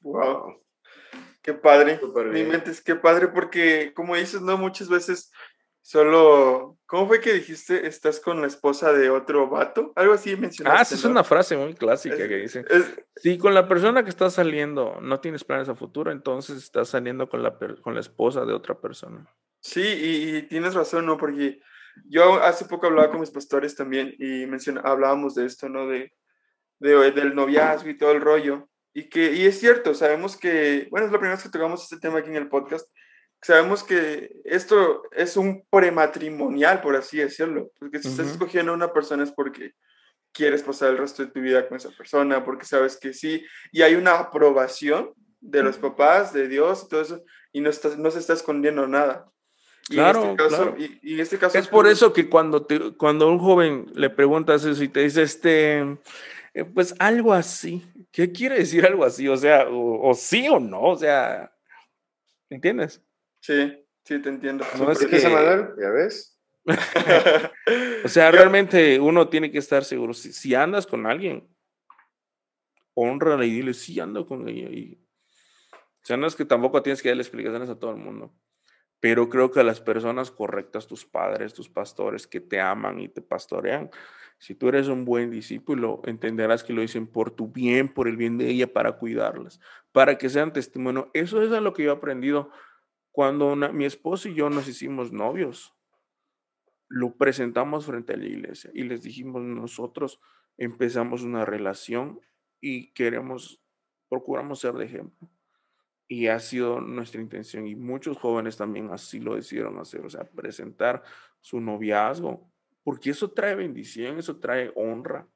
Wow. 0.00 0.62
Qué 1.42 1.52
padre. 1.52 2.00
Mi 2.32 2.44
mente 2.44 2.70
es 2.70 2.80
qué 2.80 2.94
padre 2.94 3.26
porque, 3.26 3.92
como 3.92 4.14
dices, 4.14 4.40
no 4.40 4.56
muchas 4.56 4.88
veces 4.88 5.32
solo. 5.82 6.78
¿Cómo 6.86 7.06
fue 7.06 7.20
que 7.20 7.32
dijiste? 7.32 7.86
Estás 7.86 8.18
con 8.18 8.40
la 8.40 8.46
esposa 8.48 8.92
de 8.92 9.10
otro 9.10 9.48
vato. 9.48 9.92
Algo 9.94 10.14
así 10.14 10.36
mencionaste. 10.36 10.78
Ah, 10.78 10.82
esa 10.82 10.94
es 10.96 11.04
una 11.04 11.22
frase 11.22 11.56
muy 11.56 11.74
clásica 11.74 12.16
que 12.16 12.36
dice. 12.36 12.64
si 13.16 13.38
con 13.38 13.54
la 13.54 13.68
persona 13.68 14.02
que 14.02 14.10
estás 14.10 14.34
saliendo 14.34 15.00
no 15.00 15.20
tienes 15.20 15.44
planes 15.44 15.68
a 15.68 15.76
futuro, 15.76 16.10
entonces 16.10 16.56
estás 16.58 16.88
saliendo 16.88 17.28
con 17.28 17.42
la, 17.42 17.56
con 17.82 17.94
la 17.94 18.00
esposa 18.00 18.44
de 18.44 18.52
otra 18.52 18.80
persona. 18.80 19.24
Sí, 19.60 19.82
y, 19.82 20.36
y 20.36 20.42
tienes 20.42 20.74
razón, 20.74 21.06
¿no? 21.06 21.16
Porque 21.16 21.60
yo 22.08 22.42
hace 22.42 22.64
poco 22.64 22.86
hablaba 22.86 23.10
con 23.10 23.20
mis 23.20 23.30
pastores 23.30 23.76
también 23.76 24.14
y 24.18 24.44
hablábamos 24.82 25.34
de 25.34 25.46
esto, 25.46 25.68
¿no? 25.68 25.86
De, 25.86 26.12
de, 26.78 27.10
del 27.12 27.34
noviazgo 27.34 27.88
y 27.90 27.96
todo 27.96 28.12
el 28.12 28.20
rollo. 28.20 28.68
y 28.92 29.08
que, 29.08 29.32
y 29.32 29.46
es 29.46 29.60
cierto, 29.60 29.94
sabemos 29.94 30.36
que, 30.36 30.88
bueno, 30.90 31.06
es 31.06 31.12
la 31.12 31.18
primera 31.18 31.36
vez 31.36 31.44
que 31.44 31.50
tocamos 31.50 31.82
este 31.84 31.98
tema 31.98 32.18
aquí 32.18 32.30
en 32.30 32.36
el 32.36 32.48
podcast, 32.48 32.88
sabemos 33.42 33.82
que 33.82 34.40
esto 34.44 35.02
es 35.12 35.36
un 35.36 35.64
prematrimonial, 35.70 36.80
por 36.80 36.96
así 36.96 37.18
decirlo, 37.18 37.70
porque 37.78 38.00
si 38.00 38.08
estás 38.08 38.28
escogiendo 38.28 38.72
a 38.72 38.76
una 38.76 38.92
persona 38.92 39.24
es 39.24 39.32
porque 39.32 39.74
quieres 40.32 40.62
pasar 40.62 40.90
el 40.90 40.98
resto 40.98 41.24
de 41.24 41.30
tu 41.30 41.40
vida 41.40 41.66
con 41.66 41.76
esa 41.76 41.90
persona, 41.90 42.44
porque 42.44 42.66
sabes 42.66 42.96
que 42.96 43.12
sí, 43.12 43.44
y 43.72 43.82
hay 43.82 43.94
una 43.94 44.18
aprobación 44.18 45.12
de 45.40 45.62
los 45.62 45.78
papás, 45.78 46.32
de 46.32 46.48
Dios 46.48 46.84
y 46.84 46.88
todo 46.88 47.00
eso, 47.00 47.24
y 47.52 47.60
no, 47.60 47.70
estás, 47.70 47.98
no 47.98 48.10
se 48.10 48.18
está 48.18 48.34
escondiendo 48.34 48.86
nada. 48.86 49.26
Y 49.88 49.94
claro, 49.94 50.22
en 50.22 50.30
este 50.30 50.42
caso, 50.42 50.56
claro. 50.56 50.76
Y, 50.78 51.14
en 51.14 51.20
este 51.20 51.38
caso 51.38 51.58
es 51.58 51.66
por 51.66 51.88
eso 51.88 52.12
que 52.12 52.28
cuando, 52.28 52.64
te, 52.64 52.92
cuando 52.92 53.26
a 53.26 53.32
un 53.32 53.38
joven 53.38 53.90
le 53.94 54.10
preguntas 54.10 54.64
eso 54.64 54.84
y 54.84 54.88
te 54.88 55.00
dice, 55.00 55.22
este, 55.22 55.80
eh, 56.54 56.64
pues 56.72 56.94
algo 56.98 57.32
así, 57.32 57.84
¿qué 58.12 58.30
quiere 58.30 58.58
decir 58.58 58.86
algo 58.86 59.04
así? 59.04 59.26
O 59.26 59.36
sea, 59.36 59.68
o, 59.68 60.10
o 60.10 60.14
sí 60.14 60.46
o 60.48 60.60
no, 60.60 60.82
o 60.82 60.96
sea, 60.96 61.52
¿entiendes? 62.50 63.02
Sí, 63.40 63.84
sí, 64.04 64.18
te 64.20 64.28
entiendo. 64.28 64.64
No 64.78 64.90
es 64.90 65.04
que... 65.04 65.18
Ya 65.18 65.90
ves. 65.90 66.40
o 68.04 68.08
sea, 68.08 68.30
realmente 68.30 69.00
uno 69.00 69.28
tiene 69.28 69.50
que 69.50 69.58
estar 69.58 69.84
seguro. 69.84 70.14
Si, 70.14 70.32
si 70.32 70.54
andas 70.54 70.86
con 70.86 71.06
alguien, 71.06 71.48
honra 72.94 73.44
y 73.44 73.50
dile, 73.50 73.74
sí 73.74 73.98
ando 74.00 74.26
con 74.26 74.48
ella. 74.48 74.68
Y, 74.70 75.02
o 75.72 76.04
sea, 76.04 76.16
no 76.16 76.26
es 76.26 76.34
que 76.34 76.44
tampoco 76.44 76.82
tienes 76.82 77.02
que 77.02 77.08
darle 77.08 77.22
explicaciones 77.22 77.68
a 77.68 77.78
todo 77.78 77.90
el 77.90 77.96
mundo. 77.96 78.34
Pero 79.00 79.30
creo 79.30 79.50
que 79.50 79.60
a 79.60 79.64
las 79.64 79.80
personas 79.80 80.30
correctas, 80.30 80.86
tus 80.86 81.06
padres, 81.06 81.54
tus 81.54 81.70
pastores 81.70 82.26
que 82.26 82.40
te 82.40 82.60
aman 82.60 83.00
y 83.00 83.08
te 83.08 83.22
pastorean, 83.22 83.90
si 84.38 84.54
tú 84.54 84.68
eres 84.68 84.88
un 84.88 85.04
buen 85.04 85.30
discípulo, 85.30 86.02
entenderás 86.04 86.64
que 86.64 86.72
lo 86.72 86.82
dicen 86.82 87.06
por 87.06 87.30
tu 87.30 87.48
bien, 87.48 87.92
por 87.92 88.08
el 88.08 88.16
bien 88.16 88.38
de 88.38 88.48
ella, 88.48 88.72
para 88.72 88.92
cuidarlas, 88.92 89.60
para 89.92 90.18
que 90.18 90.28
sean 90.28 90.52
testimonio. 90.52 91.10
Eso 91.14 91.42
es 91.42 91.52
a 91.52 91.60
lo 91.60 91.72
que 91.72 91.84
yo 91.84 91.90
he 91.90 91.94
aprendido 91.94 92.50
cuando 93.12 93.52
una, 93.52 93.70
mi 93.70 93.84
esposo 93.84 94.28
y 94.28 94.34
yo 94.34 94.50
nos 94.50 94.68
hicimos 94.68 95.12
novios. 95.12 95.74
Lo 96.88 97.16
presentamos 97.16 97.86
frente 97.86 98.14
a 98.14 98.16
la 98.16 98.26
iglesia 98.26 98.70
y 98.74 98.82
les 98.82 99.02
dijimos, 99.02 99.42
nosotros 99.42 100.20
empezamos 100.56 101.22
una 101.22 101.44
relación 101.44 102.20
y 102.60 102.92
queremos, 102.92 103.62
procuramos 104.08 104.60
ser 104.60 104.74
de 104.74 104.84
ejemplo. 104.84 105.28
Y 106.08 106.26
ha 106.26 106.40
sido 106.40 106.80
nuestra 106.80 107.20
intención 107.20 107.68
y 107.68 107.76
muchos 107.76 108.18
jóvenes 108.18 108.56
también 108.56 108.90
así 108.90 109.20
lo 109.20 109.36
decidieron 109.36 109.78
hacer, 109.78 110.04
o 110.04 110.10
sea, 110.10 110.24
presentar 110.24 111.04
su 111.40 111.60
noviazgo, 111.60 112.50
porque 112.82 113.10
eso 113.10 113.30
trae 113.30 113.54
bendición, 113.54 114.18
eso 114.18 114.38
trae 114.38 114.72
honra. 114.74 115.28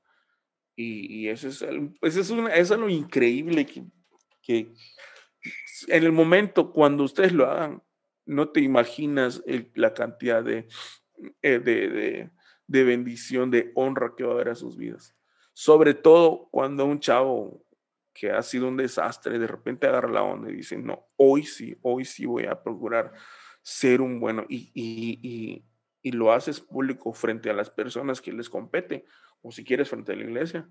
Y, 0.76 1.20
y 1.20 1.28
eso, 1.28 1.46
es, 1.46 1.62
eso, 1.62 2.20
es 2.20 2.30
una, 2.30 2.52
eso 2.52 2.74
es 2.74 2.80
lo 2.80 2.88
increíble 2.88 3.64
que, 3.64 3.84
que 4.42 4.74
en 5.89 6.05
el 6.05 6.12
momento 6.12 6.73
cuando 6.73 7.05
ustedes 7.05 7.32
lo 7.32 7.47
hagan, 7.47 7.82
no 8.27 8.48
te 8.48 8.61
imaginas 8.61 9.43
la 9.74 9.94
cantidad 9.94 10.43
de, 10.43 10.66
eh, 11.43 11.59
de, 11.59 12.31
de, 12.66 12.85
bendición, 12.85 13.51
de 13.51 13.73
honra 13.74 14.15
que 14.16 14.24
va 14.24 14.32
a 14.32 14.35
haber 14.35 14.48
a 14.48 14.55
sus 14.55 14.77
vidas. 14.77 15.15
Sobre 15.52 15.94
todo 15.94 16.48
cuando 16.51 16.85
un 16.85 17.01
chavo 17.01 17.65
que 18.12 18.31
ha 18.31 18.43
sido 18.43 18.69
un 18.69 18.77
desastre, 18.77 19.39
de 19.39 19.47
repente 19.47 19.86
agarra 19.86 20.09
la 20.09 20.23
onda 20.23 20.51
y 20.51 20.55
dice, 20.55 20.78
no, 20.78 21.06
hoy 21.16 21.44
sí, 21.44 21.77
hoy 21.82 22.05
sí 22.05 22.24
voy 22.27 22.47
a 22.47 22.62
procurar 22.62 23.12
ser 23.61 24.01
un 24.01 24.20
bueno 24.20 24.44
y, 24.48 24.70
y, 24.74 25.65
y, 26.02 26.12
lo 26.12 26.32
haces 26.32 26.61
público 26.61 27.12
frente 27.12 27.51
a 27.51 27.55
las 27.55 27.70
personas 27.70 28.20
que 28.20 28.32
les 28.32 28.51
compete, 28.51 29.05
o 29.43 29.51
si 29.51 29.65
quieres 29.65 29.89
frente 29.89 30.12
a 30.12 30.16
la 30.16 30.24
iglesia, 30.24 30.69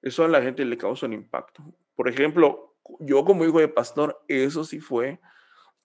eso 0.00 0.24
a 0.24 0.28
la 0.28 0.40
gente 0.40 0.64
le 0.64 0.78
causa 0.78 1.06
un 1.06 1.12
impacto. 1.12 1.62
Por 1.94 2.08
ejemplo, 2.08 2.67
yo 3.00 3.24
como 3.24 3.44
hijo 3.44 3.60
de 3.60 3.68
pastor, 3.68 4.22
eso 4.28 4.64
sí 4.64 4.80
fue 4.80 5.20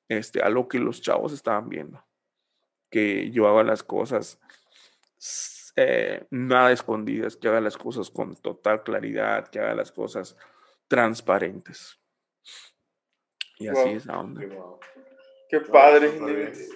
este, 0.10 0.41
a 0.41 0.49
lo 0.49 0.68
que 0.68 0.80
los 0.80 1.02
chavos 1.02 1.34
estaban 1.34 1.70
viendo, 1.70 2.03
que 2.90 3.32
yo 3.32 3.48
haga 3.48 3.64
las 3.64 3.84
cosas 3.84 4.40
eh, 5.76 6.26
nada 6.30 6.72
escondidas, 6.72 7.36
que 7.36 7.48
haga 7.48 7.61
las 7.61 7.78
cosas 7.78 8.10
con 8.10 8.36
total 8.36 8.84
claridad, 8.84 9.48
que 9.48 9.60
haga 9.60 9.76
las 9.76 9.91
cosas 9.91 10.38
transparentes. 10.88 11.99
Y 13.57 13.68
así 13.68 13.82
wow. 13.82 13.95
es 13.95 14.06
la 14.06 14.20
onda. 14.20 14.41
Qué 15.49 15.60
padre, 15.61 16.11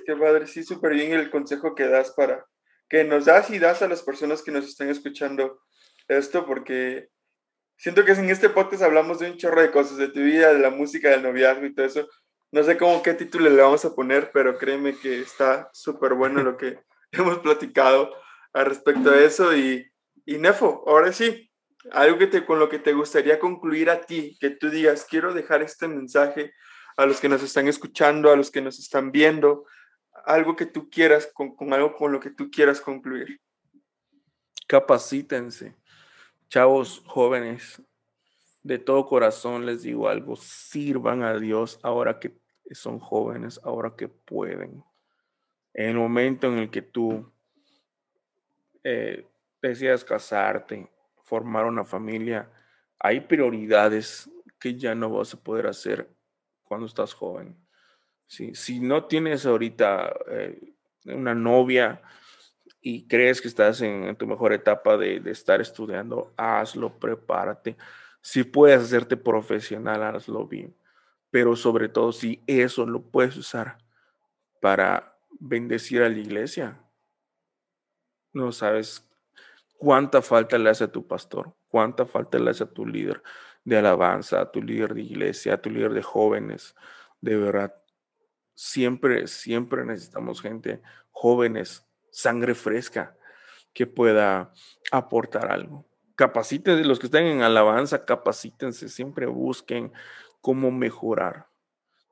qué 0.06 0.16
padre. 0.16 0.48
Sí, 0.48 0.64
súper 0.64 0.94
bien 0.94 1.14
el 1.14 1.30
consejo 1.30 1.76
que 1.76 1.88
das 1.88 2.12
para, 2.12 2.46
que 2.90 3.04
nos 3.04 3.26
das 3.26 3.50
y 3.50 3.60
das 3.60 3.82
a 3.82 3.88
las 3.88 4.04
personas 4.04 4.42
que 4.42 4.52
nos 4.52 4.66
están 4.66 4.90
escuchando 4.90 5.62
esto, 6.08 6.46
porque 6.46 7.10
siento 7.78 8.04
que 8.04 8.12
en 8.12 8.30
este 8.30 8.50
podcast 8.50 8.84
hablamos 8.84 9.20
de 9.20 9.32
un 9.32 9.38
chorro 9.38 9.62
de 9.62 9.72
cosas, 9.72 9.98
de 9.98 10.10
tu 10.10 10.20
vida, 10.20 10.54
de 10.54 10.60
la 10.60 10.70
música, 10.70 11.10
del 11.10 11.24
noviazgo 11.24 11.66
y 11.66 11.74
todo 11.74 11.86
eso. 11.86 12.08
No 12.52 12.64
sé 12.64 12.78
cómo 12.78 13.04
qué 13.04 13.14
título 13.14 13.50
le 13.50 13.62
vamos 13.62 13.86
a 13.86 13.94
poner, 13.94 14.32
pero 14.34 14.58
créeme 14.58 14.98
que 14.98 15.20
está 15.22 15.70
súper 15.74 16.14
bueno 16.14 16.44
lo 16.44 16.58
que 16.58 16.80
hemos 17.12 17.40
platicado 17.40 18.14
al 18.54 18.66
respecto 18.66 19.12
de 19.12 19.26
eso. 19.26 19.56
Y, 19.56 19.90
y 20.26 20.38
Nefo, 20.38 20.84
ahora 20.88 21.12
sí, 21.12 21.52
algo 21.92 22.18
que 22.18 22.28
te, 22.28 22.46
con 22.46 22.60
lo 22.60 22.70
que 22.70 22.80
te 22.80 22.94
gustaría 22.94 23.40
concluir 23.40 23.90
a 23.90 24.02
ti, 24.02 24.38
que 24.40 24.50
tú 24.50 24.70
digas, 24.70 25.06
quiero 25.10 25.34
dejar 25.34 25.62
este 25.62 25.88
mensaje 25.88 26.54
a 26.98 27.06
los 27.06 27.20
que 27.20 27.30
nos 27.30 27.44
están 27.44 27.68
escuchando, 27.68 28.32
a 28.32 28.36
los 28.36 28.52
que 28.52 28.62
nos 28.62 28.80
están 28.80 29.12
viendo, 29.12 29.66
algo 30.26 30.56
que 30.56 30.66
tú 30.66 30.90
quieras, 30.90 31.30
con, 31.34 31.56
con 31.56 31.74
algo 31.74 31.96
con 31.96 32.12
lo 32.12 32.20
que 32.20 32.32
tú 32.32 32.50
quieras 32.50 32.82
concluir. 32.82 33.40
Capacítense, 34.68 35.76
chavos 36.50 37.04
jóvenes, 37.06 37.82
de 38.64 38.80
todo 38.80 39.06
corazón 39.06 39.66
les 39.66 39.84
digo 39.84 40.10
algo, 40.10 40.36
sirvan 40.36 41.24
a 41.24 41.38
Dios 41.38 41.80
ahora 41.84 42.20
que 42.20 42.38
son 42.72 43.00
jóvenes, 43.00 43.60
ahora 43.64 43.94
que 43.96 44.08
pueden. 44.08 44.84
En 45.74 45.90
el 45.92 45.96
momento 45.96 46.48
en 46.48 46.58
el 46.58 46.70
que 46.70 46.82
tú 46.82 47.32
eh, 48.84 49.26
decidas 49.62 50.04
casarte, 50.04 50.90
formar 51.24 51.66
una 51.66 51.86
familia, 51.86 52.50
hay 53.00 53.22
prioridades 53.22 54.30
que 54.60 54.76
ya 54.76 54.96
no 54.96 55.10
vas 55.10 55.34
a 55.34 55.42
poder 55.42 55.68
hacer 55.68 56.10
cuando 56.64 56.88
estás 56.88 57.14
joven. 57.14 57.56
Si, 58.28 58.80
no 58.82 59.06
tienes 59.06 59.46
ahorita 59.46 60.14
eh, 60.28 60.74
una 61.06 61.34
novia 61.34 62.02
y 62.82 63.08
crees 63.08 63.42
que 63.42 63.48
estás 63.48 63.82
en, 63.82 64.16
tu 64.16 64.28
mejor 64.28 64.54
etapa 64.54 64.98
de, 64.98 65.20
de, 65.20 65.32
estar 65.32 65.62
estudiando, 65.62 66.34
hazlo, 66.38 66.98
prepárate. 67.00 67.76
Si 68.22 68.44
puedes 68.44 68.82
hacerte 68.82 69.18
profesional, 69.18 70.04
hazlo 70.04 70.48
bien. 70.48 70.76
Pero 71.32 71.56
sobre 71.56 71.90
todo, 71.90 72.12
si 72.12 72.44
eso 72.48 72.86
lo 72.86 73.02
puedes 73.02 73.36
usar 73.38 73.78
para 74.62 75.18
bendecir 75.40 76.02
a 76.02 76.10
la 76.10 76.18
iglesia, 76.18 76.80
no 78.34 78.52
sabes 78.52 79.08
cuánta 79.78 80.22
falta 80.22 80.58
le 80.58 80.70
hace 80.70 80.86
a 80.86 80.92
tu 80.92 81.08
pastor, 81.08 81.54
cuánta 81.68 82.06
falta 82.06 82.40
le 82.40 82.52
hace 82.52 82.64
a 82.64 82.72
tu 82.72 82.86
líder 82.86 83.22
de 83.64 83.78
alabanza, 83.78 84.42
a 84.42 84.52
tu 84.52 84.62
líder 84.62 84.94
de 84.94 85.02
iglesia, 85.02 85.56
a 85.56 85.62
tu 85.62 85.70
líder 85.70 85.94
de 85.94 86.04
jóvenes. 86.04 86.76
De 87.22 87.36
verdad, 87.36 87.76
siempre, 88.54 89.28
siempre 89.28 89.86
necesitamos 89.86 90.42
gente, 90.42 90.82
jóvenes, 91.12 91.87
sangre 92.12 92.56
fresca, 92.56 93.16
que 93.74 93.86
pueda 93.86 94.52
aportar 94.92 95.52
algo. 95.52 95.86
Capacítense, 96.16 96.84
los 96.84 97.00
que 97.00 97.06
están 97.06 97.26
en 97.26 97.42
alabanza, 97.42 98.06
capacítense, 98.06 98.90
siempre 98.90 99.28
busquen 99.28 99.92
cómo 100.42 100.72
mejorar, 100.72 101.48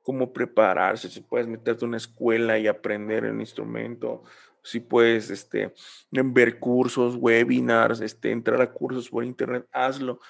cómo 0.02 0.32
prepararse, 0.32 1.08
si 1.08 1.20
puedes 1.20 1.48
meterte 1.48 1.84
a 1.84 1.88
una 1.88 1.96
escuela 1.96 2.58
y 2.58 2.68
aprender 2.68 3.24
el 3.24 3.40
instrumento, 3.40 4.22
si 4.62 4.80
puedes 4.80 5.30
este, 5.30 5.72
ver 6.10 6.58
cursos, 6.58 7.16
webinars, 7.16 8.00
este, 8.00 8.30
entrar 8.30 8.60
a 8.60 8.72
cursos 8.72 9.08
por 9.08 9.24
internet, 9.24 9.66
hazlo. 9.72 10.20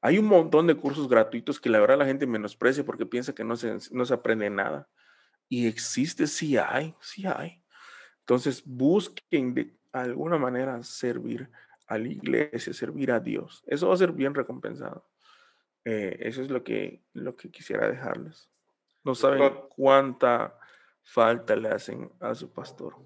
Hay 0.00 0.18
un 0.18 0.26
montón 0.26 0.66
de 0.66 0.76
cursos 0.76 1.08
gratuitos 1.08 1.58
que 1.58 1.70
la 1.70 1.80
verdad 1.80 1.98
la 1.98 2.06
gente 2.06 2.26
menosprecia 2.26 2.84
porque 2.84 3.06
piensa 3.06 3.34
que 3.34 3.44
no 3.44 3.56
se, 3.56 3.76
no 3.90 4.04
se 4.04 4.14
aprende 4.14 4.48
nada. 4.50 4.88
Y 5.48 5.66
existe, 5.66 6.26
sí 6.26 6.56
hay, 6.58 6.94
sí 7.00 7.26
hay. 7.26 7.62
Entonces 8.28 8.62
busquen 8.66 9.54
de 9.54 9.74
alguna 9.90 10.36
manera 10.36 10.82
servir 10.82 11.48
a 11.86 11.96
la 11.96 12.08
iglesia, 12.08 12.74
servir 12.74 13.10
a 13.10 13.20
Dios. 13.20 13.64
Eso 13.66 13.88
va 13.88 13.94
a 13.94 13.96
ser 13.96 14.12
bien 14.12 14.34
recompensado. 14.34 15.08
Eh, 15.82 16.14
eso 16.20 16.42
es 16.42 16.50
lo 16.50 16.62
que, 16.62 17.02
lo 17.14 17.34
que 17.34 17.50
quisiera 17.50 17.88
dejarles. 17.88 18.50
No 19.02 19.14
saben 19.14 19.50
cuánta 19.70 20.58
falta 21.02 21.56
le 21.56 21.70
hacen 21.70 22.12
a 22.20 22.34
su 22.34 22.52
pastor. 22.52 22.96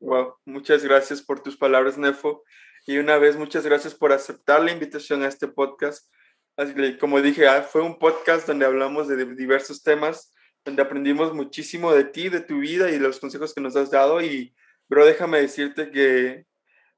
Wow, 0.00 0.34
muchas 0.44 0.84
gracias 0.84 1.22
por 1.22 1.40
tus 1.40 1.56
palabras, 1.56 1.96
Nefo. 1.96 2.44
Y 2.86 2.98
una 2.98 3.16
vez, 3.16 3.38
muchas 3.38 3.64
gracias 3.64 3.94
por 3.94 4.12
aceptar 4.12 4.62
la 4.62 4.72
invitación 4.72 5.22
a 5.22 5.28
este 5.28 5.48
podcast. 5.48 6.12
Como 7.00 7.22
dije, 7.22 7.48
ah, 7.48 7.62
fue 7.62 7.80
un 7.80 7.98
podcast 7.98 8.46
donde 8.46 8.66
hablamos 8.66 9.08
de 9.08 9.24
diversos 9.34 9.82
temas, 9.82 10.33
donde 10.64 10.82
aprendimos 10.82 11.34
muchísimo 11.34 11.92
de 11.92 12.04
ti, 12.04 12.28
de 12.28 12.40
tu 12.40 12.58
vida 12.58 12.88
y 12.88 12.94
de 12.94 13.00
los 13.00 13.20
consejos 13.20 13.52
que 13.54 13.60
nos 13.60 13.76
has 13.76 13.90
dado. 13.90 14.22
Y, 14.22 14.54
bro, 14.88 15.04
déjame 15.04 15.40
decirte 15.40 15.90
que, 15.90 16.46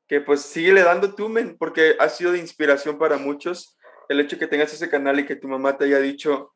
que 0.06 0.20
pues 0.20 0.42
sigue 0.42 0.72
le 0.72 0.82
dando 0.82 1.14
tú, 1.14 1.28
men, 1.28 1.56
porque 1.58 1.96
ha 1.98 2.08
sido 2.08 2.32
de 2.32 2.38
inspiración 2.38 2.98
para 2.98 3.18
muchos. 3.18 3.76
el 4.08 4.20
hecho 4.20 4.38
que 4.38 4.46
tengas 4.46 4.72
ese 4.72 4.88
canal 4.88 5.18
y 5.18 5.26
que 5.26 5.34
tu 5.34 5.48
mamá 5.48 5.76
te 5.76 5.84
haya 5.84 5.98
dicho, 5.98 6.54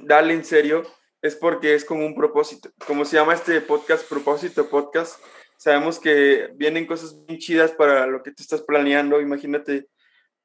dale 0.00 0.32
en 0.32 0.44
serio, 0.44 0.82
es 1.20 1.36
porque 1.36 1.74
es 1.74 1.84
como 1.84 2.06
un 2.06 2.14
propósito. 2.14 2.70
Como 2.86 3.04
se 3.04 3.16
llama 3.16 3.34
este 3.34 3.60
podcast, 3.60 4.08
propósito 4.08 4.68
podcast, 4.70 5.20
sabemos 5.58 5.98
que 5.98 6.50
vienen 6.54 6.86
cosas 6.86 7.24
bien 7.26 7.38
chidas 7.38 7.72
para 7.72 8.06
lo 8.06 8.22
que 8.22 8.30
tú 8.30 8.42
estás 8.42 8.62
planeando. 8.62 9.20
Imagínate, 9.20 9.88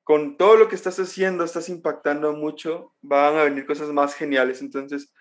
con 0.04 0.38
todo 0.38 0.56
lo 0.58 0.68
que 0.68 0.76
estás 0.76 1.00
haciendo, 1.00 1.44
estás 1.44 1.70
impactando 1.70 2.34
mucho, 2.34 2.94
van 3.02 3.38
a 3.38 3.44
venir 3.44 3.66
cosas 3.66 3.90
más 3.90 4.16
geniales. 4.16 4.62
Entonces, 4.62 5.14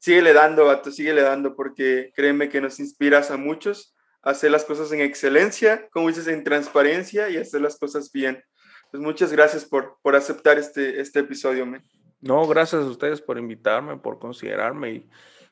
síguele 0.00 0.32
dando, 0.32 0.64
vato, 0.64 0.90
síguele 0.90 1.22
dando, 1.22 1.54
porque 1.54 2.10
créeme 2.16 2.48
que 2.48 2.60
nos 2.60 2.80
inspiras 2.80 3.30
a 3.30 3.36
muchos 3.36 3.94
a 4.22 4.30
hacer 4.30 4.50
las 4.50 4.64
cosas 4.64 4.90
en 4.92 5.00
excelencia, 5.00 5.88
como 5.90 6.08
dices, 6.08 6.26
en 6.26 6.42
transparencia 6.42 7.28
y 7.30 7.36
hacer 7.36 7.60
las 7.60 7.78
cosas 7.78 8.10
bien. 8.10 8.42
Pues 8.90 9.00
muchas 9.02 9.30
gracias 9.32 9.64
por, 9.64 9.98
por 10.02 10.16
aceptar 10.16 10.58
este, 10.58 11.00
este 11.00 11.20
episodio, 11.20 11.64
man. 11.64 11.84
No, 12.20 12.46
gracias 12.48 12.82
a 12.82 12.86
ustedes 12.86 13.20
por 13.20 13.38
invitarme, 13.38 13.96
por 13.96 14.18
considerarme 14.18 14.90
y 14.92 15.08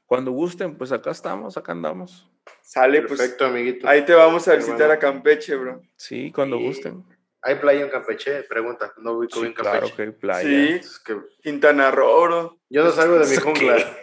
cuando 0.07 0.33
gusten, 0.33 0.77
pues 0.77 0.91
acá 0.91 1.13
estamos, 1.13 1.57
acá 1.57 1.73
andamos. 1.73 2.29
Sale, 2.63 3.03
pues. 3.03 3.19
Perfecto, 3.21 3.45
amiguito. 3.47 3.87
Ahí 3.89 4.05
te 4.05 4.15
vamos 4.15 4.49
a 4.49 4.55
visitar 4.57 4.91
a 4.91 4.99
Campeche, 4.99 5.55
bro. 5.57 5.83
Sí, 5.97 6.33
cuando 6.33 6.57
Y- 6.57 6.67
gusten. 6.67 7.05
¿Hay 7.43 7.55
playa 7.57 7.83
en 7.83 7.89
Campeche? 7.91 8.43
Pregunta. 8.45 8.93
No 8.99 9.13
ubico 9.13 9.37
Sí, 9.37 9.43
bien 9.43 9.53
claro 9.55 9.81
Campeche. 9.81 9.97
que 9.97 10.03
hay 10.03 10.11
playa. 10.11 10.49
Sí, 10.49 10.69
Es 10.81 10.99
que 10.99 11.17
Quintana 11.43 11.91
Roo, 11.91 12.59
yo 12.69 12.85
no 12.85 12.91
salgo 12.91 13.19
de 13.19 13.27
mi 13.27 13.33
¿Eso 13.37 13.43
jungla. 13.43 13.97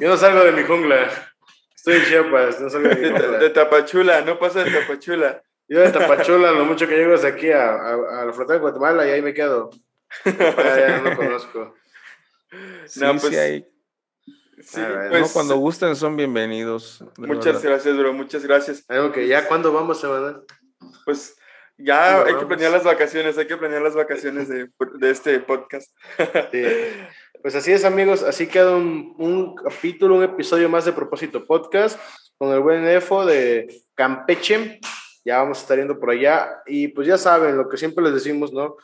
Yo 0.00 0.08
no 0.08 0.16
salgo 0.16 0.44
de 0.44 0.52
mi 0.52 0.62
jungla. 0.62 1.08
Estoy 1.74 1.94
en 1.96 2.04
Chiapas, 2.04 2.60
no 2.60 2.70
salgo 2.70 2.88
de 2.90 2.94
mi 2.96 3.00
De, 3.02 3.10
jungla. 3.10 3.38
de 3.38 3.50
Tapachula, 3.50 4.20
no 4.22 4.38
pasa 4.38 4.62
de 4.64 4.70
Tapachula. 4.70 5.42
Yo 5.68 5.80
de 5.80 5.90
Tapachula, 5.90 6.52
lo 6.52 6.64
mucho 6.66 6.86
que 6.86 6.96
llego 6.96 7.14
es 7.14 7.24
aquí 7.24 7.50
a, 7.50 7.70
a, 7.72 8.20
a 8.20 8.24
la 8.26 8.32
frontera 8.32 8.58
de 8.58 8.60
Guatemala 8.62 9.06
y 9.06 9.10
ahí 9.10 9.22
me 9.22 9.32
quedo. 9.32 9.70
No 10.26 11.16
conozco. 11.16 11.74
Sí, 12.86 13.00
No, 13.00 13.14
sí 13.14 13.18
pues, 13.28 13.38
hay. 13.38 13.66
Sí, 14.60 14.80
ver, 14.80 15.04
No, 15.12 15.18
pues, 15.20 15.32
cuando 15.32 15.56
gusten 15.56 15.96
son 15.96 16.16
bienvenidos. 16.16 17.02
muchas 17.16 17.54
verdad. 17.54 17.62
gracias, 17.62 17.96
bro. 17.96 18.12
Muchas 18.12 18.44
gracias. 18.44 18.84
Algo 18.88 19.10
que 19.10 19.26
ya, 19.26 19.48
¿cuándo 19.48 19.72
vamos, 19.72 20.04
Emanuel? 20.04 20.36
Pues 21.06 21.36
ya 21.82 22.22
hay 22.22 22.36
que 22.36 22.46
planear 22.46 22.72
las 22.72 22.84
vacaciones, 22.84 23.36
hay 23.38 23.46
que 23.46 23.56
planear 23.56 23.82
las 23.82 23.94
vacaciones 23.94 24.48
de, 24.48 24.68
de 24.98 25.10
este 25.10 25.38
podcast. 25.40 25.90
Sí. 26.50 26.62
Pues 27.42 27.56
así 27.56 27.72
es, 27.72 27.84
amigos. 27.84 28.22
Así 28.22 28.46
queda 28.46 28.76
un, 28.76 29.14
un 29.18 29.56
capítulo, 29.56 30.14
un 30.14 30.22
episodio 30.22 30.68
más 30.68 30.84
de 30.84 30.92
Propósito 30.92 31.44
Podcast 31.44 31.98
con 32.38 32.52
el 32.52 32.60
buen 32.60 32.86
Efo 32.86 33.26
de 33.26 33.82
Campeche. 33.94 34.78
Ya 35.24 35.38
vamos 35.38 35.58
a 35.58 35.62
estar 35.62 35.76
yendo 35.76 35.98
por 35.98 36.10
allá. 36.10 36.62
Y 36.66 36.88
pues 36.88 37.08
ya 37.08 37.18
saben 37.18 37.56
lo 37.56 37.68
que 37.68 37.76
siempre 37.76 38.04
les 38.04 38.14
decimos, 38.14 38.52
¿no? 38.52 38.76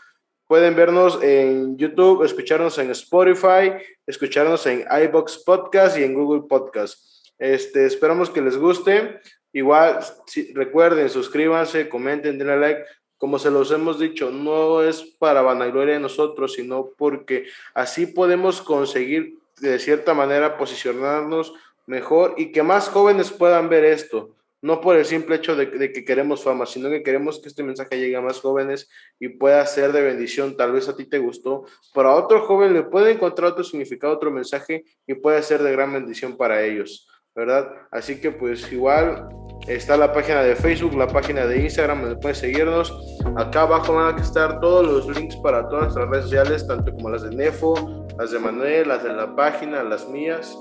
Pueden 0.48 0.74
vernos 0.74 1.22
en 1.22 1.76
YouTube, 1.76 2.24
escucharnos 2.24 2.78
en 2.78 2.90
Spotify, 2.90 3.74
escucharnos 4.06 4.66
en 4.66 4.84
iBox 5.04 5.44
Podcast 5.44 5.96
y 5.96 6.02
en 6.02 6.14
Google 6.14 6.48
Podcast. 6.48 6.98
Este, 7.38 7.86
esperamos 7.86 8.30
que 8.30 8.40
les 8.40 8.56
guste. 8.56 9.20
Igual, 9.58 9.98
si- 10.26 10.52
recuerden, 10.54 11.08
suscríbanse, 11.10 11.88
comenten, 11.88 12.38
denle 12.38 12.56
like. 12.58 12.84
Como 13.16 13.40
se 13.40 13.50
los 13.50 13.72
hemos 13.72 13.98
dicho, 13.98 14.30
no 14.30 14.82
es 14.84 15.02
para 15.18 15.42
vanagloria 15.42 15.94
de 15.94 16.00
nosotros, 16.00 16.52
sino 16.52 16.90
porque 16.96 17.46
así 17.74 18.06
podemos 18.06 18.62
conseguir 18.62 19.34
de 19.60 19.80
cierta 19.80 20.14
manera 20.14 20.56
posicionarnos 20.56 21.52
mejor 21.86 22.34
y 22.36 22.52
que 22.52 22.62
más 22.62 22.88
jóvenes 22.88 23.32
puedan 23.32 23.68
ver 23.68 23.84
esto. 23.84 24.36
No 24.62 24.80
por 24.80 24.96
el 24.96 25.04
simple 25.04 25.36
hecho 25.36 25.56
de, 25.56 25.66
de 25.66 25.92
que 25.92 26.04
queremos 26.04 26.44
fama, 26.44 26.64
sino 26.66 26.88
que 26.90 27.02
queremos 27.02 27.40
que 27.40 27.48
este 27.48 27.64
mensaje 27.64 27.98
llegue 27.98 28.16
a 28.16 28.20
más 28.20 28.40
jóvenes 28.40 28.88
y 29.18 29.28
pueda 29.30 29.66
ser 29.66 29.90
de 29.92 30.02
bendición. 30.02 30.56
Tal 30.56 30.70
vez 30.72 30.88
a 30.88 30.94
ti 30.96 31.04
te 31.04 31.18
gustó, 31.18 31.64
pero 31.94 32.10
a 32.10 32.14
otro 32.14 32.42
joven 32.46 32.72
le 32.72 32.82
puede 32.84 33.10
encontrar 33.10 33.50
otro 33.52 33.64
significado, 33.64 34.12
otro 34.14 34.30
mensaje 34.30 34.84
y 35.08 35.14
puede 35.14 35.42
ser 35.42 35.62
de 35.64 35.72
gran 35.72 35.92
bendición 35.92 36.36
para 36.36 36.62
ellos, 36.62 37.08
¿verdad? 37.34 37.72
Así 37.90 38.20
que 38.20 38.30
pues 38.30 38.70
igual 38.72 39.28
está 39.66 39.96
la 39.96 40.12
página 40.12 40.42
de 40.42 40.54
Facebook, 40.54 40.94
la 40.94 41.08
página 41.08 41.46
de 41.46 41.62
Instagram, 41.62 42.02
donde 42.02 42.16
pueden 42.16 42.36
seguirnos. 42.36 43.18
Acá 43.36 43.62
abajo 43.62 43.94
van 43.94 44.16
a 44.16 44.20
estar 44.20 44.60
todos 44.60 44.86
los 44.86 45.16
links 45.16 45.36
para 45.36 45.68
todas 45.68 45.84
nuestras 45.84 46.08
redes 46.08 46.24
sociales, 46.24 46.66
tanto 46.66 46.92
como 46.94 47.10
las 47.10 47.22
de 47.22 47.34
Nefo, 47.34 48.06
las 48.18 48.30
de 48.30 48.38
Manuel, 48.38 48.88
las 48.88 49.04
de 49.04 49.12
la 49.12 49.34
página, 49.34 49.82
las 49.82 50.08
mías. 50.08 50.56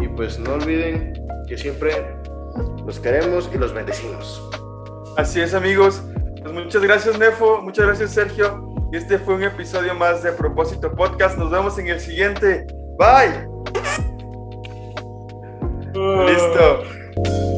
Y 0.00 0.08
pues 0.08 0.38
no 0.38 0.54
olviden 0.54 1.14
que 1.48 1.56
siempre 1.56 1.92
los 2.86 2.98
queremos 3.00 3.50
y 3.52 3.58
los 3.58 3.72
bendecimos. 3.72 4.42
Así 5.16 5.40
es, 5.40 5.54
amigos. 5.54 6.02
Pues 6.42 6.52
muchas 6.54 6.82
gracias, 6.82 7.18
Nefo. 7.18 7.60
Muchas 7.62 7.86
gracias, 7.86 8.10
Sergio. 8.10 8.72
Y 8.92 8.96
Este 8.96 9.18
fue 9.18 9.34
un 9.34 9.42
episodio 9.42 9.94
más 9.94 10.22
de 10.22 10.32
Propósito 10.32 10.92
Podcast. 10.92 11.38
Nos 11.38 11.50
vemos 11.50 11.78
en 11.78 11.88
el 11.88 12.00
siguiente. 12.00 12.66
Bye. 12.98 13.48
Listo. 15.94 17.51